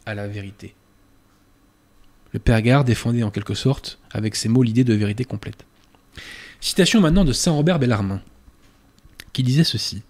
à 0.06 0.14
la 0.14 0.28
vérité. 0.28 0.74
Le 2.34 2.40
père 2.40 2.60
Gard 2.62 2.84
défendait 2.84 3.22
en 3.22 3.30
quelque 3.30 3.54
sorte, 3.54 4.00
avec 4.10 4.34
ses 4.34 4.48
mots, 4.48 4.64
l'idée 4.64 4.82
de 4.82 4.92
vérité 4.92 5.24
complète. 5.24 5.64
Citation 6.60 7.00
maintenant 7.00 7.24
de 7.24 7.32
Saint 7.32 7.52
Robert 7.52 7.78
Bellarmin, 7.78 8.20
qui 9.32 9.44
disait 9.44 9.62
ceci. 9.62 10.02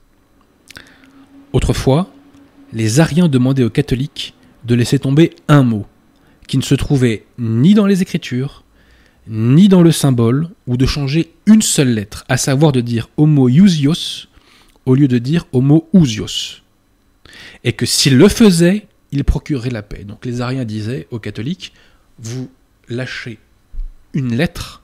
Autrefois, 1.53 2.11
les 2.72 2.99
Ariens 2.99 3.29
demandaient 3.29 3.62
aux 3.62 3.70
catholiques 3.70 4.35
de 4.64 4.75
laisser 4.75 4.99
tomber 4.99 5.35
un 5.49 5.62
mot, 5.62 5.85
qui 6.49 6.57
ne 6.57 6.62
se 6.62 6.75
trouvait 6.75 7.27
ni 7.39 7.75
dans 7.75 7.87
les 7.87 8.01
Écritures, 8.01 8.64
ni 9.29 9.68
dans 9.68 9.83
le 9.83 9.93
symbole, 9.93 10.49
ou 10.66 10.79
de 10.79 10.87
changer 10.87 11.35
une 11.45 11.61
seule 11.61 11.93
lettre, 11.93 12.25
à 12.31 12.39
savoir 12.39 12.72
de 12.72 12.81
dire 12.81 13.11
homo 13.18 13.51
iusios 13.51 14.29
au 14.87 14.95
lieu 14.95 15.09
de 15.09 15.18
dire 15.18 15.47
homo 15.53 15.91
ousios. 15.93 16.62
Et 17.64 17.75
que 17.75 17.85
s'il 17.85 18.16
le 18.16 18.29
faisait, 18.29 18.87
il 19.12 19.25
procurerait 19.25 19.70
la 19.70 19.83
paix. 19.83 20.05
Donc 20.05 20.25
les 20.25 20.41
Ariens 20.41 20.64
disaient 20.64 21.07
aux 21.11 21.18
catholiques, 21.18 21.72
vous 22.19 22.51
lâchez 22.89 23.39
une 24.12 24.35
lettre 24.35 24.83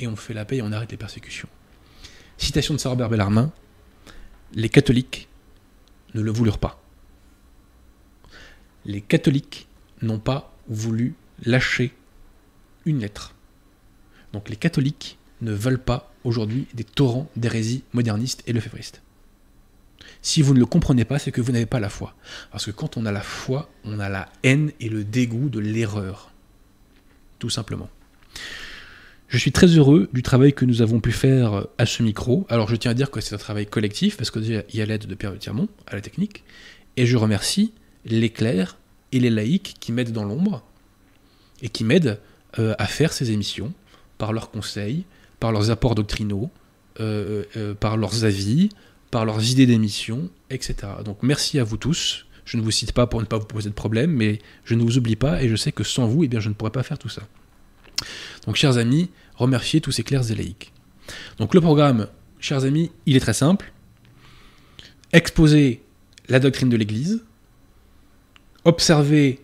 et 0.00 0.06
on 0.06 0.16
fait 0.16 0.34
la 0.34 0.44
paix 0.44 0.56
et 0.56 0.62
on 0.62 0.72
arrête 0.72 0.90
les 0.90 0.96
persécutions. 0.96 1.48
Citation 2.38 2.74
de 2.74 2.88
Robert 2.88 3.08
Bellarmin, 3.08 3.52
les 4.54 4.68
catholiques 4.68 5.28
ne 6.14 6.20
le 6.20 6.30
voulurent 6.30 6.58
pas. 6.58 6.82
Les 8.84 9.00
catholiques 9.00 9.68
n'ont 10.00 10.18
pas 10.18 10.52
voulu 10.68 11.14
lâcher 11.44 11.94
une 12.84 12.98
lettre. 12.98 13.34
Donc 14.32 14.48
les 14.48 14.56
catholiques 14.56 15.18
ne 15.40 15.52
veulent 15.52 15.82
pas 15.82 16.12
aujourd'hui 16.24 16.66
des 16.74 16.84
torrents 16.84 17.30
d'hérésie 17.36 17.84
moderniste 17.92 18.42
et 18.46 18.52
lefévriste. 18.52 19.02
Si 20.20 20.42
vous 20.42 20.54
ne 20.54 20.58
le 20.58 20.66
comprenez 20.66 21.04
pas, 21.04 21.18
c'est 21.18 21.32
que 21.32 21.40
vous 21.40 21.52
n'avez 21.52 21.66
pas 21.66 21.80
la 21.80 21.88
foi. 21.88 22.14
Parce 22.50 22.66
que 22.66 22.70
quand 22.70 22.96
on 22.96 23.06
a 23.06 23.12
la 23.12 23.20
foi, 23.20 23.70
on 23.84 23.98
a 23.98 24.08
la 24.08 24.28
haine 24.42 24.72
et 24.80 24.88
le 24.88 25.04
dégoût 25.04 25.48
de 25.48 25.58
l'erreur. 25.58 26.30
Tout 27.38 27.50
simplement. 27.50 27.88
Je 29.28 29.38
suis 29.38 29.52
très 29.52 29.66
heureux 29.66 30.08
du 30.12 30.22
travail 30.22 30.52
que 30.52 30.64
nous 30.64 30.82
avons 30.82 31.00
pu 31.00 31.10
faire 31.10 31.66
à 31.78 31.86
ce 31.86 32.02
micro. 32.02 32.46
Alors 32.50 32.68
je 32.68 32.76
tiens 32.76 32.90
à 32.90 32.94
dire 32.94 33.10
que 33.10 33.20
c'est 33.20 33.34
un 33.34 33.38
travail 33.38 33.66
collectif, 33.66 34.16
parce 34.16 34.30
qu'il 34.30 34.64
y 34.72 34.80
a 34.80 34.86
l'aide 34.86 35.06
de 35.06 35.14
Pierre 35.14 35.38
Tirmont 35.38 35.68
à 35.86 35.94
la 35.94 36.02
technique. 36.02 36.44
Et 36.96 37.06
je 37.06 37.16
remercie 37.16 37.72
les 38.04 38.30
clercs 38.30 38.76
et 39.12 39.20
les 39.20 39.30
laïcs 39.30 39.74
qui 39.80 39.92
m'aident 39.92 40.12
dans 40.12 40.24
l'ombre 40.24 40.62
et 41.62 41.68
qui 41.68 41.84
m'aident 41.84 42.20
euh, 42.58 42.74
à 42.78 42.86
faire 42.86 43.12
ces 43.12 43.30
émissions 43.30 43.72
par 44.18 44.32
leurs 44.32 44.50
conseils, 44.50 45.04
par 45.40 45.52
leurs 45.52 45.70
apports 45.70 45.94
doctrinaux, 45.94 46.50
euh, 47.00 47.44
euh, 47.56 47.74
par 47.74 47.96
leurs 47.96 48.24
avis, 48.24 48.68
par 49.12 49.26
leurs 49.26 49.50
idées 49.50 49.66
d'émission, 49.66 50.30
etc. 50.50 50.74
Donc 51.04 51.18
merci 51.22 51.60
à 51.60 51.64
vous 51.64 51.76
tous. 51.76 52.24
Je 52.46 52.56
ne 52.56 52.62
vous 52.62 52.70
cite 52.72 52.92
pas 52.92 53.06
pour 53.06 53.20
ne 53.20 53.26
pas 53.26 53.38
vous 53.38 53.46
poser 53.46 53.68
de 53.68 53.74
problème, 53.74 54.10
mais 54.10 54.40
je 54.64 54.74
ne 54.74 54.82
vous 54.82 54.96
oublie 54.98 55.16
pas 55.16 55.42
et 55.42 55.48
je 55.48 55.54
sais 55.54 55.70
que 55.70 55.84
sans 55.84 56.06
vous, 56.06 56.24
eh 56.24 56.28
bien, 56.28 56.40
je 56.40 56.48
ne 56.48 56.54
pourrais 56.54 56.72
pas 56.72 56.82
faire 56.82 56.98
tout 56.98 57.10
ça. 57.10 57.22
Donc 58.46 58.56
chers 58.56 58.78
amis, 58.78 59.10
remerciez 59.36 59.82
tous 59.82 59.92
ces 59.92 60.02
clercs 60.02 60.30
et 60.30 60.34
laïcs. 60.34 60.72
Donc 61.36 61.54
le 61.54 61.60
programme, 61.60 62.08
chers 62.40 62.64
amis, 62.64 62.90
il 63.04 63.14
est 63.14 63.20
très 63.20 63.34
simple. 63.34 63.72
Exposer 65.12 65.82
la 66.28 66.40
doctrine 66.40 66.70
de 66.70 66.76
l'Église, 66.78 67.22
observer 68.64 69.40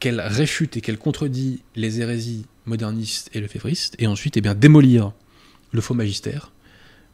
qu'elle 0.00 0.22
réfute 0.22 0.78
et 0.78 0.80
qu'elle 0.80 0.98
contredit 0.98 1.62
les 1.76 2.00
hérésies 2.00 2.46
modernistes 2.64 3.28
et 3.34 3.40
le 3.40 3.48
févristes, 3.48 3.96
et 3.98 4.06
ensuite 4.06 4.38
eh 4.38 4.40
bien, 4.40 4.54
démolir 4.54 5.12
le 5.72 5.82
faux 5.82 5.92
magistère, 5.92 6.52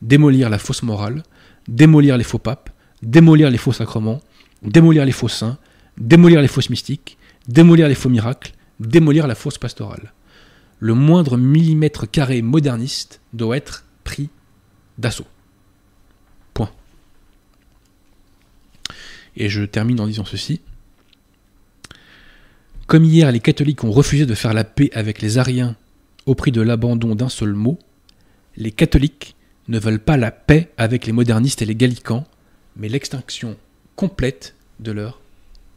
démolir 0.02 0.50
la 0.50 0.58
fausse 0.58 0.84
morale, 0.84 1.24
démolir 1.68 2.16
les 2.16 2.24
faux 2.24 2.38
papes, 2.38 2.70
démolir 3.02 3.50
les 3.50 3.58
faux 3.58 3.72
sacrements, 3.72 4.20
démolir 4.62 5.04
les 5.04 5.12
faux 5.12 5.28
saints, 5.28 5.58
démolir 5.98 6.40
les 6.40 6.48
fausses 6.48 6.70
mystiques, 6.70 7.18
démolir 7.48 7.88
les 7.88 7.94
faux 7.94 8.08
miracles, 8.08 8.52
démolir 8.78 9.26
la 9.26 9.34
fausse 9.34 9.58
pastorale. 9.58 10.12
Le 10.78 10.94
moindre 10.94 11.36
millimètre 11.36 12.10
carré 12.10 12.42
moderniste 12.42 13.20
doit 13.32 13.56
être 13.56 13.84
pris 14.02 14.30
d'assaut. 14.98 15.26
Point. 16.54 16.70
Et 19.36 19.48
je 19.48 19.62
termine 19.62 20.00
en 20.00 20.06
disant 20.06 20.24
ceci. 20.24 20.60
Comme 22.86 23.04
hier, 23.04 23.30
les 23.30 23.40
catholiques 23.40 23.84
ont 23.84 23.92
refusé 23.92 24.26
de 24.26 24.34
faire 24.34 24.54
la 24.54 24.64
paix 24.64 24.90
avec 24.94 25.22
les 25.22 25.38
Ariens 25.38 25.76
au 26.26 26.34
prix 26.34 26.50
de 26.50 26.60
l'abandon 26.60 27.14
d'un 27.14 27.28
seul 27.28 27.52
mot, 27.52 27.78
les 28.56 28.72
catholiques 28.72 29.36
ne 29.70 29.78
veulent 29.78 30.00
pas 30.00 30.16
la 30.16 30.32
paix 30.32 30.68
avec 30.76 31.06
les 31.06 31.12
modernistes 31.12 31.62
et 31.62 31.64
les 31.64 31.76
gallicans, 31.76 32.26
mais 32.76 32.88
l'extinction 32.88 33.56
complète 33.96 34.54
de 34.80 34.90
leur 34.90 35.20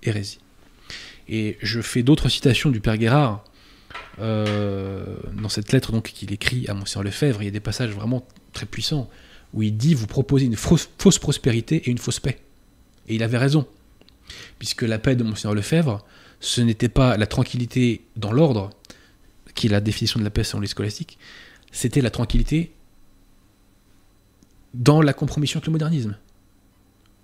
hérésie. 0.02 0.40
Et 1.30 1.58
je 1.62 1.80
fais 1.80 2.04
d'autres 2.04 2.28
citations 2.28 2.72
du 2.72 2.82
Père 2.82 2.98
Guérard 2.98 3.44
euh, 4.20 5.16
dans 5.34 5.48
cette 5.48 5.72
lettre 5.72 5.92
donc 5.92 6.06
qu'il 6.06 6.34
écrit 6.34 6.68
à 6.68 6.74
Monseigneur 6.74 7.04
Lefebvre. 7.04 7.42
Il 7.44 7.46
y 7.46 7.50
a 7.50 7.52
des 7.52 7.60
passages 7.60 7.92
vraiment 7.92 8.26
très 8.52 8.66
puissants 8.66 9.10
où 9.54 9.62
il 9.62 9.78
dit 9.78 9.94
vous 9.94 10.08
proposez 10.08 10.46
une 10.46 10.56
fausse, 10.56 10.88
prospérité 11.20 11.76
et 11.76 11.92
une 11.92 12.00
fausse 12.00 12.20
paix. 12.20 12.40
Et 13.08 13.16
il 13.16 13.24
avait 13.24 13.38
raison, 13.38 13.68
puisque 14.58 14.82
la 14.82 14.98
paix 14.98 15.16
de 15.16 15.24
Monseigneur 15.24 15.54
Lefebvre, 15.54 16.04
ce 16.40 16.62
n'était 16.62 16.90
pas 16.90 17.16
la 17.16 17.28
tranquillité 17.28 18.02
dans 18.16 18.32
l'ordre, 18.32 18.72
qui 19.54 19.68
est 19.68 19.70
la 19.70 19.82
définition 19.82 20.20
de 20.20 20.24
la 20.24 20.32
paix 20.32 20.44
selon 20.44 20.62
les 20.62 20.68
scolastiques, 20.68 21.20
c'était 21.72 22.02
la 22.02 22.10
tranquillité 22.10 22.72
dans 24.74 25.02
la 25.02 25.14
compromission 25.14 25.58
avec 25.58 25.68
le 25.68 25.72
modernisme. 25.72 26.18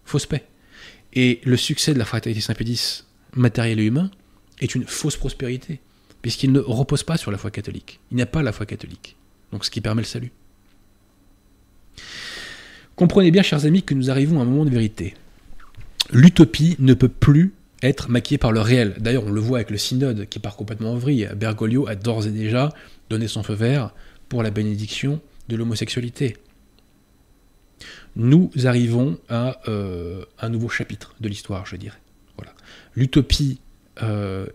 Fausse 0.05 0.25
paix. 0.25 0.45
Et 1.13 1.41
le 1.43 1.57
succès 1.57 1.93
de 1.93 1.99
la 1.99 2.05
fraternité 2.05 2.41
Saint-Pédis, 2.41 3.03
matériel 3.33 3.79
et 3.79 3.85
humain, 3.85 4.11
est 4.59 4.75
une 4.75 4.85
fausse 4.85 5.17
prospérité, 5.17 5.79
puisqu'il 6.21 6.51
ne 6.51 6.59
repose 6.59 7.03
pas 7.03 7.17
sur 7.17 7.31
la 7.31 7.37
foi 7.37 7.51
catholique. 7.51 7.99
Il 8.11 8.17
n'y 8.17 8.21
a 8.21 8.27
pas 8.27 8.43
la 8.43 8.51
foi 8.51 8.65
catholique. 8.65 9.15
Donc 9.51 9.65
ce 9.65 9.71
qui 9.71 9.81
permet 9.81 10.01
le 10.01 10.07
salut. 10.07 10.31
Comprenez 12.95 13.31
bien, 13.31 13.41
chers 13.41 13.65
amis, 13.65 13.81
que 13.81 13.93
nous 13.93 14.11
arrivons 14.11 14.39
à 14.39 14.43
un 14.43 14.45
moment 14.45 14.65
de 14.65 14.69
vérité. 14.69 15.15
L'utopie 16.11 16.75
ne 16.79 16.93
peut 16.93 17.07
plus 17.07 17.53
être 17.81 18.09
maquillée 18.09 18.37
par 18.37 18.51
le 18.51 18.59
réel. 18.59 18.95
D'ailleurs, 18.99 19.25
on 19.25 19.31
le 19.31 19.39
voit 19.39 19.59
avec 19.59 19.69
le 19.69 19.77
synode 19.77 20.27
qui 20.27 20.39
part 20.39 20.55
complètement 20.55 20.91
en 20.91 20.97
vrille. 20.97 21.29
Bergoglio 21.35 21.87
a 21.87 21.95
d'ores 21.95 22.27
et 22.27 22.31
déjà 22.31 22.73
donné 23.09 23.27
son 23.27 23.41
feu 23.41 23.53
vert 23.53 23.93
pour 24.27 24.43
la 24.43 24.51
bénédiction 24.51 25.21
de 25.47 25.55
l'homosexualité. 25.55 26.35
Nous 28.15 28.51
arrivons 28.65 29.17
à 29.29 29.59
euh, 29.67 30.25
un 30.39 30.49
nouveau 30.49 30.69
chapitre 30.69 31.15
de 31.19 31.29
l'histoire, 31.29 31.65
je 31.65 31.75
dirais. 31.75 31.99
Voilà. 32.37 32.53
L'utopie 32.95 33.59
euh, 34.01 34.47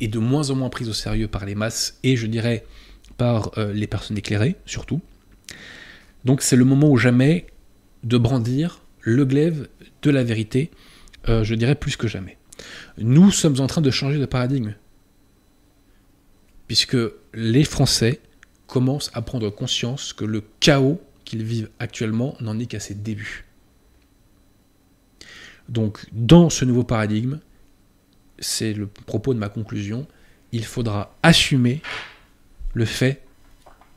est 0.00 0.08
de 0.08 0.18
moins 0.18 0.50
en 0.50 0.56
moins 0.56 0.68
prise 0.68 0.88
au 0.88 0.92
sérieux 0.92 1.28
par 1.28 1.44
les 1.44 1.54
masses 1.54 1.98
et, 2.02 2.16
je 2.16 2.26
dirais, 2.26 2.64
par 3.16 3.56
euh, 3.58 3.72
les 3.72 3.86
personnes 3.86 4.18
éclairées, 4.18 4.56
surtout. 4.66 5.00
Donc 6.24 6.42
c'est 6.42 6.56
le 6.56 6.64
moment 6.64 6.90
ou 6.90 6.96
jamais 6.96 7.46
de 8.02 8.18
brandir 8.18 8.82
le 9.00 9.24
glaive 9.24 9.68
de 10.02 10.10
la 10.10 10.24
vérité, 10.24 10.70
je 11.28 11.54
dirais 11.54 11.74
plus 11.74 11.96
que 11.96 12.06
jamais. 12.06 12.36
Nous 12.98 13.30
sommes 13.30 13.60
en 13.60 13.66
train 13.66 13.80
de 13.80 13.90
changer 13.90 14.18
de 14.18 14.26
paradigme, 14.26 14.74
puisque 16.66 16.96
les 17.34 17.64
Français 17.64 18.20
commencent 18.66 19.10
à 19.14 19.22
prendre 19.22 19.50
conscience 19.50 20.12
que 20.12 20.24
le 20.24 20.42
chaos 20.60 21.00
qu'ils 21.26 21.42
vivent 21.42 21.68
actuellement 21.78 22.36
n'en 22.40 22.58
est 22.58 22.64
qu'à 22.64 22.80
ses 22.80 22.94
débuts. 22.94 23.44
Donc 25.68 26.06
dans 26.12 26.48
ce 26.48 26.64
nouveau 26.64 26.84
paradigme, 26.84 27.40
c'est 28.38 28.72
le 28.72 28.86
propos 28.86 29.34
de 29.34 29.38
ma 29.38 29.50
conclusion, 29.50 30.06
il 30.52 30.64
faudra 30.64 31.14
assumer 31.22 31.82
le 32.72 32.86
fait 32.86 33.22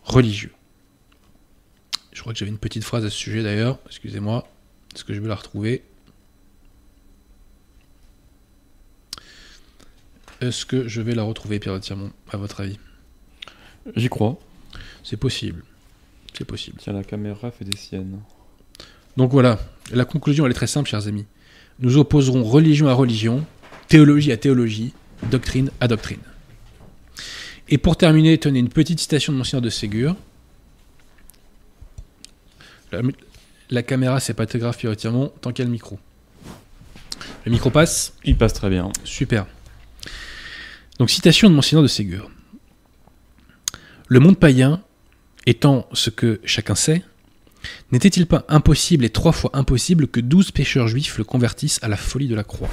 religieux. 0.03 0.51
Je 2.11 2.21
crois 2.21 2.33
que 2.33 2.39
j'avais 2.39 2.51
une 2.51 2.57
petite 2.57 2.83
phrase 2.83 3.05
à 3.05 3.09
ce 3.09 3.15
sujet 3.15 3.43
d'ailleurs, 3.43 3.79
excusez-moi, 3.85 4.45
est-ce 4.93 5.05
que 5.05 5.13
je 5.13 5.21
vais 5.21 5.27
la 5.27 5.35
retrouver? 5.35 5.83
Est-ce 10.41 10.65
que 10.65 10.87
je 10.87 11.01
vais 11.01 11.13
la 11.13 11.23
retrouver, 11.23 11.59
Pierre 11.59 11.79
Tirmont, 11.79 12.11
à 12.31 12.37
votre 12.37 12.61
avis? 12.61 12.79
J'y 13.95 14.09
crois. 14.09 14.39
C'est 15.03 15.17
possible. 15.17 15.63
C'est 16.39 16.45
possible. 16.45 16.77
Tiens, 16.79 16.93
la 16.93 17.03
caméra 17.03 17.51
fait 17.51 17.65
des 17.65 17.75
siennes. 17.75 18.21
Donc 19.17 19.29
voilà, 19.31 19.59
la 19.91 20.05
conclusion 20.05 20.45
elle 20.45 20.51
est 20.51 20.55
très 20.55 20.67
simple, 20.67 20.89
chers 20.89 21.05
amis. 21.05 21.25
Nous 21.79 21.97
opposerons 21.97 22.45
religion 22.45 22.87
à 22.87 22.93
religion, 22.93 23.45
théologie 23.89 24.31
à 24.31 24.37
théologie, 24.37 24.93
doctrine 25.29 25.69
à 25.81 25.89
doctrine. 25.89 26.21
Et 27.67 27.77
pour 27.77 27.97
terminer, 27.97 28.37
tenez 28.37 28.59
une 28.59 28.69
petite 28.69 29.01
citation 29.01 29.33
de 29.33 29.37
Monseigneur 29.37 29.61
de 29.61 29.69
Ségur. 29.69 30.15
La, 32.93 33.01
la 33.69 33.83
caméra, 33.83 34.21
c'est 34.21 34.33
pas 34.33 34.45
très 34.45 34.59
grave, 34.59 34.77
Pierre 34.77 34.95
Tirmont, 34.95 35.33
tant 35.41 35.51
qu'il 35.51 35.63
y 35.63 35.65
a 35.65 35.65
le 35.65 35.73
micro. 35.73 35.99
Le 37.43 37.51
micro 37.51 37.69
passe 37.69 38.13
Il 38.23 38.37
passe 38.37 38.53
très 38.53 38.69
bien. 38.69 38.93
Super. 39.03 39.45
Donc, 40.99 41.09
citation 41.09 41.49
de 41.49 41.55
Monseigneur 41.55 41.83
de 41.83 41.89
Ségur. 41.89 42.31
Le 44.07 44.21
monde 44.21 44.39
païen 44.39 44.81
étant 45.45 45.87
ce 45.93 46.09
que 46.09 46.39
chacun 46.43 46.75
sait, 46.75 47.03
n'était-il 47.91 48.25
pas 48.25 48.45
impossible 48.47 49.05
et 49.05 49.09
trois 49.09 49.31
fois 49.31 49.51
impossible 49.53 50.07
que 50.07 50.19
douze 50.19 50.51
pécheurs 50.51 50.87
juifs 50.87 51.17
le 51.17 51.23
convertissent 51.23 51.79
à 51.83 51.87
la 51.87 51.97
folie 51.97 52.27
de 52.27 52.35
la 52.35 52.43
croix? 52.43 52.69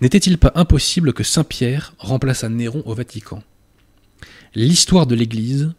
N'était-il 0.00 0.38
pas 0.38 0.52
impossible 0.54 1.12
que 1.12 1.22
Saint 1.22 1.44
Pierre 1.44 1.92
remplaçât 1.98 2.48
Néron 2.48 2.82
au 2.86 2.94
Vatican? 2.94 3.42
L'histoire 4.54 5.06
de 5.06 5.14
l'Église 5.14 5.72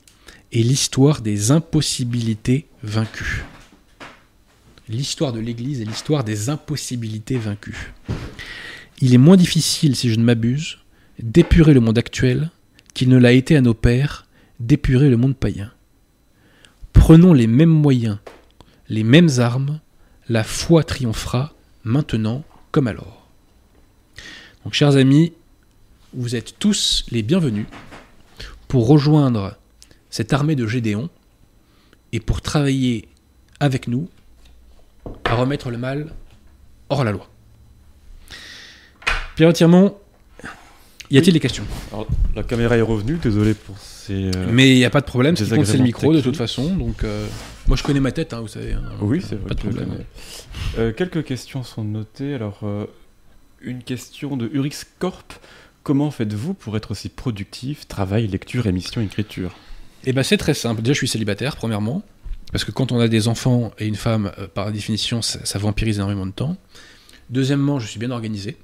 est 0.53 0.61
l'histoire 0.61 1.21
des 1.21 1.51
impossibilités 1.51 2.67
vaincues. 2.83 3.43
L'histoire 4.87 5.33
de 5.33 5.39
l'Église 5.39 5.81
est 5.81 5.85
l'histoire 5.85 6.23
des 6.23 6.49
impossibilités 6.49 7.37
vaincues. 7.37 7.93
Il 9.01 9.13
est 9.13 9.17
moins 9.17 9.37
difficile, 9.37 9.95
si 9.95 10.11
je 10.11 10.19
ne 10.19 10.23
m'abuse, 10.23 10.77
d'épurer 11.19 11.73
le 11.73 11.79
monde 11.79 11.97
actuel 11.97 12.51
qu'il 12.93 13.09
ne 13.09 13.17
l'a 13.17 13.31
été 13.31 13.55
à 13.55 13.61
nos 13.61 13.73
pères 13.73 14.27
d'épurer 14.61 15.09
le 15.09 15.17
monde 15.17 15.35
païen. 15.35 15.71
Prenons 16.93 17.33
les 17.33 17.47
mêmes 17.47 17.69
moyens, 17.69 18.19
les 18.89 19.03
mêmes 19.03 19.29
armes, 19.39 19.79
la 20.29 20.43
foi 20.43 20.83
triomphera 20.83 21.53
maintenant 21.83 22.43
comme 22.71 22.87
alors. 22.87 23.27
Donc 24.63 24.73
chers 24.73 24.95
amis, 24.97 25.33
vous 26.13 26.35
êtes 26.35 26.59
tous 26.59 27.05
les 27.09 27.23
bienvenus 27.23 27.65
pour 28.67 28.87
rejoindre 28.87 29.57
cette 30.09 30.33
armée 30.33 30.55
de 30.55 30.67
Gédéon 30.67 31.09
et 32.11 32.19
pour 32.19 32.41
travailler 32.41 33.07
avec 33.59 33.87
nous 33.87 34.09
à 35.25 35.35
remettre 35.35 35.71
le 35.71 35.77
mal 35.77 36.13
hors 36.89 37.03
la 37.03 37.11
loi. 37.11 37.27
Pierre 39.35 39.53
Tirmont, 39.53 39.97
y 41.09 41.17
a-t-il 41.17 41.33
des 41.33 41.39
questions? 41.39 41.65
La 42.35 42.43
caméra 42.43 42.77
est 42.77 42.81
revenue, 42.81 43.15
désolé 43.15 43.53
pour 43.53 43.75
euh, 44.09 44.31
Mais 44.51 44.69
il 44.71 44.77
n'y 44.77 44.85
a 44.85 44.89
pas 44.89 45.01
de 45.01 45.05
problème, 45.05 45.35
ce 45.37 45.43
qui 45.43 45.49
compte 45.49 45.65
c'est 45.65 45.77
le 45.77 45.83
micro 45.83 46.13
de 46.13 46.21
toute 46.21 46.37
façon. 46.37 46.75
Donc, 46.75 47.03
euh, 47.03 47.27
moi 47.67 47.77
je 47.77 47.83
connais 47.83 47.99
ma 47.99 48.11
tête, 48.11 48.33
hein, 48.33 48.41
vous 48.41 48.47
savez. 48.47 48.73
hein, 48.73 48.81
Oui, 49.01 49.21
c'est 49.21 49.35
vrai. 49.35 49.47
Pas 49.49 49.55
de 49.55 49.59
problème. 49.59 49.89
Euh, 50.77 50.91
quelques 50.93 51.23
questions 51.23 51.63
sont 51.63 51.83
notées. 51.83 52.33
Alors, 52.33 52.61
une 53.61 53.83
question 53.83 54.37
de 54.37 54.49
Urix 54.53 54.85
Corp. 54.99 55.33
Comment 55.83 56.11
faites-vous 56.11 56.53
pour 56.53 56.77
être 56.77 56.91
aussi 56.91 57.09
productif? 57.09 57.87
Travail, 57.87 58.27
lecture, 58.27 58.67
émission, 58.67 59.01
écriture? 59.01 59.55
Eh 60.05 60.13
ben 60.13 60.21
c'est 60.23 60.37
très 60.37 60.53
simple. 60.53 60.81
Déjà, 60.81 60.93
je 60.93 60.97
suis 60.99 61.07
célibataire, 61.07 61.55
premièrement. 61.55 62.03
Parce 62.51 62.65
que 62.65 62.71
quand 62.71 62.91
on 62.91 62.99
a 62.99 63.07
des 63.07 63.27
enfants 63.27 63.71
et 63.79 63.87
une 63.87 63.95
femme, 63.95 64.31
euh, 64.37 64.47
par 64.47 64.71
définition, 64.71 65.21
ça, 65.21 65.43
ça 65.45 65.57
vampirise 65.57 65.97
énormément 65.97 66.25
de 66.25 66.31
temps. 66.31 66.57
Deuxièmement, 67.29 67.79
je 67.79 67.87
suis 67.87 67.99
bien 67.99 68.11
organisé. 68.11 68.57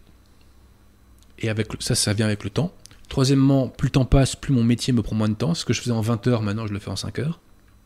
Et 1.39 1.49
avec 1.49 1.67
ça, 1.79 1.95
ça 1.95 2.13
vient 2.13 2.25
avec 2.25 2.43
le 2.43 2.49
temps. 2.49 2.73
Troisièmement, 3.09 3.67
plus 3.69 3.87
le 3.87 3.91
temps 3.91 4.05
passe, 4.05 4.35
plus 4.35 4.53
mon 4.53 4.63
métier 4.63 4.91
me 4.93 5.01
prend 5.01 5.15
moins 5.15 5.29
de 5.29 5.33
temps. 5.33 5.53
Ce 5.53 5.65
que 5.65 5.73
je 5.73 5.79
faisais 5.81 5.91
en 5.91 6.01
20 6.01 6.27
heures, 6.27 6.41
maintenant, 6.41 6.67
je 6.67 6.73
le 6.73 6.79
fais 6.79 6.89
en 6.91 6.95
5 6.95 7.19
heures. 7.19 7.39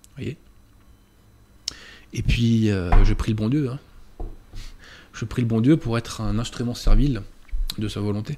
Vous 0.09 0.15
voyez? 0.23 0.37
Et 2.13 2.23
puis, 2.23 2.69
euh, 2.71 2.89
je 3.03 3.13
prie 3.13 3.31
le 3.31 3.35
bon 3.37 3.47
Dieu. 3.49 3.69
hein. 3.69 3.79
Je 5.13 5.25
prie 5.25 5.41
le 5.41 5.47
bon 5.47 5.61
Dieu 5.61 5.77
pour 5.77 5.97
être 5.97 6.21
un 6.21 6.39
instrument 6.39 6.73
servile 6.73 7.21
de 7.77 7.87
sa 7.87 7.99
volonté. 7.99 8.37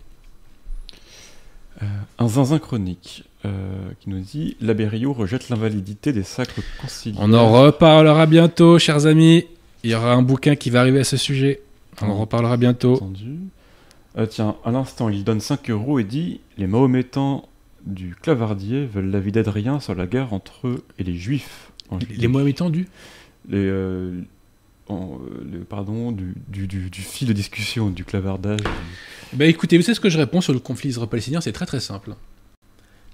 Euh, 1.82 1.86
Un 2.20 2.28
zinzin 2.28 2.60
chronique 2.60 3.24
euh, 3.46 3.90
qui 4.00 4.10
nous 4.10 4.20
dit 4.20 4.56
L'abbé 4.62 4.88
Riot 4.88 5.14
rejette 5.14 5.50
l'invalidité 5.50 6.14
des 6.14 6.24
sacres 6.24 6.62
conciliaires. 6.82 7.22
On 7.24 7.34
en 7.34 7.52
reparlera 7.52 8.26
bientôt, 8.26 8.78
chers 8.78 9.06
amis. 9.08 9.46
Il 9.84 9.90
y 9.90 9.96
aura 9.96 10.14
un 10.14 10.22
bouquin 10.22 10.56
qui 10.56 10.70
va 10.70 10.82
arriver 10.82 11.00
à 11.00 11.04
ce 11.04 11.18
sujet. 11.18 11.62
On 12.02 12.10
en 12.10 12.18
reparlera 12.18 12.58
bientôt. 12.58 12.96
Entendu. 12.96 13.38
Euh, 14.18 14.26
tiens, 14.28 14.56
à 14.64 14.72
l'instant, 14.72 15.10
il 15.10 15.24
donne 15.24 15.40
5 15.40 15.70
euros 15.70 16.00
et 16.00 16.04
dit 16.04 16.40
Les 16.58 16.68
Mahométans 16.68 17.48
du 17.86 18.16
Clavardier 18.16 18.86
veulent 18.86 19.10
la 19.10 19.20
vie 19.20 19.32
d'Adrien 19.32 19.80
sur 19.80 19.96
la 19.96 20.06
guerre 20.08 20.34
entre 20.34 20.68
eux 20.68 20.84
et 21.00 21.04
les 21.04 21.16
Juifs. 21.16 21.72
en 21.90 21.98
Les 22.10 22.54
tendus 22.54 22.88
Les, 23.50 23.58
euh, 23.58 24.22
en- 24.88 25.18
euh, 25.20 25.44
le- 25.52 25.60
pardon, 25.66 26.12
du, 26.12 26.34
du, 26.48 26.68
du- 26.68 26.90
du 26.90 27.02
fil 27.02 27.28
de 27.28 27.34
discussion, 27.34 27.90
du 27.90 28.06
clavardage. 28.06 28.62
du- 28.62 28.68
Bah 29.38 29.46
écoutez, 29.48 29.78
vous 29.78 29.84
savez 29.84 29.96
ce 29.96 30.00
que 30.00 30.10
je 30.10 30.18
réponds 30.18 30.42
sur 30.42 30.54
le 30.54 30.60
conflit 30.60 30.90
israélo-palestinien? 30.90 31.42
C'est 31.42 31.52
très 31.52 31.66
très 31.66 31.80
simple. 31.80 32.16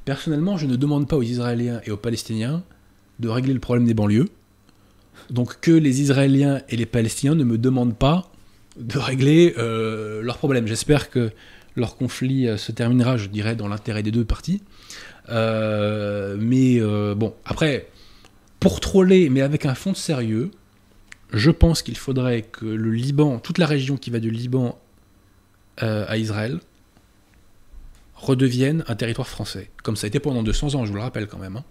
Personnellement, 0.06 0.58
je 0.58 0.66
ne 0.66 0.76
demande 0.76 1.08
pas 1.08 1.16
aux 1.18 1.24
Israéliens 1.24 1.82
et 1.86 1.92
aux 1.92 1.98
Palestiniens 1.98 2.64
de 3.20 3.28
régler 3.30 3.54
le 3.54 3.60
problème 3.60 3.86
des 3.86 3.94
banlieues. 3.94 4.28
Donc 5.30 5.60
que 5.62 5.72
les 5.72 6.02
Israéliens 6.02 6.62
et 6.70 6.78
les 6.78 6.86
Palestiniens 6.86 7.36
ne 7.36 7.44
me 7.44 7.58
demandent 7.58 7.98
pas 7.98 8.29
de 8.80 8.98
régler 8.98 9.54
euh, 9.58 10.22
leurs 10.22 10.38
problèmes. 10.38 10.68
J'espère 10.68 11.10
que 11.10 11.32
leur 11.76 11.98
conflit 11.98 12.48
euh, 12.48 12.58
se 12.58 12.72
terminera, 12.72 13.18
je 13.18 13.28
dirais, 13.28 13.56
dans 13.56 13.68
l'intérêt 13.68 14.04
des 14.04 14.12
deux 14.12 14.26
parties. 14.26 14.62
Euh, 15.30 16.38
mais 16.40 16.80
bon, 17.16 17.34
après, 17.46 17.88
pour 18.60 18.80
troller, 18.80 19.30
mais 19.30 19.42
avec 19.42 19.66
un 19.66 19.76
fond 19.76 19.92
de 19.92 19.98
sérieux, 19.98 20.52
je 21.32 21.52
pense 21.52 21.84
qu'il 21.84 21.98
faudrait 21.98 22.42
que 22.42 22.66
le 22.66 22.92
Liban, 22.92 23.40
toute 23.40 23.60
la 23.60 23.68
région 23.68 23.98
qui 23.98 24.10
va 24.10 24.20
du 24.20 24.32
Liban 24.32 24.80
à 25.78 26.18
Israël, 26.18 26.60
redevienne 28.16 28.84
un 28.88 28.96
territoire 28.96 29.28
français. 29.28 29.70
Comme 29.84 29.96
ça 29.96 30.06
a 30.06 30.10
été 30.10 30.20
pendant 30.20 30.44
200 30.44 30.76
ans, 30.76 30.86
je 30.86 30.90
vous 30.90 30.98
le 30.98 31.02
rappelle 31.04 31.28
quand 31.28 31.38
même. 31.38 31.58
hein. 31.58 31.64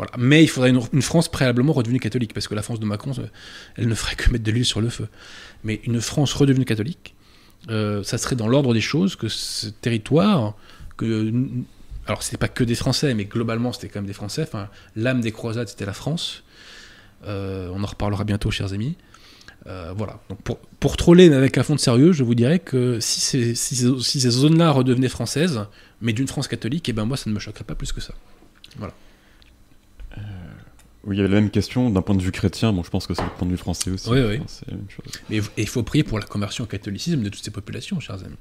Voilà. 0.00 0.12
Mais 0.16 0.42
il 0.42 0.48
faudrait 0.48 0.70
une, 0.70 1.02
France 1.02 1.28
préalablement 1.28 1.74
redevenue 1.74 2.00
catholique, 2.00 2.32
parce 2.32 2.48
que 2.48 2.54
la 2.54 2.62
France 2.62 2.80
de 2.80 2.86
Macron, 2.86 3.12
euh, 3.18 3.26
elle 3.76 3.86
ne 3.86 3.94
ferait 3.94 4.16
que 4.16 4.30
mettre 4.30 4.44
de 4.44 4.50
l'huile 4.50 4.64
sur 4.64 4.80
le 4.80 4.88
feu. 4.88 5.08
Mais 5.62 5.78
une 5.84 6.00
France 6.00 6.32
redevenue 6.32 6.64
catholique, 6.64 7.14
euh, 7.68 8.02
ça 8.02 8.16
serait 8.16 8.34
dans 8.34 8.48
l'ordre 8.48 8.72
des 8.72 8.80
choses 8.80 9.14
que 9.14 9.28
ce 9.28 9.66
territoire, 9.68 10.54
que 10.96 11.30
alors 12.06 12.22
c'était 12.22 12.38
pas 12.38 12.48
que 12.48 12.64
des 12.64 12.76
Français, 12.76 13.12
mais 13.12 13.26
globalement 13.26 13.74
c'était 13.74 13.88
quand 13.88 13.98
même 13.98 14.06
des 14.06 14.14
Français. 14.14 14.48
L'âme 14.96 15.20
des 15.20 15.32
croisades 15.32 15.68
c'était 15.68 15.84
la 15.84 15.92
France. 15.92 16.44
on 17.26 17.82
en 17.82 17.86
reparlera 17.86 18.24
bientôt, 18.24 18.50
chers 18.50 18.72
amis. 18.72 18.96
voilà. 19.66 20.18
Pour, 20.80 20.96
troller 20.96 21.30
avec 21.30 21.58
un 21.58 21.62
fond 21.62 21.74
de 21.74 21.80
sérieux, 21.80 22.12
je 22.12 22.24
vous 22.24 22.34
dirais 22.34 22.58
que 22.58 23.00
si 23.00 23.20
ces, 23.54 24.30
zones-là 24.30 24.70
redevenaient 24.70 25.10
françaises, 25.10 25.66
mais 26.00 26.14
d'une 26.14 26.26
France 26.26 26.48
catholique, 26.48 26.88
eh 26.88 26.94
ben 26.94 27.04
moi 27.04 27.18
ça 27.18 27.28
ne 27.28 27.34
me 27.34 27.38
choquerait 27.38 27.64
pas 27.64 27.74
plus 27.74 27.92
que 27.92 28.00
ça. 28.00 28.14
Voilà. 28.78 28.94
Oui, 31.04 31.16
il 31.16 31.18
y 31.18 31.20
avait 31.22 31.34
la 31.34 31.40
même 31.40 31.50
question 31.50 31.88
d'un 31.90 32.02
point 32.02 32.14
de 32.14 32.22
vue 32.22 32.32
chrétien. 32.32 32.72
Bon, 32.72 32.82
je 32.82 32.90
pense 32.90 33.06
que 33.06 33.14
c'est 33.14 33.22
le 33.22 33.30
point 33.30 33.46
de 33.46 33.52
vue 33.52 33.58
français 33.58 33.90
aussi. 33.90 34.08
Oui, 34.10 34.20
oui. 34.20 34.40
c'est 34.46 34.68
la 34.68 34.76
même 34.76 34.90
chose. 34.90 35.12
Mais 35.30 35.40
il 35.56 35.68
faut 35.68 35.82
prier 35.82 36.04
pour 36.04 36.18
la 36.18 36.26
conversion 36.26 36.64
au 36.64 36.66
catholicisme 36.66 37.22
de 37.22 37.28
toutes 37.28 37.44
ces 37.44 37.50
populations, 37.50 38.00
chers 38.00 38.22
amis. 38.24 38.36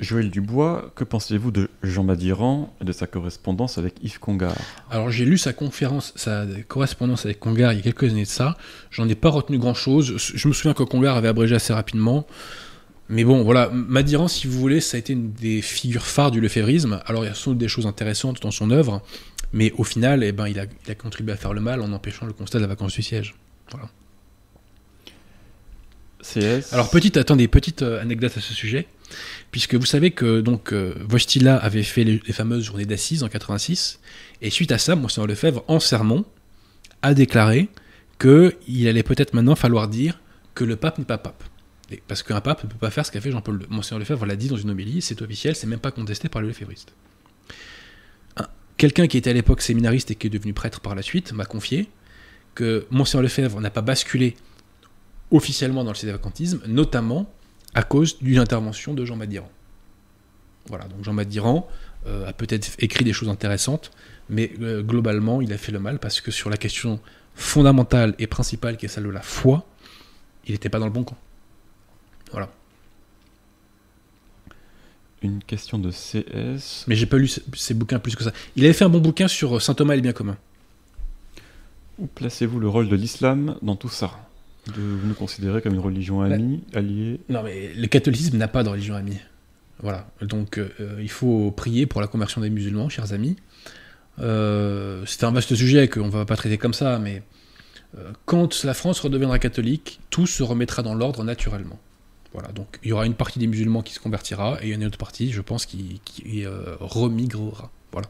Joël 0.00 0.28
Dubois, 0.28 0.90
que 0.96 1.04
pensez-vous 1.04 1.52
de 1.52 1.70
Jean 1.84 2.02
Madiran 2.02 2.74
et 2.80 2.84
de 2.84 2.90
sa 2.90 3.06
correspondance 3.06 3.78
avec 3.78 3.94
Yves 4.02 4.18
Congar? 4.18 4.56
Alors 4.90 5.10
j'ai 5.10 5.24
lu 5.24 5.38
sa 5.38 5.52
conférence, 5.52 6.12
sa 6.16 6.46
correspondance 6.66 7.24
avec 7.24 7.38
Congar 7.38 7.72
il 7.72 7.76
y 7.76 7.78
a 7.78 7.82
quelques 7.82 8.10
années 8.10 8.24
de 8.24 8.28
ça. 8.28 8.56
J'en 8.90 9.08
ai 9.08 9.14
pas 9.14 9.28
retenu 9.30 9.58
grand-chose. 9.58 10.16
Je 10.16 10.48
me 10.48 10.52
souviens 10.52 10.74
que 10.74 10.82
Congar 10.82 11.16
avait 11.16 11.28
abrégé 11.28 11.54
assez 11.54 11.72
rapidement. 11.72 12.26
Mais 13.08 13.22
bon, 13.22 13.44
voilà, 13.44 13.68
Madiran, 13.70 14.28
si 14.28 14.46
vous 14.46 14.58
voulez, 14.58 14.80
ça 14.80 14.96
a 14.96 14.98
été 14.98 15.12
une 15.12 15.32
des 15.32 15.60
figures 15.62 16.06
phares 16.06 16.30
du 16.30 16.40
lefévrisme. 16.40 17.00
Alors 17.06 17.24
il 17.24 17.28
y 17.28 17.30
a 17.30 17.34
sans 17.34 17.52
doute 17.52 17.58
des 17.58 17.68
choses 17.68 17.86
intéressantes 17.86 18.42
dans 18.42 18.50
son 18.50 18.70
œuvre, 18.70 19.00
mais 19.54 19.72
au 19.78 19.84
final, 19.84 20.24
eh 20.24 20.32
ben, 20.32 20.48
il, 20.48 20.58
a, 20.58 20.66
il 20.84 20.90
a 20.90 20.94
contribué 20.96 21.32
à 21.32 21.36
faire 21.36 21.54
le 21.54 21.60
mal 21.60 21.80
en 21.80 21.92
empêchant 21.92 22.26
le 22.26 22.32
constat 22.32 22.58
de 22.58 22.64
la 22.64 22.68
vacance 22.68 22.92
du 22.92 23.02
siège. 23.02 23.36
Voilà. 23.70 23.88
CS. 26.20 26.72
Alors 26.72 26.90
petite, 26.90 27.16
attendez, 27.16 27.46
petite 27.46 27.82
euh, 27.82 28.02
anecdote 28.02 28.32
à 28.36 28.40
ce 28.40 28.52
sujet, 28.52 28.88
puisque 29.52 29.76
vous 29.76 29.86
savez 29.86 30.10
que 30.10 30.40
donc 30.40 30.72
euh, 30.72 30.94
avait 31.60 31.84
fait 31.84 32.02
les, 32.02 32.18
fameuses 32.32 32.64
journées 32.64 32.84
d'assises 32.84 33.22
en 33.22 33.28
86, 33.28 34.00
et 34.42 34.50
suite 34.50 34.72
à 34.72 34.78
ça, 34.78 34.96
Monseigneur 34.96 35.28
Lefebvre, 35.28 35.64
en 35.68 35.78
sermon, 35.78 36.24
a 37.02 37.14
déclaré 37.14 37.68
qu'il 38.18 38.88
allait 38.88 39.02
peut-être 39.04 39.34
maintenant 39.34 39.54
falloir 39.54 39.86
dire 39.86 40.18
que 40.54 40.64
le 40.64 40.74
pape 40.74 40.98
n'est 40.98 41.04
pas 41.04 41.18
pape. 41.18 41.44
parce 42.08 42.24
qu'un 42.24 42.40
pape 42.40 42.64
ne 42.64 42.68
peut 42.70 42.78
pas 42.78 42.90
faire 42.90 43.06
ce 43.06 43.12
qu'a 43.12 43.20
fait 43.20 43.30
Jean-Paul 43.30 43.60
II. 43.60 43.66
Monseigneur 43.70 44.00
Lefebvre 44.00 44.26
l'a 44.26 44.36
dit 44.36 44.48
dans 44.48 44.56
une 44.56 44.70
homélie, 44.70 45.00
c'est 45.00 45.22
officiel, 45.22 45.54
c'est 45.54 45.68
même 45.68 45.78
pas 45.78 45.92
contesté 45.92 46.28
par 46.28 46.42
les 46.42 46.48
lefebvristes. 46.48 46.92
Quelqu'un 48.76 49.06
qui 49.06 49.16
était 49.16 49.30
à 49.30 49.32
l'époque 49.32 49.62
séminariste 49.62 50.10
et 50.10 50.14
qui 50.14 50.26
est 50.26 50.30
devenu 50.30 50.52
prêtre 50.52 50.80
par 50.80 50.94
la 50.94 51.02
suite 51.02 51.32
m'a 51.32 51.44
confié 51.44 51.88
que 52.54 52.86
Monseigneur 52.90 53.22
Lefebvre 53.22 53.60
n'a 53.60 53.70
pas 53.70 53.82
basculé 53.82 54.36
officiellement 55.30 55.84
dans 55.84 55.90
le 55.90 55.96
sédévacantisme, 55.96 56.62
notamment 56.66 57.32
à 57.74 57.82
cause 57.82 58.18
d'une 58.20 58.38
intervention 58.38 58.94
de 58.94 59.04
Jean 59.04 59.16
Madiran. 59.16 59.50
Voilà, 60.68 60.84
donc 60.86 61.04
Jean 61.04 61.12
Madiran 61.12 61.68
euh, 62.06 62.28
a 62.28 62.32
peut-être 62.32 62.70
écrit 62.78 63.04
des 63.04 63.12
choses 63.12 63.28
intéressantes, 63.28 63.90
mais 64.28 64.52
euh, 64.60 64.82
globalement, 64.82 65.40
il 65.40 65.52
a 65.52 65.58
fait 65.58 65.72
le 65.72 65.78
mal 65.78 65.98
parce 65.98 66.20
que 66.20 66.30
sur 66.30 66.50
la 66.50 66.56
question 66.56 67.00
fondamentale 67.34 68.14
et 68.18 68.26
principale 68.26 68.76
qui 68.76 68.86
est 68.86 68.88
celle 68.88 69.04
de 69.04 69.10
la 69.10 69.22
foi, 69.22 69.66
il 70.46 70.52
n'était 70.52 70.68
pas 70.68 70.78
dans 70.78 70.86
le 70.86 70.92
bon 70.92 71.04
camp. 71.04 71.18
Voilà. 72.30 72.50
Une 75.24 75.42
question 75.42 75.78
de 75.78 75.90
CS. 75.90 76.84
Mais 76.86 76.94
j'ai 76.94 77.06
pas 77.06 77.16
lu 77.16 77.30
ses 77.54 77.72
bouquins 77.72 77.98
plus 77.98 78.14
que 78.14 78.22
ça. 78.22 78.32
Il 78.56 78.64
avait 78.66 78.74
fait 78.74 78.84
un 78.84 78.90
bon 78.90 79.00
bouquin 79.00 79.26
sur 79.26 79.62
Saint 79.62 79.72
Thomas 79.72 79.94
et 79.94 79.96
le 79.96 80.02
bien 80.02 80.12
commun. 80.12 80.36
Où 81.98 82.06
placez-vous 82.06 82.60
le 82.60 82.68
rôle 82.68 82.90
de 82.90 82.96
l'islam 82.96 83.56
dans 83.62 83.74
tout 83.74 83.88
ça? 83.88 84.10
De 84.66 84.82
nous 84.82 85.14
considérer 85.14 85.62
comme 85.62 85.72
une 85.72 85.80
religion 85.80 86.20
amie, 86.20 86.62
alliée? 86.74 87.20
Non, 87.30 87.42
mais 87.42 87.72
le 87.74 87.86
catholicisme 87.86 88.36
n'a 88.36 88.48
pas 88.48 88.64
de 88.64 88.68
religion 88.68 88.94
amie. 88.96 89.18
Voilà. 89.80 90.06
Donc, 90.20 90.58
euh, 90.58 90.68
il 91.00 91.10
faut 91.10 91.50
prier 91.50 91.86
pour 91.86 92.02
la 92.02 92.06
conversion 92.06 92.42
des 92.42 92.50
musulmans, 92.50 92.90
chers 92.90 93.14
amis. 93.14 93.36
Euh, 94.18 95.04
c'est 95.06 95.24
un 95.24 95.30
vaste 95.30 95.54
sujet 95.54 95.88
qu'on 95.88 96.06
ne 96.06 96.10
va 96.10 96.26
pas 96.26 96.36
traiter 96.36 96.58
comme 96.58 96.74
ça, 96.74 96.98
mais 96.98 97.22
euh, 97.98 98.10
quand 98.26 98.62
la 98.64 98.74
France 98.74 99.00
redeviendra 99.00 99.38
catholique, 99.38 100.00
tout 100.10 100.26
se 100.26 100.42
remettra 100.42 100.82
dans 100.82 100.94
l'ordre 100.94 101.24
naturellement. 101.24 101.78
Voilà, 102.34 102.52
donc 102.52 102.78
il 102.82 102.90
y 102.90 102.92
aura 102.92 103.06
une 103.06 103.14
partie 103.14 103.38
des 103.38 103.46
musulmans 103.46 103.82
qui 103.82 103.94
se 103.94 104.00
convertira 104.00 104.58
et 104.62 104.70
une 104.70 104.84
autre 104.84 104.98
partie, 104.98 105.32
je 105.32 105.40
pense, 105.40 105.64
qui, 105.64 106.00
qui 106.04 106.44
remigrera. 106.80 107.70
Voilà. 107.92 108.08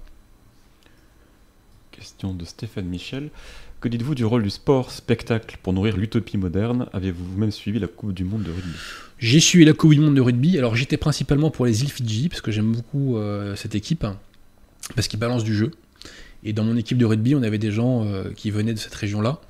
Question 1.92 2.34
de 2.34 2.44
Stéphane 2.44 2.86
Michel. 2.86 3.30
Que 3.80 3.88
dites-vous 3.88 4.14
du 4.14 4.24
rôle 4.24 4.42
du 4.42 4.48
sport 4.48 4.90
spectacle 4.90 5.58
pour 5.62 5.74
nourrir 5.74 5.98
l'utopie 5.98 6.38
moderne? 6.38 6.88
Avez-vous 6.94 7.22
vous-même 7.22 7.50
suivi 7.50 7.78
la 7.78 7.86
Coupe 7.86 8.14
du 8.14 8.24
Monde 8.24 8.44
de 8.44 8.50
rugby? 8.50 8.72
J'ai 9.18 9.40
suivi 9.40 9.66
la 9.66 9.74
Coupe 9.74 9.92
du 9.92 10.00
Monde 10.00 10.14
de 10.14 10.22
rugby. 10.22 10.56
Alors 10.56 10.74
j'étais 10.74 10.96
principalement 10.96 11.50
pour 11.50 11.66
les 11.66 11.82
îles 11.82 11.90
Fidji, 11.90 12.30
parce 12.30 12.40
que 12.40 12.50
j'aime 12.50 12.72
beaucoup 12.72 13.18
euh, 13.18 13.54
cette 13.56 13.74
équipe, 13.74 14.06
parce 14.96 15.06
qu'ils 15.06 15.18
balancent 15.18 15.44
du 15.44 15.54
jeu. 15.54 15.70
Et 16.44 16.54
dans 16.54 16.64
mon 16.64 16.78
équipe 16.78 16.96
de 16.96 17.04
rugby, 17.04 17.34
on 17.34 17.42
avait 17.42 17.58
des 17.58 17.70
gens 17.70 18.06
euh, 18.06 18.30
qui 18.34 18.50
venaient 18.50 18.72
de 18.72 18.78
cette 18.78 18.94
région-là, 18.94 19.42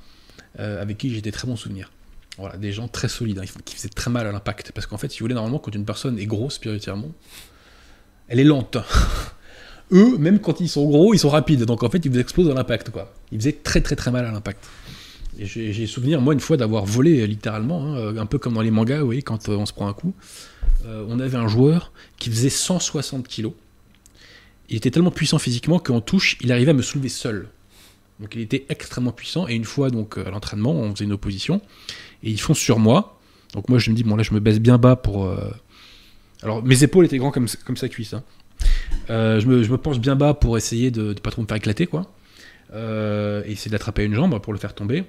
euh, 0.59 0.81
avec 0.81 0.97
qui 0.97 1.13
j'étais 1.13 1.31
très 1.31 1.47
bon 1.47 1.55
souvenir. 1.55 1.89
Voilà, 2.37 2.57
des 2.57 2.73
gens 2.73 2.87
très 2.87 3.07
solides, 3.07 3.39
hein, 3.39 3.45
qui 3.63 3.75
faisaient 3.75 3.89
très 3.89 4.11
mal 4.11 4.27
à 4.27 4.31
l'impact. 4.31 4.71
Parce 4.73 4.87
qu'en 4.87 4.97
fait, 4.97 5.09
si 5.09 5.19
vous 5.19 5.23
voulez, 5.23 5.35
normalement, 5.35 5.59
quand 5.59 5.73
une 5.73 5.85
personne 5.85 6.19
est 6.19 6.25
grosse 6.25 6.55
spirituellement, 6.55 7.11
elle 8.27 8.39
est 8.39 8.45
lente. 8.45 8.77
eux, 9.91 10.17
même 10.17 10.39
quand 10.39 10.59
ils 10.59 10.69
sont 10.69 10.85
gros, 10.85 11.13
ils 11.13 11.19
sont 11.19 11.29
rapides. 11.29 11.63
Donc 11.63 11.83
en 11.83 11.89
fait, 11.89 12.03
ils 12.05 12.11
vous 12.11 12.19
explosent 12.19 12.49
à 12.49 12.53
l'impact, 12.53 12.89
quoi. 12.89 13.13
Ils 13.31 13.39
faisaient 13.39 13.53
très 13.63 13.81
très 13.81 13.95
très 13.95 14.11
mal 14.11 14.25
à 14.25 14.31
l'impact. 14.31 14.65
Et 15.37 15.45
j'ai 15.45 15.85
souvenir, 15.85 16.21
moi, 16.21 16.33
une 16.33 16.39
fois 16.39 16.55
d'avoir 16.55 16.85
volé 16.85 17.21
euh, 17.21 17.25
littéralement, 17.25 17.85
hein, 17.85 17.97
euh, 17.97 18.17
un 18.17 18.25
peu 18.25 18.37
comme 18.37 18.53
dans 18.53 18.61
les 18.61 18.71
mangas, 18.71 19.01
vous 19.01 19.11
quand 19.11 19.49
euh, 19.49 19.57
on 19.57 19.65
se 19.65 19.73
prend 19.73 19.87
un 19.87 19.93
coup. 19.93 20.13
on 20.85 21.19
avait 21.19 21.37
un 21.37 21.47
joueur 21.47 21.91
qui 22.17 22.29
faisait 22.29 22.49
160 22.49 23.27
kilos. 23.27 23.53
Il 24.69 24.77
était 24.77 24.91
tellement 24.91 25.11
puissant 25.11 25.37
physiquement 25.37 25.79
qu'en 25.79 26.01
touche, 26.01 26.37
il 26.41 26.51
arrivait 26.51 26.71
à 26.71 26.73
me 26.73 26.81
soulever 26.81 27.09
seul. 27.09 27.49
Donc 28.19 28.35
il 28.35 28.41
était 28.41 28.65
extrêmement 28.69 29.11
puissant. 29.11 29.47
Et 29.47 29.55
une 29.55 29.65
fois, 29.65 29.89
donc, 29.89 30.17
à 30.17 30.29
l'entraînement, 30.29 30.71
on 30.71 30.93
faisait 30.93 31.05
une 31.05 31.13
opposition. 31.13 31.61
Et 32.23 32.29
ils 32.29 32.39
fonce 32.39 32.59
sur 32.59 32.79
moi. 32.79 33.19
Donc 33.53 33.69
moi, 33.69 33.79
je 33.79 33.91
me 33.91 33.95
dis, 33.95 34.03
bon, 34.03 34.15
là, 34.15 34.23
je 34.23 34.33
me 34.33 34.39
baisse 34.39 34.59
bien 34.59 34.77
bas 34.77 34.95
pour. 34.95 35.29
Alors, 36.43 36.63
mes 36.63 36.83
épaules 36.83 37.05
étaient 37.05 37.17
grands 37.17 37.31
comme, 37.31 37.47
comme 37.65 37.77
sa 37.77 37.89
cuisse. 37.89 38.13
Hein. 38.13 38.23
Euh, 39.09 39.39
je, 39.39 39.47
me, 39.47 39.77
pense 39.77 39.99
bien 39.99 40.15
bas 40.15 40.33
pour 40.33 40.57
essayer 40.57 40.91
de, 40.91 41.09
ne 41.09 41.13
pas 41.13 41.31
trop 41.31 41.41
me 41.41 41.47
faire 41.47 41.57
éclater, 41.57 41.87
quoi. 41.87 42.11
Euh, 42.73 43.43
et 43.45 43.51
essayer 43.51 43.71
d'attraper 43.71 44.03
une 44.03 44.15
jambe 44.15 44.39
pour 44.39 44.53
le 44.53 44.59
faire 44.59 44.73
tomber. 44.73 45.03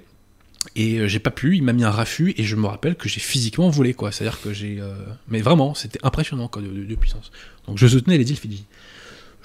Et 0.75 0.99
euh, 0.99 1.09
j'ai 1.09 1.21
pas 1.21 1.31
pu, 1.31 1.57
il 1.57 1.63
m'a 1.63 1.73
mis 1.73 1.85
un 1.85 1.91
raffut 1.91 2.35
et 2.37 2.43
je 2.43 2.57
me 2.57 2.67
rappelle 2.67 2.97
que 2.97 3.09
j'ai 3.09 3.21
physiquement 3.21 3.71
volé, 3.71 3.95
quoi. 3.95 4.13
C'est-à-dire 4.13 4.41
que 4.41 4.53
j'ai. 4.53 4.83
Mais 5.29 5.41
vraiment, 5.41 5.75
c'était 5.75 6.01
impressionnant, 6.03 6.49
quoi, 6.49 6.63
de, 6.63 6.95
puissance. 6.95 7.31
Donc 7.67 7.79
je 7.79 7.87
soutenais 7.87 8.19
les 8.19 8.31
îles 8.31 8.37
Fidji. 8.37 8.65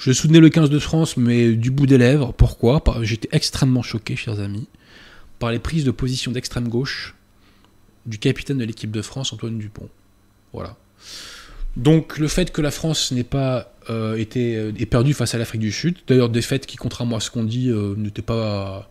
Je 0.01 0.11
soutenais 0.13 0.39
le 0.39 0.49
15 0.49 0.71
de 0.71 0.79
France, 0.79 1.15
mais 1.15 1.53
du 1.53 1.69
bout 1.69 1.85
des 1.85 1.99
lèvres. 1.99 2.33
Pourquoi? 2.33 2.83
J'étais 3.03 3.29
extrêmement 3.33 3.83
choqué, 3.83 4.15
chers 4.15 4.39
amis, 4.39 4.67
par 5.37 5.51
les 5.51 5.59
prises 5.59 5.85
de 5.85 5.91
position 5.91 6.31
d'extrême 6.31 6.69
gauche 6.69 7.15
du 8.07 8.17
capitaine 8.17 8.57
de 8.57 8.65
l'équipe 8.65 8.89
de 8.89 9.03
France, 9.03 9.31
Antoine 9.31 9.59
Dupont. 9.59 9.89
Voilà. 10.53 10.75
Donc 11.77 12.17
le 12.17 12.27
fait 12.27 12.51
que 12.51 12.63
la 12.63 12.71
France 12.71 13.11
n'ait 13.11 13.23
pas 13.23 13.75
euh, 13.91 14.17
été 14.17 14.55
euh, 14.55 14.71
perdue 14.89 15.13
face 15.13 15.35
à 15.35 15.37
l'Afrique 15.37 15.61
du 15.61 15.71
Sud, 15.71 15.97
d'ailleurs 16.07 16.29
des 16.29 16.41
qui, 16.41 16.77
contrairement 16.77 17.17
à 17.17 17.19
ce 17.19 17.29
qu'on 17.29 17.43
dit, 17.43 17.69
euh, 17.69 17.93
n'étaient 17.95 18.23
pas, 18.23 18.89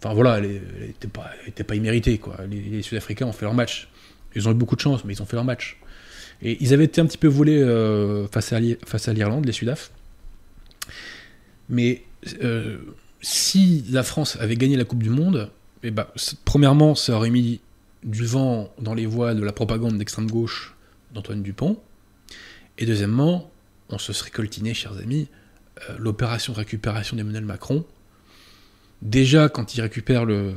enfin 0.00 0.14
voilà, 0.14 0.38
elle 0.38 0.62
n'était 0.80 1.06
pas, 1.62 1.76
imméritée. 1.76 2.20
Les, 2.50 2.82
Sud-Africains 2.82 3.26
ont 3.26 3.32
fait 3.32 3.44
leur 3.44 3.54
match. 3.54 3.88
Ils 4.34 4.48
ont 4.48 4.50
eu 4.50 4.56
beaucoup 4.56 4.74
de 4.74 4.80
chance, 4.80 5.04
mais 5.04 5.14
ils 5.14 5.22
ont 5.22 5.26
fait 5.26 5.36
leur 5.36 5.44
match. 5.44 5.78
Et 6.42 6.58
ils 6.60 6.74
avaient 6.74 6.86
été 6.86 7.00
un 7.00 7.06
petit 7.06 7.18
peu 7.18 7.28
volés 7.28 7.62
à 7.62 8.26
face 8.32 9.08
à 9.08 9.12
l'Irlande, 9.12 9.46
les 9.46 9.52
Sudaf. 9.52 9.92
Mais 11.68 12.04
si 13.20 13.84
la 13.90 14.02
France 14.02 14.36
avait 14.40 14.56
gagné 14.56 14.76
la 14.76 14.84
Coupe 14.84 15.02
du 15.02 15.10
Monde, 15.10 15.50
eh 15.82 15.90
ben, 15.90 16.06
premièrement, 16.44 16.94
ça 16.94 17.16
aurait 17.16 17.30
mis 17.30 17.60
du 18.02 18.24
vent 18.24 18.72
dans 18.78 18.94
les 18.94 19.06
voiles 19.06 19.38
de 19.38 19.44
la 19.44 19.52
propagande 19.52 19.98
d'extrême 19.98 20.30
gauche 20.30 20.74
d'Antoine 21.12 21.42
Dupont. 21.42 21.78
Et 22.78 22.86
deuxièmement, 22.86 23.50
on 23.88 23.98
se 23.98 24.12
serait 24.12 24.30
coltiné, 24.30 24.74
chers 24.74 24.96
amis, 24.98 25.28
euh, 25.88 25.96
l'opération 25.98 26.52
récupération 26.52 27.16
d'Emmanuel 27.16 27.44
Macron. 27.44 27.84
Déjà, 29.02 29.48
quand 29.48 29.74
il 29.74 29.80
récupère 29.80 30.24
le, 30.24 30.54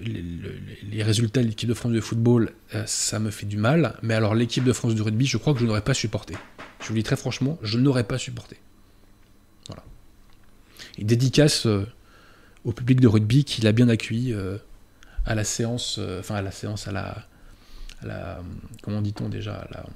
les, 0.00 1.02
résultats 1.02 1.42
de 1.42 1.48
l'équipe 1.48 1.68
de 1.68 1.74
France 1.74 1.92
de 1.92 2.00
football, 2.00 2.52
euh, 2.74 2.84
ça 2.86 3.18
me 3.18 3.30
fait 3.30 3.46
du 3.46 3.56
mal. 3.56 3.96
Mais 4.02 4.14
alors, 4.14 4.34
l'équipe 4.34 4.64
de 4.64 4.72
France 4.72 4.94
de 4.94 5.02
rugby, 5.02 5.26
je 5.26 5.36
crois 5.36 5.54
que 5.54 5.60
je 5.60 5.66
n'aurais 5.66 5.82
pas 5.82 5.94
supporté. 5.94 6.34
Je 6.80 6.88
vous 6.88 6.94
le 6.94 7.00
dis 7.00 7.04
très 7.04 7.16
franchement, 7.16 7.58
je 7.62 7.78
n'aurais 7.78 8.04
pas 8.04 8.18
supporté. 8.18 8.56
Il 10.98 11.06
dédicace 11.06 11.66
euh, 11.66 11.86
au 12.64 12.72
public 12.72 13.00
de 13.00 13.08
rugby 13.08 13.44
qui 13.44 13.62
l'a 13.62 13.72
bien 13.72 13.88
accueilli 13.88 14.34
à 15.24 15.34
la 15.34 15.44
séance, 15.44 15.98
enfin 16.18 16.36
à 16.36 16.42
la 16.42 16.50
séance, 16.50 16.88
à 16.88 16.92
la, 16.92 17.26
à 18.02 18.06
la 18.06 18.40
comment 18.82 19.00
dit-on 19.00 19.28
déjà, 19.28 19.54
à 19.54 19.68
la, 19.70 19.86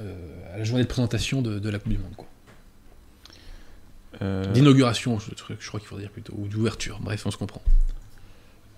euh, 0.00 0.54
à 0.54 0.58
la 0.58 0.64
journée 0.64 0.82
de 0.82 0.88
présentation 0.88 1.42
de, 1.42 1.68
la 1.68 1.78
Coupe 1.78 1.92
du 1.92 1.98
Monde. 1.98 2.14
Quoi. 2.16 2.26
Euh, 4.22 4.46
D'inauguration, 4.52 5.18
je, 5.18 5.30
je, 5.58 5.68
crois 5.68 5.78
qu'il 5.78 5.88
faudrait 5.88 6.04
dire 6.04 6.12
plutôt, 6.12 6.32
ou 6.38 6.48
d'ouverture, 6.48 6.98
bref, 7.02 7.24
on 7.26 7.30
se 7.30 7.36
comprend. 7.36 7.62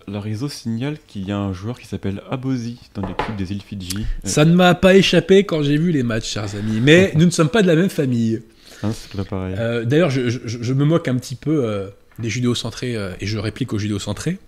Le 0.09 0.19
réseau 0.19 0.49
signale 0.49 0.99
qu'il 1.07 1.27
y 1.29 1.33
a 1.33 1.39
un 1.39 1.53
joueur 1.53 1.79
qui 1.79 1.87
s'appelle 1.87 2.23
Abosi 2.29 2.81
dans 2.95 3.07
l'équipe 3.07 3.37
des 3.37 3.53
îles 3.53 3.63
Fidji. 3.63 4.05
Ça 4.25 4.45
ne 4.45 4.53
m'a 4.53 4.75
pas 4.75 4.97
échappé 4.97 5.45
quand 5.45 5.63
j'ai 5.63 5.77
vu 5.77 5.93
les 5.93 6.03
matchs, 6.03 6.29
chers 6.29 6.57
amis, 6.57 6.81
mais 6.81 7.13
nous 7.17 7.25
ne 7.25 7.31
sommes 7.31 7.51
pas 7.51 7.63
de 7.63 7.69
la 7.69 7.77
même 7.77 7.91
famille. 7.91 8.43
Hein. 8.83 8.93
Euh, 9.33 9.85
d'ailleurs, 9.85 10.11
je, 10.11 10.73
me 10.73 10.85
moque 10.85 11.09
un 11.09 11.17
petit 11.17 11.37
peu 11.37 11.91
des 12.19 12.31
judéo-centrés, 12.31 12.97
euh, 12.97 13.13
et 13.21 13.27
je 13.27 13.39
réplique 13.39 13.73
aux 13.73 13.79
judéo-centrés. 13.79 14.39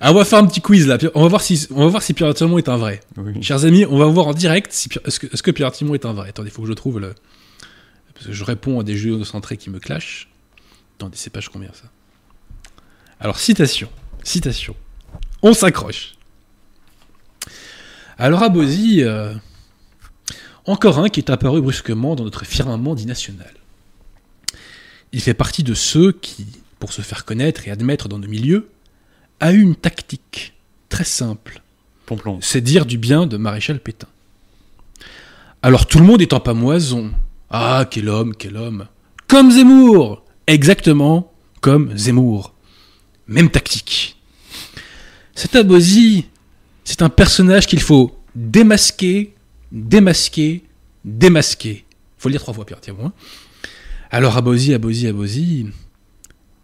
Ah, 0.00 0.12
on 0.12 0.14
va 0.14 0.24
faire 0.24 0.38
un 0.38 0.46
petit 0.46 0.60
quiz 0.60 0.86
là. 0.86 0.98
On 1.14 1.22
va 1.22 1.28
voir 1.28 1.40
si, 1.40 1.66
on 1.70 1.84
va 1.84 1.86
voir 1.86 2.02
si 2.02 2.12
Pierre 2.12 2.28
Artimon 2.28 2.58
est 2.58 2.68
un 2.68 2.76
vrai. 2.76 3.00
Oui. 3.16 3.42
Chers 3.42 3.64
amis, 3.64 3.86
on 3.86 3.96
va 3.96 4.04
voir 4.06 4.26
en 4.26 4.34
direct 4.34 4.70
si, 4.72 4.90
est-ce 5.06 5.18
que, 5.18 5.26
que 5.26 5.50
Pierre 5.50 5.68
Artimon 5.68 5.94
est 5.94 6.04
un 6.04 6.12
vrai? 6.12 6.28
Attendez, 6.28 6.50
il 6.50 6.52
faut 6.52 6.62
que 6.62 6.68
je 6.68 6.74
trouve 6.74 7.00
le. 7.00 7.14
Parce 8.12 8.26
que 8.26 8.32
je 8.32 8.44
réponds 8.44 8.80
à 8.80 8.82
des 8.82 8.96
judéo-centrés 8.96 9.56
qui 9.56 9.70
me 9.70 9.78
clashent. 9.78 10.28
Attendez, 10.96 11.16
c'est 11.16 11.30
page 11.30 11.48
combien 11.48 11.70
ça? 11.72 11.90
Alors, 13.20 13.38
citation. 13.38 13.88
Citation. 14.22 14.76
On 15.42 15.54
s'accroche. 15.54 16.14
Alors, 18.18 18.42
Abosi, 18.42 19.02
euh, 19.02 19.34
encore 20.66 20.98
un 20.98 21.08
qui 21.08 21.20
est 21.20 21.30
apparu 21.30 21.60
brusquement 21.60 22.16
dans 22.16 22.24
notre 22.24 22.44
firmament 22.44 22.94
dit 22.94 23.06
national. 23.06 23.52
Il 25.12 25.20
fait 25.20 25.34
partie 25.34 25.62
de 25.62 25.74
ceux 25.74 26.12
qui, 26.12 26.46
pour 26.78 26.92
se 26.92 27.02
faire 27.02 27.24
connaître 27.24 27.66
et 27.66 27.70
admettre 27.70 28.08
dans 28.08 28.18
nos 28.18 28.28
milieux, 28.28 28.68
a 29.40 29.52
eu 29.52 29.60
une 29.60 29.76
tactique 29.76 30.54
très 30.88 31.04
simple, 31.04 31.62
c'est 32.40 32.60
dire 32.60 32.86
du 32.86 32.98
bien 32.98 33.26
de 33.26 33.36
Maréchal 33.36 33.80
Pétain. 33.80 34.08
Alors 35.62 35.86
tout 35.86 35.98
le 35.98 36.04
monde 36.04 36.22
est 36.22 36.32
en 36.32 36.40
pamoison. 36.40 37.10
Ah, 37.50 37.86
quel 37.90 38.08
homme, 38.08 38.34
quel 38.36 38.56
homme. 38.56 38.86
Comme 39.26 39.50
Zemmour 39.50 40.24
Exactement 40.46 41.32
comme 41.60 41.96
Zemmour. 41.96 42.54
Même 43.26 43.50
tactique. 43.50 44.16
Cet 45.34 45.56
Abosi, 45.56 46.26
c'est 46.84 47.02
un 47.02 47.08
personnage 47.08 47.66
qu'il 47.66 47.80
faut 47.80 48.16
démasquer, 48.34 49.34
démasquer, 49.72 50.64
démasquer. 51.04 51.84
Faut 52.18 52.28
le 52.28 52.32
dire 52.32 52.40
trois 52.42 52.54
fois, 52.54 52.64
Pierre, 52.64 52.80
tiens-moi. 52.80 53.12
Alors 54.10 54.36
Abosi, 54.36 54.72
Abosi, 54.74 55.06
Abosi, 55.08 55.66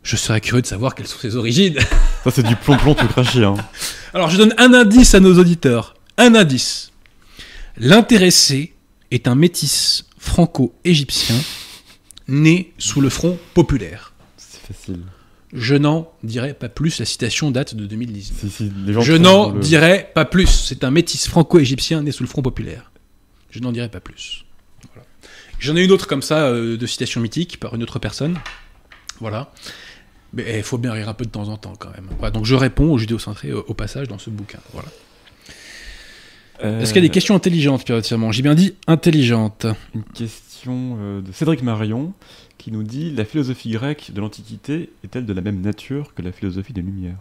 je 0.02 0.16
serais 0.16 0.40
curieux 0.40 0.62
de 0.62 0.66
savoir 0.66 0.94
quelles 0.94 1.06
sont 1.06 1.18
ses 1.18 1.36
origines. 1.36 1.78
Ça, 2.24 2.30
c'est 2.30 2.42
du 2.46 2.56
plomplon 2.56 2.94
tout 2.94 3.06
craché. 3.08 3.44
Hein. 3.44 3.54
Alors 4.14 4.30
je 4.30 4.36
donne 4.36 4.54
un 4.58 4.72
indice 4.74 5.14
à 5.14 5.20
nos 5.20 5.38
auditeurs. 5.38 5.94
Un 6.18 6.34
indice. 6.34 6.92
L'intéressé 7.76 8.74
est 9.10 9.26
un 9.28 9.34
métis 9.34 10.04
franco-égyptien 10.18 11.36
né 12.28 12.72
sous 12.78 13.00
le 13.00 13.08
front 13.08 13.38
populaire. 13.54 14.12
C'est 14.36 14.60
facile. 14.60 15.00
Je 15.52 15.74
n'en 15.74 16.10
dirai 16.22 16.54
pas 16.54 16.68
plus, 16.68 16.98
la 16.98 17.04
citation 17.04 17.50
date 17.50 17.74
de 17.74 17.84
2019. 17.86 18.38
Si, 18.40 18.50
si, 18.50 18.72
Je 19.00 19.12
n'en 19.14 19.50
le- 19.50 19.60
dirai 19.60 20.10
pas 20.14 20.24
plus. 20.24 20.46
C'est 20.48 20.84
un 20.84 20.90
métis 20.90 21.26
franco-égyptien 21.28 22.02
né 22.02 22.12
sous 22.12 22.22
le 22.22 22.28
front 22.28 22.40
populaire. 22.42 22.91
Je 23.52 23.60
n'en 23.60 23.70
dirai 23.70 23.88
pas 23.88 24.00
plus. 24.00 24.44
Voilà. 24.92 25.06
J'en 25.60 25.76
ai 25.76 25.84
une 25.84 25.92
autre 25.92 26.08
comme 26.08 26.22
ça, 26.22 26.46
euh, 26.46 26.76
de 26.76 26.86
citation 26.86 27.20
mythique, 27.20 27.60
par 27.60 27.74
une 27.76 27.82
autre 27.84 28.00
personne. 28.00 28.36
Voilà. 29.20 29.52
Mais 30.32 30.58
il 30.58 30.64
faut 30.64 30.78
bien 30.78 30.92
rire 30.92 31.08
un 31.08 31.14
peu 31.14 31.24
de 31.24 31.30
temps 31.30 31.48
en 31.48 31.56
temps 31.56 31.74
quand 31.78 31.90
même. 31.90 32.08
Voilà, 32.18 32.32
donc 32.32 32.46
je 32.46 32.54
réponds 32.56 32.90
aux 32.90 32.98
judéo-centrés 32.98 33.50
euh, 33.50 33.62
au 33.68 33.74
passage 33.74 34.08
dans 34.08 34.18
ce 34.18 34.30
bouquin. 34.30 34.58
Voilà. 34.72 34.88
Euh, 36.64 36.80
Est-ce 36.80 36.92
qu'il 36.92 37.02
y 37.02 37.04
a 37.04 37.08
des 37.08 37.12
questions 37.12 37.34
intelligentes, 37.34 37.84
Pierre 37.84 38.00
J'ai 38.02 38.42
bien 38.42 38.54
dit 38.54 38.74
intelligentes. 38.86 39.66
Une 39.94 40.04
question 40.04 40.96
euh, 41.00 41.20
de 41.20 41.32
Cédric 41.32 41.62
Marion 41.62 42.14
qui 42.56 42.72
nous 42.72 42.82
dit 42.82 43.10
La 43.10 43.24
philosophie 43.24 43.70
grecque 43.70 44.12
de 44.14 44.20
l'Antiquité 44.20 44.90
est-elle 45.04 45.26
de 45.26 45.32
la 45.32 45.42
même 45.42 45.60
nature 45.60 46.14
que 46.14 46.22
la 46.22 46.32
philosophie 46.32 46.72
des 46.72 46.82
Lumières? 46.82 47.18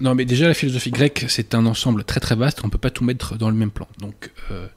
Non, 0.00 0.14
mais 0.14 0.24
déjà, 0.24 0.48
la 0.48 0.54
philosophie 0.54 0.90
grecque, 0.90 1.26
c'est 1.28 1.54
un 1.54 1.66
ensemble 1.66 2.04
très 2.04 2.20
très 2.20 2.34
vaste, 2.34 2.60
on 2.62 2.68
ne 2.68 2.72
peut 2.72 2.78
pas 2.78 2.90
tout 2.90 3.04
mettre 3.04 3.36
dans 3.36 3.50
le 3.50 3.56
même 3.56 3.70
plan. 3.70 3.88
Donc, 3.98 4.30
euh, 4.50 4.54
euh, 4.54 4.68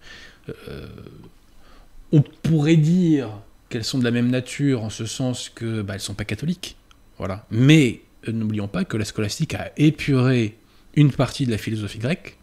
on 2.12 2.22
pourrait 2.22 2.78
dire 2.78 3.30
qu'elles 3.70 3.84
sont 3.84 3.98
de 3.98 4.04
la 4.04 4.12
même 4.12 4.30
nature 4.30 4.84
en 4.84 4.90
ce 4.90 5.06
sens 5.06 5.50
que 5.50 5.82
bah, 5.82 5.96
elles 5.96 6.02
sont 6.02 6.14
pas 6.14 6.26
catholiques. 6.26 6.78
Voilà. 7.18 7.46
Mais 7.50 8.02
euh, 8.28 8.32
n'oublions 8.32 8.68
pas 8.68 8.86
que 8.86 8.98
la 8.98 9.06
scolastique 9.06 9.54
a 9.54 9.72
épuré 9.78 10.58
une 10.96 11.12
partie 11.12 11.46
de 11.46 11.52
la 11.52 11.58
philosophie 11.58 12.00
grecque 12.00 12.38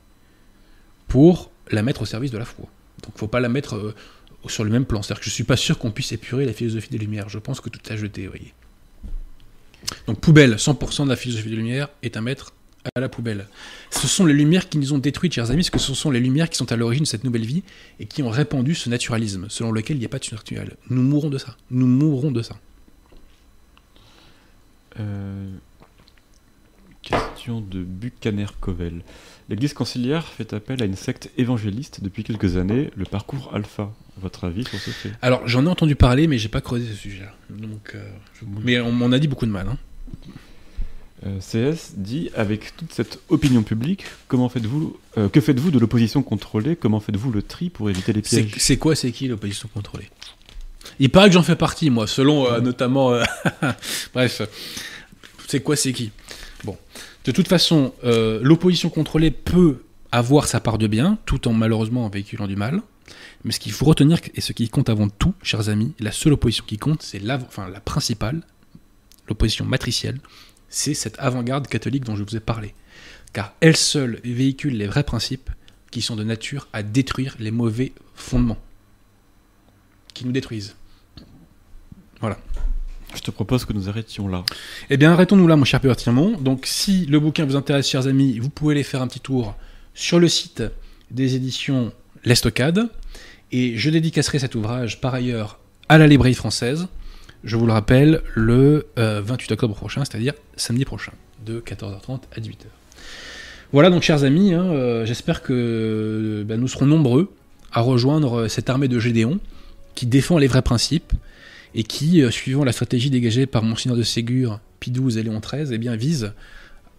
pour 1.09 1.51
la 1.71 1.83
mettre 1.83 2.03
au 2.03 2.07
service 2.07 2.31
de 2.31 2.39
la 2.39 2.45
foi. 2.45 2.67
Donc, 3.03 3.17
faut 3.17 3.29
pas 3.29 3.41
la 3.41 3.49
mettre 3.49 3.77
euh, 3.77 3.95
sur 4.47 4.65
le 4.65 4.71
même 4.71 4.85
plan. 4.85 5.03
C'est-à-dire 5.03 5.21
que 5.21 5.27
je 5.29 5.35
suis 5.35 5.45
pas 5.45 5.57
sûr 5.57 5.79
qu'on 5.79 5.91
puisse 5.91 6.13
épurer 6.13 6.45
la 6.45 6.53
philosophie 6.53 6.91
des 6.91 6.99
Lumières. 6.99 7.29
Je 7.29 7.39
pense 7.39 7.61
que 7.61 7.69
tout 7.69 7.81
a 7.89 7.97
jeté, 7.97 8.25
vous 8.25 8.33
voyez. 8.33 8.53
Donc 10.07 10.21
poubelle, 10.21 10.55
100% 10.55 11.05
de 11.05 11.09
la 11.09 11.17
philosophie 11.17 11.51
des 11.51 11.57
Lumières 11.57 11.89
est 12.03 12.17
à 12.17 12.21
mettre 12.21 12.53
à 12.95 13.01
la 13.01 13.09
poubelle. 13.09 13.47
Ce 13.91 14.07
sont 14.09 14.25
les 14.27 14.35
lumières 14.35 14.69
qui 14.69 14.79
nous 14.79 14.93
ont 14.93 14.99
détruits, 14.99 15.31
chers 15.31 15.51
amis, 15.51 15.63
parce 15.63 15.71
que 15.71 15.79
ce 15.79 15.95
sont 15.95 16.11
les 16.11 16.21
lumières 16.21 16.51
qui 16.51 16.57
sont 16.59 16.71
à 16.73 16.77
l'origine 16.77 17.05
de 17.05 17.09
cette 17.09 17.25
nouvelle 17.25 17.45
vie 17.47 17.63
et 18.01 18.07
qui 18.07 18.23
ont 18.23 18.31
répandu 18.31 18.75
ce 18.75 18.89
naturalisme, 18.89 19.47
selon 19.49 19.73
lequel 19.73 19.97
il 19.97 20.01
n'y 20.01 20.07
a 20.07 20.09
pas 20.09 20.19
de 20.19 20.25
surnaturel. 20.25 20.77
Nous 20.91 21.03
mourrons 21.03 21.31
de 21.31 21.39
ça. 21.39 21.57
Nous 21.71 21.87
mourrons 21.87 22.31
de 22.33 22.43
ça. 22.43 22.57
Euh, 25.01 25.49
Question 27.03 27.61
de 27.61 27.83
Buchaner 27.83 28.47
Covel. 28.61 29.03
L'Église 29.49 29.75
conciliaire 29.75 30.25
fait 30.25 30.53
appel 30.53 30.81
à 30.83 30.85
une 30.87 30.95
secte 30.95 31.31
évangéliste 31.37 32.01
depuis 32.03 32.23
quelques 32.23 32.57
années, 32.57 32.91
le 32.97 33.05
parcours 33.05 33.51
alpha. 33.53 33.93
Votre 34.19 34.45
avis 34.45 34.65
sur 34.65 34.79
ce 34.79 34.91
fait? 34.91 35.11
Alors, 35.21 35.47
j'en 35.49 35.67
ai 35.67 35.69
entendu 35.69 35.97
parler, 35.97 36.29
mais 36.29 36.39
j'ai 36.39 36.49
pas 36.49 36.61
creusé 36.61 36.87
ce 36.89 36.95
sujet-là. 36.95 37.35
Donc, 37.51 37.93
euh, 37.97 38.09
je- 38.35 38.45
Mais 38.63 38.79
on 38.81 38.93
m'en 38.93 39.11
a 39.11 39.19
dit 39.19 39.27
beaucoup 39.27 39.47
de 39.47 39.51
mal. 39.51 39.67
hein. 39.69 39.79
Euh, 41.25 41.39
CS 41.39 41.93
dit 41.97 42.31
avec 42.35 42.77
toute 42.77 42.93
cette 42.93 43.21
opinion 43.29 43.63
publique, 43.63 44.05
comment 44.27 44.49
faites-vous 44.49 44.99
euh, 45.19 45.29
que 45.29 45.41
faites-vous 45.41 45.71
de 45.71 45.79
l'opposition 45.79 46.23
contrôlée? 46.23 46.75
Comment 46.75 46.99
faites-vous 46.99 47.31
le 47.31 47.43
tri 47.43 47.71
pour 47.71 47.89
éviter 47.91 48.13
les 48.13 48.23
pièges? 48.23 48.55
c'est 48.57 48.77
quoi, 48.77 48.97
c'est 48.97 49.13
qui 49.13 49.29
l'opposition 49.29 49.69
contrôlée? 49.73 50.09
Il 50.99 51.11
paraît 51.11 51.29
que 51.29 51.35
j'en 51.35 51.45
fais 51.45 51.55
partie, 51.55 51.91
moi, 51.91 52.09
selon 52.09 52.47
euh, 52.47 52.61
notamment. 52.61 53.13
euh, 53.13 53.23
Bref, 54.15 54.43
c'est 55.47 55.61
quoi, 55.61 55.77
c'est 55.77 55.93
qui? 55.93 56.11
Bon, 56.65 56.77
de 57.25 57.31
toute 57.31 57.47
façon, 57.47 57.93
l'opposition 58.03 58.89
contrôlée 58.89 59.31
peut 59.31 59.83
avoir 60.11 60.47
sa 60.49 60.61
part 60.61 60.79
de 60.79 60.87
bien, 60.87 61.19
tout 61.25 61.47
en 61.47 61.53
malheureusement 61.53 62.05
en 62.05 62.09
véhiculant 62.09 62.47
du 62.47 62.57
mal. 62.57 62.83
Mais 63.45 63.53
ce 63.53 63.61
qu'il 63.61 63.73
faut 63.73 63.85
retenir, 63.85 64.19
et 64.35 64.41
ce 64.41 64.53
qui 64.53 64.69
compte 64.69 64.89
avant 64.89 65.09
tout, 65.09 65.35
chers 65.43 65.69
amis, 65.69 65.93
la 66.01 66.13
seule 66.13 66.33
opposition 66.33 66.65
qui 66.67 66.79
compte, 66.79 67.03
c'est 67.03 67.19
la, 67.19 67.37
enfin, 67.37 67.69
la 67.69 67.81
principale, 67.81 68.43
l'opposition 69.29 69.65
matricielle, 69.65 70.19
c'est 70.73 70.95
cette 70.95 71.19
avant-garde 71.19 71.69
catholique 71.69 72.05
dont 72.05 72.17
je 72.17 72.25
vous 72.25 72.37
ai 72.37 72.41
parlé. 72.41 72.75
Car 73.33 73.55
elle 73.61 73.77
seule 73.77 74.21
véhicule 74.25 74.77
les 74.77 74.87
vrais 74.87 75.05
principes 75.05 75.51
qui 75.91 76.03
sont 76.03 76.17
de 76.17 76.25
nature 76.25 76.67
à 76.73 76.83
détruire 76.83 77.37
les 77.39 77.51
mauvais 77.51 77.93
fondements 78.15 78.59
qui 80.15 80.25
nous 80.25 80.33
détruisent. 80.33 80.75
Je 83.15 83.21
te 83.21 83.31
propose 83.31 83.67
que 83.67 83.75
nous 83.75 83.91
arrêtions 83.91 84.27
là. 84.27 84.45
Eh 84.89 84.97
bien, 84.97 85.13
arrêtons-nous 85.13 85.47
là, 85.47 85.57
mon 85.57 85.65
cher 85.65 85.81
Pierre 85.81 85.97
Tirmont. 85.97 86.39
Donc, 86.39 86.65
si 86.65 87.05
le 87.05 87.21
bouquin 87.21 87.45
vous 87.45 87.57
intéresse, 87.57 87.89
chers 87.89 88.07
amis, 88.07 88.39
vous 88.39 88.49
pouvez 88.49 88.73
aller 88.75 88.83
faire 88.83 89.03
un 89.03 89.07
petit 89.07 89.21
tour 89.21 89.55
sur 89.93 90.19
le 90.19 90.29
site 90.29 90.63
des 91.11 91.35
éditions 91.35 91.93
L'Estocade. 92.25 92.89
Et 93.51 93.77
je 93.77 93.91
dédicacerai 93.91 94.39
cet 94.39 94.55
ouvrage, 94.55 95.01
par 95.01 95.13
ailleurs, 95.13 95.59
à 95.91 95.99
la 95.99 96.07
librairie 96.07 96.35
française. 96.35 96.89
Je 97.45 97.57
vous 97.57 97.67
le 97.67 97.73
rappelle, 97.73 98.23
le 98.35 98.87
euh, 98.99 99.21
28 99.25 99.53
octobre 99.53 99.75
prochain, 99.75 100.05
c'est-à-dire 100.05 100.35
samedi 100.57 100.85
prochain, 100.85 101.13
de 101.45 101.61
14h30 101.61 102.21
à 102.37 102.41
18h. 102.41 102.67
Voilà 103.73 103.91
donc, 103.91 104.03
chers 104.03 104.23
amis, 104.23 104.55
hein, 104.55 104.67
euh, 104.67 105.05
j'espère 105.07 105.43
que 105.43 106.45
ben, 106.47 106.61
nous 106.61 106.69
serons 106.69 106.87
nombreux 106.87 107.33
à 107.73 107.81
rejoindre 107.81 108.47
cette 108.47 108.71
armée 108.71 108.87
de 108.87 108.99
Gédéon 109.01 109.41
qui 109.95 110.07
défend 110.07 110.39
les 110.39 110.47
vrais 110.47 110.63
principes 110.63 111.13
et 111.75 111.83
qui, 111.83 112.23
euh, 112.23 112.31
suivant 112.31 112.65
la 112.65 112.73
stratégie 112.73 113.11
dégagée 113.11 113.47
par 113.47 113.65
Monseigneur 113.65 113.97
de 113.97 114.03
Ségur, 114.05 114.61
Pie 114.79 114.93
XII 114.93 115.19
et 115.19 115.23
Léon 115.25 115.41
XIII, 115.41 115.69
eh 115.73 115.79
bien, 115.79 115.97
vise 115.97 116.33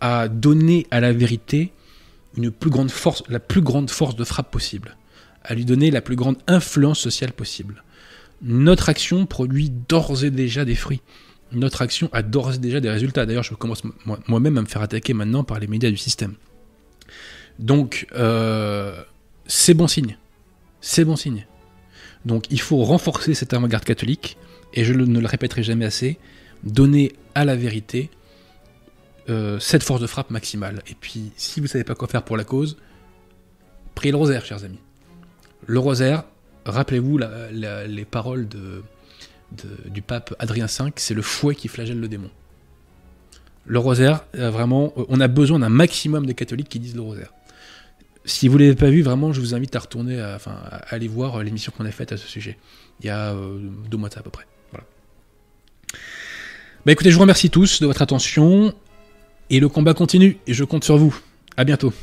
à 0.01 0.27
donner 0.27 0.87
à 0.91 0.99
la 0.99 1.13
vérité 1.13 1.71
la 2.37 2.49
plus 2.51 2.71
grande 3.61 3.89
force 3.89 4.15
de 4.15 4.23
frappe 4.23 4.51
possible, 4.51 4.97
à 5.43 5.53
lui 5.53 5.63
donner 5.63 5.91
la 5.91 6.01
plus 6.01 6.15
grande 6.15 6.37
influence 6.47 6.99
sociale 6.99 7.31
possible. 7.31 7.82
Notre 8.43 8.89
action 8.89 9.25
produit 9.25 9.69
d'ores 9.69 10.23
et 10.23 10.31
déjà 10.31 10.65
des 10.65 10.75
fruits. 10.75 11.01
Notre 11.53 11.81
action 11.81 12.09
a 12.11 12.21
d'ores 12.23 12.55
et 12.55 12.57
déjà 12.57 12.79
des 12.79 12.89
résultats. 12.89 13.25
D'ailleurs, 13.25 13.43
je 13.43 13.53
commence 13.53 13.83
moi- 14.05 14.19
moi-même 14.27 14.57
à 14.57 14.61
me 14.61 14.67
faire 14.67 14.81
attaquer 14.81 15.13
maintenant 15.13 15.43
par 15.43 15.59
les 15.59 15.67
médias 15.67 15.89
du 15.89 15.97
système. 15.97 16.35
Donc, 17.59 18.07
euh, 18.15 19.01
c'est 19.45 19.73
bon 19.73 19.87
signe. 19.87 20.17
C'est 20.81 21.05
bon 21.05 21.15
signe. 21.15 21.45
Donc, 22.25 22.45
il 22.49 22.59
faut 22.59 22.83
renforcer 22.83 23.33
cette 23.33 23.53
avant-garde 23.53 23.83
catholique 23.83 24.37
et 24.73 24.83
je 24.83 24.93
ne 24.93 25.19
le 25.19 25.27
répéterai 25.27 25.63
jamais 25.63 25.85
assez, 25.85 26.17
donner 26.63 27.13
à 27.35 27.45
la 27.45 27.55
vérité 27.55 28.09
euh, 29.29 29.59
cette 29.59 29.83
force 29.83 30.01
de 30.01 30.07
frappe 30.07 30.31
maximale. 30.31 30.81
Et 30.87 30.95
puis, 30.99 31.31
si 31.37 31.61
vous 31.61 31.67
savez 31.67 31.83
pas 31.83 31.95
quoi 31.95 32.07
faire 32.07 32.23
pour 32.23 32.35
la 32.35 32.43
cause, 32.43 32.77
priez 33.95 34.11
le 34.11 34.17
rosaire, 34.17 34.43
chers 34.45 34.63
amis. 34.65 34.79
Le 35.65 35.79
rosaire, 35.79 36.23
rappelez-vous 36.65 37.19
les 37.52 38.06
paroles 38.06 38.48
du 39.85 40.02
pape 40.02 40.35
Adrien 40.40 40.65
V, 40.65 40.91
c'est 40.95 41.14
le 41.14 41.22
fouet 41.22 41.56
qui 41.56 41.68
flagelle 41.68 41.99
le 41.99 42.07
démon. 42.07 42.30
Le 43.65 43.80
rosaire, 43.80 44.26
euh, 44.35 44.49
vraiment, 44.49 44.94
euh, 44.98 45.06
on 45.07 45.22
a 45.22 45.27
besoin 45.27 45.60
d'un 45.60 45.69
maximum 45.69 46.26
de 46.26 46.34
catholiques 46.34 46.69
qui 46.69 46.80
disent 46.80 46.95
le 46.95 47.02
rosaire. 47.02 47.34
Si 48.26 48.48
vous 48.48 48.57
ne 48.57 48.64
l'avez 48.64 48.76
pas 48.76 48.90
vu, 48.90 49.02
vraiment, 49.02 49.31
je 49.31 49.40
vous 49.40 49.56
invite 49.56 49.76
à 49.76 49.80
retourner, 49.80 50.22
aller 50.90 51.07
voir 51.07 51.38
euh, 51.38 51.44
l'émission 51.44 51.72
qu'on 51.76 51.85
a 51.85 51.91
faite 51.91 52.11
à 52.11 52.18
ce 52.18 52.27
sujet. 52.27 52.57
Il 52.99 53.06
y 53.06 53.10
a 53.10 53.35
deux 53.90 53.98
mois 53.98 54.10
à 54.15 54.22
peu 54.22 54.30
près. 54.30 54.45
Bah 56.85 56.91
écoutez, 56.91 57.11
je 57.11 57.15
vous 57.15 57.22
remercie 57.22 57.49
tous 57.49 57.81
de 57.81 57.85
votre 57.85 58.02
attention. 58.02 58.73
Et 59.49 59.60
le 59.60 59.69
combat 59.69 59.94
continue. 59.94 60.38
Et 60.48 60.53
je 60.53 60.64
compte 60.64 60.84
sur 60.84 60.98
vous. 60.98 61.18
À 61.57 61.64
bientôt. 61.64 61.94